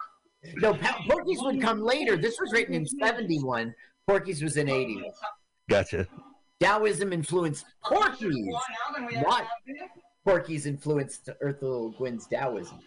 No, 0.58 0.74
Pa- 0.74 1.02
Porky's 1.10 1.42
would 1.42 1.62
come 1.62 1.82
later. 1.82 2.18
This 2.18 2.40
was 2.40 2.52
written 2.52 2.74
in 2.76 2.86
71. 2.86 3.74
Porky's 4.08 4.44
was 4.44 4.58
in 4.58 4.70
80. 4.70 5.04
Gotcha. 5.70 6.06
Taoism 6.60 7.14
influenced 7.14 7.66
Porky's. 7.86 8.36
More 8.36 8.54
now 8.54 8.94
than 8.96 9.06
we 9.08 9.16
ever 9.16 9.26
What? 9.26 9.48
Porky's 10.26 10.66
influenced 10.66 11.30
Ursula 11.42 11.88
Le 11.88 11.92
Guin's 11.98 12.28
Taoism. 12.28 12.80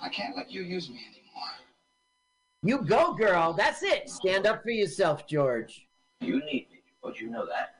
I 0.00 0.08
can't 0.08 0.36
let 0.36 0.50
you 0.50 0.62
use 0.62 0.88
me 0.88 1.00
anymore. 1.08 1.50
You 2.62 2.78
go, 2.86 3.14
girl. 3.14 3.52
That's 3.52 3.82
it. 3.82 4.08
Stand 4.08 4.46
up 4.46 4.62
for 4.62 4.70
yourself, 4.70 5.26
George. 5.26 5.86
You 6.20 6.36
need 6.36 6.68
me, 6.70 6.82
George. 7.02 7.20
You 7.20 7.30
know 7.30 7.46
that. 7.46 7.73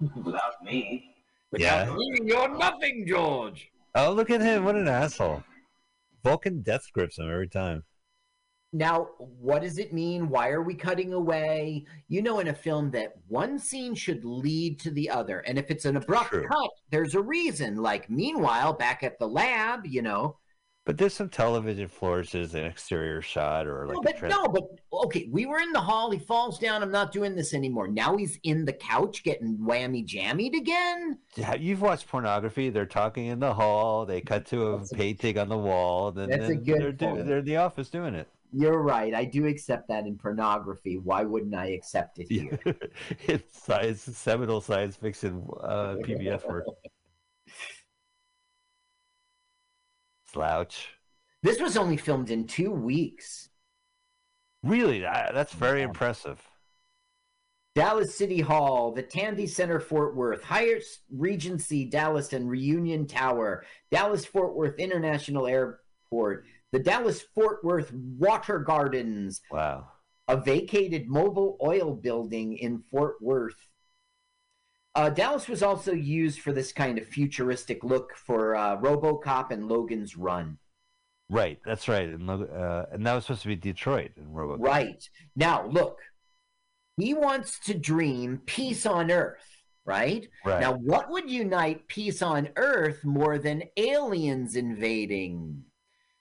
Without 0.00 0.62
me, 0.64 1.14
Yeah. 1.56 1.92
me, 1.96 2.18
you're 2.24 2.56
nothing, 2.56 3.06
George. 3.06 3.70
Oh, 3.94 4.12
look 4.12 4.30
at 4.30 4.40
him. 4.42 4.64
What 4.64 4.76
an 4.76 4.88
asshole. 4.88 5.42
Vulcan 6.22 6.60
death 6.62 6.82
grips 6.92 7.18
him 7.18 7.30
every 7.30 7.48
time. 7.48 7.84
Now, 8.72 9.10
what 9.18 9.62
does 9.62 9.78
it 9.78 9.94
mean? 9.94 10.28
Why 10.28 10.50
are 10.50 10.60
we 10.60 10.74
cutting 10.74 11.14
away? 11.14 11.86
You 12.08 12.20
know, 12.20 12.40
in 12.40 12.48
a 12.48 12.54
film, 12.54 12.90
that 12.90 13.14
one 13.28 13.58
scene 13.58 13.94
should 13.94 14.24
lead 14.24 14.78
to 14.80 14.90
the 14.90 15.08
other. 15.08 15.38
And 15.40 15.56
if 15.56 15.70
it's 15.70 15.84
an 15.86 15.96
abrupt 15.96 16.30
True. 16.30 16.46
cut, 16.46 16.70
there's 16.90 17.14
a 17.14 17.22
reason. 17.22 17.76
Like, 17.76 18.10
meanwhile, 18.10 18.72
back 18.74 19.02
at 19.02 19.18
the 19.18 19.28
lab, 19.28 19.86
you 19.86 20.02
know. 20.02 20.36
But 20.86 20.98
there's 20.98 21.14
some 21.14 21.28
television 21.28 21.88
flourishes, 21.88 22.54
an 22.54 22.64
exterior 22.64 23.20
shot, 23.20 23.66
or 23.66 23.86
like 23.88 23.94
no, 23.94 24.00
a 24.00 24.02
but 24.04 24.16
trans- 24.16 24.34
no, 24.34 24.46
but 24.46 24.62
okay, 25.06 25.28
we 25.32 25.44
were 25.44 25.58
in 25.58 25.72
the 25.72 25.80
hall. 25.80 26.12
He 26.12 26.18
falls 26.20 26.60
down. 26.60 26.80
I'm 26.80 26.92
not 26.92 27.10
doing 27.10 27.34
this 27.34 27.52
anymore. 27.54 27.88
Now 27.88 28.16
he's 28.16 28.38
in 28.44 28.64
the 28.64 28.72
couch 28.72 29.24
getting 29.24 29.58
whammy 29.58 30.06
jammied 30.06 30.54
again. 30.56 31.18
Yeah, 31.34 31.56
You've 31.56 31.82
watched 31.82 32.06
pornography. 32.06 32.70
They're 32.70 32.86
talking 32.86 33.26
in 33.26 33.40
the 33.40 33.52
hall. 33.52 34.06
They 34.06 34.20
cut 34.20 34.46
to 34.46 34.68
a 34.68 34.76
a- 34.76 34.86
painting 34.94 35.38
on 35.38 35.48
the 35.48 35.58
wall. 35.58 36.12
Then, 36.12 36.30
That's 36.30 36.44
a 36.44 36.46
then 36.48 36.62
good 36.62 36.80
they're, 36.80 36.92
do- 36.92 37.22
they're 37.24 37.38
in 37.38 37.44
the 37.44 37.56
office 37.56 37.90
doing 37.90 38.14
it. 38.14 38.28
You're 38.52 38.80
right. 38.80 39.12
I 39.12 39.24
do 39.24 39.44
accept 39.46 39.88
that 39.88 40.06
in 40.06 40.16
pornography. 40.16 40.98
Why 40.98 41.24
wouldn't 41.24 41.54
I 41.56 41.66
accept 41.70 42.20
it 42.20 42.28
here? 42.30 42.60
it's 43.26 43.60
science, 43.60 44.02
seminal 44.02 44.60
science 44.60 44.94
fiction 44.94 45.44
uh, 45.60 45.96
PBS 46.04 46.46
work. 46.48 46.64
Slouch. 50.36 50.88
This 51.42 51.60
was 51.60 51.76
only 51.78 51.96
filmed 51.96 52.30
in 52.30 52.46
two 52.46 52.70
weeks. 52.70 53.48
Really, 54.62 55.00
that, 55.00 55.32
that's 55.32 55.54
very 55.54 55.80
Yeah. 55.80 55.86
impressive. 55.86 56.46
Dallas 57.74 58.14
City 58.14 58.40
Hall, 58.40 58.92
the 58.92 59.02
Tandy 59.02 59.46
Center, 59.46 59.80
Fort 59.80 60.14
Worth, 60.14 60.42
Hyatt 60.42 60.82
Regency, 61.10 61.84
Dallas, 61.86 62.32
and 62.34 62.48
Reunion 62.50 63.06
Tower, 63.06 63.64
Dallas 63.90 64.24
Fort 64.26 64.54
Worth 64.56 64.78
International 64.78 65.46
Airport, 65.46 66.44
the 66.72 66.78
Dallas 66.80 67.22
Fort 67.34 67.62
Worth 67.64 67.92
Water 67.92 68.58
Gardens, 68.58 69.40
Wow. 69.50 69.88
a 70.28 70.36
vacated 70.38 71.06
Mobil 71.08 71.56
oil 71.62 71.94
building 71.94 72.56
in 72.58 72.82
Fort 72.90 73.16
Worth. 73.22 73.68
Uh, 74.96 75.10
Dallas 75.10 75.46
was 75.46 75.62
also 75.62 75.92
used 75.92 76.40
for 76.40 76.52
this 76.52 76.72
kind 76.72 76.96
of 76.96 77.06
futuristic 77.06 77.84
look 77.84 78.16
for 78.16 78.56
uh, 78.56 78.78
RoboCop 78.78 79.50
and 79.50 79.68
Logan's 79.68 80.16
Run. 80.16 80.56
Right, 81.28 81.58
that's 81.66 81.86
right. 81.86 82.08
And, 82.08 82.30
uh, 82.30 82.86
and 82.90 83.06
that 83.06 83.14
was 83.14 83.24
supposed 83.24 83.42
to 83.42 83.48
be 83.48 83.56
Detroit 83.56 84.12
in 84.16 84.24
Robocop. 84.28 84.60
Right. 84.60 85.08
Now, 85.36 85.66
look, 85.66 85.98
he 86.96 87.12
wants 87.12 87.58
to 87.66 87.74
dream 87.74 88.40
peace 88.46 88.86
on 88.86 89.10
Earth, 89.10 89.46
right? 89.84 90.26
Right. 90.46 90.60
Now, 90.60 90.72
what 90.72 91.10
would 91.10 91.30
unite 91.30 91.86
peace 91.88 92.22
on 92.22 92.48
Earth 92.56 93.04
more 93.04 93.38
than 93.38 93.64
aliens 93.76 94.56
invading? 94.56 95.62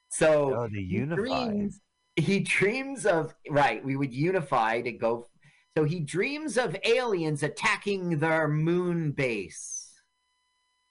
So 0.09 0.53
oh, 0.53 0.67
the 0.67 0.86
he 0.86 0.99
dreams, 1.05 1.80
he 2.17 2.41
dreams 2.41 3.05
of 3.05 3.34
right. 3.49 3.84
We 3.84 3.95
would 3.95 4.13
unify 4.13 4.82
to 4.82 4.91
go. 4.91 5.28
So 5.78 5.84
he 5.84 5.99
dreams 5.99 6.57
of 6.57 6.76
aliens 6.85 7.43
attacking 7.43 8.18
their 8.19 8.47
moon 8.47 9.11
base. 9.11 9.91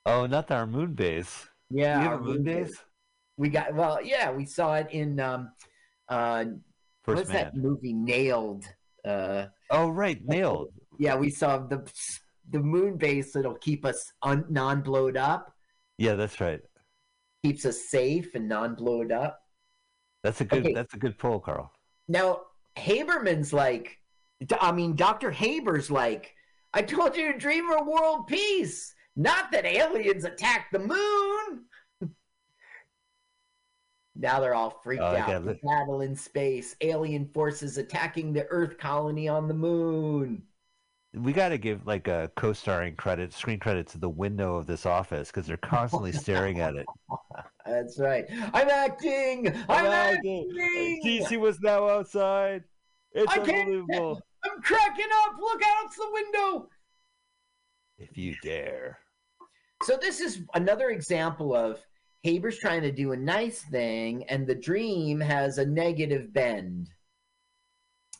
Oh, 0.05 0.27
not 0.27 0.51
our 0.51 0.66
moon 0.66 0.93
base. 0.93 1.48
Yeah, 1.70 1.97
you 1.98 2.02
have 2.05 2.12
our 2.12 2.19
a 2.19 2.23
moon 2.23 2.43
base? 2.43 2.77
We 3.39 3.48
got 3.48 3.74
well. 3.74 3.98
Yeah, 4.05 4.31
we 4.31 4.44
saw 4.44 4.74
it 4.74 4.89
in 4.90 5.19
um, 5.20 5.51
uh, 6.09 6.44
First 7.02 7.16
what's 7.16 7.28
man. 7.31 7.44
that 7.44 7.56
movie? 7.56 7.93
Nailed. 7.93 8.65
Uh, 9.05 9.47
Oh, 9.70 9.89
right, 9.89 10.23
nailed. 10.27 10.69
yeah, 10.98 11.16
we 11.16 11.31
saw 11.31 11.59
the 11.59 11.90
the 12.51 12.61
moon 12.61 12.97
base 12.98 13.32
that'll 13.32 13.55
keep 13.56 13.86
us 13.86 14.12
un, 14.23 14.44
non 14.51 14.82
blowed 14.82 15.16
up, 15.16 15.52
Yeah, 15.97 16.15
that's 16.15 16.40
right. 16.40 16.61
keeps 17.43 17.65
us 17.65 17.86
safe 17.89 18.35
and 18.35 18.47
non 18.48 18.74
blowed 18.74 19.11
up. 19.11 19.40
That's 20.23 20.43
a 20.43 20.44
good. 20.44 20.65
Okay. 20.65 20.74
That's 20.74 20.93
a 20.94 20.98
good 20.98 21.16
pull, 21.19 21.40
Carl. 21.40 21.73
Now, 22.09 22.43
Haberman's 22.77 23.52
like, 23.55 23.98
I 24.61 24.73
mean, 24.73 24.97
Dr. 24.97 25.31
Haber's 25.31 25.91
like, 25.91 26.35
I 26.73 26.83
told 26.83 27.16
you 27.16 27.33
to 27.33 27.39
dream 27.39 27.71
of 27.71 27.87
world 27.87 28.27
peace, 28.27 28.95
not 29.16 29.53
that 29.53 29.65
aliens 29.65 30.25
attack 30.25 30.66
the 30.73 30.81
moon. 30.81 31.65
now 34.16 34.41
they're 34.41 34.55
all 34.55 34.81
freaked 34.83 35.03
Oh, 35.03 35.16
out. 35.16 35.45
The 35.45 35.59
battle 35.62 36.01
in 36.01 36.16
space, 36.16 36.75
alien 36.81 37.29
forces 37.33 37.79
attacking 37.79 38.33
the 38.33 38.47
Earth 38.47 38.77
colony 38.79 39.29
on 39.29 39.47
the 39.47 39.55
moon. 39.55 40.43
We 41.15 41.33
got 41.33 41.51
to 41.51 41.59
give 41.59 41.87
like 41.87 42.09
a 42.09 42.29
co-starring 42.35 42.97
credit, 42.97 43.33
screen 43.33 43.61
credit 43.61 43.87
to 43.89 43.99
the 43.99 44.09
window 44.09 44.57
of 44.57 44.66
this 44.66 44.85
office 44.85 45.29
because 45.29 45.47
they're 45.47 45.57
constantly 45.59 46.11
staring 46.25 46.59
at 46.59 46.75
it. 46.75 46.87
That's 47.65 48.01
right. 48.01 48.25
I'm 48.53 48.69
acting. 48.69 49.47
I'm, 49.69 49.87
acting. 49.87 50.51
DC 51.05 51.39
was 51.39 51.61
now 51.61 51.89
outside. 51.89 52.65
It's 53.12 53.33
I 53.33 53.39
unbelievable. 53.39 54.21
I'm 54.45 54.62
cracking 54.62 55.07
up. 55.25 55.39
Look 55.41 55.62
out 55.62 55.95
the 55.95 56.11
window. 56.12 56.69
If 57.99 58.16
you 58.16 58.35
dare. 58.43 58.99
So 59.83 59.97
this 60.01 60.21
is 60.21 60.43
another 60.55 60.91
example 60.91 61.55
of 61.55 61.79
Haber's 62.23 62.59
trying 62.59 62.83
to 62.83 62.93
do 62.93 63.12
a 63.12 63.16
nice 63.16 63.62
thing, 63.62 64.25
and 64.29 64.47
the 64.47 64.55
dream 64.55 65.21
has 65.21 65.59
a 65.59 65.66
negative 65.66 66.33
bend. 66.33 66.89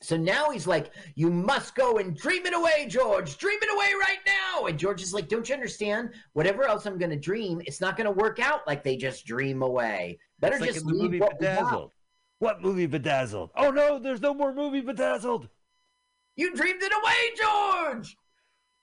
So 0.03 0.19
now 0.19 0.51
he's 0.51 0.67
like, 0.67 0.93
"You 1.15 1.31
must 1.31 1.75
go 1.75 1.97
and 1.97 2.15
dream 2.15 2.45
it 2.45 2.55
away, 2.55 2.87
George. 2.87 3.39
Dream 3.39 3.59
it 3.63 3.73
away 3.75 3.93
right 3.99 4.19
now." 4.27 4.67
And 4.67 4.79
George 4.79 5.01
is 5.01 5.15
like, 5.15 5.29
"Don't 5.29 5.49
you 5.49 5.55
understand? 5.55 6.11
Whatever 6.35 6.65
else 6.65 6.85
I'm 6.85 6.99
going 6.99 7.11
to 7.11 7.17
dream, 7.17 7.63
it's 7.65 7.81
not 7.81 7.97
going 7.97 8.05
to 8.05 8.11
work 8.11 8.39
out 8.39 8.67
like 8.67 8.85
they 8.85 8.97
just 8.99 9.25
dream 9.25 9.63
away. 9.63 10.19
Better 10.41 10.57
It's 10.57 10.61
like 10.61 10.75
just 10.75 10.83
in 10.83 10.89
the 10.89 10.95
leave 10.95 11.03
movie 11.05 11.21
what 11.21 11.41
we 11.41 11.47
got. 11.47 11.57
Bedazzled. 11.57 11.93
What 12.41 12.61
movie 12.61 12.87
Bedazzled? 12.87 13.51
Oh 13.57 13.71
no, 13.71 13.99
there's 13.99 14.21
no 14.21 14.35
more 14.35 14.53
movie 14.53 14.83
Bedazzled. 14.83 15.49
You 16.37 16.55
dreamed 16.55 16.83
it 16.83 16.93
away, 16.93 17.13
George. 17.37 18.17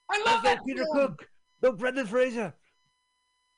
I 0.10 0.23
love 0.26 0.44
that 0.44 0.60
Peter 0.65 0.84
film. 0.84 0.95
Cook. 0.95 1.28
No 1.61 1.72
Brendan 1.73 2.07
Fraser. 2.07 2.53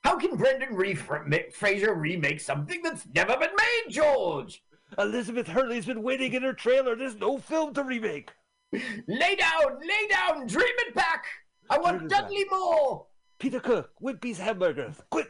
How 0.03 0.17
can 0.17 0.35
Brendan 0.35 0.75
Re- 0.75 0.95
Fraser 0.95 1.93
remake 1.93 2.41
something 2.41 2.81
that's 2.81 3.07
never 3.15 3.37
been 3.37 3.55
made, 3.55 3.93
George? 3.93 4.61
Elizabeth 4.97 5.47
Hurley's 5.47 5.85
been 5.85 6.03
waiting 6.03 6.33
in 6.33 6.43
her 6.43 6.53
trailer. 6.53 6.95
There's 6.95 7.15
no 7.15 7.37
film 7.37 7.73
to 7.75 7.83
remake. 7.83 8.31
Lay 8.71 9.35
down, 9.35 9.79
lay 9.81 10.07
down, 10.09 10.47
dream 10.47 10.73
it 10.87 10.95
back. 10.95 11.25
I 11.69 11.77
want 11.77 11.99
Dream 11.99 12.07
it 12.07 12.11
back. 12.11 12.21
Dudley 12.21 12.45
Moore. 12.51 13.05
Peter 13.39 13.59
Cook, 13.59 13.91
Wimpy's 14.01 14.37
hamburgers. 14.37 14.95
Quit. 15.09 15.27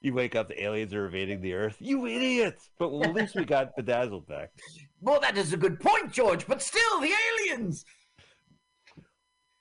You 0.00 0.14
wake 0.14 0.34
up, 0.34 0.48
the 0.48 0.62
aliens 0.62 0.94
are 0.94 1.06
invading 1.06 1.42
the 1.42 1.52
Earth. 1.52 1.76
You 1.78 2.06
idiots! 2.06 2.70
But 2.78 2.90
well, 2.90 3.04
at 3.04 3.14
least 3.14 3.34
we 3.34 3.44
got 3.44 3.76
Bedazzled 3.76 4.26
back. 4.26 4.50
Well, 5.00 5.20
that 5.20 5.38
is 5.38 5.52
a 5.52 5.56
good 5.56 5.80
point, 5.80 6.12
George, 6.12 6.46
but 6.46 6.60
still, 6.62 7.00
the 7.00 7.12
aliens. 7.40 7.84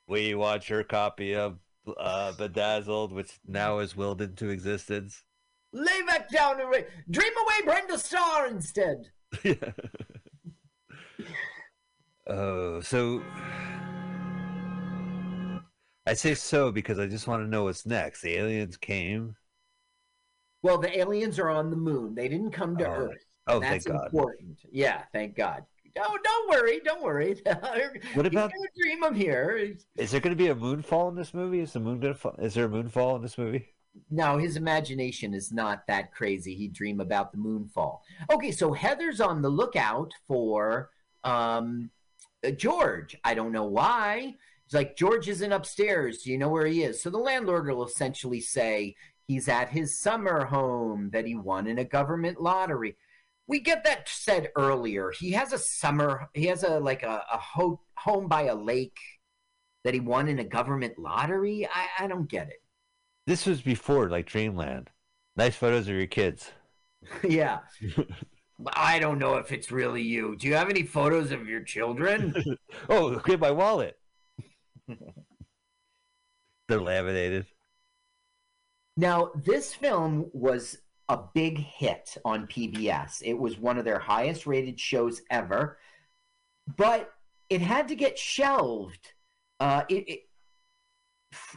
We 0.07 0.36
watch 0.36 0.68
her 0.68 0.84
copy 0.84 1.36
of 1.36 1.60
uh, 1.98 2.34
Bedazzled, 2.34 3.14
which 3.14 3.40
now 3.48 3.80
is 3.80 3.95
willed 3.95 4.22
into 4.22 4.49
existence. 4.49 5.24
Lay 5.72 6.02
back 6.07 6.30
down 6.30 6.60
and 6.60 6.70
ra- 6.70 6.80
dream 7.10 7.32
away 7.38 7.66
Brenda 7.66 7.98
Starr 7.98 8.48
instead. 8.48 9.10
Oh, 12.32 12.80
so 12.82 13.24
I 16.06 16.14
say 16.14 16.36
so 16.36 16.72
because 16.72 16.99
I 16.99 17.07
just 17.07 17.28
want 17.28 17.41
to 17.44 17.49
know 17.49 17.64
what's 17.64 17.88
next. 17.88 18.22
The 18.22 18.36
aliens 18.36 18.78
came. 18.78 19.36
Well, 20.61 20.78
the 20.78 20.95
aliens 20.95 21.40
are 21.40 21.49
on 21.49 21.72
the 21.72 21.76
moon. 21.76 22.14
They 22.14 22.28
didn't 22.28 22.52
come 22.52 22.78
to 22.78 22.88
Oh, 22.88 22.91
Earth. 22.91 23.26
Oh, 23.49 23.55
and 23.59 23.65
thank 23.65 23.85
God. 23.85 24.05
important. 24.05 24.59
Yeah, 24.71 25.03
thank 25.11 25.35
God. 25.35 25.63
Oh, 25.99 26.17
don't 26.23 26.49
worry, 26.49 26.80
don't 26.84 27.01
worry. 27.03 27.41
What 28.13 28.26
about- 28.26 28.51
dream 28.80 29.03
of 29.03 29.15
here? 29.15 29.76
Is 29.97 30.11
there 30.11 30.21
going 30.21 30.35
to 30.35 30.41
be 30.41 30.49
a 30.49 30.55
moonfall 30.55 31.09
in 31.09 31.15
this 31.15 31.34
movie? 31.34 31.59
Is 31.59 31.73
the 31.73 31.80
moon 31.80 31.99
going 31.99 32.13
to 32.13 32.19
fall? 32.19 32.35
Is 32.39 32.53
there 32.53 32.65
a 32.65 32.69
moonfall 32.69 33.17
in 33.17 33.21
this 33.21 33.38
movie? 33.38 33.65
No, 34.11 34.38
his 34.38 34.55
imagination 34.55 35.34
is 35.34 35.51
not 35.51 35.85
that 35.88 36.13
crazy. 36.13 36.55
He'd 36.55 36.73
dream 36.73 36.99
about 36.99 37.31
the 37.31 37.38
moonfall. 37.38 37.99
Okay, 38.31 38.51
so 38.51 38.71
Heather's 38.71 39.19
on 39.19 39.41
the 39.41 39.49
lookout 39.49 40.11
for 40.27 40.91
um, 41.23 41.89
uh, 42.45 42.51
George. 42.51 43.17
I 43.23 43.34
don't 43.34 43.51
know 43.51 43.65
why. 43.65 44.35
It's 44.65 44.76
like 44.76 44.95
George 44.95 45.27
isn't 45.27 45.51
upstairs. 45.51 46.19
Do 46.19 46.31
you 46.31 46.38
know 46.38 46.49
where 46.49 46.67
he 46.67 46.84
is? 46.84 47.01
So 47.01 47.09
the 47.09 47.17
landlord 47.17 47.67
will 47.67 47.84
essentially 47.84 48.39
say 48.39 48.95
he's 49.27 49.49
at 49.49 49.69
his 49.69 49.97
summer 49.99 50.45
home 50.45 51.09
that 51.11 51.26
he 51.26 51.35
won 51.35 51.65
in 51.67 51.80
a 51.80 51.84
government 51.84 52.39
lottery. 52.39 52.95
We 53.49 53.59
get 53.59 53.84
that 53.84 54.07
said 54.07 54.49
earlier. 54.55 55.11
He 55.11 55.31
has 55.31 55.51
a 55.53 55.57
summer. 55.57 56.30
He 56.34 56.45
has 56.45 56.63
a 56.63 56.80
like 56.80 57.03
a, 57.03 57.26
a 57.34 57.38
ho- 57.38 57.81
home 57.97 58.27
by 58.27 58.43
a 58.43 58.55
lake 58.55 58.99
that 59.84 59.93
he 59.95 59.99
won 59.99 60.27
in 60.30 60.39
a 60.39 60.43
government 60.43 60.99
lottery. 60.99 61.67
I, 61.67 62.03
I 62.03 62.07
don't 62.07 62.30
get 62.30 62.47
it. 62.49 62.61
This 63.26 63.45
was 63.47 63.61
before 63.61 64.09
like 64.09 64.27
Dreamland. 64.27 64.89
Nice 65.35 65.55
photos 65.55 65.88
of 65.88 65.95
your 65.95 66.05
kids. 66.07 66.51
yeah. 67.27 67.59
I 68.73 68.99
don't 68.99 69.19
know 69.19 69.35
if 69.35 69.51
it's 69.51 69.71
really 69.71 70.01
you. 70.03 70.35
Do 70.35 70.47
you 70.47 70.55
have 70.55 70.69
any 70.69 70.84
photos 70.84 71.31
of 71.31 71.47
your 71.47 71.63
children? 71.63 72.34
Oh, 72.89 73.07
look 73.07 73.30
at 73.30 73.39
my 73.39 73.51
wallet. 73.51 73.97
They're 76.67 76.81
laminated. 76.81 77.47
now, 78.97 79.31
this 79.35 79.73
film 79.73 80.30
was 80.34 80.77
a 81.10 81.19
big 81.34 81.57
hit 81.57 82.15
on 82.23 82.48
PBS. 82.48 83.22
It 83.26 83.34
was 83.38 83.57
one 83.57 83.77
of 83.77 83.86
their 83.86 83.99
highest 83.99 84.45
rated 84.45 84.80
shows 84.80 85.22
ever, 85.31 85.80
but 86.77 87.11
it 87.49 87.61
had 87.61 87.88
to 87.88 87.95
get 87.95 88.18
shelved. 88.18 89.14
Uh, 89.60 89.84
it, 89.90 90.07
it 90.07 90.19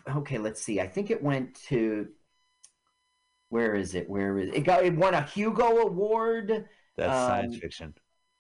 okay, 0.08 0.38
let's 0.38 0.62
see. 0.62 0.80
I 0.80 0.88
think 0.88 1.10
it 1.10 1.22
went 1.22 1.54
to 1.68 2.08
where 3.50 3.74
is 3.74 3.94
it? 3.94 4.08
Where 4.08 4.38
is 4.38 4.48
it? 4.48 4.54
It 4.54 4.64
got 4.64 4.84
it 4.84 4.96
won 4.96 5.12
a 5.12 5.22
Hugo 5.22 5.78
Award. 5.78 6.66
That's 6.96 7.12
science 7.12 7.54
Um, 7.54 7.60
fiction. 7.60 7.94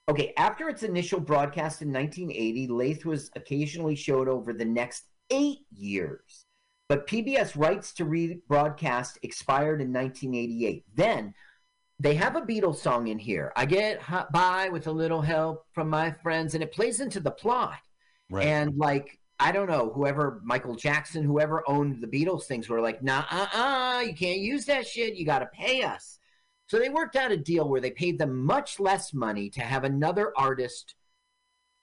Okay, 0.08 0.32
after 0.36 0.68
its 0.68 0.82
initial 0.82 1.20
broadcast 1.20 1.82
in 1.82 1.92
1980, 1.92 2.68
Lathe 2.68 3.04
was 3.04 3.30
occasionally 3.36 3.94
showed 3.94 4.28
over 4.28 4.52
the 4.52 4.64
next 4.64 5.04
eight 5.30 5.60
years. 5.70 6.46
But 6.88 7.06
PBS 7.06 7.56
rights 7.56 7.92
to 7.94 8.04
rebroadcast 8.04 9.18
expired 9.22 9.80
in 9.80 9.92
1988. 9.92 10.84
Then 10.94 11.34
they 11.98 12.14
have 12.14 12.36
a 12.36 12.42
Beatles 12.42 12.78
song 12.78 13.06
in 13.06 13.18
here. 13.18 13.52
I 13.56 13.64
get 13.64 14.02
by 14.32 14.68
with 14.70 14.88
a 14.88 14.92
little 14.92 15.22
help 15.22 15.66
from 15.72 15.88
my 15.88 16.10
friends, 16.10 16.54
and 16.54 16.62
it 16.62 16.72
plays 16.72 17.00
into 17.00 17.20
the 17.20 17.30
plot. 17.30 17.78
Right. 18.28 18.46
And 18.46 18.76
like, 18.76 19.18
I 19.38 19.52
don't 19.52 19.68
know, 19.68 19.90
whoever 19.94 20.40
Michael 20.44 20.74
Jackson, 20.74 21.22
whoever 21.22 21.62
owned 21.68 22.02
the 22.02 22.06
Beatles 22.06 22.44
things 22.44 22.68
were 22.68 22.80
like, 22.80 23.02
nah, 23.02 23.24
uh, 23.30 23.46
uh, 23.52 24.00
you 24.00 24.14
can't 24.14 24.40
use 24.40 24.66
that 24.66 24.86
shit. 24.86 25.14
You 25.14 25.24
got 25.24 25.40
to 25.40 25.46
pay 25.46 25.82
us. 25.82 26.18
So 26.66 26.78
they 26.78 26.88
worked 26.88 27.16
out 27.16 27.32
a 27.32 27.36
deal 27.36 27.68
where 27.68 27.80
they 27.80 27.90
paid 27.90 28.18
them 28.18 28.44
much 28.44 28.80
less 28.80 29.12
money 29.12 29.50
to 29.50 29.60
have 29.60 29.84
another 29.84 30.32
artist 30.36 30.94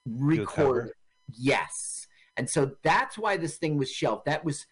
record. 0.05 0.91
Yes. 1.37 2.07
And 2.37 2.49
so 2.49 2.71
that's 2.83 3.17
why 3.17 3.37
this 3.37 3.57
thing 3.57 3.77
was 3.77 3.91
shelved. 3.91 4.25
That 4.25 4.43
was 4.43 4.65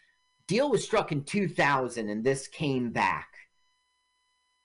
deal 0.48 0.70
was 0.70 0.84
struck 0.84 1.12
in 1.12 1.24
2000 1.24 2.10
and 2.10 2.24
this 2.24 2.48
came 2.48 2.92
back. 2.92 3.28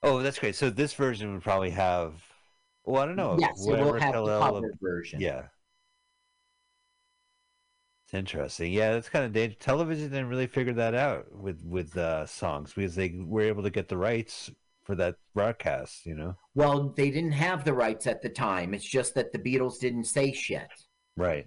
oh, 0.02 0.22
that's 0.22 0.38
great. 0.38 0.54
So 0.54 0.70
this 0.70 0.94
version 0.94 1.32
would 1.32 1.42
probably 1.42 1.70
have. 1.70 2.14
Well, 2.84 3.02
I 3.02 3.06
don't 3.06 3.16
know. 3.16 3.36
yes, 3.38 3.64
it 3.66 3.70
will 3.70 3.92
have 3.94 4.14
the 4.14 4.40
cover 4.40 4.72
version. 4.80 5.20
Yeah. 5.20 5.42
It's 8.04 8.14
interesting. 8.14 8.72
Yeah, 8.72 8.92
that's 8.92 9.08
kind 9.08 9.24
of 9.24 9.32
dangerous. 9.32 9.64
Television 9.64 10.10
didn't 10.10 10.28
really 10.28 10.46
figure 10.48 10.72
that 10.74 10.94
out 10.94 11.32
with 11.34 11.64
with 11.64 11.96
uh, 11.96 12.26
songs 12.26 12.72
because 12.74 12.94
they 12.94 13.14
were 13.24 13.42
able 13.42 13.62
to 13.62 13.70
get 13.70 13.88
the 13.88 13.96
rights 13.96 14.50
for 14.82 14.94
that 14.96 15.16
broadcast. 15.34 16.04
You 16.04 16.16
know. 16.16 16.36
Well, 16.54 16.92
they 16.96 17.10
didn't 17.10 17.32
have 17.32 17.64
the 17.64 17.72
rights 17.72 18.06
at 18.06 18.20
the 18.20 18.28
time. 18.28 18.74
It's 18.74 18.84
just 18.84 19.14
that 19.14 19.32
the 19.32 19.38
Beatles 19.38 19.78
didn't 19.78 20.04
say 20.04 20.32
shit. 20.32 20.68
Right. 21.16 21.46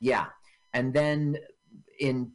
Yeah, 0.00 0.26
and 0.74 0.92
then 0.92 1.38
in 2.00 2.32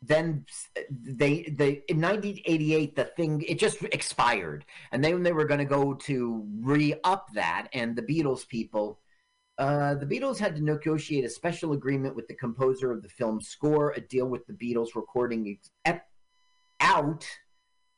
then 0.00 0.44
they 0.90 1.42
they 1.42 1.82
in 1.88 2.00
1988 2.00 2.94
the 2.94 3.04
thing 3.04 3.42
it 3.42 3.58
just 3.58 3.82
expired, 3.84 4.64
and 4.92 5.02
then 5.02 5.22
they 5.22 5.32
were 5.32 5.44
going 5.44 5.58
to 5.58 5.64
go 5.64 5.94
to 5.94 6.46
re 6.60 6.94
up 7.04 7.28
that, 7.34 7.68
and 7.72 7.96
the 7.96 8.02
Beatles 8.02 8.46
people. 8.46 9.00
Uh, 9.58 9.96
the 9.96 10.06
Beatles 10.06 10.38
had 10.38 10.54
to 10.54 10.62
negotiate 10.62 11.24
a 11.24 11.28
special 11.28 11.72
agreement 11.72 12.14
with 12.14 12.28
the 12.28 12.34
composer 12.34 12.92
of 12.92 13.02
the 13.02 13.08
film's 13.08 13.48
score, 13.48 13.90
a 13.96 14.00
deal 14.00 14.26
with 14.26 14.46
the 14.46 14.52
Beatles 14.52 14.94
recording 14.94 15.58
ex- 15.84 16.00
out, 16.78 17.26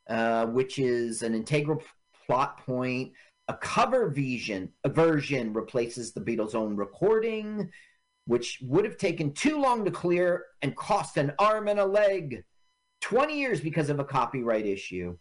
uh, 0.09 0.47
which 0.47 0.79
is 0.79 1.23
an 1.23 1.35
integral 1.35 1.83
plot 2.27 2.65
point. 2.65 3.13
A 3.49 3.55
cover 3.55 4.09
version, 4.09 4.71
a 4.85 4.89
version 4.89 5.53
replaces 5.53 6.13
the 6.13 6.21
Beatles' 6.21 6.55
own 6.55 6.77
recording 6.77 7.71
which 8.31 8.61
would 8.63 8.85
have 8.85 8.97
taken 8.97 9.33
too 9.33 9.59
long 9.61 9.85
to 9.85 9.91
clear 9.91 10.45
and 10.63 10.77
cost 10.77 11.17
an 11.17 11.33
arm 11.41 11.67
and 11.67 11.81
a 11.81 11.85
leg. 11.85 12.45
20 13.01 13.37
years 13.37 13.61
because 13.61 13.91
of 13.91 13.99
a 13.99 14.05
copyright 14.05 14.67
issue. 14.67 15.19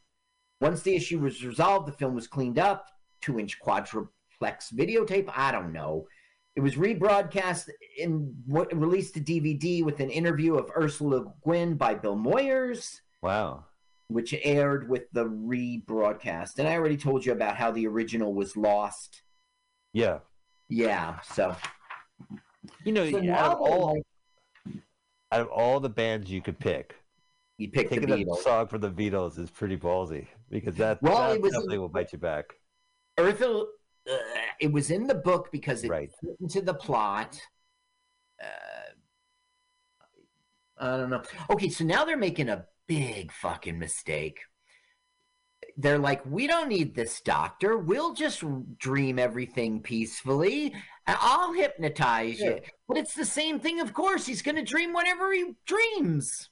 Once 0.61 0.84
the 0.84 0.95
issue 0.95 1.18
was 1.18 1.44
resolved, 1.44 1.88
the 1.88 1.91
film 1.91 2.14
was 2.14 2.27
cleaned 2.27 2.60
up. 2.60 2.86
Two 3.19 3.40
inch 3.40 3.60
quadruplex 3.60 4.69
videotape. 4.72 5.27
I 5.36 5.52
don't 5.52 5.73
know. 5.73 6.06
It 6.56 6.60
was 6.60 6.76
rebroadcast 6.76 7.69
and 7.99 8.31
what 8.45 8.72
released 8.77 9.15
to 9.15 9.22
DVD 9.22 9.84
with 9.84 10.02
an 10.02 10.11
interview 10.11 10.53
of 10.53 10.69
Ursula 10.77 11.34
Guin 11.44 11.77
by 11.77 11.95
Bill 11.95 12.15
Moyers, 12.15 12.99
Wow. 13.23 13.65
which 14.10 14.36
aired 14.44 14.88
with 14.88 15.11
the 15.14 15.26
rebroadcast. 15.26 16.60
And 16.60 16.68
I 16.68 16.76
already 16.76 16.98
told 16.98 17.26
you 17.26 17.31
about 17.31 17.57
how 17.57 17.72
the 17.72 17.88
original 17.88 18.36
was 18.36 18.56
lost. 18.56 19.23
Yeah. 19.94 20.19
Yeah, 20.68 21.22
so. 21.22 21.56
You 22.84 22.91
know, 22.94 23.10
so 23.10 23.18
out 23.32 23.54
of 23.54 23.62
all 23.62 23.94
like, 24.66 24.76
out 25.32 25.41
of 25.41 25.48
all 25.50 25.80
the 25.80 25.90
bands 25.90 26.30
you 26.30 26.41
could 26.41 26.58
pick, 26.60 26.96
you 27.58 27.70
picked 27.70 27.90
the 27.90 27.98
taking 27.98 28.12
a 28.12 28.18
Beatles. 28.18 28.38
song 28.44 28.68
from 28.68 28.82
the 28.82 28.90
Beatles 28.91 29.38
is 29.38 29.50
pretty 29.50 29.78
ballsy 29.78 30.28
because 30.50 30.76
that, 30.76 31.02
Well, 31.02 31.18
that 31.30 31.36
it 31.36 31.41
was- 31.41 31.52
definitely 31.52 31.78
will 31.78 31.90
bite 31.90 32.12
you 32.14 32.20
back. 32.20 32.46
Eartha, 33.18 33.66
uh, 34.10 34.18
it 34.60 34.72
was 34.72 34.90
in 34.91 35.08
the 35.08 35.16
book 35.16 35.52
because 35.52 35.84
it 35.84 35.90
Right. 35.90 36.10
fit 36.22 36.36
into 36.40 36.62
the 36.62 36.74
plot. 36.74 37.40
Uh, 38.41 38.46
I 40.78 40.98
don't 40.98 41.10
know. 41.10 41.22
Okay, 41.50 41.68
so 41.70 41.84
now 41.84 42.06
they're 42.06 42.16
making 42.16 42.48
a 42.48 42.66
big 42.88 43.32
fucking 43.34 43.78
mistake. 43.78 44.40
They're 45.81 45.97
like, 45.97 46.26
we 46.26 46.45
don't 46.45 46.68
need 46.68 46.93
this 46.93 47.22
doctor. 47.22 47.77
We'll 47.77 48.14
just 48.14 48.43
dream 48.77 49.18
everything 49.18 49.81
peacefully. 49.81 50.73
I'll 51.07 51.53
hypnotize 51.53 52.41
you. 52.41 52.60
But 52.85 52.97
it's 52.97 53.14
the 53.14 53.23
same 53.23 53.61
thing, 53.61 53.80
of 53.80 53.93
course. 53.93 54.26
He's 54.26 54.41
going 54.41 54.57
to 54.57 54.61
dream 54.61 54.91
whatever 54.91 55.31
he 55.31 55.53
dreams. 55.65 56.49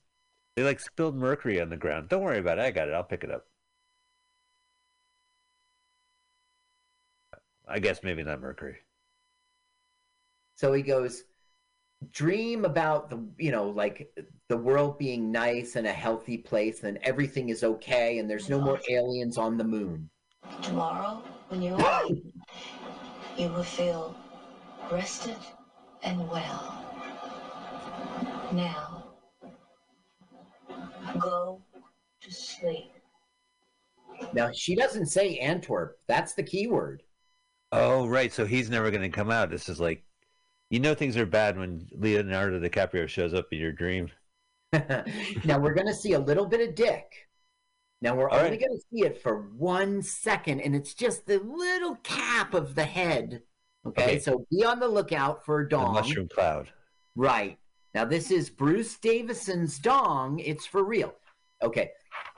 They 0.55 0.63
like 0.63 0.79
spilled 0.79 1.17
mercury 1.17 1.59
on 1.59 1.69
the 1.69 1.75
ground. 1.75 2.07
Don't 2.07 2.23
worry 2.23 2.39
about 2.39 2.57
it. 2.57 2.61
I 2.61 2.71
got 2.71 2.87
it. 2.87 2.93
I'll 2.93 3.03
pick 3.03 3.25
it 3.25 3.31
up. 3.31 3.45
I 7.67 7.79
guess 7.79 7.99
maybe 8.03 8.23
not 8.23 8.39
mercury. 8.39 8.77
So 10.55 10.71
he 10.71 10.83
goes, 10.83 11.25
dream 12.11 12.63
about 12.63 13.09
the 13.09 13.19
you 13.37 13.51
know 13.51 13.69
like 13.69 14.13
the 14.49 14.57
world 14.57 14.97
being 14.97 15.31
nice 15.31 15.75
and 15.75 15.87
a 15.87 15.91
healthy 15.91 16.37
place 16.37 16.83
and 16.83 16.97
everything 17.03 17.49
is 17.49 17.63
okay 17.63 18.19
and 18.19 18.29
there's 18.29 18.49
no 18.49 18.61
more 18.61 18.79
aliens 18.89 19.37
on 19.37 19.57
the 19.57 19.63
moon. 19.63 20.09
Tomorrow, 20.61 21.21
when 21.49 21.61
you 21.61 21.73
awake, 21.73 22.23
you 23.37 23.49
will 23.49 23.63
feel 23.63 24.15
rested 24.91 25.37
and 26.03 26.29
well. 26.29 26.85
Now, 28.53 29.03
go 31.19 31.61
to 32.21 32.31
sleep. 32.31 32.91
Now 34.33 34.51
she 34.51 34.75
doesn't 34.75 35.07
say 35.07 35.37
Antwerp. 35.37 35.99
That's 36.07 36.33
the 36.33 36.43
key 36.43 36.67
word. 36.67 37.03
Oh, 37.71 38.07
right. 38.07 38.31
So 38.31 38.45
he's 38.45 38.69
never 38.69 38.89
going 38.91 39.03
to 39.03 39.09
come 39.09 39.29
out. 39.29 39.49
This 39.49 39.67
is 39.67 39.79
like, 39.79 40.03
you 40.69 40.79
know, 40.79 40.93
things 40.93 41.17
are 41.17 41.25
bad 41.25 41.57
when 41.57 41.87
Leonardo 41.93 42.59
DiCaprio 42.59 43.07
shows 43.07 43.33
up 43.33 43.47
in 43.51 43.59
your 43.59 43.71
dream. 43.71 44.09
now 44.73 45.57
we're 45.59 45.73
going 45.73 45.87
to 45.87 45.93
see 45.93 46.13
a 46.13 46.19
little 46.19 46.45
bit 46.45 46.67
of 46.67 46.75
Dick. 46.75 47.27
Now 48.01 48.15
we're 48.15 48.29
All 48.29 48.37
only 48.39 48.51
right. 48.51 48.59
going 48.59 48.77
to 48.77 48.83
see 48.91 49.05
it 49.05 49.21
for 49.21 49.41
one 49.57 50.01
second, 50.01 50.59
and 50.61 50.75
it's 50.75 50.93
just 50.93 51.25
the 51.25 51.39
little 51.39 51.95
cap 52.03 52.53
of 52.53 52.75
the 52.75 52.83
head. 52.83 53.41
Okay, 53.87 54.03
Okay. 54.03 54.19
so 54.19 54.45
be 54.51 54.63
on 54.65 54.79
the 54.79 54.87
lookout 54.87 55.45
for 55.45 55.61
a 55.61 55.63
The 55.63 55.69
dong. 55.69 55.93
mushroom 55.93 56.27
cloud. 56.27 56.69
Right. 57.15 57.57
Now 57.95 58.05
this 58.05 58.29
is 58.29 58.49
Bruce 58.49 58.97
Davison's 58.97 59.79
dong. 59.79 60.39
It's 60.39 60.65
for 60.65 60.83
real. 60.83 61.15
Okay. 61.63 61.89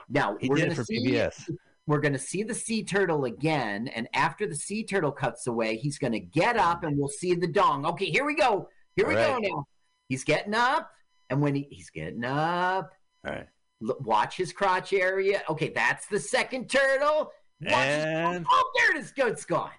Now 0.08 0.36
He 0.40 0.48
we're 0.48 0.58
it 0.58 0.74
for 0.74 0.84
see, 0.84 1.04
PBS. 1.06 1.50
We're 1.90 1.98
gonna 1.98 2.20
see 2.20 2.44
the 2.44 2.54
sea 2.54 2.84
turtle 2.84 3.24
again, 3.24 3.88
and 3.88 4.06
after 4.14 4.46
the 4.46 4.54
sea 4.54 4.84
turtle 4.84 5.10
cuts 5.10 5.48
away, 5.48 5.76
he's 5.76 5.98
gonna 5.98 6.20
get 6.20 6.56
up, 6.56 6.84
and 6.84 6.96
we'll 6.96 7.08
see 7.08 7.34
the 7.34 7.48
dong. 7.48 7.84
Okay, 7.84 8.04
here 8.04 8.24
we 8.24 8.36
go. 8.36 8.68
Here 8.94 9.08
we 9.08 9.16
All 9.16 9.40
go 9.40 9.48
now. 9.48 9.66
He's 10.08 10.22
getting 10.22 10.54
up, 10.54 10.88
and 11.30 11.42
when 11.42 11.56
he, 11.56 11.66
he's 11.68 11.90
getting 11.90 12.22
up, 12.22 12.92
All 13.26 13.32
right. 13.32 13.48
look, 13.80 14.00
watch 14.06 14.36
his 14.36 14.52
crotch 14.52 14.92
area. 14.92 15.42
Okay, 15.50 15.70
that's 15.70 16.06
the 16.06 16.20
second 16.20 16.70
turtle. 16.70 17.32
Watch 17.60 17.72
his- 17.72 18.04
And 18.04 18.46
oh, 18.48 18.72
there 18.76 18.96
it 18.96 19.00
is. 19.00 19.10
Go, 19.10 19.26
It's 19.26 19.44
gone. 19.44 19.72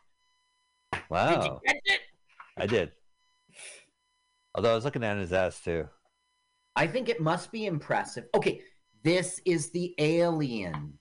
Did 0.91 0.99
you 0.99 1.05
wow, 1.11 1.61
catch 1.65 1.77
it? 1.85 2.01
I 2.57 2.65
did. 2.65 2.91
Although 4.53 4.73
I 4.73 4.75
was 4.75 4.83
looking 4.83 5.05
at 5.05 5.15
his 5.17 5.31
ass 5.31 5.61
too. 5.63 5.88
I 6.75 6.88
think 6.88 7.07
it 7.07 7.21
must 7.21 7.53
be 7.53 7.67
impressive. 7.67 8.25
Okay, 8.35 8.63
this 9.01 9.39
is 9.45 9.69
the 9.71 9.95
alien. 9.97 10.97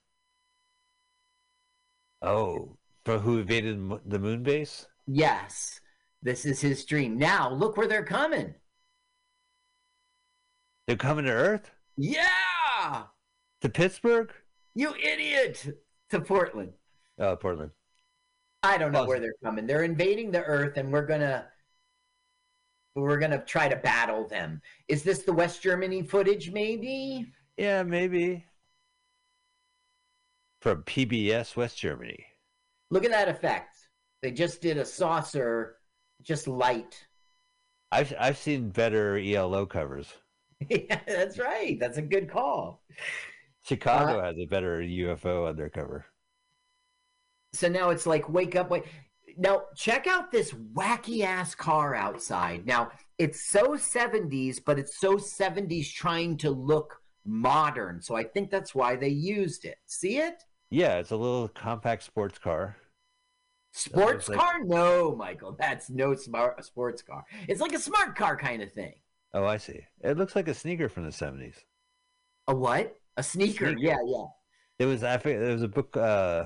Oh, 2.21 2.77
for 3.05 3.19
who 3.19 3.39
invaded 3.39 3.77
the 4.05 4.19
moon 4.19 4.43
base? 4.43 4.87
Yes, 5.07 5.79
this 6.21 6.45
is 6.45 6.61
his 6.61 6.85
dream. 6.85 7.17
Now, 7.17 7.51
look 7.51 7.77
where 7.77 7.87
they're 7.87 8.05
coming. 8.05 8.53
They're 10.87 10.95
coming 10.97 11.25
to 11.25 11.31
Earth? 11.31 11.71
Yeah, 11.97 13.03
To 13.61 13.69
Pittsburgh? 13.69 14.31
you 14.75 14.93
idiot. 14.95 15.77
To 16.09 16.19
Portland. 16.21 16.73
Oh, 17.19 17.35
Portland. 17.35 17.71
I 18.63 18.77
don't 18.77 18.91
know 18.91 19.03
Oh, 19.03 19.07
where 19.07 19.19
they're 19.19 19.33
coming. 19.43 19.65
They're 19.65 19.83
invading 19.83 20.31
the 20.31 20.43
Earth, 20.43 20.77
and 20.77 20.91
we're 20.91 21.05
gonna 21.05 21.47
we're 22.95 23.17
gonna 23.19 23.43
try 23.45 23.67
to 23.69 23.75
battle 23.77 24.27
them. 24.27 24.61
Is 24.87 25.03
this 25.03 25.23
the 25.23 25.33
West 25.33 25.61
Germany 25.61 26.03
footage? 26.03 26.51
Maybe. 26.51 27.31
Yeah, 27.57 27.83
maybe. 27.83 28.45
From 30.61 30.83
PBS 30.83 31.55
West 31.55 31.77
Germany. 31.77 32.23
Look 32.91 33.03
at 33.03 33.11
that 33.11 33.27
effect. 33.27 33.75
They 34.21 34.31
just 34.31 34.61
did 34.61 34.77
a 34.77 34.85
saucer, 34.85 35.77
just 36.21 36.47
light. 36.47 37.03
I've 37.91 38.13
I've 38.19 38.37
seen 38.37 38.69
better 38.69 39.17
ELO 39.17 39.65
covers. 39.65 40.07
yeah, 40.69 40.99
that's 41.07 41.39
right. 41.39 41.79
That's 41.79 41.97
a 41.97 42.01
good 42.03 42.29
call. 42.29 42.83
Chicago 43.65 44.19
Uh, 44.19 44.23
has 44.25 44.37
a 44.37 44.45
better 44.45 44.79
UFO 44.81 45.49
undercover. 45.49 46.05
So 47.53 47.67
now 47.67 47.89
it's 47.89 48.05
like 48.05 48.29
wake 48.29 48.55
up, 48.55 48.69
wait. 48.69 48.83
Now 49.37 49.63
check 49.75 50.07
out 50.07 50.31
this 50.31 50.51
wacky 50.51 51.23
ass 51.23 51.55
car 51.55 51.95
outside. 51.95 52.65
Now 52.67 52.91
it's 53.17 53.49
so 53.49 53.75
70s, 53.75 54.59
but 54.63 54.77
it's 54.77 54.99
so 54.99 55.15
70s 55.15 55.91
trying 55.91 56.37
to 56.37 56.51
look 56.51 57.01
modern. 57.25 58.01
So 58.01 58.15
I 58.15 58.23
think 58.23 58.51
that's 58.51 58.75
why 58.75 58.95
they 58.95 59.09
used 59.09 59.65
it. 59.65 59.77
See 59.85 60.17
it? 60.17 60.43
Yeah, 60.71 60.97
it's 60.99 61.11
a 61.11 61.17
little 61.17 61.49
compact 61.49 62.03
sports 62.03 62.39
car. 62.39 62.77
Sports 63.73 64.29
like- 64.29 64.39
car? 64.39 64.63
No, 64.63 65.15
Michael. 65.15 65.55
That's 65.59 65.89
no 65.89 66.15
smart 66.15 66.63
sports 66.65 67.01
car. 67.01 67.23
It's 67.47 67.61
like 67.61 67.73
a 67.73 67.79
smart 67.79 68.15
car 68.15 68.35
kind 68.37 68.61
of 68.61 68.71
thing. 68.71 68.93
Oh, 69.33 69.45
I 69.45 69.57
see. 69.57 69.81
It 70.01 70.17
looks 70.17 70.35
like 70.35 70.47
a 70.47 70.53
sneaker 70.53 70.89
from 70.89 71.05
the 71.05 71.11
seventies. 71.11 71.55
A 72.47 72.55
what? 72.55 72.97
A 73.17 73.23
sneaker. 73.23 73.67
Sneaker. 73.67 73.79
Yeah, 73.79 73.97
yeah. 74.05 74.25
It 74.79 74.85
was 74.85 75.03
I 75.03 75.17
think 75.17 75.39
there 75.39 75.53
was 75.53 75.61
a 75.61 75.67
book 75.67 75.95
uh 75.95 76.45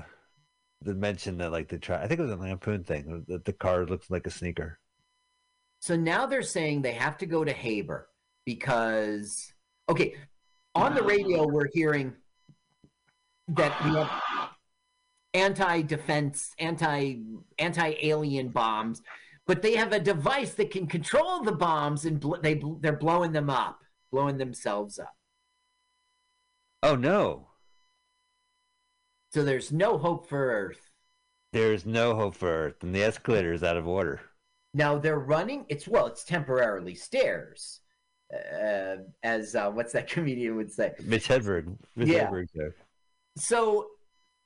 that 0.82 0.96
mentioned 0.96 1.40
that 1.40 1.50
like 1.52 1.68
the 1.68 1.78
try 1.78 2.02
I 2.02 2.06
think 2.06 2.20
it 2.20 2.24
was 2.24 2.32
a 2.32 2.36
lampoon 2.36 2.84
thing 2.84 3.24
that 3.28 3.44
the 3.44 3.52
car 3.52 3.86
looks 3.86 4.10
like 4.10 4.26
a 4.26 4.30
sneaker. 4.30 4.78
So 5.80 5.96
now 5.96 6.26
they're 6.26 6.42
saying 6.42 6.82
they 6.82 6.92
have 6.92 7.16
to 7.18 7.26
go 7.26 7.44
to 7.44 7.52
Haber 7.52 8.08
because 8.44 9.52
okay, 9.88 10.16
on 10.74 10.94
the 10.94 11.02
radio 11.02 11.46
we're 11.46 11.68
hearing 11.72 12.14
that 13.48 13.84
we 13.84 13.90
have 13.94 14.10
anti-defense, 15.34 16.52
anti 16.58 17.16
anti-alien 17.58 18.48
bombs, 18.48 19.02
but 19.46 19.62
they 19.62 19.76
have 19.76 19.92
a 19.92 20.00
device 20.00 20.54
that 20.54 20.70
can 20.70 20.86
control 20.86 21.42
the 21.42 21.52
bombs 21.52 22.04
and 22.04 22.18
bl- 22.20 22.36
they 22.42 22.54
bl- 22.54 22.74
they're 22.80 22.96
blowing 22.96 23.32
them 23.32 23.50
up, 23.50 23.80
blowing 24.10 24.38
themselves 24.38 24.98
up. 24.98 25.14
Oh 26.82 26.96
no. 26.96 27.48
So 29.32 29.44
there's 29.44 29.70
no 29.72 29.98
hope 29.98 30.28
for 30.28 30.38
Earth. 30.50 30.90
There's 31.52 31.84
no 31.86 32.14
hope 32.14 32.34
for 32.34 32.48
Earth 32.48 32.82
and 32.82 32.94
the 32.94 33.02
escalator 33.02 33.52
is 33.52 33.62
out 33.62 33.76
of 33.76 33.86
order. 33.86 34.20
Now 34.74 34.98
they're 34.98 35.18
running. 35.18 35.64
It's 35.68 35.86
well, 35.86 36.06
it's 36.06 36.24
temporarily 36.24 36.94
stairs, 36.94 37.80
uh, 38.32 38.96
as 39.22 39.54
uh, 39.54 39.70
what's 39.70 39.92
that 39.92 40.08
comedian 40.10 40.56
would 40.56 40.72
say. 40.72 40.92
Mitch 41.02 41.28
Hedberg. 41.28 41.76
Mitch 41.94 42.08
Yeah. 42.08 42.28
Hedberg. 42.30 42.46
So 43.36 43.86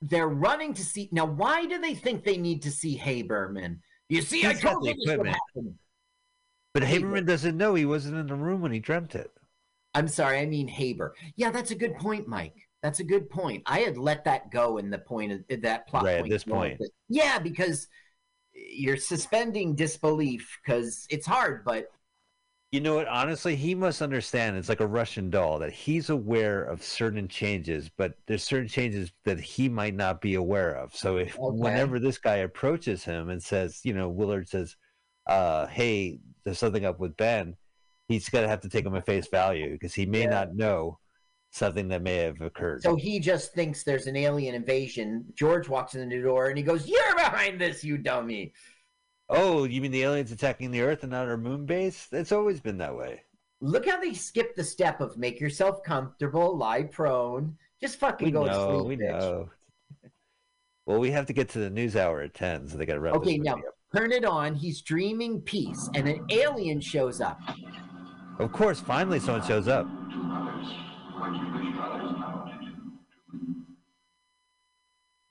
they're 0.03 0.29
running 0.29 0.75
to 0.75 0.85
see. 0.85 1.09
Now, 1.13 1.27
why 1.27 1.67
do 1.67 1.79
they 1.79 1.95
think 1.95 2.25
they 2.25 2.37
need 2.37 2.63
to 2.63 2.71
see 2.71 2.99
Haberman? 2.99 3.79
You 4.09 4.23
see, 4.23 4.45
I 4.45 4.53
He's 4.53 4.61
told 4.61 4.85
you 4.85 4.95
this 4.95 5.17
would 5.17 5.27
equipment. 5.27 5.77
But 6.73 6.83
Haberman 6.83 7.27
doesn't 7.27 7.57
know 7.57 7.75
he 7.75 7.85
wasn't 7.85 8.17
in 8.17 8.27
the 8.27 8.35
room 8.35 8.61
when 8.61 8.73
he 8.73 8.79
dreamt 8.79 9.15
it. 9.15 9.31
I'm 9.95 10.09
sorry, 10.09 10.39
I 10.39 10.47
mean 10.47 10.69
Haber. 10.69 11.15
Yeah, 11.37 11.51
that's 11.51 11.73
a 11.73 11.75
good 11.75 11.97
point, 11.97 12.29
Mike. 12.29 12.55
That's 12.83 13.01
a 13.01 13.05
good 13.05 13.29
point. 13.29 13.63
I 13.67 13.81
had 13.81 13.99
let 13.99 14.25
that 14.25 14.51
go 14.51 14.79
in 14.79 14.91
the 14.91 14.99
point 14.99 15.33
of 15.33 15.63
that 15.63 15.87
plot 15.89 16.05
Right, 16.05 16.25
at 16.25 16.29
this 16.29 16.45
point. 16.45 16.81
Yeah, 17.09 17.39
because 17.39 17.89
you're 18.55 18.97
suspending 18.97 19.75
disbelief 19.75 20.59
because 20.65 21.07
it's 21.11 21.27
hard, 21.27 21.65
but 21.65 21.87
You 22.73 22.81
know 22.81 22.95
what? 22.95 23.09
Honestly, 23.09 23.57
he 23.57 23.75
must 23.75 24.01
understand. 24.01 24.57
It's 24.57 24.69
like 24.69 24.79
a 24.81 24.87
Russian 24.87 25.29
doll 25.29 25.59
that 25.59 25.73
he's 25.73 26.09
aware 26.09 26.63
of 26.63 26.85
certain 26.85 27.27
changes, 27.27 27.91
but 27.97 28.15
there's 28.27 28.45
certain 28.45 28.69
changes 28.69 29.11
that 29.25 29.41
he 29.41 29.69
might 29.69 29.95
not 29.95 30.21
be 30.21 30.35
aware 30.37 30.77
of. 30.77 30.95
So 30.95 31.17
if 31.17 31.37
Okay. 31.37 31.57
whenever 31.59 31.99
this 31.99 32.19
guy 32.19 32.37
approaches 32.37 33.03
him 33.03 33.29
and 33.29 33.43
says, 33.43 33.81
you 33.83 33.93
know, 33.93 34.09
Willard 34.09 34.49
says, 34.49 34.77
uh, 35.27 35.67
"Hey, 35.67 36.21
there's 36.45 36.61
something 36.61 36.85
up 36.85 37.01
with 37.01 37.17
Ben," 37.17 37.57
he's 38.07 38.29
gonna 38.29 38.47
have 38.49 38.61
to 38.61 38.69
take 38.69 38.87
him 38.87 38.95
at 38.95 39.05
face 39.05 39.27
value 39.27 39.73
because 39.73 39.95
he 39.95 40.07
may 40.07 40.21
Yeah. 40.21 40.31
not 40.31 40.55
know 40.55 41.01
something 41.51 41.89
that 41.89 42.03
may 42.03 42.19
have 42.19 42.41
occurred. 42.41 42.83
so 42.83 42.95
he 42.95 43.19
just 43.19 43.53
thinks 43.53 43.83
there's 43.83 44.07
an 44.07 44.15
alien 44.15 44.55
invasion. 44.55 45.25
George 45.35 45.69
walks 45.69 45.97
in 45.97 46.09
the 46.09 46.23
door 46.23 46.51
and 46.51 46.57
he 46.57 46.63
goes, 46.63 46.87
"You're 46.87 47.17
behind 47.17 47.61
this, 47.61 47.83
you 47.83 47.99
dummy." 47.99 48.53
Oh, 49.31 49.65
you 49.65 49.81
mean 49.81 49.91
the 49.91 50.03
aliens 50.03 50.33
attacking 50.33 50.71
the 50.71 50.83
Earth 50.83 51.03
and 51.03 51.13
not 51.13 51.27
our 51.29 51.37
moon 51.37 51.65
base? 51.67 52.09
It's 52.13 52.33
always 52.33 52.61
been 52.61 52.79
that 52.79 52.95
way. 52.97 53.23
Look 53.61 53.87
how 53.89 54.01
they 54.01 54.15
skip 54.15 54.55
the 54.57 54.65
step 54.65 55.01
of 55.01 55.17
make 55.19 55.41
yourself 55.41 55.83
comfortable, 55.83 56.57
lie 56.57 56.85
prone. 56.85 57.57
Just 57.81 57.97
fucking 57.99 58.27
We 58.27 58.33
go 58.33 58.45
to 58.45 58.51
know. 58.51 58.79
sleep, 58.85 58.87
We 58.99 59.05
bitch. 59.05 59.11
know. 59.19 59.51
Well, 60.87 60.99
we 60.99 61.11
have 61.11 61.27
to 61.27 61.33
get 61.33 61.49
to 61.51 61.59
the 61.61 61.71
news 61.71 61.95
hour 61.97 62.21
at 62.23 62.35
ten, 62.35 62.67
so 62.69 62.77
they 62.77 62.87
got 62.87 62.95
to 62.95 63.01
wrap 63.01 63.15
Okay, 63.17 63.39
now 63.39 63.55
up. 63.55 63.61
turn 63.95 64.13
it 64.13 64.25
on. 64.25 64.55
He's 64.55 64.81
dreaming 64.83 65.41
peace, 65.43 65.89
and 65.95 66.09
an 66.09 66.27
alien 66.31 66.81
shows 66.81 67.21
up. 67.21 67.39
Of 68.39 68.51
course, 68.53 68.81
finally 68.81 69.21
someone 69.21 69.47
shows 69.47 69.69
up. 69.69 69.87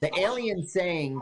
The 0.02 0.18
alien 0.18 0.66
saying, 0.66 1.22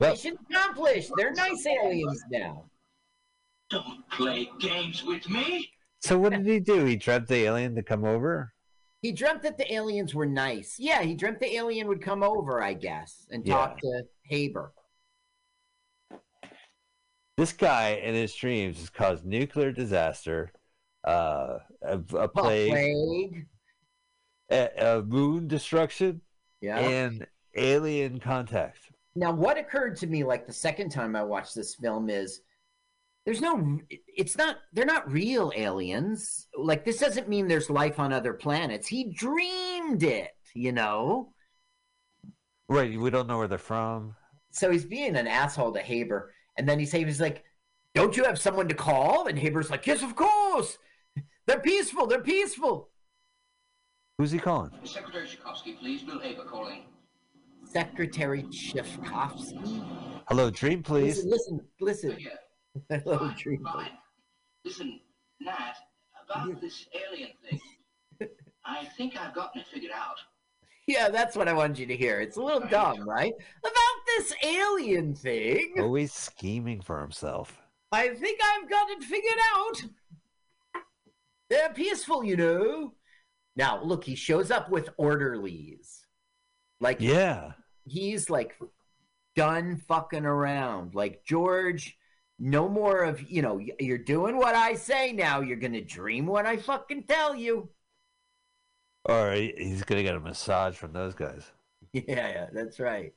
mission 0.00 0.36
accomplished. 0.50 1.10
They're 1.16 1.32
nice 1.32 1.66
aliens 1.66 2.22
now. 2.30 2.64
Don't 3.70 4.08
play 4.10 4.50
games 4.60 5.04
with 5.04 5.28
me. 5.28 5.70
So 6.00 6.18
what 6.18 6.32
did 6.32 6.46
he 6.46 6.60
do? 6.60 6.84
He 6.84 6.96
dreamt 6.96 7.28
the 7.28 7.44
alien 7.44 7.74
to 7.76 7.82
come 7.82 8.04
over. 8.04 8.52
He 9.00 9.12
dreamt 9.12 9.42
that 9.42 9.58
the 9.58 9.72
aliens 9.72 10.14
were 10.14 10.26
nice. 10.26 10.76
Yeah, 10.78 11.02
he 11.02 11.14
dreamt 11.14 11.40
the 11.40 11.54
alien 11.56 11.88
would 11.88 12.02
come 12.02 12.22
over, 12.22 12.62
I 12.62 12.74
guess, 12.74 13.26
and 13.30 13.44
talk 13.44 13.78
to 13.80 14.02
Haber. 14.24 14.72
This 17.36 17.52
guy 17.52 18.00
in 18.02 18.14
his 18.14 18.34
dreams 18.34 18.78
has 18.78 18.90
caused 18.90 19.24
nuclear 19.26 19.72
disaster, 19.72 20.52
uh, 21.06 21.58
a, 21.82 21.98
a 22.16 22.28
plague, 22.28 22.70
plague. 22.70 23.46
a, 24.50 24.98
a 24.98 25.02
moon 25.02 25.48
destruction, 25.48 26.20
Yeah. 26.60 26.78
and 26.78 27.26
alien 27.56 28.20
contact. 28.20 28.78
Now, 29.16 29.32
what 29.32 29.58
occurred 29.58 29.96
to 29.96 30.06
me 30.06 30.24
like 30.24 30.46
the 30.46 30.52
second 30.52 30.90
time 30.90 31.14
I 31.14 31.22
watched 31.22 31.54
this 31.54 31.74
film 31.74 32.10
is 32.10 32.40
there's 33.24 33.40
no, 33.40 33.80
it's 33.88 34.36
not, 34.36 34.56
they're 34.72 34.84
not 34.84 35.10
real 35.10 35.52
aliens. 35.54 36.48
Like, 36.56 36.84
this 36.84 36.98
doesn't 36.98 37.28
mean 37.28 37.46
there's 37.46 37.70
life 37.70 37.98
on 37.98 38.12
other 38.12 38.34
planets. 38.34 38.86
He 38.88 39.12
dreamed 39.12 40.02
it, 40.02 40.32
you 40.52 40.72
know? 40.72 41.32
Right, 42.68 42.98
we 42.98 43.10
don't 43.10 43.28
know 43.28 43.38
where 43.38 43.48
they're 43.48 43.58
from. 43.58 44.16
So 44.50 44.70
he's 44.70 44.84
being 44.84 45.16
an 45.16 45.26
asshole 45.26 45.72
to 45.72 45.80
Haber. 45.80 46.32
And 46.56 46.68
then 46.68 46.78
he's, 46.78 46.92
he's 46.92 47.20
like, 47.20 47.44
Don't 47.94 48.16
you 48.16 48.24
have 48.24 48.38
someone 48.38 48.68
to 48.68 48.74
call? 48.74 49.26
And 49.26 49.38
Haber's 49.38 49.70
like, 49.70 49.86
Yes, 49.86 50.02
of 50.02 50.14
course. 50.14 50.78
They're 51.46 51.60
peaceful. 51.60 52.06
They're 52.06 52.20
peaceful. 52.22 52.88
Who's 54.18 54.30
he 54.30 54.38
calling? 54.38 54.70
Secretary 54.84 55.26
Tchaikovsky, 55.26 55.72
please. 55.72 56.02
Bill 56.02 56.20
Haber 56.20 56.44
calling. 56.44 56.84
Secretary 57.74 58.44
Chifkovsky. 58.44 59.84
Hello, 60.28 60.48
Dream, 60.48 60.80
please. 60.80 61.24
Listen, 61.24 61.60
listen, 61.80 62.12
listen. 62.12 62.16
Oh, 62.16 62.30
yeah, 62.90 62.98
Hello, 63.04 63.18
fine, 63.18 63.34
Dream. 63.36 63.64
fine. 63.64 63.90
Listen, 64.64 65.00
Nat, 65.40 65.74
about 66.24 66.60
this 66.60 66.86
alien 66.94 67.30
thing. 67.50 67.60
I 68.64 68.84
think 68.96 69.16
I've 69.18 69.34
gotten 69.34 69.60
it 69.62 69.66
figured 69.66 69.90
out. 69.92 70.14
Yeah, 70.86 71.08
that's 71.08 71.34
what 71.36 71.48
I 71.48 71.52
wanted 71.52 71.80
you 71.80 71.86
to 71.86 71.96
hear. 71.96 72.20
It's 72.20 72.36
a 72.36 72.42
little 72.42 72.60
dumb, 72.68 73.08
right? 73.08 73.32
About 73.58 73.72
this 74.06 74.32
alien 74.44 75.12
thing. 75.14 75.74
Oh, 75.78 75.82
Always 75.84 76.12
scheming 76.12 76.80
for 76.80 77.00
himself. 77.00 77.60
I 77.90 78.10
think 78.10 78.38
I've 78.40 78.70
got 78.70 78.88
it 78.90 79.02
figured 79.02 79.38
out. 79.56 79.82
They're 81.50 81.70
peaceful, 81.70 82.22
you 82.22 82.36
know. 82.36 82.92
Now, 83.56 83.82
look, 83.82 84.04
he 84.04 84.14
shows 84.14 84.52
up 84.52 84.70
with 84.70 84.90
orderlies. 84.96 86.06
Like, 86.80 87.00
Yeah. 87.00 87.52
He's 87.84 88.30
like 88.30 88.56
done 89.36 89.76
fucking 89.88 90.24
around. 90.24 90.94
Like, 90.94 91.24
George, 91.24 91.96
no 92.38 92.68
more 92.68 93.02
of, 93.04 93.22
you 93.30 93.42
know, 93.42 93.60
you're 93.80 93.98
doing 93.98 94.36
what 94.36 94.54
I 94.54 94.74
say 94.74 95.12
now. 95.12 95.40
You're 95.40 95.56
going 95.56 95.72
to 95.74 95.84
dream 95.84 96.26
what 96.26 96.46
I 96.46 96.56
fucking 96.56 97.04
tell 97.04 97.34
you. 97.34 97.68
Or 99.06 99.32
he's 99.32 99.82
gonna 99.84 100.02
get 100.02 100.14
a 100.16 100.20
massage 100.20 100.76
from 100.76 100.92
those 100.92 101.14
guys. 101.14 101.44
Yeah, 101.92 102.02
yeah, 102.28 102.46
that's 102.52 102.80
right. 102.80 103.12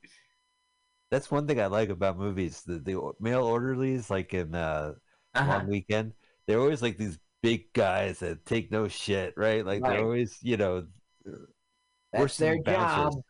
That's 1.09 1.31
one 1.31 1.47
thing 1.47 1.59
I 1.59 1.67
like 1.67 1.89
about 1.89 2.17
movies. 2.17 2.61
The 2.61 2.79
the 2.79 3.11
male 3.19 3.43
orderlies, 3.43 4.09
like 4.09 4.33
in 4.33 4.53
uh, 4.53 4.93
Uh-huh. 5.33 5.49
Long 5.49 5.67
Weekend, 5.67 6.13
they're 6.45 6.59
always 6.59 6.81
like 6.81 6.97
these 6.97 7.17
big 7.41 7.71
guys 7.73 8.19
that 8.19 8.45
take 8.45 8.71
no 8.71 8.87
shit, 8.87 9.33
right? 9.37 9.65
Like 9.65 9.81
Right. 9.81 9.93
they're 9.93 10.03
always, 10.03 10.37
you 10.43 10.57
know, 10.57 10.85
That's 12.11 12.37
their 12.37 12.61
bouncers. 12.61 13.15
job. 13.15 13.23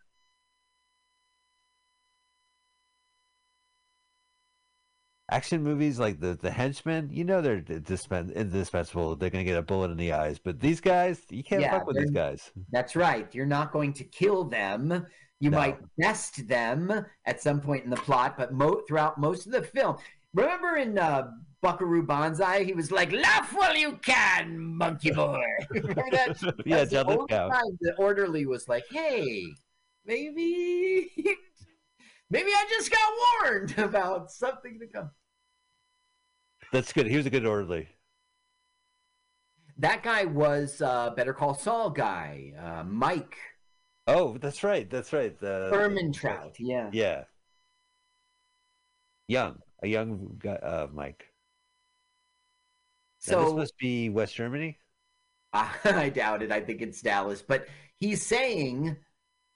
Action 5.30 5.64
movies 5.64 6.00
like 6.00 6.20
the 6.20 6.36
the 6.36 6.52
henchmen. 6.52 7.10
You 7.12 7.24
know 7.24 7.42
they're 7.42 7.62
dispen- 7.62 8.34
indispensable. 8.36 9.16
They're 9.16 9.30
gonna 9.30 9.44
get 9.44 9.58
a 9.58 9.62
bullet 9.62 9.92
in 9.92 9.98
the 9.98 10.14
eyes, 10.14 10.40
but 10.40 10.60
these 10.60 10.80
guys, 10.82 11.22
you 11.30 11.44
can't 11.44 11.62
Yeah, 11.62 11.72
fuck 11.72 11.88
with 11.88 11.98
these 11.98 12.12
guys. 12.12 12.52
That's 12.72 12.96
right. 12.96 13.34
You're 13.34 13.46
not 13.46 13.72
going 13.72 13.94
to 13.94 14.04
kill 14.04 14.44
them. 14.46 15.06
You 15.40 15.52
No. 15.52 15.58
might 15.58 15.78
best 16.00 16.48
them 16.48 17.06
at 17.26 17.42
some 17.42 17.62
point 17.62 17.84
in 17.84 17.90
the 17.92 17.96
plot, 17.98 18.36
but 18.38 18.54
mo- 18.54 18.82
throughout 18.88 19.20
most 19.20 19.46
of 19.46 19.52
the 19.52 19.62
film. 19.62 19.98
Remember 20.34 20.78
in 20.78 20.98
uh, 20.98 21.32
Buckaroo 21.62 22.04
Banzai, 22.04 22.64
he 22.64 22.74
was 22.74 22.92
like, 22.92 23.12
"Laugh 23.12 23.54
while 23.54 23.76
you 23.76 23.98
can, 23.98 24.58
monkey 24.60 25.12
boy." 25.12 25.44
That? 26.12 26.38
yeah, 26.66 26.86
the 26.86 27.06
only 27.06 27.28
time 27.28 27.78
the 27.82 27.96
orderly 27.98 28.46
was 28.46 28.68
like, 28.68 28.86
"Hey, 28.90 29.46
maybe, 30.06 31.12
maybe 32.30 32.50
I 32.50 32.66
just 32.70 32.92
got 32.92 33.14
warned 33.44 33.78
about 33.78 34.32
something 34.32 34.80
to 34.80 34.88
come." 34.88 35.12
That's 36.72 36.94
good. 36.94 37.08
He 37.08 37.18
was 37.18 37.26
a 37.26 37.30
good 37.30 37.46
orderly. 37.46 37.88
That 39.78 40.04
guy 40.04 40.26
was 40.26 40.82
uh, 40.82 41.12
Better 41.12 41.34
Call 41.34 41.54
Saul 41.54 41.90
guy, 41.92 42.54
uh, 42.60 42.84
Mike 42.84 43.38
Oh, 44.08 44.38
that's 44.38 44.64
right. 44.64 44.90
That's 44.90 45.12
right. 45.12 45.38
The 45.38 46.12
Trout. 46.14 46.56
Yeah. 46.60 46.90
Yeah. 46.94 47.24
Young, 49.28 49.60
a 49.84 49.88
young 49.88 50.38
guy, 50.40 50.56
uh, 50.56 50.88
Mike. 50.94 51.26
Now, 53.28 53.44
this 53.44 53.54
must 53.54 53.78
be 53.78 54.10
West 54.10 54.36
Germany. 54.36 54.78
I 55.54 56.10
doubt 56.10 56.44
it. 56.44 56.52
I 56.54 56.62
think 56.62 56.82
it's 56.82 57.02
Dallas. 57.02 57.42
But 57.42 57.68
he's 58.00 58.26
saying, 58.26 58.96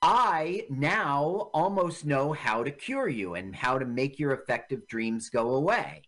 I 0.01 0.65
now 0.69 1.49
almost 1.53 2.05
know 2.05 2.33
how 2.33 2.63
to 2.65 2.71
cure 2.71 3.07
you 3.07 3.35
and 3.35 3.55
how 3.55 3.79
to 3.79 3.85
make 3.85 4.19
your 4.19 4.33
effective 4.33 4.85
dreams 4.87 5.29
go 5.29 5.53
away. 5.53 6.01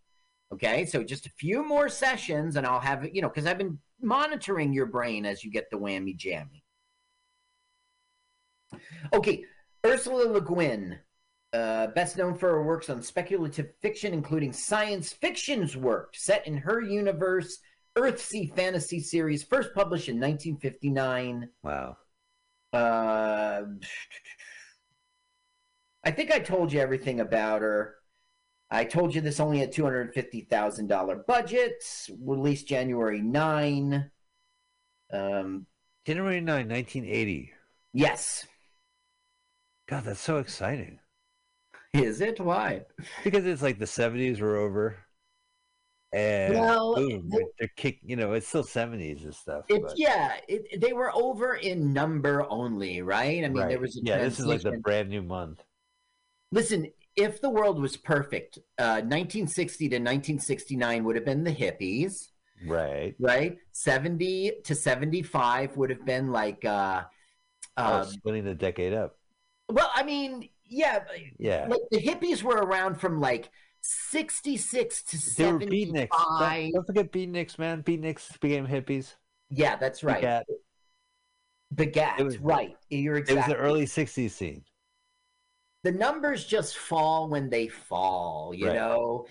Okay. 0.54 0.86
So 0.86 1.04
just 1.04 1.26
a 1.26 1.32
few 1.32 1.68
more 1.68 1.90
sessions 1.90 2.56
and 2.56 2.66
I'll 2.66 2.80
have 2.80 3.08
you 3.14 3.22
know, 3.22 3.30
because 3.30 3.46
I've 3.46 3.58
been 3.58 3.80
monitoring 4.02 4.74
your 4.74 4.86
brain 4.86 5.26
as 5.26 5.44
you 5.44 5.52
get 5.52 5.70
the 5.70 5.78
whammy 5.78 6.16
jammy. 6.16 6.64
Okay. 9.14 9.44
Ursula 9.86 10.24
Le 10.32 10.42
Guin, 10.42 10.98
uh, 11.52 11.88
best 11.88 12.18
known 12.18 12.36
for 12.36 12.50
her 12.50 12.64
works 12.64 12.90
on 12.90 13.02
speculative 13.04 13.74
fiction, 13.82 14.14
including 14.14 14.54
science 14.54 15.12
fiction's 15.12 15.76
work 15.76 16.16
set 16.16 16.48
in 16.48 16.56
her 16.58 16.82
universe 16.82 17.60
Earthsea 17.96 18.54
fantasy 18.56 19.00
series, 19.00 19.44
first 19.44 19.74
published 19.76 20.10
in 20.10 20.16
1959. 20.16 21.50
Wow. 21.62 21.98
Uh, 22.72 23.62
I 26.04 26.12
think 26.12 26.32
I 26.32 26.40
told 26.40 26.74
you 26.74 26.80
everything 26.80 27.20
about 27.20 27.62
her. 27.62 27.96
I 28.74 28.84
told 28.86 29.14
you 29.14 29.22
this 29.22 29.40
only 29.40 29.60
had 29.60 29.72
$250,000 29.72 31.26
budget, 31.28 31.84
released 32.20 32.68
January 32.68 33.22
9. 33.22 34.10
Um, 35.12 35.68
January 36.06 36.41
9, 36.41 36.68
1980. 36.68 37.54
yes. 37.94 38.48
God, 39.88 40.06
that's 40.06 40.20
so 40.22 40.38
exciting. 40.38 40.98
Is 41.94 42.20
it? 42.22 42.40
Why? 42.40 42.82
Because 43.24 43.45
it's 43.45 43.62
like 43.62 43.78
the 43.78 43.86
70s 43.86 44.40
were 44.40 44.56
over. 44.58 44.98
And 46.14 46.54
Well, 46.56 46.95
boom, 46.95 47.30
it- 47.32 47.48
they're, 47.60 47.70
kick, 47.76 48.00
you 48.02 48.16
know, 48.16 48.34
it's 48.34 48.48
still 48.48 48.64
70s 48.64 49.24
and 49.24 49.36
stuff. 49.36 49.66
But- 49.70 49.94
yeah. 49.98 50.34
It, 50.48 50.82
they 50.82 50.94
were 50.94 51.14
over 51.14 51.56
in 51.56 51.94
number 51.94 52.45
only, 52.50 53.02
right? 53.04 53.44
I 53.44 53.50
mean, 53.50 53.68
there 53.68 53.80
was 53.80 53.98
a 53.98 54.00
yeah, 54.04 54.18
this 54.20 54.40
is 54.40 54.45
like 54.48 54.62
the 54.62 54.78
brand 54.78 55.10
new 55.10 55.22
month. 55.22 55.62
Listen, 56.52 56.88
if 57.15 57.41
the 57.41 57.49
world 57.49 57.80
was 57.81 57.95
perfect, 57.98 58.57
uh, 58.80 59.02
1960 59.03 59.90
to 59.90 59.95
1969 59.98 61.03
would 61.03 61.15
have 61.15 61.26
been 61.26 61.44
the 61.44 61.52
hippies, 61.53 62.30
Right. 62.65 63.15
right? 63.19 63.57
70 63.72 64.61
to 64.64 64.76
75 64.76 65.76
would 65.77 65.90
have 65.90 66.06
been 66.06 66.31
like, 66.31 66.64
uh, 66.65 67.03
oh, 67.77 67.94
um, 68.02 68.06
splitting 68.06 68.45
the 68.45 68.56
decade 68.56 68.94
up. 68.94 69.18
well, 69.69 69.91
I 69.94 70.03
mean, 70.03 70.49
yeah, 70.65 71.03
Yeah. 71.38 71.68
like 71.69 71.81
the 71.91 71.99
hippies 72.02 72.41
were 72.44 72.57
around 72.57 72.95
from 72.95 73.19
like 73.19 73.49
66 73.81 75.03
to 75.03 75.18
They 75.38 75.52
were 75.52 75.60
beatniks. 75.60 76.10
75. 76.10 76.10
Don't, 76.10 76.73
don't 76.73 76.85
forget 76.88 77.11
beatniks, 77.11 77.60
man. 77.60 77.84
Beatniks 77.84 78.40
became 78.40 78.65
hippies. 78.68 79.15
Yeah, 79.49 79.76
that's 79.76 80.03
right. 80.03 80.15
Begat. 80.22 80.45
Begat, 81.76 82.23
was- 82.23 82.38
right. 82.40 82.76
You're 82.90 83.18
exactly. 83.18 83.35
It 83.35 83.48
was 83.48 83.56
the 83.57 83.61
early 83.61 83.85
60s 83.85 84.31
scene. 84.31 84.64
The 85.84 85.91
numbers 85.91 86.45
just 86.45 86.77
fall 86.77 87.27
when 87.30 87.49
they 87.49 87.68
fall 87.68 88.53
you 88.53 88.68
Right. 88.68 88.76
know 88.76 89.26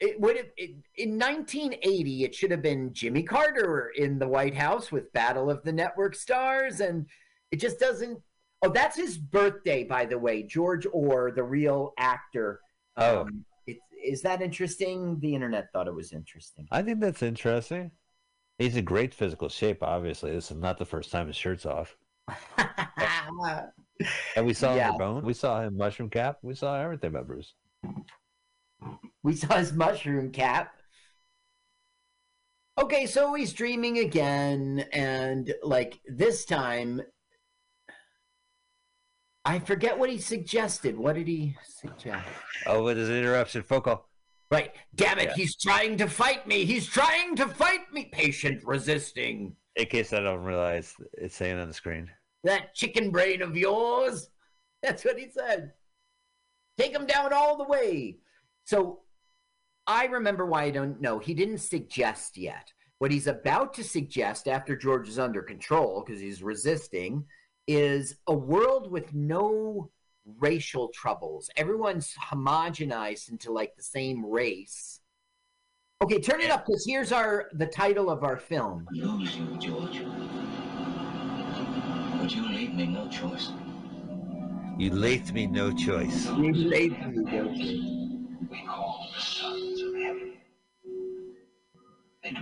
it 0.00 0.20
would 0.20 0.36
have 0.36 0.46
it, 0.56 0.72
in 0.96 1.18
1980 1.18 2.24
it 2.24 2.34
should 2.34 2.50
have 2.50 2.62
been 2.62 2.92
jimmy 2.92 3.22
carter 3.22 3.92
in 3.96 4.18
the 4.18 4.28
white 4.28 4.54
house 4.54 4.92
with 4.92 5.12
battle 5.12 5.50
of 5.50 5.62
the 5.64 5.72
network 5.72 6.14
stars 6.14 6.80
and 6.80 7.06
it 7.50 7.56
just 7.60 7.78
doesn't 7.78 8.18
oh 8.62 8.68
that's 8.70 8.96
his 8.96 9.16
birthday 9.18 9.84
by 9.84 10.04
the 10.04 10.18
way 10.18 10.42
george 10.42 10.86
orr 10.92 11.30
the 11.30 11.42
real 11.42 11.92
actor 11.98 12.60
Oh. 12.96 13.22
um, 13.22 13.44
it, 13.66 13.78
is 14.04 14.22
that 14.22 14.40
interesting 14.42 15.18
the 15.20 15.34
internet 15.34 15.66
thought 15.72 15.88
it 15.88 15.94
was 15.94 16.12
interesting 16.12 16.66
I 16.70 16.82
think 16.82 17.00
that's 17.00 17.22
interesting. 17.22 17.90
He's 18.58 18.76
in 18.76 18.84
great 18.84 19.12
physical 19.12 19.48
shape, 19.48 19.82
obviously. 19.82 20.30
This 20.30 20.52
is 20.52 20.56
not 20.56 20.78
the 20.78 20.84
first 20.84 21.10
time 21.10 21.26
his 21.26 21.34
shirt's 21.34 21.66
off. 21.66 21.96
And 24.36 24.44
we 24.46 24.54
saw 24.54 24.74
Yeah. 24.74 24.90
him 24.90 24.98
bone. 24.98 25.24
We 25.24 25.34
saw 25.34 25.62
him 25.62 25.76
mushroom 25.76 26.10
cap. 26.10 26.38
We 26.42 26.54
saw 26.54 26.80
everything 26.80 27.10
about 27.10 27.26
Bruce. 27.26 27.54
We 29.22 29.34
saw 29.34 29.56
his 29.56 29.72
mushroom 29.72 30.30
cap. 30.32 30.72
Okay, 32.76 33.06
so 33.06 33.34
he's 33.34 33.52
dreaming 33.52 33.98
again, 33.98 34.84
and 34.92 35.54
like 35.62 36.00
this 36.06 36.44
time, 36.44 37.00
I 39.44 39.58
forget 39.60 39.96
what 39.98 40.10
he 40.10 40.18
suggested. 40.18 40.96
What 40.98 41.14
did 41.14 41.28
he 41.28 41.56
suggest? 41.64 42.26
Oh, 42.66 42.82
what 42.82 42.96
is 42.96 43.08
an 43.08 43.16
interruption? 43.16 43.62
Focal. 43.62 44.08
Right. 44.50 44.72
Damn 44.94 45.18
it, 45.18 45.28
Yeah. 45.28 45.34
he's 45.34 45.56
trying 45.56 45.96
to 45.98 46.08
fight 46.08 46.46
me. 46.46 46.64
He's 46.64 46.86
trying 46.86 47.36
to 47.36 47.46
fight 47.48 47.92
me. 47.92 48.06
Patient 48.06 48.62
resisting. 48.64 49.56
In 49.76 49.86
case 49.86 50.12
I 50.12 50.20
don't 50.20 50.42
realize 50.44 50.94
it's 51.12 51.34
saying 51.36 51.58
on 51.58 51.68
the 51.68 51.74
screen. 51.74 52.10
That 52.44 52.74
chicken 52.74 53.10
brain 53.10 53.42
of 53.42 53.56
yours. 53.56 54.28
That's 54.82 55.04
what 55.04 55.18
he 55.18 55.28
said. 55.30 55.72
Take 56.78 56.92
him 56.92 57.06
down 57.06 57.32
all 57.32 57.56
the 57.56 57.64
way. 57.64 58.18
So 58.64 59.00
I 59.86 60.06
remember 60.06 60.46
why 60.46 60.64
I 60.64 60.70
don't 60.70 61.00
know. 61.00 61.18
He 61.18 61.34
didn't 61.34 61.58
suggest 61.58 62.36
yet. 62.36 62.72
What 62.98 63.10
he's 63.10 63.26
about 63.26 63.74
to 63.74 63.84
suggest 63.84 64.48
after 64.48 64.76
George 64.76 65.08
is 65.08 65.18
under 65.18 65.42
control, 65.42 66.02
because 66.04 66.20
he's 66.20 66.42
resisting, 66.42 67.24
is 67.66 68.16
a 68.26 68.34
world 68.34 68.90
with 68.90 69.12
no 69.12 69.90
racial 70.38 70.88
troubles. 70.88 71.50
Everyone's 71.56 72.14
homogenized 72.14 73.30
into 73.30 73.52
like 73.52 73.76
the 73.76 73.82
same 73.82 74.24
race. 74.24 75.00
Okay, 76.02 76.20
turn 76.20 76.40
it 76.40 76.50
up 76.50 76.66
because 76.66 76.84
here's 76.86 77.12
our 77.12 77.50
the 77.54 77.66
title 77.66 78.10
of 78.10 78.24
our 78.24 78.36
film. 78.36 78.86
Lose 78.92 79.36
you, 79.36 79.56
George. 79.58 80.02
But 82.24 82.34
you 82.34 82.48
leave 82.48 82.72
me 82.72 82.86
no 82.86 83.06
choice. 83.10 83.52
You 84.78 84.88
left 84.94 85.34
me 85.34 85.46
no 85.46 85.70
choice. 85.70 86.26
We 86.30 86.70
call 88.66 89.10
the 89.14 89.20
sons 89.20 89.82
of 89.82 89.94
heaven. 89.94 90.32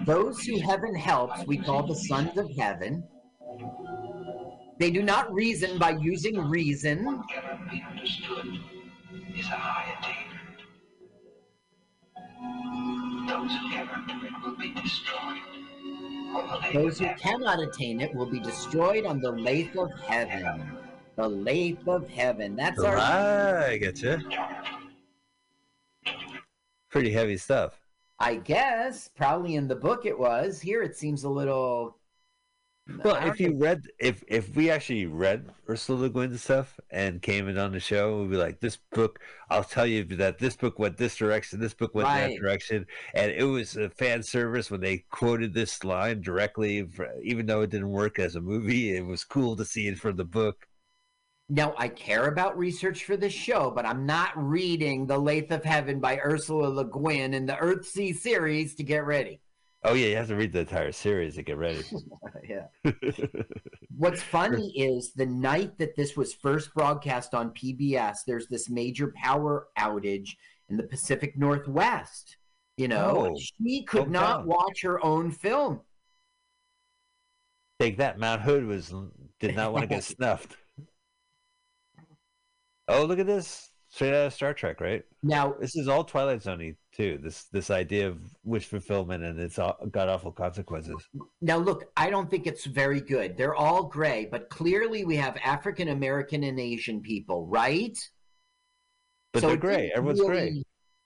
Those 0.07 0.45
who 0.45 0.61
heaven 0.61 0.95
helps, 0.95 1.45
we 1.49 1.57
call 1.57 1.85
the 1.85 1.97
sons 1.97 2.39
of 2.39 2.49
heaven. 2.57 3.03
They 4.79 4.93
do 4.93 5.03
not 5.03 5.35
reason 5.35 5.79
by 5.79 5.99
using 6.01 6.39
reason. 6.39 7.05
what 7.05 7.29
cannot 7.29 7.69
be 7.69 7.83
understood 7.91 8.61
is 9.37 9.47
a 9.47 9.49
high 9.49 9.97
attainment. 9.99 10.61
Those 13.29 13.51
who 13.59 13.69
cannot 13.73 14.07
do 14.07 14.15
it 14.29 14.33
will 14.45 14.57
be 14.57 14.81
destroyed. 14.81 15.52
Lake 16.33 16.73
Those 16.73 16.99
who 16.99 17.09
cannot 17.19 17.61
attain 17.61 18.01
it 18.01 18.15
will 18.15 18.27
be 18.27 18.41
destroyed 18.41 19.07
on 19.07 19.21
the 19.21 19.33
lathe 19.33 19.77
of 19.77 19.93
heaven. 20.01 20.79
The 21.17 21.29
lathe 21.29 21.87
of 21.87 22.09
heaven. 22.09 22.57
That's 22.57 22.81
our. 22.81 22.97
I 22.97 23.79
getcha. 23.79 24.23
Pretty 26.91 27.13
heavy 27.13 27.37
stuff. 27.37 27.79
I 28.19 28.37
guess 28.37 29.11
probably 29.15 29.57
in 29.57 29.69
the 29.69 29.77
book 29.77 30.07
it 30.07 30.19
was. 30.19 30.61
Here 30.61 30.83
it 30.83 30.97
seems 30.97 31.25
a 31.25 31.29
little. 31.29 31.97
Well, 32.89 33.17
if 33.29 33.39
you 33.39 33.57
read, 33.57 33.83
if 34.01 34.25
if 34.27 34.55
we 34.57 34.69
actually 34.71 35.07
read 35.07 35.49
Ursula 35.69 36.01
Le 36.01 36.11
Guin's 36.11 36.43
stuff 36.43 36.79
and 36.91 37.23
came 37.23 37.49
in 37.49 37.57
on 37.57 37.73
the 37.73 37.81
show, 37.81 38.21
we'd 38.21 38.31
be 38.31 38.37
like, 38.37 38.61
this 38.61 38.77
book. 38.91 39.21
I'll 39.51 39.65
tell 39.65 39.87
you 39.87 40.05
that 40.17 40.39
this 40.39 40.57
book 40.57 40.79
went 40.79 40.97
this 40.97 41.17
direction, 41.17 41.61
this 41.61 41.75
book 41.75 41.95
went 41.95 42.09
Right. 42.09 42.29
that 42.29 42.41
direction, 42.41 42.87
and 43.15 43.31
it 43.31 43.45
was 43.45 43.77
a 43.77 43.89
fan 43.91 44.23
service 44.23 44.71
when 44.71 44.81
they 44.81 44.99
quoted 45.11 45.55
this 45.55 45.85
line 45.85 46.23
directly. 46.23 46.87
Even 47.23 47.47
though 47.47 47.63
it 47.63 47.71
didn't 47.71 47.91
work 47.91 48.19
as 48.19 48.35
a 48.35 48.41
movie, 48.41 48.97
it 48.97 49.07
was 49.07 49.25
cool 49.25 49.55
to 49.57 49.65
see 49.65 49.87
it 49.87 49.99
from 49.99 50.17
the 50.17 50.25
book. 50.25 50.67
Now, 51.49 51.75
I 51.77 51.89
care 51.89 52.29
about 52.29 52.57
research 52.57 53.05
for 53.05 53.17
this 53.17 53.33
show, 53.35 53.71
but 53.71 53.85
I'm 53.85 54.07
not 54.07 54.33
reading 54.37 55.07
The 55.07 55.19
Lathe 55.19 55.53
of 55.53 55.65
Heaven 55.65 56.01
by 56.01 56.19
Ursula 56.19 56.69
Le 56.69 56.85
Guin 56.87 57.35
in 57.35 57.45
the 57.47 57.55
Earthsea 57.57 58.15
series 58.15 58.75
to 58.77 58.83
get 58.85 59.05
ready. 59.05 59.42
Oh 59.85 59.95
yeah, 59.95 60.07
you 60.09 60.17
have 60.17 60.29
to 60.29 60.37
read 60.37 60.53
the 60.53 60.61
entire 60.61 60.93
series 60.93 61.35
to 61.35 61.43
get 61.43 61.57
ready. 61.57 61.83
yeah. 62.49 62.67
What's 63.97 64.23
funny 64.23 64.71
is 64.79 65.13
the 65.13 65.27
night 65.27 65.77
that 65.79 65.97
this 65.97 66.17
was 66.17 66.33
first 66.35 66.73
broadcast 66.73 67.35
on 67.35 67.51
PBS, 67.51 68.19
there's 68.27 68.47
this 68.47 68.71
major 68.71 69.13
power 69.17 69.69
outage 69.79 70.31
in 70.69 70.77
the 70.77 70.85
Pacific 70.85 71.37
Northwest. 71.37 72.37
You 72.77 72.89
know, 72.89 73.33
Oh, 73.33 73.39
she 73.39 73.83
could 73.85 74.09
not 74.09 74.43
hometown. 74.43 74.47
watch 74.47 74.83
her 74.83 75.05
own 75.05 75.31
film. 75.31 75.81
Take 77.81 77.99
that, 77.99 78.19
Mount 78.19 78.41
Hood 78.43 78.65
was 78.65 78.95
did 79.41 79.57
not 79.57 79.73
want 79.73 79.83
to 79.83 79.89
get 79.89 80.05
snuffed. 80.05 80.57
Oh, 82.89 83.05
look 83.05 83.19
at 83.19 83.27
this! 83.27 83.71
Straight 83.89 84.15
out 84.15 84.27
of 84.27 84.33
Star 84.35 84.55
Trek, 84.55 84.81
right? 84.81 85.03
Now, 85.23 85.55
This 85.61 85.77
is 85.77 85.89
all 85.89 86.05
Twilight 86.05 86.43
Zone 86.43 86.77
too. 86.93 87.19
This 87.23 87.45
this 87.45 87.71
idea 87.71 88.09
of 88.09 88.19
wish 88.45 88.67
fulfillment 88.67 89.25
and 89.25 89.41
it's 89.41 89.59
uh, 89.59 89.73
all 89.73 89.87
got 89.87 90.09
awful 90.09 90.33
consequences. 90.33 90.97
now 91.41 91.57
look, 91.57 91.85
I 91.97 92.11
don't 92.11 92.31
think 92.31 92.47
it's 92.47 92.67
very 92.67 93.01
good. 93.01 93.37
They're 93.37 93.55
all 93.55 93.85
gray, 93.85 94.29
but 94.31 94.51
clearly 94.51 95.05
we 95.05 95.17
have 95.17 95.37
African 95.45 95.89
American 95.89 96.45
and 96.45 96.61
Asian 96.61 97.01
people, 97.01 97.47
right? 97.47 97.99
But 99.33 99.41
So 99.41 99.49
they're 99.49 99.57
gray. 99.57 99.93
Everyone's 99.95 100.21
gray. 100.21 100.63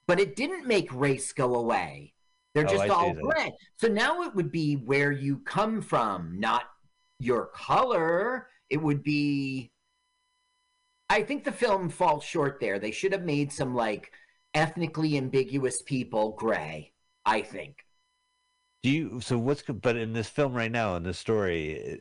But 0.07 0.19
it 0.19 0.35
didn't 0.35 0.67
make 0.67 0.93
race 0.93 1.33
go 1.33 1.55
away. 1.55 2.13
They're 2.53 2.65
Oh, 2.65 2.71
just 2.71 2.83
see 2.83 2.89
all 2.89 3.13
gray. 3.13 3.53
So 3.75 3.87
now 3.87 4.23
it 4.23 4.33
would 4.33 4.51
be 4.51 4.75
where 4.75 5.11
you 5.11 5.39
come 5.39 5.81
from, 5.81 6.39
not 6.39 6.63
your 7.19 7.47
color. 7.47 8.47
It 8.69 8.77
would 8.77 9.03
be. 9.03 9.71
I 11.09 11.23
think 11.23 11.43
the 11.43 11.51
film 11.51 11.89
falls 11.89 12.23
short 12.23 12.59
there. 12.59 12.79
They 12.79 12.91
should 12.91 13.13
have 13.13 13.23
made 13.23 13.51
some 13.53 13.73
like 13.73 14.11
ethnically 14.53 15.17
ambiguous 15.17 15.81
people 15.81 16.31
gray. 16.31 16.93
I 17.25 17.41
think. 17.41 17.83
Do 18.83 18.89
you? 18.89 19.21
So 19.21 19.37
what's? 19.37 19.63
But 19.63 19.97
in 19.97 20.13
this 20.13 20.29
film 20.29 20.53
right 20.53 20.71
now, 20.71 20.95
in 20.95 21.03
this 21.03 21.19
story, 21.19 21.99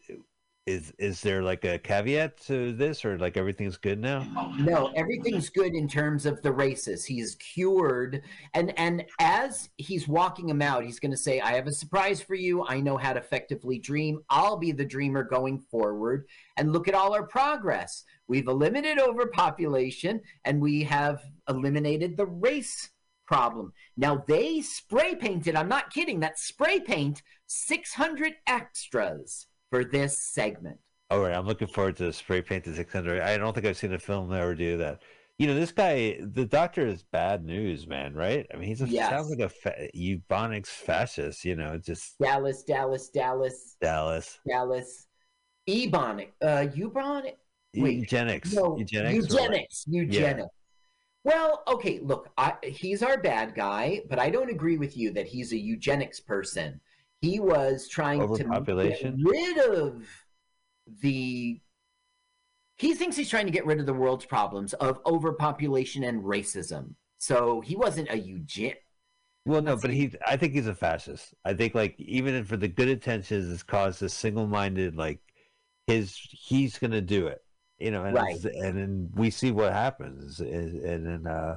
is 0.66 0.92
is 0.98 1.20
there 1.20 1.42
like 1.42 1.64
a 1.64 1.78
caveat 1.78 2.40
to 2.46 2.72
this, 2.72 3.04
or 3.04 3.18
like 3.18 3.36
everything's 3.36 3.76
good 3.76 4.00
now? 4.00 4.26
No, 4.58 4.92
everything's 4.96 5.48
good 5.48 5.74
in 5.74 5.88
terms 5.88 6.26
of 6.26 6.42
the 6.42 6.52
races. 6.52 7.04
He's 7.04 7.36
cured, 7.36 8.22
and 8.54 8.76
and 8.78 9.04
as 9.20 9.68
he's 9.76 10.08
walking 10.08 10.48
him 10.48 10.60
out, 10.60 10.84
he's 10.84 10.98
going 10.98 11.12
to 11.12 11.16
say, 11.16 11.40
"I 11.40 11.52
have 11.54 11.68
a 11.68 11.72
surprise 11.72 12.20
for 12.20 12.34
you. 12.34 12.64
I 12.66 12.80
know 12.80 12.96
how 12.96 13.12
to 13.12 13.20
effectively 13.20 13.78
dream. 13.78 14.20
I'll 14.28 14.56
be 14.56 14.72
the 14.72 14.84
dreamer 14.84 15.22
going 15.22 15.60
forward, 15.60 16.26
and 16.56 16.72
look 16.72 16.88
at 16.88 16.94
all 16.94 17.14
our 17.14 17.26
progress. 17.26 18.04
We've 18.28 18.48
eliminated 18.48 18.98
overpopulation, 18.98 20.20
and 20.44 20.60
we 20.60 20.82
have 20.84 21.22
eliminated 21.48 22.16
the 22.16 22.26
race 22.26 22.90
problem. 23.26 23.72
Now 23.96 24.24
they 24.26 24.60
spray 24.60 25.14
painted. 25.14 25.56
I'm 25.56 25.68
not 25.68 25.92
kidding. 25.92 26.20
That 26.20 26.38
spray 26.38 26.80
paint 26.80 27.22
600 27.46 28.34
extras 28.46 29.46
for 29.70 29.84
this 29.84 30.18
segment. 30.18 30.78
All 31.10 31.20
right, 31.20 31.34
I'm 31.36 31.46
looking 31.46 31.68
forward 31.68 31.96
to 31.98 32.12
spray 32.12 32.42
paint 32.42 32.64
the 32.64 32.74
600. 32.74 33.20
I 33.22 33.36
don't 33.36 33.52
think 33.54 33.66
I've 33.66 33.76
seen 33.76 33.92
a 33.92 33.98
film 33.98 34.32
ever 34.32 34.54
do 34.54 34.76
that. 34.78 35.02
You 35.38 35.46
know, 35.46 35.54
this 35.54 35.70
guy, 35.70 36.18
the 36.20 36.46
doctor 36.46 36.86
is 36.86 37.02
bad 37.02 37.44
news, 37.44 37.86
man. 37.86 38.14
Right? 38.14 38.46
I 38.52 38.56
mean, 38.56 38.68
he's 38.68 38.80
a 38.82 38.88
Yes. 38.88 39.10
sounds 39.10 39.30
like 39.30 39.38
a 39.40 39.48
fa- 39.48 39.88
eubonics 39.94 40.68
fascist. 40.68 41.44
You 41.44 41.56
know, 41.56 41.78
just 41.78 42.18
Dallas, 42.18 42.62
Dallas, 42.64 43.08
Dallas. 43.10 43.76
Dallas 43.80 44.38
Dallas, 44.48 45.06
Ebonic, 45.68 46.28
uh, 46.42 46.66
Eubonic, 46.74 47.36
Wait, 47.74 47.98
eugenics, 47.98 48.52
no, 48.52 48.78
eugenics, 48.78 49.14
eugenics, 49.14 49.84
eugenics. 49.86 50.48
Well, 51.24 51.64
okay, 51.66 51.98
look, 52.00 52.30
I, 52.38 52.54
he's 52.62 53.02
our 53.02 53.18
bad 53.18 53.54
guy, 53.54 54.02
but 54.08 54.20
I 54.20 54.30
don't 54.30 54.48
agree 54.48 54.78
with 54.78 54.96
you 54.96 55.10
that 55.14 55.26
he's 55.26 55.52
a 55.52 55.58
eugenics 55.58 56.20
person. 56.20 56.80
He 57.20 57.40
was 57.40 57.88
trying 57.88 58.20
to 58.20 58.44
get 58.44 59.14
rid 59.18 59.58
of 59.58 60.06
the. 61.02 61.60
He 62.78 62.94
thinks 62.94 63.16
he's 63.16 63.28
trying 63.28 63.46
to 63.46 63.52
get 63.52 63.66
rid 63.66 63.80
of 63.80 63.86
the 63.86 63.94
world's 63.94 64.24
problems 64.24 64.72
of 64.74 65.00
overpopulation 65.04 66.04
and 66.04 66.22
racism. 66.22 66.94
So 67.18 67.60
he 67.60 67.74
wasn't 67.74 68.10
a 68.10 68.18
eugen. 68.18 68.74
Well, 69.46 69.62
no, 69.62 69.76
but 69.76 69.90
he. 69.90 70.12
I 70.26 70.36
think 70.36 70.52
he's 70.52 70.66
a 70.66 70.74
fascist. 70.74 71.34
I 71.44 71.54
think 71.54 71.74
like 71.74 71.98
even 71.98 72.44
for 72.44 72.56
the 72.56 72.68
good 72.68 72.88
intentions, 72.88 73.52
it's 73.52 73.62
caused 73.62 74.02
a 74.02 74.08
single-minded 74.08 74.96
like 74.96 75.20
his. 75.86 76.16
He's 76.16 76.78
gonna 76.78 77.00
do 77.00 77.26
it, 77.28 77.40
you 77.78 77.90
know, 77.90 78.04
and 78.04 78.14
Right. 78.14 78.42
and 78.44 78.78
then 78.78 79.10
we 79.14 79.30
see 79.30 79.50
what 79.52 79.72
happens, 79.72 80.40
and 80.40 80.80
and 80.82 81.06
then 81.06 81.26
uh, 81.26 81.56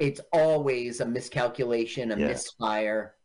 It's 0.00 0.20
always 0.32 1.00
a 1.00 1.06
miscalculation, 1.06 2.12
a 2.12 2.16
Yeah. 2.18 2.28
misfire. 2.28 3.16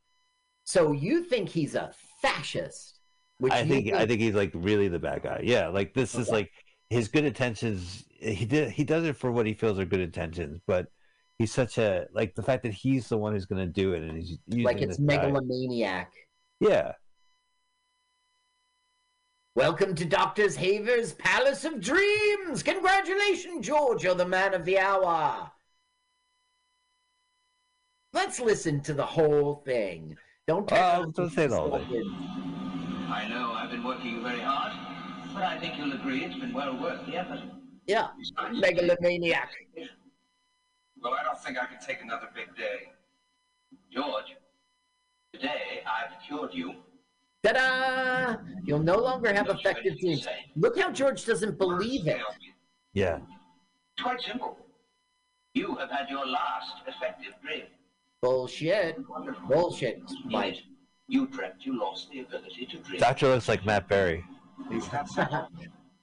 So 0.64 0.92
you 0.92 1.24
think 1.24 1.50
he's 1.50 1.76
a 1.76 1.92
fascist? 2.22 3.00
Which 3.38 3.54
I 3.54 3.62
you 3.62 3.70
think 3.70 3.94
I 3.94 4.06
think 4.06 4.20
he's 4.20 4.36
like 4.36 4.52
really 4.54 4.88
the 4.88 5.00
bad 5.00 5.24
guy. 5.24 5.42
Yeah, 5.44 5.68
like 5.68 5.94
this 5.94 6.16
is 6.16 6.30
like 6.30 6.52
his 6.90 7.08
good 7.08 7.24
intentions. 7.26 8.04
He 8.20 8.46
did 8.46 8.72
he 8.72 8.84
does 8.84 9.06
it 9.06 9.16
for 9.16 9.32
what 9.32 9.46
he 9.46 9.54
feels 9.54 9.80
are 9.80 9.86
good 9.86 10.02
intentions, 10.02 10.60
but 10.68 10.88
he's 11.38 11.54
such 11.54 11.78
a 11.78 12.08
like 12.14 12.36
the 12.36 12.44
fact 12.44 12.64
that 12.64 12.74
he's 12.74 13.08
the 13.08 13.18
one 13.18 13.34
who's 13.34 13.46
gonna 13.46 13.66
do 13.68 13.94
it, 13.94 14.04
and 14.04 14.18
he's 14.18 14.40
like 14.66 14.82
it's 14.82 14.98
this 14.98 14.98
guy- 14.98 15.18
megalomaniac. 15.22 16.12
Yeah, 16.60 16.94
Welcome 19.60 19.94
to 19.96 20.06
Doctor 20.06 20.50
Haber's 20.50 21.12
Palace 21.12 21.66
of 21.66 21.82
Dreams. 21.82 22.64
Congratulations, 22.64 23.68
George. 23.68 24.06
You're 24.06 24.16
the 24.16 24.26
man 24.26 24.54
of 24.54 24.64
the 24.64 24.80
hour. 24.80 25.52
Let's 28.14 28.40
listen 28.40 28.80
to 28.84 28.94
the 28.94 29.06
whole 29.06 29.56
thing. 29.66 30.16
Don't 30.48 30.66
take 30.66 30.80
Oh, 30.80 31.04
us 31.04 31.08
don't 31.14 31.30
say 31.32 31.48
the 31.48 31.58
whole 31.60 31.76
I 31.76 33.28
know 33.28 33.52
I've 33.52 33.70
been 33.70 33.84
working 33.84 34.24
very 34.24 34.40
hard, 34.40 34.72
but 35.34 35.44
I 35.44 35.60
think 35.60 35.78
you'll 35.78 35.92
agree 35.92 36.24
it's 36.24 36.40
been 36.40 36.54
well 36.54 36.82
worth 36.82 37.06
the 37.06 37.18
effort. 37.18 37.42
Yeah, 37.86 38.08
megalomaniac. 38.54 39.50
Well, 41.02 41.16
I 41.20 41.24
don't 41.24 41.38
think 41.44 41.58
I 41.58 41.66
can 41.66 41.86
take 41.86 42.02
another 42.02 42.30
big 42.34 42.56
day. 42.56 42.94
George, 43.92 44.38
today 45.34 45.84
I've 45.86 46.26
cured 46.26 46.54
you. 46.54 46.76
Ta-da! 47.44 48.36
You'll 48.66 48.80
no 48.84 48.98
longer 48.98 49.34
have 49.34 49.48
effective 49.50 49.94
anything 49.94 50.18
to 50.18 50.24
dreams. 50.24 50.28
Look 50.56 50.80
how 50.80 50.92
George 50.92 51.26
doesn't 51.26 51.58
believe 51.58 52.08
it. 52.08 52.20
Yeah. 52.94 53.20
It's 53.96 54.04
quite 54.04 54.22
simple. 54.22 54.58
You 55.54 55.76
have 55.76 55.90
had 55.90 56.10
your 56.10 56.26
last 56.26 56.74
effective 56.88 57.34
dream. 57.42 57.64
Bullshit. 58.22 58.98
Bullshit, 59.48 60.02
Mike. 60.26 60.56
Yes, 60.56 60.64
you 61.08 61.28
dreamt 61.28 61.56
you 61.62 61.80
lost 61.80 62.10
the 62.12 62.20
ability 62.20 62.66
to 62.68 62.78
dream. 62.80 63.00
Doctor 63.00 63.30
looks 63.30 63.48
like 63.48 63.66
Matt 63.66 63.88
Berry. 63.88 64.24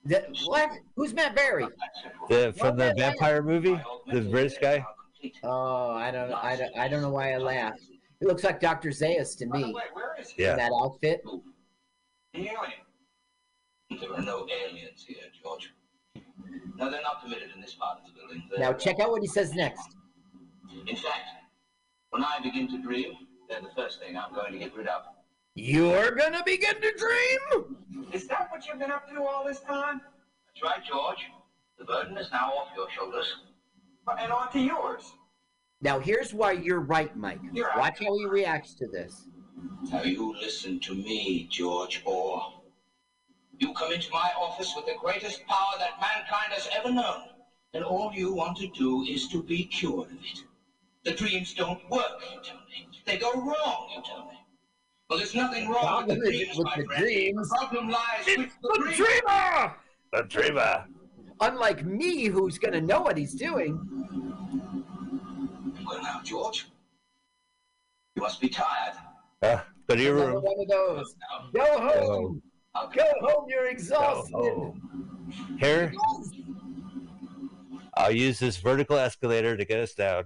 The- 0.05 0.25
what? 0.47 0.71
Who's 0.97 1.13
Matt 1.13 1.35
Berry? 1.37 1.67
The 2.29 2.55
from 2.57 2.77
the 2.77 2.85
Well, 2.85 2.95
that- 2.95 2.97
vampire 2.99 3.43
movie, 3.43 3.79
the 4.11 4.23
British 4.23 4.57
guy. 4.59 4.85
Oh, 5.43 5.91
I 5.91 6.11
don't, 6.11 6.33
I 6.33 6.57
don't, 6.57 6.77
I 6.79 6.89
don't 6.89 7.03
know 7.03 7.11
why 7.11 7.33
I 7.35 7.39
laughed. 7.39 7.81
He 8.21 8.27
looks 8.27 8.45
like 8.45 8.61
Dr. 8.61 8.91
Zaius 8.91 9.37
to 9.39 9.47
By 9.47 9.61
the 9.61 9.67
me 9.69 9.75
way, 9.75 9.83
where 9.93 10.17
is 10.21 10.31
he? 10.31 10.43
Yeah. 10.43 10.53
in 10.53 10.57
that 10.59 10.73
outfit. 10.73 11.23
The 12.35 12.41
alien. 12.41 14.01
There 14.01 14.13
are 14.15 14.23
no 14.23 14.47
aliens 14.49 15.05
here, 15.07 15.17
George. 15.43 15.73
No, 16.77 16.91
they're 16.91 17.03
not 17.03 17.23
permitted 17.23 17.51
in 17.55 17.61
this 17.61 17.75
part 17.75 17.99
of 18.01 18.07
the 18.07 18.13
building. 18.19 18.43
They're- 18.51 18.59
Now 18.59 18.73
check 18.73 19.01
out 19.01 19.11
what 19.11 19.23
he 19.23 19.29
says 19.29 19.55
next. 19.55 19.97
In 20.87 20.97
fact, 20.97 21.29
when 22.11 22.25
I 22.25 22.39
begin 22.43 22.69
to 22.69 22.79
dream, 22.83 23.13
they're 23.49 23.61
the 23.61 23.71
first 23.75 24.01
thing 24.01 24.17
I'm 24.17 24.35
going 24.35 24.53
to 24.53 24.59
get 24.59 24.75
rid 24.75 24.87
of. 24.89 25.03
You're 25.59 26.11
gonna 26.15 26.43
begin 26.45 26.75
to 26.83 26.93
dream. 26.93 28.11
Is 28.13 28.29
that 28.29 28.51
what 28.51 28.67
you've 28.67 28.79
been 28.79 28.91
up 28.91 29.09
to 29.09 29.23
all 29.25 29.43
this 29.43 29.61
time? 29.61 30.03
That's 30.49 30.63
right, 30.63 30.85
George. 30.85 31.17
The 31.79 31.85
burden 31.87 32.17
is 32.19 32.31
now 32.31 32.53
off 32.53 32.69
your 32.77 32.91
shoulders. 32.91 33.37
And 34.21 34.31
onto 34.31 34.59
yours. 34.59 35.15
Now 35.83 35.99
here's 35.99 36.33
why 36.33 36.53
you're 36.53 36.81
right, 36.81 37.15
Mike. 37.17 37.41
You're 37.53 37.69
right. 37.69 37.79
Watch 37.79 37.99
how 38.05 38.17
he 38.17 38.27
reacts 38.27 38.75
to 38.75 38.87
this. 38.87 39.27
Now 39.91 40.03
you 40.03 40.35
listen 40.41 40.81
to 40.81 40.95
me, 40.95 41.49
George 41.51 42.03
Orr. 42.05 42.41
You 43.59 43.73
come 43.75 43.93
into 43.93 44.11
my 44.13 44.31
office 44.39 44.73
with 44.77 44.87
the 44.87 44.95
greatest 45.01 45.47
power 45.47 45.79
that 45.79 46.01
mankind 46.01 46.53
has 46.53 46.69
ever 46.77 46.93
known, 46.93 47.23
and 47.73 47.85
all 47.85 48.13
you 48.15 48.35
want 48.35 48.57
to 48.59 48.69
do 48.69 49.03
is 49.05 49.29
to 49.29 49.43
be 49.43 49.65
cured 49.65 50.09
of 50.11 50.13
it. 50.19 50.41
The 51.05 51.13
dreams 51.13 51.55
don't 51.55 51.89
work, 51.91 52.21
you 52.35 52.41
tell 52.43 52.57
me. 52.69 52.89
They 53.07 53.17
go 53.19 53.33
wrong, 53.33 53.89
you 53.97 54.03
tell 54.05 54.27
me. 54.27 54.39
Well, 55.09 55.19
there's 55.19 55.35
nothing 55.35 55.69
wrong 55.71 56.07
with 56.07 56.21
the 56.23 56.31
dreams, 56.31 56.57
with 56.59 56.65
my 56.67 56.77
the 56.77 56.85
friend. 56.85 57.03
dreams- 57.03 57.49
The 57.49 57.57
problem 57.57 57.89
lies 57.91 58.27
with 58.27 58.37
the, 58.37 58.69
The 58.69 58.79
dream. 58.83 58.97
dreamer. 58.97 59.77
The 60.13 60.23
dreamer. 60.25 60.85
Unlike 61.41 61.85
me, 61.87 62.25
who's 62.25 62.59
gonna 62.59 62.81
know 62.81 63.01
what 63.03 63.17
he's 63.17 63.35
doing. 63.35 63.79
Well, 65.87 66.03
now, 66.03 66.21
George, 66.25 66.67
you 68.17 68.23
must 68.23 68.41
be 68.41 68.49
tired. 68.49 68.95
Uh, 69.43 69.61
go 69.89 69.95
to 69.97 70.03
your 70.03 70.17
Another 70.17 70.33
room. 70.33 70.43
one 70.43 70.61
of 70.61 70.69
those. 70.69 71.15
Now, 71.21 71.49
Go 71.53 71.79
Go 71.79 71.89
home. 71.89 72.43
I'll 72.75 72.89
Go 72.89 73.05
home. 73.21 73.45
You're 73.49 73.67
exhausted. 73.69 74.33
home. 74.35 75.57
Here, 75.61 75.93
I'll 77.95 78.13
use 78.13 78.39
this 78.39 78.57
vertical 78.59 78.97
escalator 78.97 79.57
to 79.57 79.65
get 79.65 79.81
us 79.81 79.95
down. 79.95 80.25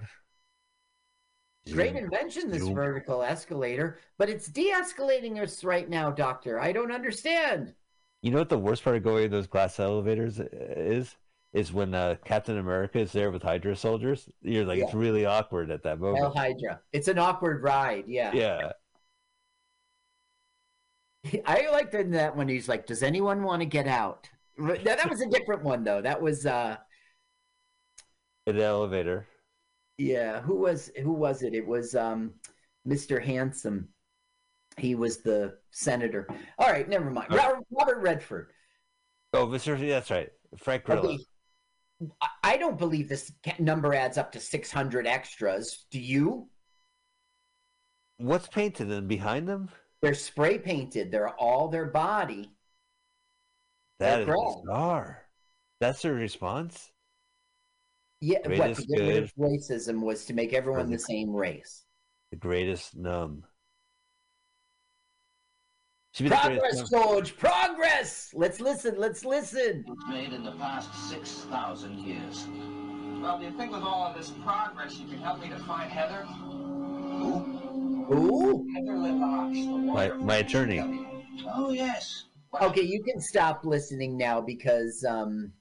Great 1.73 1.95
invention, 1.95 2.51
this 2.51 2.63
Zoom. 2.63 2.75
vertical 2.75 3.23
escalator, 3.23 3.99
but 4.19 4.29
it's 4.29 4.47
de-escalating 4.49 5.41
us 5.41 5.63
right 5.63 5.89
now, 5.89 6.11
Doctor. 6.11 6.59
I 6.59 6.73
don't 6.73 6.91
understand. 6.91 7.75
You 8.23 8.31
know 8.33 8.39
what 8.39 8.49
the 8.49 8.59
worst 8.59 8.83
part 8.83 8.97
of 8.97 9.05
going 9.05 9.27
in 9.27 9.31
those 9.31 9.47
glass 9.47 9.79
elevators 9.79 10.41
is? 10.41 11.15
Is 11.53 11.73
when 11.73 11.95
uh, 11.95 12.15
Captain 12.25 12.59
America 12.59 13.01
is 13.01 13.13
there 13.13 13.31
with 13.33 13.43
Hydra 13.43 13.75
soldiers. 13.75 14.29
You're 14.41 14.65
like, 14.65 14.79
it's 14.79 14.95
really 14.95 15.27
awkward 15.27 15.71
at 15.73 15.83
that 15.83 15.99
moment. 15.99 16.19
Hell. 16.19 16.33
Hydra. 16.37 16.81
It's 16.93 17.09
an 17.09 17.19
awkward 17.19 17.63
ride. 17.63 18.05
Yeah. 18.07 18.33
Yeah. 18.33 18.73
I 21.47 21.69
liked 21.71 21.95
in 21.95 22.13
that 22.13 22.37
when 22.37 22.49
he's 22.49 22.69
like, 22.69 22.87
"Does 22.87 23.03
anyone 23.03 23.43
want 23.43 23.61
to 23.63 23.67
get 23.67 23.87
out?" 23.87 24.29
That, 24.59 24.85
that 24.85 25.11
was 25.11 25.21
a 25.21 25.29
different 25.29 25.63
one 25.65 25.85
though. 25.85 26.01
That 26.01 26.21
was 26.23 26.47
uh, 26.47 26.77
the 28.47 28.63
elevator. 28.63 29.27
yeah. 29.99 30.41
Who 30.41 30.57
was 30.57 30.91
who 31.03 31.13
was 31.13 31.43
it? 31.43 31.55
It 31.55 31.67
was 31.67 31.95
um, 31.95 32.33
Mr. 32.87 33.23
Handsome. 33.23 33.89
He 34.77 34.95
was 34.95 35.23
the 35.23 35.59
senator. 35.73 36.27
All 36.59 36.71
right, 36.71 36.89
never 36.89 37.11
mind. 37.11 37.29
Robert, 37.33 37.65
Robert 37.71 37.99
Redford. 38.01 38.53
Oh, 39.33 39.47
Mr. 39.47 39.79
That's 39.89 40.11
right. 40.11 40.31
Frank 40.57 40.85
Grillo. 40.85 41.11
Okay. 41.11 41.19
I- 42.21 42.57
don't 42.57 42.79
believe 42.79 43.09
this 43.09 43.33
number 43.59 43.95
adds 43.95 44.19
up 44.19 44.33
to 44.33 44.41
600 44.41 45.07
extras. 45.07 45.87
Do 45.91 45.99
you? 45.99 46.49
What's 48.19 48.49
painted 48.49 48.91
in 48.91 49.09
behind 49.09 49.49
them? 49.49 49.71
They're 50.03 50.15
spray 50.15 50.59
painted. 50.59 51.11
They're 51.11 51.29
all 51.29 51.69
their 51.69 51.87
body. 51.87 52.51
That 53.99 54.27
They're 54.27 54.35
is 54.35 54.57
bizarre. 54.63 55.25
That's 55.81 56.03
their 56.03 56.15
response? 56.15 56.93
Yeah, 58.21 58.39
what 58.47 58.77
to 58.77 58.85
get 58.85 59.01
rid 59.01 59.23
of 59.23 59.35
racism 59.37 60.03
was 60.03 60.27
to 60.27 60.35
make 60.35 60.53
everyone 60.53 60.91
the 60.91 60.97
the- 60.97 61.03
same 61.03 61.35
race. 61.35 61.85
The 62.31 62.37
greatest 62.37 62.95
numb. 62.95 63.45
Should 63.45 63.47
be 65.49 65.67
the 65.75 65.77
greatest 65.77 66.00
Progress, 66.17 66.91
numb. 66.91 67.03
George. 67.03 67.37
Progress. 67.37 68.33
Let's 68.35 68.61
listen. 68.61 68.97
Let's 68.99 69.25
listen. 69.25 69.85
Made 70.09 70.33
in 70.33 70.45
the 70.45 70.53
past 70.53 70.93
6,000 71.09 71.99
years. 72.01 72.47
Well, 73.21 73.39
do 73.39 73.45
you 73.45 73.53
think 73.53 73.71
with 73.73 73.83
all 73.83 74.07
of 74.07 74.17
this 74.17 74.31
progress 74.43 74.99
you 74.99 75.07
can 75.07 75.19
help 75.19 75.41
me 75.41 75.49
to 75.51 75.59
find 75.61 75.91
Heather? 75.91 76.27
Ooh. 78.13 78.67
Heather 78.75 78.93
Lelache, 78.93 79.67
the 79.67 79.79
My, 79.79 80.09
my 80.09 80.37
attorney. 80.37 80.81
Oh, 81.47 81.71
yes. 81.71 82.25
Okay, 82.61 82.83
you 82.83 83.03
can 83.05 83.21
stop 83.21 83.65
listening 83.65 84.17
now 84.17 84.41
because 84.41 85.05
um, 85.09 85.53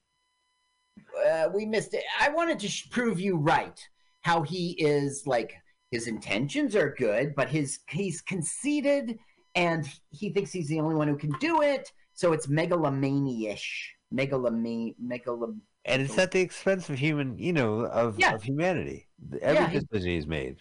uh, 1.29 1.49
we 1.53 1.65
missed 1.65 1.93
it. 1.93 2.03
I 2.19 2.29
wanted 2.29 2.59
to 2.59 2.67
sh- 2.67 2.89
prove 2.89 3.19
you 3.19 3.35
right. 3.35 3.79
How 4.21 4.41
he 4.41 4.71
is 4.79 5.27
like 5.27 5.53
his 5.91 6.07
intentions 6.07 6.75
are 6.75 6.95
good, 6.97 7.35
but 7.35 7.49
his 7.49 7.79
he's 7.89 8.21
conceited 8.21 9.19
and 9.55 9.87
he 10.11 10.29
thinks 10.31 10.51
he's 10.51 10.67
the 10.67 10.79
only 10.79 10.95
one 10.95 11.07
who 11.07 11.17
can 11.17 11.31
do 11.39 11.61
it. 11.61 11.91
So 12.13 12.33
it's 12.33 12.47
megalomania-ish. 12.47 13.95
Megalomania. 14.11 14.93
Megalom. 15.03 15.59
And 15.85 16.01
it's 16.01 16.17
at 16.17 16.31
the 16.31 16.41
expense 16.41 16.89
of 16.89 16.97
human, 16.99 17.37
you 17.37 17.53
know, 17.53 17.81
of, 17.85 18.19
Yeah. 18.19 18.33
of 18.35 18.43
humanity. 18.43 19.07
Every 19.41 19.55
Yeah, 19.61 19.69
he- 19.69 19.79
decision 19.79 20.09
he's 20.11 20.27
made. 20.27 20.57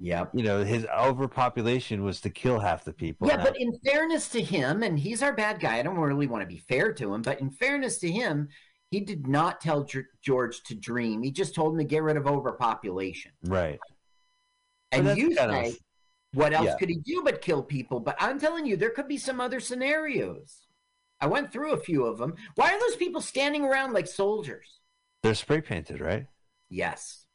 Yeah. 0.00 0.26
You 0.34 0.42
know, 0.42 0.64
his 0.64 0.86
overpopulation 0.86 2.02
was 2.02 2.20
to 2.22 2.30
kill 2.30 2.58
half 2.58 2.84
the 2.84 2.92
people. 2.92 3.28
Yeah, 3.28 3.36
but 3.42 3.56
in 3.60 3.72
fairness 3.84 4.28
to 4.30 4.42
him, 4.42 4.82
and 4.82 4.98
he's 4.98 5.22
our 5.22 5.32
bad 5.34 5.60
guy, 5.60 5.78
I 5.78 5.82
don't 5.82 5.96
really 5.96 6.26
want 6.26 6.42
to 6.42 6.46
be 6.48 6.58
fair 6.58 6.92
to 6.94 7.14
him, 7.14 7.22
but 7.22 7.40
in 7.40 7.50
fairness 7.50 7.98
to 7.98 8.10
him, 8.10 8.48
he 8.90 9.00
did 9.00 9.26
not 9.26 9.60
tell 9.60 9.84
Ge- 9.84 10.06
George 10.22 10.62
to 10.64 10.74
dream. 10.74 11.22
He 11.22 11.30
just 11.30 11.54
told 11.54 11.74
him 11.74 11.78
to 11.78 11.84
get 11.84 12.02
rid 12.02 12.16
of 12.16 12.26
overpopulation. 12.26 13.32
right. 13.44 13.78
And 14.92 15.16
you 15.18 15.34
kind 15.34 15.50
of- 15.50 15.66
say, 15.72 15.78
what 16.34 16.52
else 16.52 16.66
yeah. 16.66 16.76
could 16.76 16.88
he 16.88 16.96
do 16.96 17.22
but 17.24 17.40
kill 17.40 17.62
people? 17.62 18.00
But 18.00 18.16
I'm 18.18 18.38
telling 18.38 18.66
you, 18.66 18.76
there 18.76 18.90
could 18.90 19.08
be 19.08 19.18
some 19.18 19.40
other 19.40 19.60
scenarios. 19.60 20.66
I 21.20 21.26
went 21.26 21.52
through 21.52 21.72
a 21.72 21.80
few 21.80 22.04
of 22.04 22.18
them. 22.18 22.34
Why 22.56 22.72
are 22.72 22.80
those 22.80 22.96
people 22.96 23.20
standing 23.20 23.64
around 23.64 23.92
like 23.92 24.06
soldiers? 24.06 24.80
They're 25.22 25.34
spray 25.34 25.60
painted, 25.60 26.00
right? 26.00 26.26
Yes. 26.68 27.26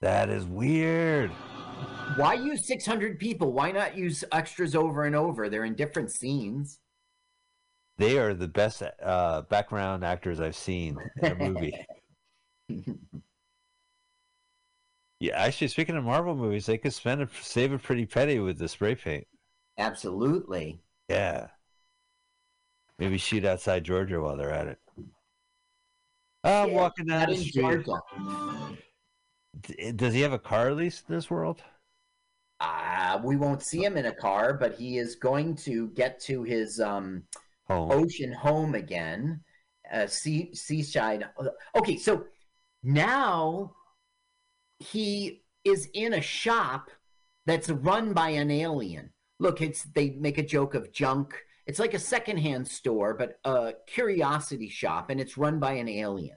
That 0.00 0.30
is 0.30 0.46
weird. 0.46 1.30
Why 2.16 2.34
use 2.34 2.66
600 2.66 3.18
people? 3.18 3.52
Why 3.52 3.72
not 3.72 3.96
use 3.96 4.24
extras 4.32 4.74
over 4.74 5.04
and 5.04 5.14
over? 5.14 5.48
They're 5.48 5.64
in 5.64 5.74
different 5.74 6.10
scenes. 6.10 6.78
They 7.98 8.18
are 8.18 8.34
the 8.34 8.48
best 8.48 8.82
uh, 9.02 9.42
background 9.42 10.04
actors 10.04 10.40
I've 10.40 10.56
seen 10.56 10.98
in 11.22 11.32
a 11.32 11.34
movie. 11.36 11.86
yeah, 15.22 15.38
actually, 15.38 15.68
speaking 15.68 15.96
of 15.96 16.02
Marvel 16.02 16.34
movies, 16.34 16.66
they 16.66 16.78
could 16.78 16.92
spend 16.92 17.22
a, 17.22 17.28
save 17.40 17.72
a 17.72 17.78
pretty 17.78 18.06
penny 18.06 18.40
with 18.40 18.58
the 18.58 18.66
spray 18.66 18.96
paint. 18.96 19.24
Absolutely. 19.78 20.80
Yeah. 21.08 21.46
Maybe 22.98 23.18
shoot 23.18 23.44
outside 23.44 23.84
Georgia 23.84 24.20
while 24.20 24.36
they're 24.36 24.50
at 24.50 24.66
it. 24.66 24.80
I'm 26.42 26.70
Yeah, 26.70 26.74
walking 26.74 27.06
down 27.06 27.28
the 27.28 27.36
street. 27.36 27.84
Georgia. 27.86 28.00
Does 29.94 30.12
he 30.12 30.22
have 30.22 30.32
a 30.32 30.40
car 30.40 30.74
lease 30.74 31.04
in 31.08 31.14
this 31.14 31.30
world? 31.30 31.62
Uh, 32.58 33.20
we 33.22 33.36
won't 33.36 33.62
see 33.62 33.84
him 33.84 33.96
in 33.96 34.06
a 34.06 34.14
car, 34.14 34.54
but 34.54 34.74
he 34.74 34.98
is 34.98 35.14
going 35.14 35.54
to 35.54 35.86
get 35.90 36.18
to 36.22 36.42
his 36.42 36.80
um, 36.80 37.22
Home. 37.68 37.92
ocean 37.92 38.32
home 38.32 38.74
again, 38.74 39.40
uh, 39.92 40.08
sea 40.08 40.52
seaside. 40.52 41.28
Okay, 41.76 41.96
so 41.96 42.24
now 42.82 43.72
he 44.82 45.42
is 45.64 45.88
in 45.94 46.14
a 46.14 46.20
shop 46.20 46.90
that's 47.46 47.70
run 47.70 48.12
by 48.12 48.30
an 48.30 48.50
alien. 48.50 49.10
Look, 49.38 49.60
it's 49.60 49.84
they 49.84 50.10
make 50.10 50.38
a 50.38 50.42
joke 50.42 50.74
of 50.74 50.92
junk. 50.92 51.34
It's 51.66 51.78
like 51.78 51.94
a 51.94 51.98
secondhand 51.98 52.66
store, 52.66 53.14
but 53.14 53.38
a 53.44 53.74
curiosity 53.86 54.68
shop, 54.68 55.10
and 55.10 55.20
it's 55.20 55.38
run 55.38 55.58
by 55.58 55.74
an 55.74 55.88
alien. 55.88 56.36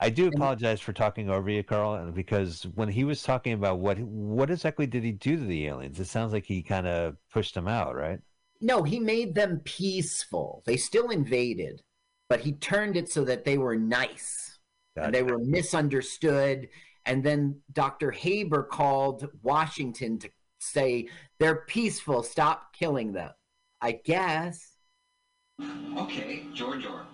I 0.00 0.10
do 0.10 0.26
apologize 0.26 0.80
for 0.80 0.92
talking 0.92 1.30
over 1.30 1.48
you, 1.48 1.62
Carl, 1.62 2.10
because 2.10 2.64
when 2.74 2.88
he 2.88 3.04
was 3.04 3.22
talking 3.22 3.52
about 3.52 3.78
what 3.78 3.98
what 4.00 4.50
exactly 4.50 4.86
did 4.86 5.04
he 5.04 5.12
do 5.12 5.36
to 5.36 5.44
the 5.44 5.66
aliens, 5.66 6.00
it 6.00 6.06
sounds 6.06 6.32
like 6.32 6.44
he 6.44 6.62
kind 6.62 6.86
of 6.86 7.16
pushed 7.32 7.54
them 7.54 7.68
out, 7.68 7.94
right? 7.94 8.18
No, 8.60 8.82
he 8.82 8.98
made 8.98 9.34
them 9.34 9.60
peaceful. 9.64 10.62
They 10.66 10.76
still 10.76 11.10
invaded, 11.10 11.82
but 12.28 12.40
he 12.40 12.52
turned 12.52 12.96
it 12.96 13.10
so 13.10 13.24
that 13.24 13.44
they 13.44 13.58
were 13.58 13.76
nice 13.76 14.58
and 14.96 15.14
they 15.14 15.22
were 15.22 15.38
misunderstood. 15.38 16.68
And 17.04 17.24
then 17.24 17.60
Dr. 17.72 18.10
Haber 18.10 18.62
called 18.62 19.28
Washington 19.42 20.18
to 20.20 20.30
say 20.58 21.08
they're 21.38 21.64
peaceful, 21.66 22.22
stop 22.22 22.72
killing 22.72 23.12
them. 23.12 23.30
I 23.80 23.92
guess. 24.04 24.76
Okay, 25.96 26.46
George 26.54 26.86
Orr. 26.86 27.04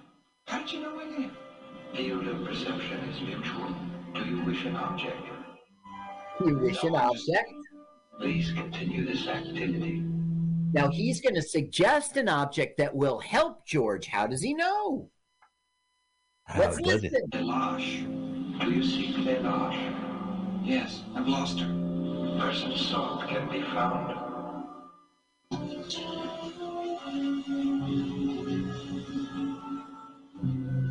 How 0.47 0.59
did 0.59 0.73
you 0.73 0.81
know 0.81 0.95
my 0.95 1.05
name? 1.05 1.33
Field 1.95 2.27
of 2.29 2.45
perception 2.45 2.99
is 3.09 3.21
mutual. 3.23 3.75
Do 4.15 4.25
you 4.25 4.45
wish 4.45 4.65
an 4.67 4.77
object? 4.77 5.17
You 6.45 6.59
wish 6.59 6.83
an 6.83 6.95
object. 6.95 7.53
Please 8.19 8.53
continue 8.53 9.07
this 9.07 9.27
activity. 9.27 10.03
Now 10.73 10.89
he's 10.91 11.21
going 11.21 11.35
to 11.35 11.43
suggest 11.43 12.17
an 12.17 12.29
object 12.29 12.77
that 12.79 12.95
will 12.95 13.19
help 13.19 13.67
George. 13.67 14.07
How 14.07 14.27
does 14.27 14.43
he 14.43 14.53
know? 14.55 15.11
How 16.45 16.61
Let's 16.61 16.81
listen. 16.81 17.11
it? 17.15 18.28
Listen. 18.59 18.65
Lelache. 18.65 18.65
Do 18.65 18.73
you 18.73 18.83
seek 18.83 19.17
Lelache? 19.17 19.95
Yes, 20.65 21.03
I've 21.15 21.29
lost 21.29 21.61
her. 21.61 21.67
Person 22.39 22.77
sought 22.77 23.29
can 23.29 23.49
be 23.51 23.63
found. 23.63 24.15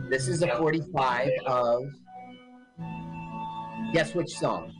This 0.09 0.27
is 0.27 0.41
a 0.41 0.55
45 0.57 1.29
of. 1.45 1.83
Guess 3.93 4.15
which 4.15 4.29
song? 4.29 4.73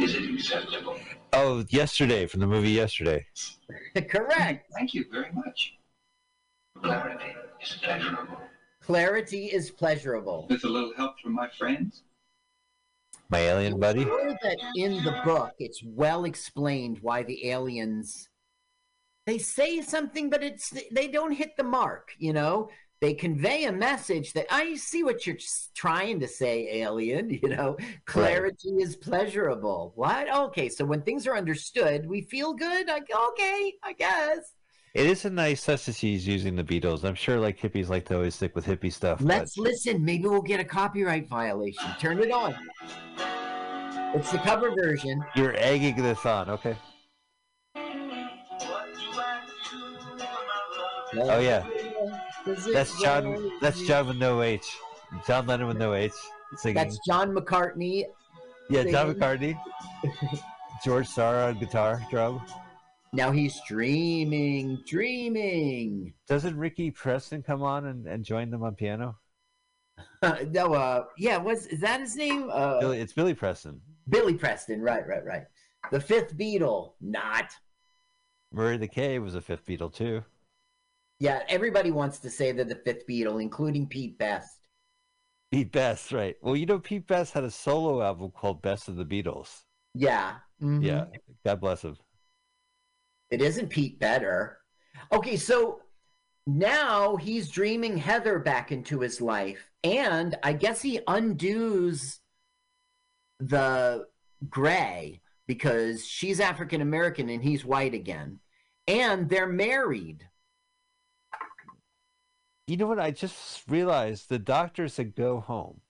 Is 0.00 0.14
it 0.14 0.34
acceptable? 0.34 0.96
Oh, 1.32 1.64
yesterday 1.68 2.26
from 2.26 2.40
the 2.40 2.46
movie 2.46 2.70
Yesterday. 2.70 3.26
Correct. 4.08 4.70
Thank 4.74 4.94
you 4.94 5.04
very 5.10 5.32
much. 5.32 5.74
Clarity 6.82 7.34
is 7.60 7.76
pleasurable. 7.82 8.38
Clarity 8.80 9.46
is 9.46 9.70
pleasurable. 9.70 10.46
With 10.48 10.64
a 10.64 10.68
little 10.68 10.92
help 10.96 11.18
from 11.20 11.32
my 11.34 11.48
friends? 11.48 12.02
My 13.34 13.40
alien 13.40 13.80
buddy. 13.80 14.04
That 14.04 14.58
in 14.76 15.02
the 15.02 15.20
book 15.24 15.54
it's 15.58 15.82
well 15.84 16.24
explained 16.24 16.98
why 17.02 17.24
the 17.24 17.48
aliens 17.50 18.28
they 19.26 19.38
say 19.38 19.80
something 19.80 20.30
but 20.30 20.44
it's 20.44 20.72
they 20.92 21.08
don't 21.08 21.32
hit 21.32 21.56
the 21.56 21.64
mark 21.64 22.12
you 22.16 22.32
know? 22.32 22.68
They 23.00 23.12
convey 23.12 23.64
a 23.64 23.72
message 23.72 24.34
that 24.34 24.46
i 24.50 24.76
see 24.76 25.02
what 25.02 25.26
you're 25.26 25.36
trying 25.74 26.20
to 26.20 26.28
say 26.28 26.80
alien 26.80 27.28
you 27.42 27.48
know? 27.48 27.76
Clarity 28.04 28.76
is 28.80 28.94
pleasurable. 28.94 29.94
What? 29.96 30.32
Okay 30.32 30.68
so 30.68 30.84
when 30.84 31.02
things 31.02 31.26
are 31.26 31.36
understood 31.36 32.06
we 32.06 32.20
feel 32.20 32.52
good 32.52 32.86
like 32.86 33.10
okay 33.30 33.72
i 33.82 33.94
guess 33.94 34.52
It 34.94 35.06
is 35.06 35.24
a 35.24 35.30
nice 35.30 35.64
touch 35.64 35.86
that 35.86 35.96
she's 35.96 36.24
using 36.24 36.54
the 36.54 36.62
Beatles. 36.62 37.02
I'm 37.02 37.16
sure 37.16 37.40
like 37.40 37.58
hippies 37.58 37.88
like 37.88 38.04
to 38.06 38.14
always 38.14 38.36
stick 38.36 38.54
with 38.54 38.64
hippie 38.64 38.92
stuff. 38.92 39.20
let's 39.20 39.58
listen 39.58 40.04
maybe 40.04 40.28
we'll 40.28 40.40
get 40.40 40.60
a 40.60 40.64
copyright 40.64 41.28
violation 41.28 41.84
turn 41.98 42.20
it 42.20 42.30
on 42.30 42.54
it's 44.14 44.30
the 44.30 44.38
cover 44.38 44.70
version 44.70 45.24
You're 45.34 45.56
egging 45.56 45.96
this 45.96 46.24
on, 46.24 46.48
okay? 46.50 46.76
Oh 51.16 51.38
yeah, 51.38 51.64
that's 52.72 53.00
John. 53.00 53.52
That's 53.60 53.80
John 53.86 54.08
with 54.08 54.16
no 54.16 54.42
H. 54.42 54.64
John 55.26 55.46
Lennon 55.46 55.68
with 55.68 55.76
no 55.76 55.94
H 55.94 56.12
singing. 56.56 56.74
That's 56.74 56.98
John 57.06 57.32
McCartney. 57.32 58.04
yeah, 58.68 58.82
John. 58.84 59.14
McCartney. 59.14 59.56
George 60.84 61.06
Sara 61.06 61.48
on 61.48 61.58
guitar, 61.58 62.02
drum. 62.10 62.44
Now 63.14 63.30
he's 63.30 63.60
dreaming, 63.66 64.82
dreaming. 64.84 66.14
Doesn't 66.26 66.56
Ricky 66.56 66.90
Preston 66.90 67.44
come 67.44 67.62
on 67.62 67.86
and, 67.86 68.08
and 68.08 68.24
join 68.24 68.50
them 68.50 68.64
on 68.64 68.74
piano? 68.74 69.16
no, 70.50 70.74
uh, 70.74 71.04
yeah, 71.16 71.36
what's 71.36 71.66
is 71.66 71.80
that 71.80 72.00
his 72.00 72.16
name? 72.16 72.50
Uh, 72.50 72.80
Billy, 72.80 72.98
it's 72.98 73.12
Billy 73.12 73.32
Preston. 73.32 73.80
Billy 74.08 74.34
Preston. 74.34 74.80
Right, 74.80 75.06
right, 75.06 75.24
right. 75.24 75.44
The 75.92 76.00
fifth 76.00 76.36
Beatle. 76.36 76.94
Not. 77.00 77.52
Murray 78.52 78.78
the 78.78 78.88
K 78.88 79.20
was 79.20 79.36
a 79.36 79.40
fifth 79.40 79.64
Beatle 79.64 79.94
too. 79.94 80.24
Yeah, 81.20 81.42
everybody 81.48 81.92
wants 81.92 82.18
to 82.18 82.30
say 82.30 82.50
they're 82.50 82.64
the 82.64 82.80
fifth 82.84 83.06
Beatle, 83.06 83.40
including 83.40 83.86
Pete 83.86 84.18
Best. 84.18 84.66
Pete 85.52 85.70
Best, 85.70 86.10
right? 86.10 86.34
Well, 86.42 86.56
you 86.56 86.66
know, 86.66 86.80
Pete 86.80 87.06
Best 87.06 87.32
had 87.32 87.44
a 87.44 87.50
solo 87.50 88.02
album 88.02 88.32
called 88.32 88.60
Best 88.60 88.88
of 88.88 88.96
the 88.96 89.04
Beatles. 89.04 89.62
Yeah. 89.94 90.34
mhm. 90.60 90.84
Yeah, 90.84 91.04
God 91.44 91.60
bless 91.60 91.82
him. 91.82 91.96
It 93.34 93.42
isn't 93.42 93.68
Pete 93.68 93.98
better. 93.98 94.58
Okay, 95.10 95.36
so 95.36 95.80
now 96.46 97.16
he's 97.16 97.48
dreaming 97.48 97.96
Heather 97.96 98.38
back 98.38 98.70
into 98.70 99.00
his 99.00 99.20
life, 99.20 99.72
and 99.82 100.36
I 100.44 100.52
guess 100.52 100.80
he 100.80 101.00
undoes 101.08 102.20
the 103.40 104.06
gray 104.48 105.20
because 105.48 106.06
she's 106.06 106.38
African 106.38 106.80
American 106.80 107.28
and 107.28 107.42
he's 107.42 107.64
white 107.64 107.92
again, 107.92 108.38
and 108.86 109.28
they're 109.28 109.48
married. 109.48 110.28
You 112.68 112.76
know 112.76 112.86
what? 112.86 113.00
I 113.00 113.10
just 113.10 113.64
realized 113.68 114.28
the 114.28 114.38
doctor 114.38 114.86
said 114.86 115.16
go 115.16 115.40
home. 115.40 115.80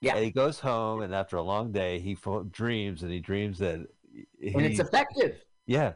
Yeah. 0.00 0.14
And 0.14 0.24
he 0.24 0.30
goes 0.30 0.60
home, 0.60 1.02
and 1.02 1.12
after 1.12 1.36
a 1.36 1.42
long 1.42 1.72
day, 1.72 1.98
he 1.98 2.16
dreams, 2.52 3.02
and 3.02 3.10
he 3.12 3.18
dreams 3.18 3.58
that. 3.58 3.84
He, 4.40 4.52
And 4.54 4.64
it's 4.64 4.78
effective, 4.78 5.44
yeah. 5.66 5.94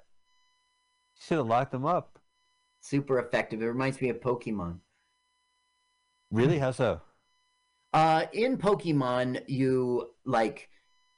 Should 1.21 1.39
have 1.39 1.47
locked 1.47 1.73
them 1.73 1.87
up. 1.87 2.19
super 2.81 3.19
effective. 3.19 3.61
It 3.63 3.67
reminds 3.67 4.01
me 4.01 4.11
of 4.11 4.21
Pokemon. 4.21 4.79
Really? 6.31 6.59
How 6.59 6.71
so? 6.71 7.01
Uh, 7.93 8.27
in 8.33 8.59
Pokemon, 8.59 9.43
you 9.49 10.11
like 10.25 10.69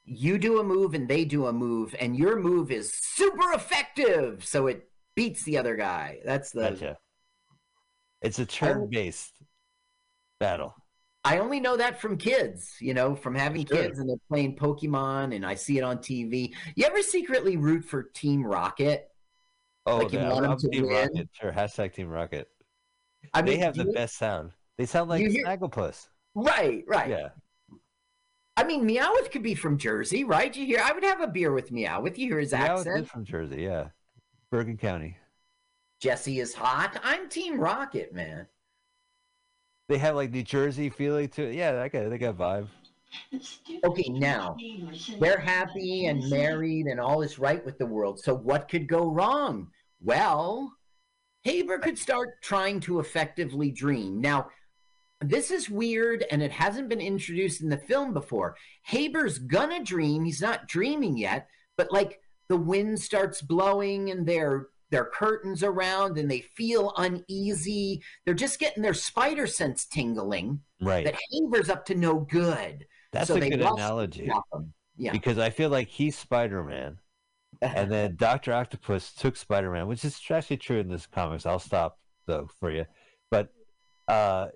you 0.05 0.39
do 0.39 0.61
a 0.61 0.65
move 0.65 0.95
and 0.95 1.07
they 1.09 1.25
do 1.25 1.47
a 1.47 1.53
move, 1.53 1.95
and 2.01 2.17
your 2.17 2.39
move 2.41 2.71
is 2.71 2.93
super 2.95 3.53
effective, 3.53 4.45
so 4.47 4.67
it 4.69 4.89
beats 5.15 5.43
the 5.45 5.59
other 5.59 5.77
guy. 5.77 6.21
That's 6.25 6.51
the. 6.53 6.71
Gotcha. 6.71 6.99
It's 8.23 8.39
a 8.39 8.47
turn-based 8.47 9.33
battle. 10.41 10.75
I 11.25 11.39
only 11.39 11.61
know 11.61 11.77
that 11.77 12.01
from 12.01 12.17
kids, 12.17 12.77
you 12.81 12.95
know, 12.95 13.15
from 13.15 13.35
having 13.35 13.67
Sure. 13.67 13.77
kids 13.77 13.99
and 13.99 14.09
they're 14.09 14.17
playing 14.29 14.57
Pokemon, 14.57 15.35
and 15.35 15.45
I 15.45 15.55
see 15.55 15.77
it 15.79 15.83
on 15.83 15.99
TV. 15.99 16.55
You 16.77 16.87
ever 16.87 17.03
secretly 17.03 17.57
root 17.57 17.85
for 17.85 18.05
Team 18.05 18.43
Rocket? 18.45 19.08
Oh, 19.89 19.99
Like 19.99 20.13
you 20.13 20.19
yeah, 20.19 20.33
want 20.33 20.45
'em 20.45 20.51
I'm 20.53 20.59
to 20.59 20.69
Team 20.69 20.87
win? 20.87 21.09
Rocket. 21.09 21.29
Sure, 21.33 21.53
hashtag 21.53 21.93
Team 21.95 22.09
Rocket. 22.09 22.49
I 23.35 23.43
they 23.43 23.57
have 23.59 23.75
the 23.75 23.85
you- 23.85 23.93
best 23.93 24.17
sound. 24.17 24.53
They 24.77 24.87
sound 24.87 25.11
like 25.11 25.23
You 25.23 25.31
hear- 25.31 25.45
Snagglepuss. 25.47 26.09
Right, 26.35 26.85
right. 26.87 27.09
Yeah. 27.11 27.29
I 28.57 28.65
mean, 28.65 28.85
Meowth 28.89 29.31
could 29.31 29.43
be 29.43 29.55
from 29.55 29.79
Jersey, 29.79 30.25
right? 30.25 30.55
You 30.55 30.67
hear? 30.67 30.81
I 30.83 30.93
would 30.93 31.05
have 31.05 31.21
a 31.21 31.27
beer 31.29 31.53
with 31.53 31.71
Meowth. 31.71 32.19
You 32.19 32.29
hear 32.29 32.39
his 32.41 32.53
Yeah, 32.53 32.75
accent. 32.77 33.09
from 33.09 33.25
Jersey. 33.25 33.63
Yeah, 33.63 33.89
Bergen 34.51 34.77
County. 34.77 35.17
Jesse 36.01 36.39
is 36.41 36.55
hot. 36.55 37.01
I'm 37.03 37.29
Team 37.29 37.59
Rocket, 37.61 38.13
man. 38.13 38.47
They 39.89 39.99
have 39.99 40.15
like 40.17 40.31
New 40.31 40.43
Jersey 40.43 40.91
feeling 40.91 41.29
to 41.31 41.45
it. 41.49 41.55
Yeah, 41.55 41.81
I 41.83 41.89
got 41.89 42.11
they 42.11 42.19
got 42.19 42.37
vibe. 42.37 42.69
Okay, 43.85 44.09
now 44.11 44.55
they're 45.19 45.39
happy 45.41 46.07
and 46.07 46.29
married 46.29 46.87
and 46.87 47.01
all 47.01 47.23
is 47.23 47.39
right 47.39 47.65
with 47.65 47.79
the 47.79 47.87
world. 47.87 48.21
So 48.21 48.35
what 48.35 48.69
could 48.69 48.87
go 48.87 49.09
wrong? 49.11 49.71
Well, 50.01 50.73
Haber 51.43 51.79
could 51.79 51.99
start 51.99 52.43
trying 52.43 52.81
to 52.81 53.01
effectively 53.01 53.71
dream. 53.71 54.21
Now, 54.21 54.49
this 55.21 55.51
is 55.51 55.69
weird 55.69 56.25
and 56.31 56.43
it 56.43 56.53
hasn't 56.53 56.89
been 56.89 57.01
introduced 57.01 57.61
in 57.61 57.69
the 57.69 57.77
film 57.79 58.13
before. 58.13 58.57
Haber's 58.83 59.39
gonna 59.39 59.83
dream. 59.83 60.25
He's 60.25 60.41
not 60.41 60.69
dreaming 60.69 61.17
yet, 61.17 61.49
but 61.77 61.91
like 61.93 62.21
the 62.49 62.57
wind 62.57 63.01
starts 63.01 63.43
blowing 63.43 64.11
and 64.11 64.27
their 64.27 64.69
their 64.91 65.05
curtains 65.05 65.63
around 65.63 66.17
and 66.17 66.31
they 66.31 66.41
feel 66.57 66.95
uneasy. 66.97 68.01
They're 68.25 68.33
just 68.35 68.59
getting 68.59 68.83
their 68.83 68.95
spider 68.95 69.47
sense 69.47 69.85
tingling 69.85 70.61
Right. 70.81 71.05
that 71.05 71.17
Haber's 71.31 71.69
up 71.69 71.85
to 71.87 71.95
no 71.95 72.21
good. 72.21 72.87
That's 73.13 73.27
so 73.29 73.37
a 73.37 73.41
they 73.41 73.51
good 73.51 73.61
analogy. 73.61 74.31
Yeah. 74.97 75.13
because 75.13 75.39
I 75.39 75.51
feel 75.51 75.69
like 75.71 75.89
he's 75.89 76.17
Spider 76.17 76.65
Man, 76.65 76.99
and 77.63 77.91
then 77.93 78.17
Doctor 78.17 78.53
Octopus 78.53 79.13
took 79.13 79.37
Spider 79.37 79.71
Man, 79.71 79.87
which 79.89 80.05
is 80.05 80.21
actually 80.31 80.57
true 80.59 80.79
in 80.79 80.89
this 80.89 81.07
comics. 81.07 81.47
I'll 81.47 81.59
stop 81.59 81.99
though 82.27 82.49
for 82.61 82.71
you, 82.71 82.85
but 83.31 83.49
Uh, 84.09 84.49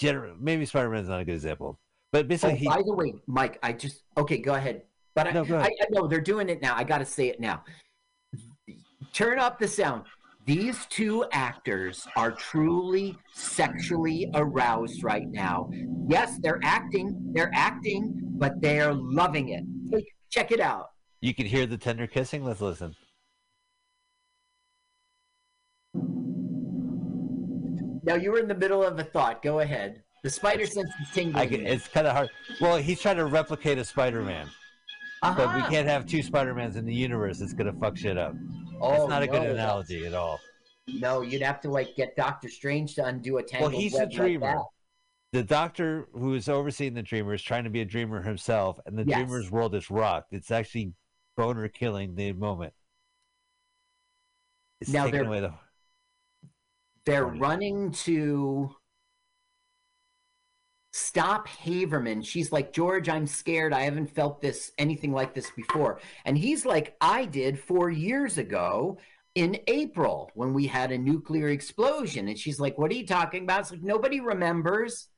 gener- 0.00 0.38
maybe 0.38 0.64
Spider 0.66 0.90
Man's 0.90 1.08
not 1.08 1.20
a 1.20 1.24
good 1.24 1.34
example, 1.34 1.78
but 2.12 2.28
basically 2.28 2.54
Oh, 2.54 2.56
he. 2.58 2.66
by 2.68 2.82
the 2.84 2.94
way, 2.94 3.14
Mike, 3.26 3.58
I 3.62 3.72
just 3.72 4.02
okay. 4.16 4.38
Go 4.38 4.54
ahead. 4.54 4.82
But 5.14 5.26
I, 5.28 5.30
No, 5.32 5.44
go 5.44 5.56
I, 5.56 5.60
ahead. 5.60 5.72
I 5.82 5.86
know 5.90 6.06
they're 6.06 6.20
doing 6.20 6.48
it 6.48 6.60
now. 6.62 6.74
I 6.76 6.84
got 6.84 6.98
to 6.98 7.04
say 7.04 7.28
it 7.28 7.40
now. 7.40 7.64
Turn 9.12 9.38
up 9.38 9.58
the 9.58 9.66
sound. 9.68 10.04
These 10.44 10.86
two 10.86 11.24
actors 11.32 12.06
are 12.16 12.30
truly 12.30 13.16
sexually 13.32 14.30
aroused 14.34 15.02
right 15.02 15.26
now. 15.28 15.68
Yes, 16.08 16.38
they're 16.40 16.60
acting. 16.62 17.16
They're 17.32 17.50
acting, 17.54 18.12
but 18.38 18.60
they're 18.60 18.94
loving 18.94 19.48
it. 19.48 19.64
Take, 19.90 20.06
check 20.30 20.52
it 20.52 20.60
out. 20.60 20.90
You 21.20 21.34
can 21.34 21.46
hear 21.46 21.66
the 21.66 21.78
tender 21.78 22.06
kissing. 22.06 22.44
Let's 22.44 22.60
listen. 22.60 22.94
Now 28.04 28.14
you 28.14 28.30
were 28.30 28.38
in 28.38 28.48
the 28.48 28.54
middle 28.54 28.84
of 28.84 28.98
a 28.98 29.04
thought. 29.04 29.42
Go 29.42 29.60
ahead. 29.60 30.02
The 30.22 30.30
spider 30.30 30.66
sense 30.66 30.88
is 31.00 31.08
tingling. 31.12 31.36
I 31.36 31.46
can, 31.46 31.66
it's 31.66 31.88
kind 31.88 32.06
of 32.06 32.14
hard. 32.14 32.30
Well, 32.60 32.76
he's 32.76 33.00
trying 33.00 33.16
to 33.16 33.26
replicate 33.26 33.78
a 33.78 33.84
Spider 33.84 34.22
Man, 34.22 34.48
but 35.22 35.36
we 35.38 35.44
Uh-huh. 35.44 35.70
can't 35.70 35.88
have 35.88 36.06
two 36.06 36.22
Spider 36.22 36.54
Mans 36.54 36.76
in 36.76 36.84
the 36.84 36.94
universe. 36.94 37.40
It's 37.40 37.52
gonna 37.52 37.72
fuck 37.72 37.96
shit 37.96 38.16
up. 38.18 38.34
Oh, 38.80 38.90
That's 38.92 39.08
not 39.08 39.22
a 39.22 39.26
good 39.26 39.42
analogy 39.42 40.04
at 40.06 40.14
all. 40.14 40.40
No, 40.88 41.22
you'd 41.22 41.42
have 41.42 41.60
to 41.62 41.70
like 41.70 41.94
get 41.96 42.16
Doctor 42.16 42.48
Strange 42.48 42.94
to 42.96 43.04
undo 43.04 43.38
a 43.38 43.42
tangled 43.42 43.72
Well, 43.72 43.80
he's 43.80 43.94
a 43.94 43.98
web 43.98 44.08
like 44.08 44.16
dreamer. 44.16 44.62
the 45.32 45.42
doctor 45.42 46.08
who 46.12 46.34
is 46.34 46.48
overseeing 46.48 46.94
the 46.94 47.02
dreamer 47.02 47.34
is 47.34 47.42
trying 47.42 47.64
to 47.64 47.70
be 47.70 47.80
a 47.80 47.84
dreamer 47.84 48.22
himself, 48.22 48.78
and 48.86 48.96
the 48.98 49.04
Yes. 49.04 49.16
dreamer's 49.18 49.50
world 49.50 49.74
is 49.74 49.90
rocked. 49.90 50.32
It's 50.32 50.50
actually 50.50 50.92
boner 51.36 51.68
killing 51.68 52.14
the 52.14 52.32
moment. 52.32 52.72
It's 54.80 54.90
Now 54.90 55.08
they're- 55.08 55.24
away 55.24 55.40
the. 55.40 55.54
They're 57.04 57.24
running 57.24 57.92
to 57.92 58.74
stop 60.92 61.46
Haberman. 61.46 62.26
She's 62.26 62.50
like, 62.50 62.72
George, 62.72 63.08
I'm 63.08 63.26
scared. 63.28 63.72
I 63.72 63.82
haven't 63.82 64.08
felt 64.10 64.40
this 64.40 64.72
anything 64.76 65.12
like 65.12 65.32
this 65.34 65.50
before. 65.52 66.00
And 66.24 66.36
he's 66.36 66.66
like, 66.66 66.96
I 67.00 67.24
did 67.26 67.60
four 67.60 67.90
years 67.90 68.38
ago 68.38 68.98
in 69.36 69.60
April 69.68 70.30
when 70.34 70.52
we 70.52 70.66
had 70.66 70.90
a 70.90 70.98
nuclear 70.98 71.48
explosion. 71.50 72.26
And 72.28 72.38
she's 72.38 72.58
like, 72.58 72.76
What 72.76 72.90
are 72.90 72.94
you 72.94 73.06
talking 73.06 73.44
about? 73.44 73.60
It's 73.60 73.70
like 73.70 73.82
nobody 73.82 74.20
remembers. 74.20 75.08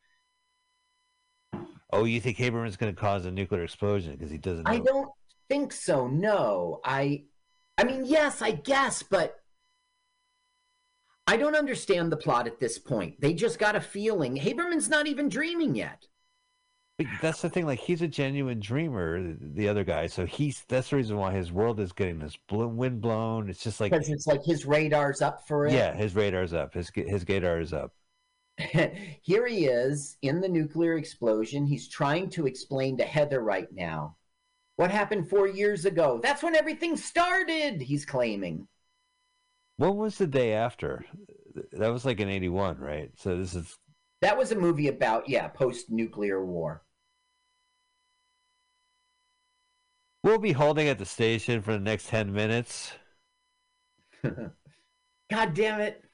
Oh, 1.90 2.04
you 2.04 2.20
think 2.20 2.36
Haberman's 2.36 2.76
going 2.76 2.94
to 2.94 3.00
cause 3.00 3.24
a 3.24 3.30
nuclear 3.30 3.62
explosion 3.62 4.12
because 4.12 4.30
he 4.30 4.36
doesn't 4.36 4.64
know? 4.64 4.70
I 4.70 4.78
don't 4.80 5.08
think 5.48 5.72
so. 5.72 6.06
No. 6.06 6.80
I 6.84 7.24
I 7.76 7.84
mean, 7.84 8.04
yes, 8.04 8.42
I 8.42 8.50
guess, 8.52 9.02
but 9.02 9.36
I 11.26 11.36
don't 11.36 11.54
understand 11.56 12.10
the 12.10 12.16
plot 12.16 12.46
at 12.46 12.58
this 12.58 12.78
point. 12.78 13.20
They 13.20 13.34
just 13.34 13.58
got 13.58 13.76
a 13.76 13.80
feeling. 13.80 14.36
Haberman's 14.36 14.88
not 14.88 15.06
even 15.06 15.28
dreaming 15.28 15.74
yet. 15.74 16.06
That's 17.22 17.42
the 17.42 17.50
thing. 17.50 17.64
Like 17.66 17.78
he's 17.78 18.02
a 18.02 18.08
genuine 18.08 18.58
dreamer, 18.58 19.22
the- 19.22 19.36
the 19.54 19.68
other 19.68 19.84
guy. 19.84 20.06
So 20.08 20.26
he's 20.26 20.64
that's 20.68 20.90
the 20.90 20.96
reason 20.96 21.16
why 21.16 21.32
his 21.32 21.52
world 21.52 21.78
is 21.78 21.92
getting 21.92 22.18
this 22.18 22.36
wind 22.50 23.00
blown. 23.00 23.48
It's 23.48 23.62
just 23.62 23.80
like 23.80 23.92
Because 23.92 24.08
it's 24.08 24.26
like 24.26 24.44
his 24.44 24.66
radar's 24.66 25.22
up 25.22 25.46
for 25.46 25.66
it. 25.66 25.72
yeah, 25.74 25.94
his 25.94 26.16
radar's 26.16 26.52
up. 26.52 26.74
His 26.74 26.90
his 26.94 27.22
gator 27.24 27.60
is 27.60 27.72
up. 27.72 27.92
Here 29.22 29.46
he 29.46 29.66
is 29.66 30.16
in 30.22 30.40
the 30.40 30.48
nuclear 30.48 30.96
explosion. 30.98 31.64
He's 31.66 31.86
trying 31.88 32.30
to 32.30 32.46
explain 32.48 32.96
to 32.96 33.04
Heather 33.04 33.40
right 33.40 33.68
now 33.70 34.16
what 34.78 34.92
happened 34.92 35.28
four 35.28 35.48
years 35.48 35.84
ago. 35.84 36.20
That's 36.22 36.42
when 36.42 36.54
everything 36.54 36.96
started, 36.96 37.82
he's 37.82 38.06
claiming. 38.06 38.68
What 39.76 39.96
was 39.96 40.16
the 40.16 40.26
day 40.26 40.52
after? 40.52 41.04
That 41.72 41.92
was 41.92 42.04
like 42.04 42.20
in 42.20 42.28
'81, 42.28 42.78
right? 42.78 43.10
So 43.16 43.36
this 43.36 43.56
is 43.56 43.76
That 44.22 44.38
was 44.38 44.52
a 44.52 44.56
movie 44.56 44.86
about, 44.86 45.28
yeah, 45.28 45.48
post 45.48 45.90
nuclear 45.90 46.44
war. 46.44 46.82
We'll 50.22 50.38
be 50.38 50.52
holding 50.52 50.88
at 50.88 50.98
the 50.98 51.04
station 51.04 51.60
for 51.60 51.72
the 51.72 51.80
next 51.80 52.08
10 52.08 52.32
minutes. 52.32 52.92
God 54.22 55.54
damn 55.54 55.80
it. 55.80 56.04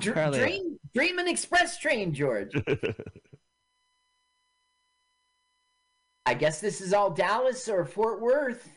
Dr- 0.00 0.34
dream, 0.34 0.78
dream 0.94 1.18
an 1.18 1.28
express 1.28 1.78
train, 1.78 2.12
George. 2.12 2.52
I 6.26 6.34
guess 6.34 6.60
this 6.60 6.80
is 6.80 6.92
all 6.92 7.10
Dallas 7.10 7.68
or 7.68 7.84
Fort 7.84 8.20
Worth. 8.20 8.68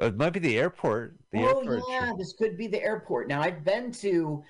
it 0.00 0.16
might 0.16 0.30
be 0.32 0.40
the 0.40 0.58
airport. 0.58 1.16
The 1.32 1.40
oh, 1.40 1.60
airport. 1.60 1.82
yeah, 1.90 2.12
this 2.16 2.32
could 2.32 2.56
be 2.56 2.66
the 2.66 2.82
airport. 2.82 3.28
Now, 3.28 3.42
I've 3.42 3.62
been 3.62 3.92
to 3.92 4.42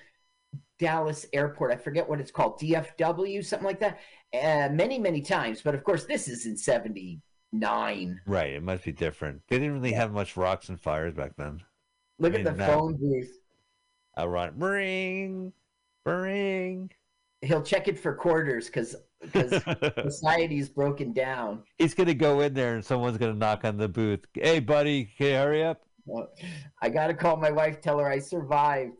Dallas 0.79 1.25
Airport. 1.33 1.71
I 1.71 1.75
forget 1.75 2.07
what 2.07 2.21
it's 2.21 2.31
called, 2.31 2.59
DFW, 2.59 3.43
something 3.43 3.65
like 3.65 3.81
that, 3.81 3.99
uh, 4.33 4.73
many, 4.73 4.97
many 4.97 5.21
times. 5.21 5.61
But 5.61 5.75
of 5.75 5.83
course, 5.83 6.05
this 6.05 6.29
is 6.29 6.45
in 6.45 6.55
79. 6.57 8.21
Right, 8.25 8.53
it 8.53 8.63
must 8.63 8.85
be 8.85 8.93
different. 8.93 9.41
They 9.49 9.59
didn't 9.59 9.73
really 9.73 9.93
have 9.93 10.13
much 10.13 10.37
rocks 10.37 10.69
and 10.69 10.79
fires 10.79 11.13
back 11.13 11.33
then. 11.37 11.61
Look 12.19 12.33
I 12.33 12.39
at 12.39 12.43
the 12.45 12.53
now- 12.53 12.67
phone 12.67 12.95
booth. 12.95 13.37
I'll 14.17 14.27
run, 14.27 14.59
ring, 14.59 15.53
ring. 16.05 16.91
He'll 17.41 17.63
check 17.63 17.87
it 17.87 17.97
for 17.97 18.13
quarters 18.13 18.65
because 18.67 18.95
society's 20.03 20.69
broken 20.69 21.13
down. 21.13 21.63
He's 21.77 21.93
going 21.93 22.07
to 22.07 22.13
go 22.13 22.41
in 22.41 22.53
there 22.53 22.75
and 22.75 22.85
someone's 22.85 23.17
going 23.17 23.33
to 23.33 23.37
knock 23.37 23.65
on 23.65 23.77
the 23.77 23.87
booth. 23.87 24.25
Hey, 24.33 24.59
buddy, 24.59 25.09
can 25.17 25.27
you 25.27 25.33
hurry 25.33 25.63
up? 25.63 25.81
I 26.81 26.89
got 26.89 27.07
to 27.07 27.13
call 27.13 27.37
my 27.37 27.51
wife, 27.51 27.81
tell 27.81 27.99
her 27.99 28.09
I 28.09 28.19
survived. 28.19 28.93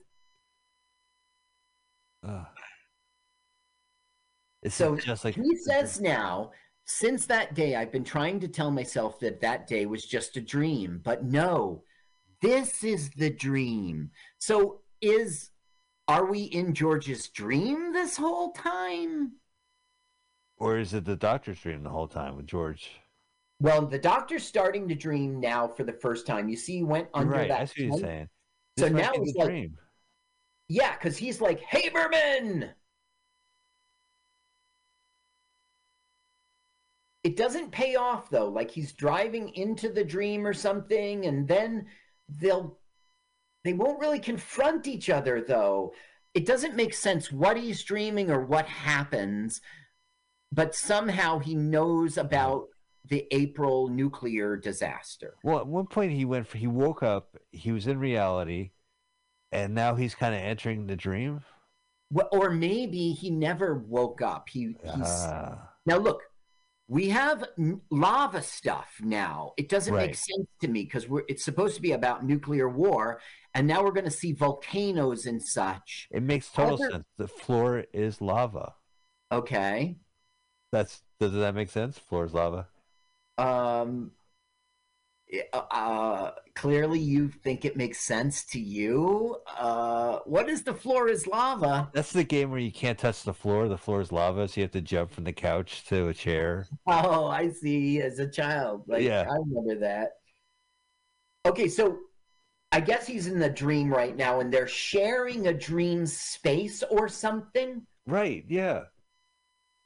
It's 4.61 4.76
So 4.76 4.95
just 4.95 5.26
like 5.26 5.35
he 5.35 5.56
says 5.56 5.99
now, 5.99 6.52
since 6.85 7.26
that 7.26 7.56
day, 7.56 7.76
I've 7.76 7.91
been 7.91 8.03
trying 8.03 8.39
to 8.41 8.48
tell 8.48 8.69
myself 8.69 9.19
that 9.22 9.41
that 9.41 9.68
day 9.68 9.85
was 9.85 10.06
just 10.06 10.38
a 10.38 10.41
dream, 10.41 11.02
but 11.03 11.23
no, 11.23 11.84
this 12.41 12.84
is 12.84 13.10
the 13.11 13.30
dream. 13.30 14.11
So 14.38 14.81
is 15.02 15.49
are 16.07 16.26
we 16.26 16.43
in 16.43 16.73
George's 16.73 17.30
dream 17.30 17.93
this 17.93 18.18
whole 18.18 18.52
time? 18.52 19.34
Or 20.61 20.77
is 20.77 20.93
it 20.93 21.05
the 21.05 21.15
doctor's 21.15 21.59
dream 21.59 21.81
the 21.81 21.89
whole 21.89 22.07
time 22.07 22.38
with 22.38 22.45
George? 22.45 22.91
Well, 23.59 23.88
the 23.88 23.97
doctor's 23.97 24.43
starting 24.43 24.88
to 24.89 24.93
dream 24.95 25.39
now 25.39 25.67
for 25.67 25.83
the 25.83 25.91
first 25.91 26.27
time. 26.27 26.49
You 26.49 26.55
see, 26.55 26.77
he 26.77 26.83
went 26.83 27.07
under 27.15 27.31
right, 27.31 27.47
that. 27.49 27.57
that's 27.61 27.71
what 27.71 27.79
you're 27.79 27.97
saying. 27.97 28.27
So 28.77 28.85
This 28.85 28.93
might 28.93 29.01
now 29.01 29.11
it's 29.15 29.35
like- 29.35 29.47
dream. 29.47 29.77
Yeah, 30.67 30.93
because 30.93 31.17
he's 31.17 31.41
like, 31.41 31.61
Haberman! 31.61 32.69
It 37.23 37.35
doesn't 37.35 37.71
pay 37.71 37.95
off 37.95 38.29
though. 38.29 38.47
Like 38.47 38.69
he's 38.69 38.93
driving 38.93 39.49
into 39.55 39.89
the 39.89 40.03
dream 40.03 40.45
or 40.45 40.53
something, 40.53 41.25
and 41.25 41.47
then 41.47 41.88
they'll 42.29 42.77
they 43.63 43.73
won't 43.73 43.99
really 43.99 44.19
confront 44.19 44.88
each 44.88 45.09
other 45.09 45.41
though. 45.41 45.93
It 46.35 46.45
doesn't 46.45 46.75
make 46.75 46.93
sense 46.93 47.31
what 47.31 47.57
he's 47.57 47.83
dreaming 47.83 48.29
or 48.29 48.45
what 48.45 48.67
happens, 48.67 49.59
but 50.52 50.76
somehow 50.76 51.40
he 51.40 51.56
knows 51.56 52.18
about 52.18 52.68
the 53.07 53.26
April 53.32 53.88
nuclear 53.88 54.56
disaster. 54.57 55.36
Well, 55.44 55.60
at 55.60 55.68
one 55.68 55.88
point 55.88 56.11
he 56.11 56.26
went. 56.26 56.48
For, 56.48 56.57
he 56.57 56.68
woke 56.68 57.02
up. 57.03 57.38
He 57.52 57.72
was 57.72 57.88
in 57.88 57.98
reality, 57.99 58.72
and 59.52 59.73
now 59.73 59.95
he's 59.95 60.15
kind 60.15 60.36
of 60.36 60.41
entering 60.41 60.88
the 60.88 60.95
dream. 60.95 61.41
Well, 62.11 62.30
or 62.32 62.49
maybe 62.52 63.11
he 63.14 63.30
never 63.32 63.76
woke 63.76 64.22
up. 64.22 64.49
He 64.49 64.76
he's 64.84 65.07
Ah, 65.07 65.69
Now 65.86 65.98
look, 65.98 66.22
we 66.88 67.10
have 67.10 67.45
lava 67.90 68.41
stuff 68.41 68.90
now. 69.02 69.53
It 69.57 69.69
doesn't 69.69 69.95
make 69.95 70.15
sense 70.15 70.48
to 70.60 70.68
me 70.68 70.84
because 70.84 71.06
it's 71.30 71.44
supposed 71.45 71.76
to 71.78 71.82
be 71.82 71.94
about 71.94 72.26
nuclear 72.26 72.68
war, 72.69 73.22
and 73.53 73.65
now 73.65 73.84
we're 73.84 73.94
going 73.94 74.06
to 74.06 74.11
see 74.11 74.34
volcanoes 74.34 75.26
and 75.26 75.41
such. 75.41 76.07
it 76.11 76.22
makes 76.22 76.49
total 76.49 76.76
Other- 76.76 76.91
sense. 76.91 77.06
The 77.18 77.28
floor 77.30 77.86
is 77.94 78.22
lava. 78.22 78.76
Okay. 79.32 79.95
That's 80.72 81.02
does 81.19 81.34
that 81.34 81.56
make 81.56 81.69
sense? 81.69 81.98
Floor 81.98 82.26
is 82.26 82.34
lava. 82.34 82.68
Um. 83.38 84.11
uh, 85.53 85.57
Uh, 85.72 86.31
clearly, 86.56 86.99
you 86.99 87.30
think 87.30 87.65
it 87.65 87.77
makes 87.77 87.99
sense 87.99 88.43
to 88.45 88.60
you. 88.60 89.38
Uh, 89.48 90.19
what 90.26 90.49
is 90.49 90.64
the 90.64 90.73
floor 90.73 91.07
is 91.10 91.26
lava? 91.27 91.89
That's 91.93 92.11
the 92.11 92.23
game 92.23 92.52
where 92.52 92.60
you 92.60 92.72
can't 92.72 92.98
touch 92.98 93.23
the 93.23 93.34
floor. 93.34 93.68
The 93.68 93.77
floor 93.77 94.02
is 94.02 94.11
lava, 94.11 94.48
so 94.48 94.60
you 94.60 94.64
have 94.64 94.72
to 94.72 94.81
jump 94.81 95.11
from 95.11 95.23
the 95.23 95.34
couch 95.34 95.85
to 95.88 96.10
a 96.10 96.14
chair. 96.14 96.68
Oh, 96.88 97.27
I 97.27 97.49
see. 97.49 98.02
As 98.02 98.19
a 98.19 98.27
child, 98.30 98.84
like 98.88 99.03
Yeah. 99.03 99.26
I 99.30 99.35
remember 99.38 99.80
that. 99.81 100.11
Okay, 101.45 101.68
so 101.69 101.99
I 102.72 102.81
guess 102.81 103.07
he's 103.07 103.27
in 103.27 103.39
the 103.39 103.49
dream 103.49 103.91
right 103.91 104.15
now, 104.15 104.39
and 104.39 104.53
they're 104.53 104.68
sharing 104.68 105.48
a 105.48 105.53
dream 105.53 106.06
space 106.06 106.84
or 106.84 107.07
something. 107.07 107.81
Right? 108.06 108.45
Yeah. 108.48 108.84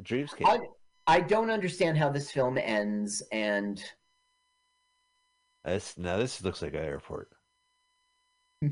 Dreamscape. 0.03 0.67
I 1.07 1.21
don't 1.21 1.49
understand 1.51 1.97
how 1.97 2.09
this 2.09 2.31
film 2.31 2.57
ends, 2.57 3.21
and 3.31 3.83
This 5.63 5.97
now 5.97 6.17
this 6.17 6.43
looks 6.43 6.61
like 6.61 6.73
an 6.73 6.83
airport. 6.83 7.29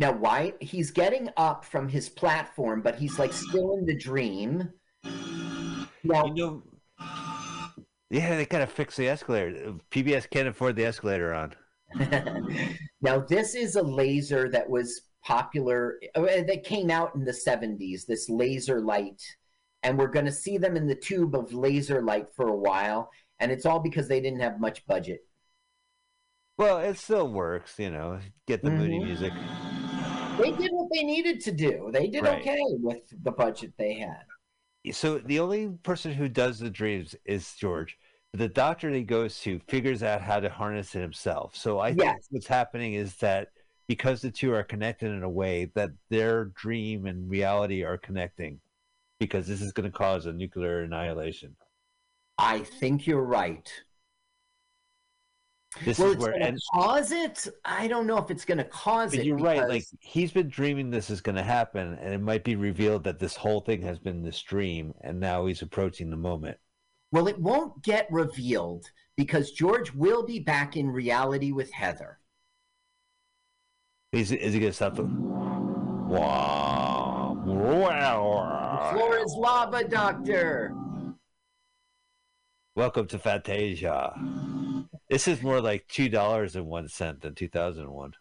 Now, 0.00 0.12
why 0.12 0.54
he's 0.60 0.90
getting 0.90 1.28
up 1.36 1.62
from 1.62 1.86
his 1.86 2.08
platform, 2.08 2.80
but 2.80 2.94
he's 2.94 3.18
like 3.18 3.34
still 3.34 3.76
in 3.76 3.84
the 3.84 3.94
dream. 3.94 4.72
Now, 6.02 6.24
You 6.24 6.34
know, 6.34 6.62
yeah, 8.08 8.34
they 8.34 8.46
gotta 8.46 8.66
fix 8.66 8.96
the 8.96 9.08
escalator. 9.08 9.74
PBS 9.90 10.28
can't 10.30 10.48
afford 10.48 10.76
the 10.76 10.86
escalator 10.86 11.34
on. 11.34 11.54
now 13.02 13.18
this 13.18 13.54
is 13.54 13.76
a 13.76 13.82
laser 13.82 14.48
that 14.48 14.68
was 14.68 15.02
popular 15.22 16.00
uh, 16.14 16.22
that 16.22 16.64
came 16.64 16.90
out 16.90 17.14
in 17.14 17.24
the 17.24 17.32
70s 17.32 18.06
this 18.06 18.30
laser 18.30 18.80
light 18.80 19.20
and 19.82 19.98
we're 19.98 20.08
going 20.08 20.26
to 20.26 20.32
see 20.32 20.58
them 20.58 20.76
in 20.76 20.86
the 20.86 20.94
tube 20.94 21.34
of 21.34 21.52
laser 21.52 22.02
light 22.02 22.26
for 22.34 22.48
a 22.48 22.56
while 22.56 23.10
and 23.38 23.50
it's 23.50 23.64
all 23.66 23.80
because 23.80 24.08
they 24.08 24.20
didn't 24.20 24.40
have 24.40 24.60
much 24.60 24.86
budget 24.86 25.20
Well, 26.58 26.78
it 26.78 26.98
still 26.98 27.28
works, 27.32 27.78
you 27.78 27.90
know. 27.90 28.20
Get 28.46 28.62
the 28.62 28.70
moody 28.70 28.98
Mhm. 28.98 29.04
music. 29.04 29.32
they 30.38 30.52
did 30.52 30.70
what 30.72 30.88
they 30.92 31.02
needed 31.04 31.40
to 31.40 31.52
do 31.52 31.90
they 31.92 32.06
did 32.06 32.22
Right. 32.24 32.40
okay 32.40 32.60
with 32.82 33.02
the 33.24 33.30
budget 33.32 33.72
they 33.78 33.94
had 33.94 34.24
So 34.92 35.18
the 35.18 35.38
only 35.40 35.68
person 35.82 36.12
who 36.12 36.28
does 36.28 36.58
the 36.58 36.70
dreams 36.70 37.14
is 37.26 37.54
George. 37.56 37.98
The 38.32 38.48
doctor 38.48 38.90
that 38.90 38.96
he 38.96 39.02
goes 39.02 39.40
to 39.40 39.58
figures 39.68 40.02
out 40.02 40.22
how 40.22 40.40
to 40.40 40.48
harness 40.48 40.94
it 40.94 41.00
himself. 41.00 41.56
So 41.56 41.78
I 41.80 41.92
think 41.92 42.16
what's 42.30 42.46
happening 42.46 42.94
is 42.94 43.16
that 43.16 43.48
because 43.88 44.22
the 44.22 44.30
two 44.30 44.54
are 44.54 44.62
connected 44.62 45.10
in 45.10 45.22
a 45.24 45.28
way 45.28 45.66
that 45.74 45.90
their 46.10 46.46
dream 46.46 47.06
and 47.06 47.28
reality 47.28 47.82
are 47.82 47.98
connecting, 47.98 48.60
because 49.20 49.46
this 49.46 49.62
is 49.62 49.72
going 49.72 49.90
to 49.90 49.96
cause 49.96 50.26
a 50.26 50.32
nuclear 50.32 50.82
annihilation. 50.82 51.56
i 52.38 52.58
think 52.58 53.06
you're 53.06 53.22
right 53.22 53.70
This 55.84 55.98
well 55.98 56.10
is 56.10 56.16
where 56.16 56.32
and 56.40 56.58
cause 56.74 57.12
it 57.12 57.46
i 57.64 57.86
don't 57.86 58.06
know 58.06 58.18
if 58.18 58.30
it's 58.30 58.44
going 58.44 58.58
to 58.58 58.64
cause 58.64 59.12
but 59.12 59.20
it 59.20 59.26
you're 59.26 59.38
right. 59.38 59.68
Like 59.68 59.86
he's 60.00 60.32
been 60.32 60.48
dreaming 60.48 60.90
this 60.90 61.10
is 61.10 61.20
going 61.20 61.36
to 61.36 61.42
happen, 61.44 61.94
and 62.00 62.12
it 62.14 62.20
might 62.20 62.44
be 62.44 62.56
revealed 62.56 63.04
that 63.04 63.18
this 63.20 63.36
whole 63.36 63.60
thing 63.60 63.82
has 63.82 63.98
been 63.98 64.22
this 64.22 64.42
dream, 64.42 64.94
and 65.02 65.20
now 65.20 65.46
he's 65.46 65.62
approaching 65.62 66.10
the 66.10 66.16
moment. 66.16 66.58
well 67.12 67.28
it 67.28 67.38
won't 67.38 67.82
get 67.84 68.06
revealed 68.10 68.90
because 69.16 69.52
george 69.52 69.92
will 69.94 70.24
be 70.24 70.40
back 70.40 70.76
in 70.76 70.90
reality 70.90 71.52
with 71.52 71.70
heather 71.72 72.18
Is, 74.12 74.32
is 74.32 74.54
he 74.54 74.60
going 74.60 74.70
to 74.72 74.76
stop 74.76 74.96
the? 74.96 75.04
Wow! 75.04 76.89
The 77.70 78.98
floor 78.98 79.18
is 79.18 79.32
lava, 79.38 79.84
Doctor. 79.84 80.74
Welcome 82.74 83.06
to 83.06 83.18
Fantasia. 83.18 84.12
This 85.08 85.28
is 85.28 85.40
more 85.40 85.60
like 85.60 85.86
two 85.86 86.08
dollars 86.08 86.56
and 86.56 86.66
one 86.66 86.88
cent 86.88 87.20
than 87.20 87.36
two 87.36 87.46
thousand 87.46 87.88
one. 87.88 88.12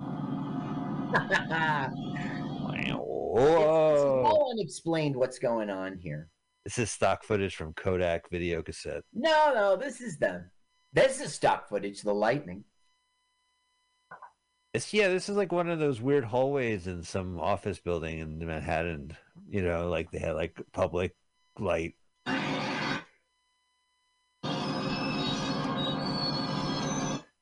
Whoa! 2.91 4.23
all 4.23 4.51
unexplained 4.51 5.15
what's 5.15 5.39
going 5.39 5.71
on 5.71 5.97
here. 5.97 6.29
This 6.63 6.77
is 6.77 6.91
stock 6.91 7.23
footage 7.23 7.55
from 7.55 7.73
Kodak 7.73 8.29
video 8.29 8.61
cassette. 8.61 9.01
No, 9.15 9.51
no, 9.55 9.75
this 9.75 9.99
is 9.99 10.19
them. 10.19 10.51
This 10.93 11.21
is 11.21 11.33
stock 11.33 11.67
footage, 11.69 12.03
the 12.03 12.13
lightning. 12.13 12.65
It's 14.75 14.93
yeah, 14.93 15.07
this 15.07 15.27
is 15.27 15.35
like 15.35 15.51
one 15.51 15.69
of 15.69 15.79
those 15.79 15.99
weird 15.99 16.25
hallways 16.25 16.85
in 16.85 17.01
some 17.01 17.39
office 17.39 17.79
building 17.79 18.19
in 18.19 18.37
Manhattan. 18.45 19.17
You 19.49 19.63
know, 19.63 19.89
like 19.89 20.11
they 20.11 20.19
had 20.19 20.33
like 20.33 20.61
public 20.73 21.15
light. 21.57 21.95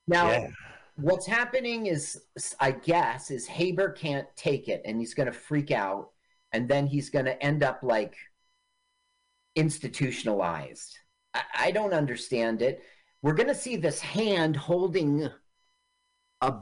Now, 0.08 0.32
Yeah, 0.32 0.48
what's 0.96 1.26
happening 1.26 1.88
is, 1.88 2.22
I 2.60 2.72
guess, 2.72 3.30
is 3.30 3.46
Haber 3.46 3.92
can't 3.92 4.28
take 4.38 4.70
it 4.70 4.82
and 4.86 5.00
he's 5.00 5.14
going 5.14 5.28
to 5.28 5.34
freak 5.34 5.72
out. 5.72 6.12
And 6.54 6.70
then 6.70 6.88
he's 6.88 7.10
going 7.10 7.26
to 7.26 7.44
end 7.44 7.62
up 7.62 7.80
like 7.84 8.16
institutionalized. 9.56 10.98
I, 11.34 11.42
I 11.60 11.72
don't 11.72 11.94
understand 11.94 12.62
it. 12.62 12.84
We're 13.22 13.34
going 13.34 13.50
to 13.50 13.56
see 13.56 13.76
this 13.76 14.00
hand 14.00 14.56
holding 14.56 15.30
a 16.42 16.54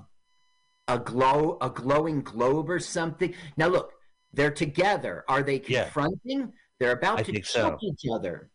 a 0.87 0.99
glow 0.99 1.57
a 1.61 1.69
glowing 1.69 2.21
globe 2.21 2.69
or 2.69 2.79
something. 2.79 3.33
Now 3.57 3.67
look, 3.67 3.91
they're 4.35 4.51
together. 4.51 5.23
Are 5.27 5.41
they 5.43 5.61
Yeah. 5.67 5.83
confronting? 5.83 6.53
They're 6.79 6.91
about 6.91 7.19
I 7.19 7.23
to 7.23 7.31
choke 7.41 7.45
so. 7.45 7.77
each 7.81 8.03
other. 8.11 8.49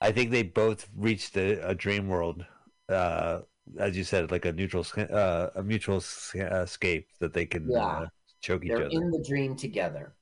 I 0.00 0.12
think 0.12 0.30
they 0.30 0.42
both 0.42 0.88
reached 0.96 1.36
a, 1.36 1.68
a 1.68 1.74
dream 1.74 2.08
world. 2.08 2.44
Uh, 2.88 3.42
as 3.78 3.96
you 3.96 4.04
said, 4.04 4.30
like 4.30 4.44
a 4.44 4.52
neutral, 4.52 4.84
uh, 4.96 5.48
a 5.54 5.62
mutual 5.62 5.96
uh, 5.98 6.62
escape 6.62 7.08
that 7.20 7.32
they 7.32 7.46
can 7.46 7.70
Yeah. 7.70 7.86
uh, 7.86 8.06
choke 8.40 8.64
each 8.64 8.72
other. 8.72 8.88
They're 8.88 9.00
in 9.02 9.10
the 9.10 9.22
dream 9.26 9.56
together. 9.56 10.16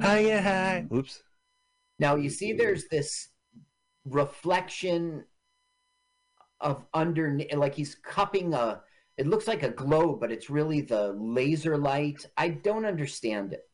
Hi, 0.00 0.22
hi. 0.40 0.86
Oops. 0.92 1.22
Now 1.98 2.14
you 2.14 2.30
see 2.30 2.52
there's 2.52 2.86
this 2.88 3.28
reflection 4.04 5.24
of 6.60 6.84
under 6.94 7.38
like 7.56 7.74
he's 7.74 7.94
cupping 7.96 8.54
a 8.54 8.82
it 9.18 9.26
looks 9.26 9.48
like 9.48 9.64
a 9.64 9.70
globe, 9.70 10.20
but 10.20 10.30
it's 10.30 10.48
really 10.48 10.80
the 10.80 11.12
laser 11.18 11.76
light. 11.76 12.24
I 12.36 12.50
don't 12.50 12.84
understand 12.84 13.52
it. 13.52 13.68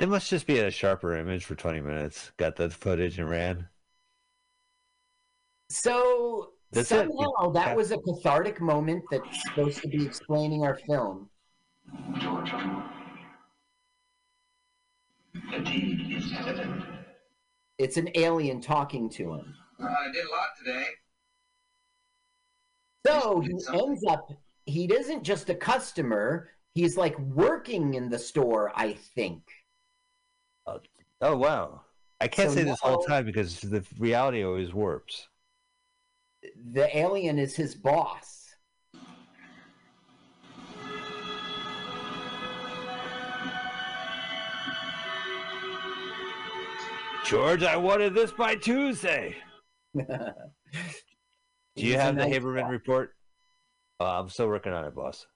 It 0.00 0.08
must 0.08 0.30
just 0.30 0.46
be 0.46 0.60
a 0.60 0.70
sharper 0.70 1.16
image 1.16 1.44
for 1.44 1.56
20 1.56 1.80
minutes. 1.80 2.30
Got 2.36 2.54
the 2.54 2.70
footage 2.70 3.18
and 3.18 3.28
ran. 3.28 3.68
So 5.70 6.52
That's 6.70 6.92
it. 6.92 7.10
somehow 7.10 7.50
that 7.50 7.76
was 7.76 7.90
a 7.90 7.98
cathartic 7.98 8.60
moment 8.60 9.02
that's 9.10 9.42
supposed 9.42 9.82
to 9.82 9.88
be 9.88 10.06
explaining 10.06 10.62
our 10.62 10.76
film. 10.86 11.28
George. 12.20 12.52
Fatigue 15.50 16.16
is 16.16 16.32
evident. 16.38 16.84
It's 17.78 17.96
an 17.96 18.08
alien 18.14 18.60
talking 18.60 19.10
to 19.10 19.34
him. 19.34 19.54
I 19.80 20.12
did 20.12 20.24
a 20.24 20.30
lot 20.30 20.48
today. 20.58 20.84
So 23.06 23.40
he 23.40 23.52
ends 23.72 24.04
up 24.04 24.30
he 24.66 24.84
isn't 24.92 25.22
just 25.22 25.48
a 25.48 25.54
customer, 25.54 26.50
he's 26.74 26.96
like 26.96 27.18
working 27.18 27.94
in 27.94 28.10
the 28.10 28.18
store, 28.18 28.70
I 28.74 28.92
think. 28.92 29.42
Oh, 30.66 30.80
oh 31.22 31.36
wow. 31.36 31.80
I 32.20 32.28
can't 32.28 32.50
So 32.50 32.56
say 32.56 32.64
this 32.64 32.80
whole 32.80 33.00
now- 33.08 33.14
time 33.14 33.24
because 33.24 33.60
the 33.60 33.84
reality 33.98 34.42
always 34.44 34.74
warps. 34.74 35.28
The 36.72 36.96
alien 36.96 37.38
is 37.38 37.56
his 37.56 37.74
boss. 37.74 38.54
George, 47.24 47.62
I 47.62 47.76
wanted 47.76 48.14
this 48.14 48.32
by 48.32 48.54
Tuesday. 48.54 49.36
Do 51.78 51.86
you 51.86 51.96
have 51.96 52.16
the 52.16 52.26
nice 52.26 52.34
Haberman 52.34 52.62
guy. 52.62 52.68
report? 52.68 53.14
Uh, 54.00 54.20
I'm 54.20 54.28
still 54.28 54.48
working 54.48 54.72
on 54.72 54.84
it, 54.84 54.94
boss. 54.94 55.26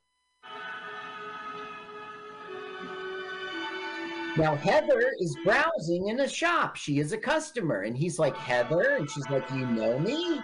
Now 4.36 4.56
Heather 4.56 5.12
is 5.20 5.36
browsing 5.44 6.09
in 6.09 6.20
a 6.20 6.28
shop. 6.28 6.74
She 6.77 6.98
is 6.98 7.12
a 7.12 7.19
customer, 7.19 7.82
and 7.82 7.97
he's 7.97 8.19
like, 8.19 8.36
Heather, 8.36 8.97
and 8.97 9.09
she's 9.09 9.28
like, 9.28 9.48
You 9.51 9.66
know 9.66 9.98
me? 9.98 10.40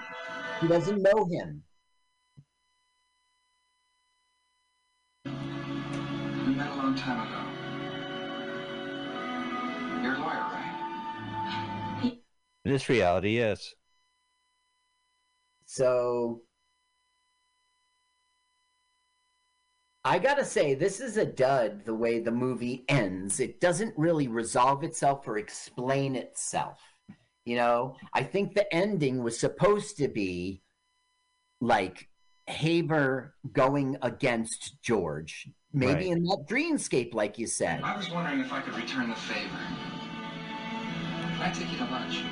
He 0.61 0.69
doesn't 0.69 1.03
know 1.03 1.29
him. 1.31 1.63
We 5.25 5.31
met 6.55 6.71
a 6.71 6.77
long 6.77 6.95
time 6.95 7.27
ago. 7.27 7.41
You're 10.03 10.15
a 10.15 10.19
lawyer, 10.19 10.47
right? 10.53 12.13
In 12.65 12.73
this 12.73 12.89
reality, 12.89 13.37
yes. 13.37 13.75
So 15.71 16.41
I 20.03 20.19
gotta 20.19 20.47
say, 20.47 20.75
this 20.75 20.99
is 20.99 21.19
a 21.19 21.27
dud 21.27 21.85
the 21.85 21.95
way 21.95 22.21
the 22.21 22.31
movie 22.31 22.87
ends. 22.89 23.39
It 23.39 23.61
doesn't 23.61 23.93
really 23.99 24.29
resolve 24.29 24.83
itself 24.83 25.29
or 25.29 25.37
explain 25.37 26.17
itself. 26.17 26.81
You 27.45 27.57
know, 27.57 27.97
I 28.15 28.23
think 28.23 28.55
the 28.55 28.75
ending 28.75 29.23
was 29.23 29.39
supposed 29.39 29.99
to 29.99 30.09
be 30.09 30.63
like 31.61 32.09
Haber 32.47 33.35
going 33.53 33.99
against 34.01 34.81
George. 34.81 35.51
Maybe 35.75 35.93
Right. 35.93 36.07
in 36.07 36.23
that 36.23 36.47
dreamscape, 36.49 37.13
like 37.13 37.39
you 37.39 37.47
said. 37.47 37.83
I 37.83 37.95
was 37.95 38.11
wondering 38.11 38.41
if 38.41 38.51
I 38.55 38.63
could 38.63 38.75
return 38.75 39.11
the 39.11 39.17
favor. 39.17 39.59
Can 41.37 41.43
I 41.43 41.53
take 41.53 41.71
you 41.71 41.77
to 41.77 41.85
lunch? 41.85 42.23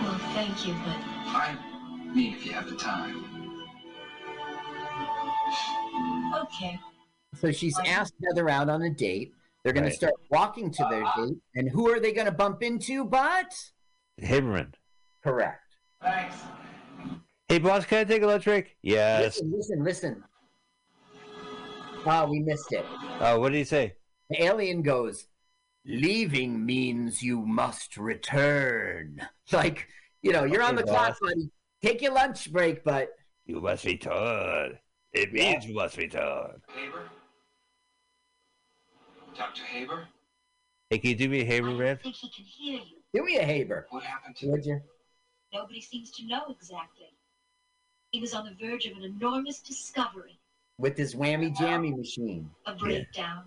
Well, 0.00 0.18
thank 0.34 0.64
you, 0.64 0.74
but 0.84 0.96
I 1.34 1.71
mean, 2.14 2.34
if 2.34 2.46
you 2.46 2.52
have 2.52 2.68
the 2.68 2.76
time. 2.76 3.24
okay. 6.42 6.78
So 7.40 7.50
she's 7.50 7.78
asked 7.86 8.14
Heather 8.24 8.48
out 8.48 8.68
on 8.68 8.82
a 8.82 8.90
date. 8.90 9.34
They're 9.62 9.72
going 9.72 9.84
Right. 9.84 9.90
to 9.90 9.96
start 9.96 10.14
walking 10.30 10.70
to 10.72 10.86
their 10.90 11.04
uh-huh. 11.04 11.26
date. 11.26 11.38
And 11.54 11.70
who 11.70 11.90
are 11.90 12.00
they 12.00 12.12
going 12.12 12.26
to 12.26 12.32
bump 12.32 12.62
into 12.62 13.04
but? 13.04 13.54
Haberman. 14.20 14.74
Correct. 15.22 15.76
Thanks. 16.02 16.36
Hey, 17.48 17.58
boss, 17.58 17.84
can 17.84 17.98
I 17.98 18.04
take 18.04 18.22
a 18.22 18.26
lunch 18.26 18.44
break? 18.44 18.76
Yes. 18.82 19.40
Listen, 19.40 19.52
listen, 19.52 19.84
listen. 19.84 20.24
Oh, 22.04 22.26
we 22.28 22.40
missed 22.40 22.72
it. 22.72 22.84
Oh, 23.20 23.38
what 23.38 23.52
did 23.52 23.58
he 23.58 23.64
say? 23.64 23.94
The 24.30 24.42
alien 24.42 24.82
goes, 24.82 25.26
Leaving 25.84 26.64
means 26.64 27.22
you 27.22 27.40
must 27.40 27.96
return. 27.96 29.20
Like, 29.52 29.86
you 30.22 30.32
know, 30.32 30.44
you're 30.44 30.62
on 30.62 30.76
the 30.76 30.82
Okay, 30.82 30.92
clock, 30.92 31.18
buddy. 31.20 31.50
Take 31.82 32.00
your 32.02 32.12
lunch 32.12 32.50
break, 32.52 32.84
but 32.84 33.08
You 33.44 33.60
must 33.60 33.84
return. 33.84 34.78
It 35.12 35.32
means 35.32 35.66
you 35.66 35.74
must 35.74 35.96
return. 35.96 36.60
Haber? 36.74 37.02
Dr. 39.36 39.64
Haber? 39.64 40.08
Hey, 40.90 40.98
can 40.98 41.10
you 41.10 41.16
do 41.16 41.28
me 41.28 41.40
a 41.40 41.44
Haber, 41.44 41.68
don't 41.68 41.78
man? 41.78 41.98
think 42.02 42.14
he 42.14 42.28
can 42.30 42.44
hear 42.44 42.78
you. 42.80 42.96
do 43.12 43.24
me 43.24 43.36
a 43.36 43.44
Haber. 43.44 43.86
What 43.90 44.04
happened 44.04 44.36
to 44.36 44.46
Would 44.48 44.64
you? 44.64 44.80
Nobody 45.52 45.80
seems 45.80 46.10
to 46.12 46.26
know 46.26 46.42
exactly. 46.50 47.06
He 48.10 48.20
was 48.20 48.32
on 48.34 48.44
the 48.44 48.54
verge 48.66 48.86
of 48.86 48.96
an 48.96 49.04
enormous 49.04 49.58
discovery, 49.60 50.38
With 50.78 50.96
his 50.96 51.14
whammy 51.14 51.56
jammy 51.58 51.90
machine. 51.92 52.48
a 52.66 52.74
breakdown, 52.74 53.44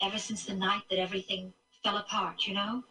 ever 0.00 0.18
since 0.18 0.44
the 0.46 0.54
night 0.54 0.82
that 0.90 0.98
everything 0.98 1.52
fell 1.84 1.98
apart, 1.98 2.46
you 2.46 2.54
know? 2.54 2.82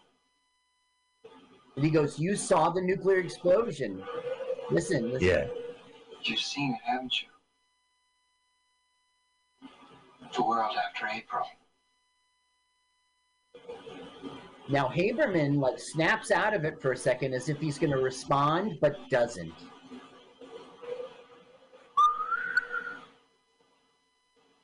And 1.76 1.84
he 1.86 1.90
goes, 1.92 2.20
You 2.20 2.36
saw 2.36 2.70
the 2.70 2.82
nuclear 2.82 3.20
explosion. 3.20 4.04
Listen, 4.70 5.12
listen. 5.12 5.28
Yeah. 5.28 5.48
You've 6.24 6.40
seen 6.40 6.74
it, 6.74 6.82
haven't 6.86 7.14
you? 7.22 7.28
The 10.36 10.44
world 10.44 10.76
after 10.88 11.08
April. 11.08 11.46
Now 14.70 14.88
Haberman 14.90 15.60
like 15.60 15.80
snaps 15.80 16.32
out 16.32 16.54
of 16.54 16.66
it 16.66 16.82
for 16.82 16.92
a 16.92 16.98
second 16.98 17.34
as 17.34 17.48
if 17.48 17.58
he's 17.60 17.80
gonna 17.80 17.98
respond, 17.98 18.78
but 18.82 18.98
doesn't. 19.10 19.54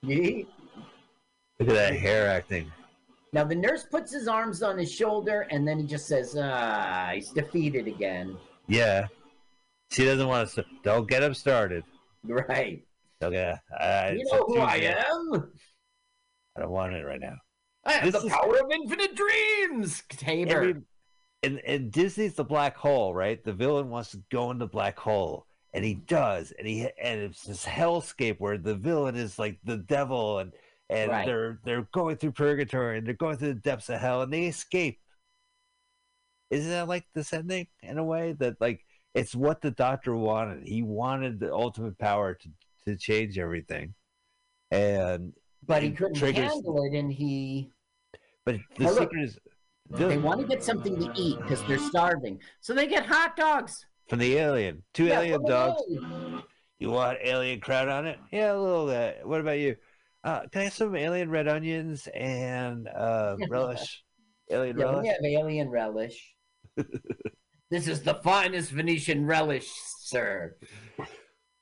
Look 0.03 0.47
at 1.61 1.67
that 1.67 1.95
hair 1.95 2.27
acting. 2.27 2.69
Now 3.31 3.45
the 3.45 3.55
nurse 3.55 3.83
puts 3.83 4.11
his 4.11 4.27
arms 4.27 4.61
on 4.61 4.77
his 4.77 4.91
shoulder 4.91 5.47
and 5.49 5.65
then 5.65 5.79
he 5.79 5.85
just 5.85 6.07
says, 6.07 6.35
ah, 6.37 7.11
he's 7.13 7.29
defeated 7.29 7.87
again. 7.87 8.35
Yeah. 8.67 9.07
She 9.93 10.05
doesn't 10.05 10.27
want 10.27 10.49
to. 10.51 10.65
Don't 10.83 11.07
get 11.09 11.21
him 11.23 11.33
started. 11.33 11.83
Right. 12.23 12.83
Okay. 13.23 13.53
Uh, 13.79 14.11
you 14.15 14.25
know 14.31 14.43
who 14.47 14.59
I 14.59 14.75
am? 14.77 15.51
I 16.57 16.61
don't 16.61 16.71
want 16.71 16.93
it 16.93 17.05
right 17.05 17.19
now. 17.21 17.35
I 17.85 17.93
have 17.93 18.11
This 18.11 18.21
the 18.21 18.27
is- 18.27 18.33
power 18.33 18.57
of 18.59 18.71
infinite 18.71 19.15
dreams. 19.15 20.03
Every, 20.25 20.75
and, 21.43 21.59
and 21.65 21.91
Disney's 21.91 22.33
the 22.35 22.43
black 22.43 22.75
hole, 22.75 23.13
right? 23.13 23.43
The 23.43 23.53
villain 23.53 23.89
wants 23.89 24.11
to 24.11 24.23
go 24.31 24.49
in 24.51 24.57
the 24.57 24.67
black 24.67 24.97
hole, 24.97 25.45
and 25.73 25.83
he 25.85 25.95
does, 25.95 26.51
and 26.57 26.65
he 26.67 26.87
and 27.01 27.19
it's 27.21 27.43
this 27.43 27.65
hellscape 27.65 28.39
where 28.39 28.57
the 28.57 28.75
villain 28.75 29.15
is 29.15 29.37
like 29.37 29.59
the 29.63 29.77
devil, 29.77 30.39
and 30.39 30.53
and 30.89 31.11
Right. 31.11 31.25
they're 31.25 31.59
they're 31.65 31.87
going 31.93 32.15
through 32.17 32.31
purgatory, 32.31 32.97
and 32.97 33.05
they're 33.05 33.13
going 33.13 33.37
through 33.37 33.53
the 33.55 33.59
depths 33.59 33.89
of 33.89 33.99
hell, 33.99 34.21
and 34.21 34.31
they 34.33 34.45
escape. 34.45 34.99
Isn't 36.49 36.69
that 36.71 36.87
like 36.87 37.05
this 37.13 37.33
ending 37.33 37.67
in 37.81 37.97
a 37.97 38.03
way 38.03 38.33
that 38.33 38.61
like 38.61 38.85
it's 39.13 39.35
what 39.35 39.61
the 39.61 39.71
doctor 39.71 40.15
wanted? 40.15 40.67
He 40.67 40.81
wanted 40.83 41.39
the 41.39 41.53
ultimate 41.53 41.97
power 41.97 42.33
to 42.35 42.49
to 42.85 42.97
change 42.97 43.37
everything, 43.37 43.93
and 44.71 45.33
but 45.65 45.83
he 45.83 45.91
couldn't 45.91 46.15
triggers- 46.15 46.51
handle 46.51 46.83
it 46.83 46.93
and 46.97 47.11
he 47.11 47.69
but 48.45 48.55
the 48.77 48.87
Oh, 48.87 48.93
secret 48.95 49.23
is 49.23 49.39
they 49.89 50.17
want 50.17 50.41
to 50.41 50.47
get 50.47 50.63
something 50.63 50.97
to 50.99 51.09
eat 51.15 51.37
because 51.39 51.63
they're 51.67 51.77
starving. 51.77 52.39
So 52.61 52.73
they 52.73 52.87
get 52.87 53.05
hot 53.05 53.35
dogs. 53.37 53.85
from 54.09 54.19
the 54.19 54.35
alien, 54.37 54.83
two 54.93 55.05
Yeah, 55.05 55.19
alien 55.21 55.45
dogs. 55.45 55.81
alien. 55.87 56.43
You 56.79 56.89
want 56.91 57.19
alien 57.23 57.61
crowd 57.61 57.87
on 57.87 58.05
it? 58.07 58.19
Yeah, 58.31 58.53
a 58.53 58.59
little 58.59 58.87
bit. 58.87 59.21
What 59.25 59.39
about 59.39 59.59
you? 59.59 59.77
Uh, 60.25 60.41
can 60.51 60.61
I 60.61 60.63
have 60.65 60.73
some 60.73 60.95
alien 60.95 61.29
red 61.29 61.47
onions 61.47 62.07
and 62.13 62.87
uh, 62.89 63.37
relish? 63.49 64.03
Alien 64.49 64.77
Yeah, 64.77 64.83
relish? 64.85 65.03
we 65.03 65.07
have 65.07 65.43
alien 65.43 65.69
relish. 65.69 66.35
this 67.73 67.87
is 67.87 68.01
the 68.03 68.15
finest 68.15 68.71
Venetian 68.71 69.25
relish, 69.25 69.67
sir. 69.99 70.55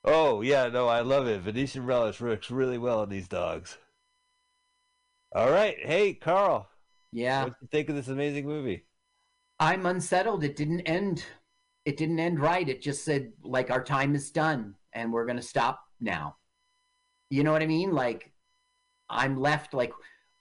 Oh, 0.04 0.42
yeah, 0.42 0.68
no, 0.68 0.88
I 0.88 1.02
love 1.02 1.28
it. 1.28 1.42
Venetian 1.42 1.86
relish 1.86 2.20
works 2.20 2.52
really 2.52 2.78
well 2.78 3.00
on 3.00 3.10
these 3.10 3.28
dogs. 3.28 3.78
All 5.34 5.50
right. 5.50 5.78
Hey, 5.80 6.14
Carl, 6.14 6.68
Yeah, 7.12 7.44
what 7.44 7.54
do 7.54 7.58
you 7.62 7.68
think 7.68 7.90
of 7.90 7.96
this 7.96 8.08
amazing 8.08 8.46
movie? 8.46 8.86
I'm 9.60 9.86
unsettled. 9.86 10.44
It 10.44 10.56
didn't 10.56 10.82
end. 10.82 11.24
It 11.86 11.98
didn't 11.98 12.20
end 12.20 12.40
right. 12.40 12.68
It 12.68 12.82
just 12.82 13.06
said 13.06 13.32
like 13.44 13.72
our 13.72 13.84
time 13.84 14.16
is 14.16 14.32
done 14.32 14.76
and 14.94 15.14
we're 15.14 15.26
gonna 15.26 15.42
stop 15.42 15.80
now. 16.00 16.36
You 17.30 17.44
know 17.44 17.52
what 17.52 17.64
I 17.64 17.68
mean? 17.68 17.92
Like 17.94 18.32
I'm 19.10 19.40
left 19.40 19.74
like 19.74 19.94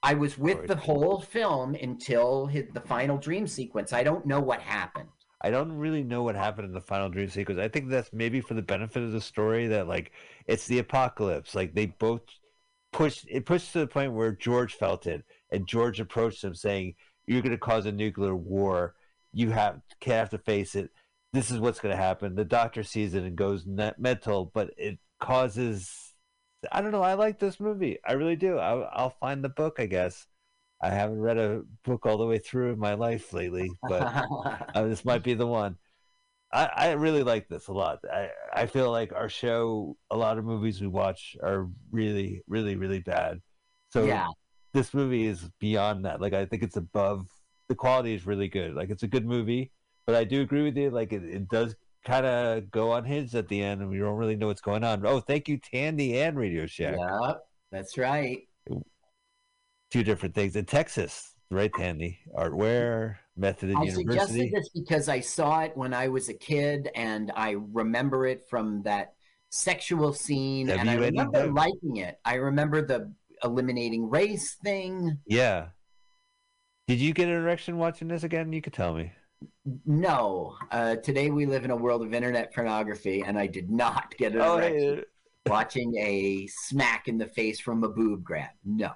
I 0.03 0.15
was 0.15 0.39
with 0.39 0.67
the 0.67 0.77
whole 0.77 1.21
film 1.21 1.75
until 1.75 2.47
hit 2.47 2.73
the 2.73 2.81
final 2.81 3.19
dream 3.19 3.47
sequence. 3.47 3.93
I 3.93 4.03
don't 4.03 4.27
know 4.27 4.41
what 4.41 4.61
happened. 4.61 5.09
I 5.41 5.51
don't 5.51 5.73
really 5.73 6.03
know 6.03 6.23
what 6.23 6.35
happened 6.35 6.67
in 6.69 6.75
the 6.75 6.81
final 6.81 7.09
dream 7.09 7.29
sequence. 7.31 7.59
I 7.59 7.69
think 7.69 7.89
that's 7.89 8.13
maybe 8.13 8.41
for 8.41 8.55
the 8.55 8.63
benefit 8.63 9.03
of 9.03 9.13
the 9.13 9.21
story 9.21 9.69
that 9.69 9.89
like 9.89 10.13
it's 10.47 10.67
the 10.67 10.79
apocalypse. 10.79 11.55
Like 11.55 11.75
they 11.75 11.87
both 11.87 12.23
pushed 12.93 13.27
it 13.29 13.47
pushed 13.47 13.73
to 13.73 13.81
the 13.81 13.87
point 13.87 14.13
where 14.13 14.33
George 14.33 14.75
felt 14.75 15.07
it, 15.07 15.25
and 15.51 15.67
George 15.67 16.01
approached 16.01 16.45
him 16.45 16.55
saying, 16.55 16.95
"You're 17.27 17.43
going 17.43 17.53
to 17.53 17.59
cause 17.59 17.87
a 17.87 17.93
nuclear 17.93 18.37
war. 18.37 18.95
You 19.33 19.51
have 19.51 19.81
can't 20.01 20.19
have 20.19 20.31
to 20.31 20.39
face 20.39 20.75
it. 20.75 20.91
This 21.33 21.51
is 21.51 21.59
what's 21.59 21.81
going 21.81 21.97
to 21.97 22.03
happen." 22.03 22.35
The 22.35 22.45
doctor 22.45 22.83
sees 22.83 23.15
it 23.15 23.25
and 23.25 23.37
goes 23.37 23.65
mental, 23.67 24.51
but 24.53 24.71
it 24.77 24.99
causes. 25.21 26.15
I 26.71 26.83
don't 26.83 26.93
know. 26.93 27.03
I 27.03 27.15
like 27.15 27.39
this 27.39 27.59
movie. 27.61 27.99
I 28.07 28.13
really 28.13 28.37
do. 28.37 28.59
I, 28.59 28.73
I'll 28.93 29.17
find 29.21 29.43
the 29.43 29.49
book. 29.49 29.77
I 29.79 29.87
guess. 29.87 30.27
I 30.83 30.91
haven't 30.91 31.21
read 31.21 31.39
a 31.39 31.63
book 31.85 32.07
all 32.07 32.17
the 32.17 32.27
way 32.27 32.39
through 32.39 32.73
in 32.73 32.79
my 32.79 32.95
life 32.95 33.33
lately, 33.33 33.71
but 33.83 34.03
uh, 34.75 34.87
this 34.87 35.05
might 35.05 35.23
be 35.23 35.35
the 35.35 35.47
one. 35.47 35.77
I, 36.53 36.71
I 36.75 36.91
really 36.93 37.23
like 37.23 37.49
this 37.49 37.69
a 37.69 37.73
lot. 37.73 38.01
I, 38.11 38.31
I 38.53 38.67
feel 38.67 38.91
like 38.91 39.13
our 39.13 39.29
show, 39.29 39.97
a 40.11 40.17
lot 40.17 40.39
of 40.39 40.45
movies 40.45 40.81
we 40.81 40.89
watch 40.89 41.37
are 41.43 41.69
really, 41.93 42.43
really, 42.49 42.77
really 42.77 43.01
bad. 43.01 43.41
So 43.91 44.05
yeah. 44.05 44.29
this 44.73 44.95
movie 44.95 45.27
is 45.27 45.49
beyond 45.61 46.05
that. 46.07 46.21
Like 46.21 46.33
I 46.33 46.47
think 46.47 46.63
it's 46.63 46.77
above. 46.77 47.27
The 47.69 47.75
quality 47.75 48.15
is 48.15 48.27
really 48.27 48.49
good. 48.49 48.75
Like 48.75 48.91
it's 48.91 49.05
a 49.05 49.09
good 49.09 49.27
movie, 49.27 49.71
but 50.07 50.17
I 50.17 50.25
do 50.25 50.41
agree 50.41 50.65
with 50.65 50.77
you. 50.77 50.91
Like 50.91 51.13
it, 51.13 51.23
it 51.25 51.49
does 51.49 51.77
kind 52.05 52.27
of 52.27 52.71
go 52.71 52.93
on 52.93 53.05
unhinged 53.05 53.35
at 53.35 53.49
the 53.49 53.63
end, 53.63 53.81
and 53.81 53.91
we 53.91 53.99
don't 53.99 54.17
really 54.17 54.37
know 54.37 54.47
what's 54.47 54.61
going 54.61 54.83
on. 54.83 55.05
Oh, 55.07 55.21
thank 55.21 55.49
you, 55.49 55.59
Tandy 55.59 56.21
and 56.21 56.37
Radio 56.37 56.67
Shack. 56.67 56.97
Yep, 56.99 57.43
that's 57.71 57.99
right. 57.99 58.41
Two 59.91 60.05
different 60.05 60.35
things 60.35 60.55
in 60.57 60.65
Texas, 60.65 61.35
right, 61.51 61.71
Tandy? 61.77 62.19
Artware, 62.37 63.17
Methodist 63.37 63.79
I 63.79 63.83
University. 63.85 64.11
I 64.11 64.25
suggested 64.25 64.53
this 64.53 64.69
because 64.69 65.09
I 65.09 65.21
saw 65.21 65.61
it 65.63 65.77
when 65.77 65.93
I 65.93 66.09
was 66.09 66.29
a 66.29 66.35
kid 66.35 66.91
and 66.95 67.33
I 67.35 67.57
remember 67.73 68.27
it 68.27 68.47
from 68.49 68.83
that 68.85 69.15
sexual 69.51 70.13
scene 70.13 70.71
and 70.71 70.89
I 70.89 70.97
WNEW. 70.97 71.01
remember 71.07 71.47
liking 71.53 71.97
it. 71.97 72.19
I 72.25 72.35
remember 72.37 72.87
the 72.87 73.13
eliminating 73.43 74.09
race 74.09 74.57
thing. 74.63 75.19
Yeah. 75.27 75.69
Did 76.87 77.01
you 77.01 77.13
get 77.13 77.29
an 77.29 77.35
erection 77.35 77.77
watching 77.77 78.07
this 78.07 78.23
again? 78.23 78.53
You 78.53 78.63
could 78.63 78.73
tell 78.73 78.95
me. 78.95 79.13
No, 79.87 80.55
uh, 80.71 80.97
today 80.97 81.31
we 81.31 81.47
live 81.47 81.65
in 81.65 81.71
a 81.71 81.77
world 81.77 82.03
of 82.03 82.15
internet 82.15 82.55
pornography 82.55 83.23
and 83.27 83.39
I 83.39 83.47
did 83.49 83.71
not 83.71 84.15
get 84.19 84.35
an 84.35 84.41
Oh, 84.41 84.59
erection 84.59 84.97
hey, 84.97 85.05
watching 85.51 85.97
a 85.97 86.47
smack 86.49 87.09
in 87.09 87.19
the 87.19 87.27
face 87.27 87.59
from 87.59 87.83
a 87.83 87.89
boob 87.89 88.23
grab. 88.23 88.51
No. 88.65 88.91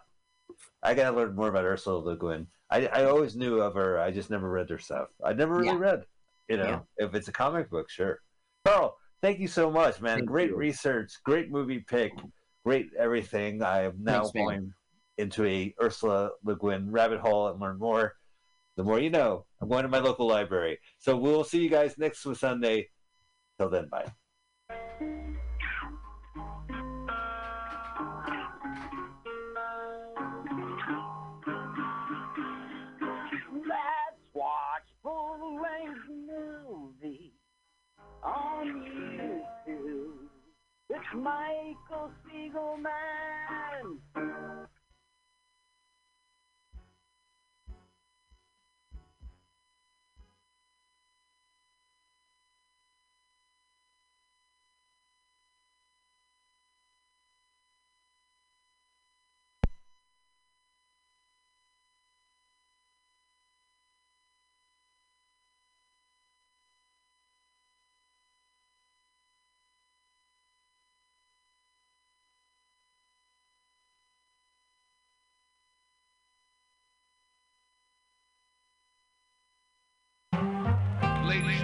I 0.85 0.95
gotta 0.95 1.17
learn 1.17 1.35
more 1.35 1.49
about 1.49 1.65
Ursula 1.65 1.99
Le 1.99 2.17
Guin. 2.17 2.47
I, 2.71 2.87
I 2.87 3.05
always 3.05 3.35
knew 3.37 3.61
of 3.61 3.75
her. 3.75 3.99
I 3.99 4.11
just 4.11 4.31
never 4.31 4.49
read 4.51 4.69
her 4.71 4.79
stuff. 4.79 5.09
I 5.25 5.33
never 5.33 5.55
really 5.55 5.69
Yeah. 5.69 5.79
read. 5.79 6.05
You 6.49 6.57
know, 6.59 6.65
Yeah. 6.99 7.07
if 7.07 7.15
it's 7.15 7.29
a 7.29 7.33
comic 7.33 7.71
book, 7.71 7.91
sure. 7.91 8.21
Carl, 8.67 8.97
thank 9.23 9.39
you 9.39 9.49
so 9.49 9.71
much, 9.71 10.01
man. 10.01 10.19
Thank 10.19 10.29
great 10.29 10.51
you. 10.51 10.57
research, 10.57 11.13
great 11.25 11.51
movie 11.51 11.81
pick, 11.81 12.13
great 12.65 12.91
everything. 12.99 13.63
I 13.63 13.83
am 13.85 13.97
now 14.03 14.23
Thanks, 14.23 14.35
man. 14.35 14.45
going 14.45 14.75
into 15.19 15.47
a 15.47 15.75
Ursula 15.83 16.31
Le 16.45 16.57
Guin 16.57 16.91
rabbit 16.91 17.21
hole 17.21 17.49
and 17.49 17.61
learn 17.61 17.79
more. 17.79 18.15
The 18.77 18.83
more 18.83 18.99
you 18.99 19.09
know. 19.11 19.47
I'm 19.61 19.69
going 19.69 19.85
to 19.85 19.89
my 19.89 20.01
local 20.01 20.27
library. 20.27 20.81
So 20.99 21.17
we'll 21.17 21.45
see 21.45 21.63
you 21.63 21.71
guys 21.71 21.97
next 21.97 22.23
Sunday. 22.35 22.91
Till 23.59 23.71
then, 23.71 23.89
bye. 23.89 24.13
Michael 41.15 42.11
Spiegelman. 42.21 44.01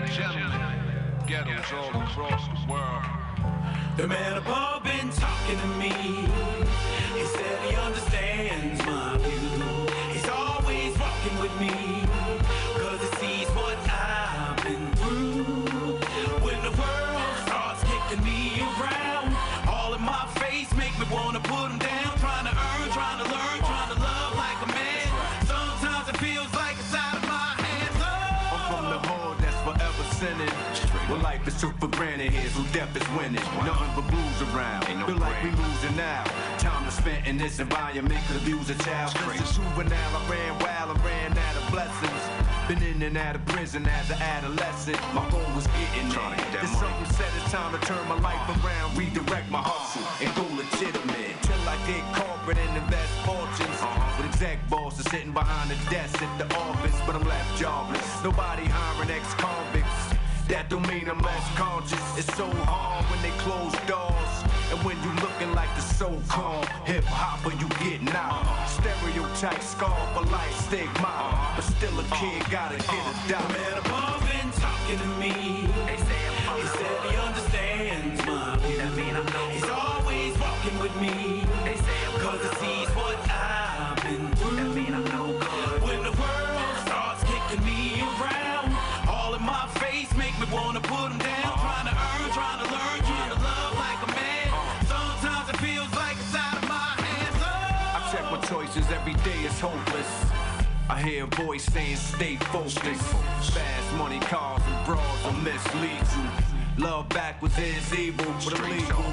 Gentlemen, 0.09 0.61
ghettos 1.27 1.73
all 1.73 2.03
across 2.03 2.47
the 2.49 2.73
world. 2.73 3.03
The 3.97 4.07
man 4.07 4.39
above 4.39 4.85
been 4.85 5.11
talking 5.11 5.59
to 5.59 5.67
me. 5.79 5.93
He 7.15 7.25
said 7.25 7.69
he 7.69 7.77
understands 7.77 8.85
my 8.87 9.19
view. 9.19 9.50
For 32.01 32.07
here, 32.07 32.49
so 32.57 32.63
death 32.73 32.97
is 32.97 33.07
winning. 33.13 33.45
Nothing 33.61 33.93
but 33.95 34.09
blues 34.09 34.41
around. 34.49 34.85
Feel 35.05 35.21
like 35.21 35.37
we 35.45 35.51
losing 35.51 35.97
now. 35.97 36.25
Time 36.57 36.85
to 36.87 36.91
spend 36.91 37.27
in 37.27 37.37
this 37.37 37.61
environment 37.61 38.21
could 38.27 38.41
abuse 38.41 38.71
a 38.71 38.75
child. 38.81 39.13
Since 39.13 39.59
a 39.59 39.61
juvenile, 39.61 40.17
I 40.17 40.21
ran 40.31 40.53
wild, 40.65 40.97
I 40.97 41.05
ran 41.05 41.37
out 41.37 41.57
of 41.61 41.65
blessings. 41.71 42.23
Been 42.69 42.83
in 42.83 43.03
and 43.03 43.19
out 43.19 43.37
of 43.37 43.45
prison 43.45 43.85
as 43.85 44.11
an 44.11 44.17
adolescent. 44.17 44.97
My 45.13 45.29
goal 45.29 45.45
was 45.55 45.67
getting 45.77 46.09
there. 46.09 46.41
There's 46.53 46.73
something 46.81 47.11
said 47.13 47.29
it's 47.37 47.53
time 47.53 47.79
to 47.79 47.81
turn 47.87 48.09
my 48.09 48.19
life 48.21 48.49
around, 48.65 48.97
redirect 48.97 49.51
my 49.51 49.61
hustle, 49.61 50.07
and 50.25 50.33
go 50.33 50.45
legitimate. 50.57 51.37
Till 51.43 51.69
I 51.69 51.77
get 51.85 52.01
corporate 52.17 52.57
and 52.65 52.77
invest 52.81 53.13
fortunes. 53.29 53.81
With 54.17 54.33
exec 54.33 54.57
bosses 54.71 55.05
sitting 55.11 55.33
behind 55.33 55.69
the 55.69 55.77
desk 55.91 56.17
at 56.23 56.33
the 56.39 56.49
office, 56.57 56.97
but 57.05 57.15
I'm 57.17 57.29
left 57.29 57.61
jobless. 57.61 58.25
Nobody 58.25 58.65
hiring 58.65 59.11
ex-convicts. 59.11 60.10
That 60.51 60.69
don't 60.69 60.83
mean 60.89 61.09
I'm 61.09 61.23
less 61.23 61.47
conscious. 61.55 62.03
It's 62.19 62.35
so 62.35 62.51
hard 62.67 63.07
when 63.07 63.23
they 63.23 63.31
close 63.39 63.71
doors. 63.87 64.35
And 64.75 64.83
when 64.83 64.99
you 65.07 65.15
looking 65.23 65.55
like 65.55 65.71
the 65.79 65.81
so-called 65.81 66.67
hip 66.91 67.05
hopper, 67.07 67.55
you 67.55 67.71
getting 67.79 68.11
out. 68.11 68.43
Stereotype 68.67 69.63
scar 69.63 69.95
for 70.11 70.27
life 70.27 70.51
stigma. 70.67 71.55
But 71.55 71.63
still 71.63 71.95
a 71.95 72.07
kid 72.19 72.43
gotta 72.51 72.83
get 72.83 72.99
a 72.99 73.15
dollar. 73.31 73.47
man 73.47 73.79
above 73.79 74.27
been 74.27 74.51
talking 74.59 74.99
to 74.99 75.11
me. 75.23 75.71
He 75.87 76.67
said 76.67 76.99
he 77.07 77.15
understands 77.15 78.19
my 78.27 78.59
view. 78.67 78.83
He's 79.55 79.71
always 79.71 80.35
walking 80.35 80.77
with 80.83 80.95
me. 80.99 81.47
Cause 82.19 82.43
he 82.43 82.51
sees 82.59 82.61
what 82.61 82.75
I've 82.75 82.80
every 99.11 99.33
day, 99.33 99.47
is 99.47 99.61
hopeless. 99.61 100.25
I 100.89 101.01
hear 101.03 101.25
a 101.25 101.27
voice 101.27 101.65
saying 101.65 101.97
stay 101.97 102.37
focused. 102.37 102.79
Fast 102.81 103.97
money, 103.97 104.19
cars, 104.21 104.63
and 104.67 104.87
bras 104.87 105.25
will 105.25 105.33
mislead 105.43 106.05
you. 106.17 106.85
Love 106.85 107.09
backwards 107.11 107.59
is 107.59 107.95
evil, 107.95 108.27
but 108.45 108.59
illegal. 108.59 109.05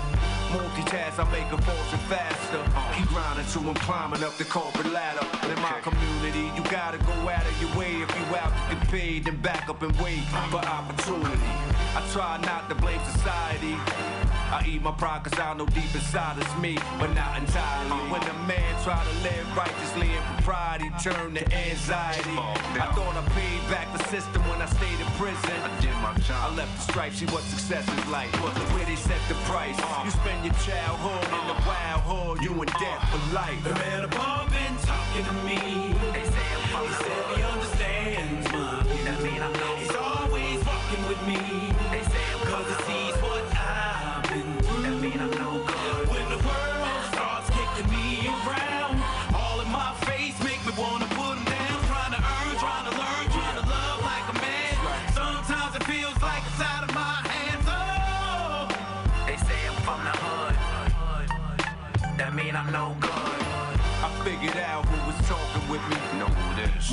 Multitask, 0.54 1.20
I 1.20 1.30
make 1.32 1.52
a 1.52 1.62
fortune 1.62 2.00
faster. 2.08 2.58
Uh-huh. 2.58 2.98
Keep 2.98 3.10
grinding 3.10 3.46
till 3.48 3.68
I'm 3.70 3.76
climbing 3.76 4.24
up 4.24 4.38
the 4.38 4.46
corporate 4.46 4.92
ladder. 4.92 5.26
And 5.44 5.52
in 5.52 5.60
my 5.62 5.80
community, 5.82 6.52
you 6.56 6.64
gotta 6.70 6.98
go 7.00 7.14
out 7.30 7.46
of 7.46 7.62
your 7.62 7.76
way 7.78 8.02
if 8.02 8.10
you 8.18 8.36
out 8.36 8.54
to 8.56 8.76
get 8.76 8.88
paid, 8.90 9.26
then 9.26 9.38
back 9.42 9.70
up 9.70 9.82
and 9.82 9.94
wait 10.00 10.20
uh-huh. 10.20 10.52
for 10.52 10.64
opportunity. 10.66 11.52
I 11.96 12.02
try 12.14 12.38
not 12.46 12.70
to 12.70 12.76
blame 12.76 13.02
society. 13.12 13.76
I 14.50 14.64
eat 14.66 14.82
my 14.82 14.92
pride 14.92 15.24
cause 15.24 15.38
I 15.40 15.54
know 15.54 15.66
deep 15.68 15.94
inside 15.94 16.38
it's 16.40 16.56
me, 16.58 16.78
but 17.00 17.12
not 17.14 17.38
entirely. 17.38 18.00
When 18.08 18.24
a 18.24 18.38
man 18.48 18.72
try 18.84 19.04
to 19.04 19.16
live 19.20 19.46
righteously 19.58 20.08
in 20.08 20.24
propriety, 20.36 20.90
turn 21.04 21.36
to 21.36 21.44
anxiety. 21.52 22.38
I 22.80 22.88
thought 22.96 23.16
I 23.16 23.24
paid 23.36 23.60
back 23.70 23.92
the 23.92 24.04
system 24.08 24.42
when 24.48 24.62
I 24.62 24.68
stayed 24.68 25.00
in 25.00 25.10
prison. 25.20 25.58
I 25.60 25.72
did 25.82 25.92
my 26.00 26.14
job. 26.24 26.52
I 26.52 26.56
left 26.56 26.72
the 26.78 26.92
stripes, 26.92 27.18
see 27.18 27.26
what 27.28 27.44
success 27.44 27.84
is 27.84 28.08
like. 28.08 28.32
But 28.40 28.56
the 28.56 28.64
way 28.76 28.86
they 28.86 28.96
set 28.96 29.20
the 29.28 29.36
price. 29.52 29.78
Uh-huh. 29.80 30.06
You 30.06 30.12
spend 30.12 30.40
your 30.46 30.56
childhood 30.64 31.24
in 31.28 31.44
the 31.52 31.58
uh-huh. 31.60 31.68
wild 31.68 32.02
hood, 32.08 32.36
you 32.46 32.54
in 32.56 32.70
debt 32.80 33.00
for 33.12 33.22
life. 33.36 33.60
The 33.64 33.76
man 33.84 34.06
above 34.06 34.48
been 34.48 34.76
talking 34.88 35.26
to 35.28 35.36
me. 35.44 35.92
He 36.16 36.24
said 36.24 37.26
he 37.36 37.37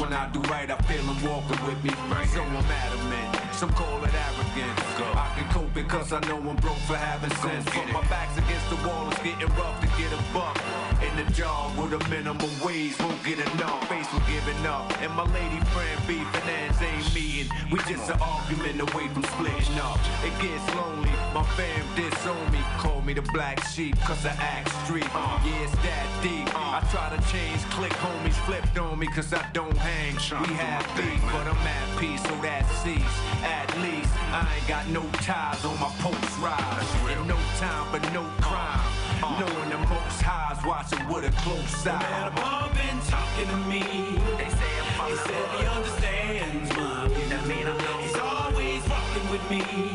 When 0.05 0.12
I 0.12 0.28
do 0.28 0.40
right, 0.51 0.70
I 0.70 0.76
feel 0.82 1.02
them 1.02 1.16
walking 1.24 1.66
with 1.66 1.82
me. 1.82 1.89
so 2.26 2.43
I'm 2.43 2.56
adamant. 2.56 3.43
Some 3.65 3.73
call 3.73 4.05
it 4.05 4.12
arrogance. 4.12 4.81
I 5.16 5.32
can 5.39 5.49
cope 5.49 5.73
because 5.73 6.12
I 6.12 6.20
know 6.28 6.36
I'm 6.36 6.57
broke 6.57 6.85
for 6.85 6.97
having 6.97 7.31
sense. 7.41 7.65
But 7.65 7.89
my 7.97 8.05
back's 8.12 8.36
against 8.36 8.69
the 8.69 8.77
wall, 8.86 9.09
it's 9.09 9.16
getting 9.23 9.49
rough 9.57 9.81
to 9.81 9.86
get 9.97 10.12
a 10.12 10.20
buck. 10.36 10.61
In 11.01 11.16
the 11.16 11.24
job 11.32 11.73
with 11.78 11.97
a 11.97 12.09
minimum 12.11 12.51
wage, 12.61 12.93
won't 13.01 13.16
get 13.24 13.39
enough. 13.41 13.89
Face 13.89 14.07
for 14.09 14.20
giving 14.28 14.66
up. 14.66 14.85
And 15.01 15.11
my 15.12 15.24
lady 15.32 15.65
friend 15.73 15.97
beefing 16.07 16.49
ends 16.61 16.77
ain't 16.82 17.09
meeting. 17.15 17.49
We 17.73 17.78
just 17.89 18.11
an 18.11 18.20
argument 18.20 18.85
away 18.85 19.09
from 19.09 19.24
splitting 19.32 19.81
up. 19.81 19.97
It 20.20 20.36
gets 20.45 20.66
lonely. 20.77 21.15
My 21.32 21.43
fam 21.57 21.89
disown 21.97 22.45
me. 22.53 22.61
Call 22.77 23.01
me 23.01 23.15
the 23.15 23.24
black 23.32 23.65
sheep 23.65 23.97
cause 24.01 24.27
I 24.27 24.36
act 24.45 24.69
street. 24.85 25.09
Yeah, 25.09 25.65
it's 25.65 25.73
that 25.89 26.07
deep. 26.23 26.53
I 26.53 26.85
try 26.93 27.09
to 27.16 27.20
change, 27.32 27.65
click 27.73 27.93
homies 28.05 28.36
flipped 28.45 28.77
on 28.77 28.99
me 28.99 29.07
cause 29.07 29.32
I 29.32 29.45
don't 29.55 29.77
hang. 29.77 30.20
We 30.43 30.53
have 30.55 30.85
beef, 30.97 31.23
but 31.32 31.47
I'm 31.47 31.57
at 31.57 31.99
peace, 31.99 32.23
so 32.23 32.35
that 32.43 32.69
cease. 32.82 33.16
At 33.60 33.70
least 33.78 34.12
I 34.32 34.43
ain't 34.56 34.66
got 34.66 34.86
no 34.89 35.02
ties 35.22 35.64
on 35.64 35.78
my 35.78 35.90
post 36.05 36.39
rise. 36.40 36.90
And 37.10 37.28
no 37.28 37.39
time 37.62 37.86
for 37.93 38.02
no 38.12 38.22
crime. 38.40 38.90
Knowing 39.39 39.70
the 39.70 39.78
most 39.78 40.20
highs 40.20 40.60
watching 40.66 41.06
with 41.09 41.24
a 41.24 41.32
close 41.43 41.86
eye. 41.86 41.98
Man 42.02 42.28
above 42.32 42.72
been 42.74 42.98
talking 43.14 43.48
to 43.48 43.59
me. 43.72 43.82
They 44.39 44.51
say 44.59 44.74
I'm 45.01 45.10
he 45.10 45.16
said 45.26 45.47
he 45.56 45.66
understands 45.66 46.70
my 46.76 47.09
view. 47.09 47.72
He's 48.02 48.16
always 48.16 48.82
walking 48.89 49.26
with 49.31 49.44
me. 49.51 49.93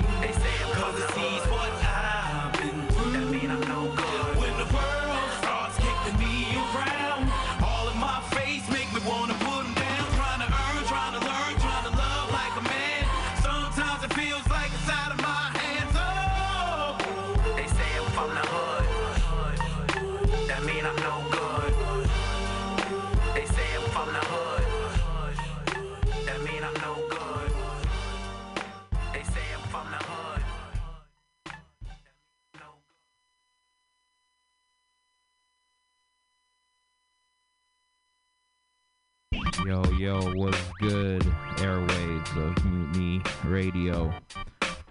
Yo, 39.66 39.84
yo, 39.92 40.22
what's 40.36 40.58
good? 40.80 41.22
Airwaves 41.58 42.38
of 42.38 42.66
Mutiny 42.66 43.22
Radio. 43.44 44.14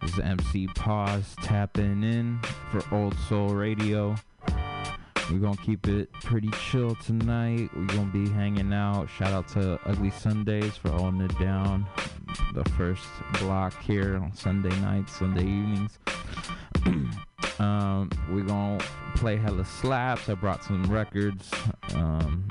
This 0.03 0.13
is 0.13 0.19
MC 0.21 0.67
Pause 0.75 1.35
tapping 1.43 2.05
in 2.05 2.39
for 2.71 2.83
Old 2.95 3.17
Soul 3.29 3.55
Radio. 3.55 4.15
We're 5.31 5.39
gonna 5.39 5.57
keep 5.57 5.89
it 5.89 6.13
pretty 6.13 6.51
chill 6.71 6.95
tonight. 6.97 7.71
We're 7.75 7.87
gonna 7.87 8.13
be 8.13 8.29
hanging 8.29 8.75
out. 8.75 9.09
Shout 9.09 9.33
out 9.33 9.49
to 9.49 9.81
Ugly 9.87 10.11
Sundays 10.11 10.77
for 10.77 10.91
holding 10.91 11.23
it 11.23 11.39
down. 11.39 11.87
The 12.53 12.65
first 12.77 13.07
block 13.41 13.83
here 13.83 14.17
on 14.17 14.35
Sunday 14.35 14.79
nights, 14.81 15.17
Sunday 15.17 15.45
evenings. 15.45 15.99
um, 17.59 18.11
we're 18.31 18.45
gonna 18.45 18.85
play 19.17 19.37
hella 19.37 19.65
slaps. 19.65 20.29
I 20.29 20.35
brought 20.35 20.63
some 20.63 20.83
records. 20.85 21.51
Um, 21.95 22.49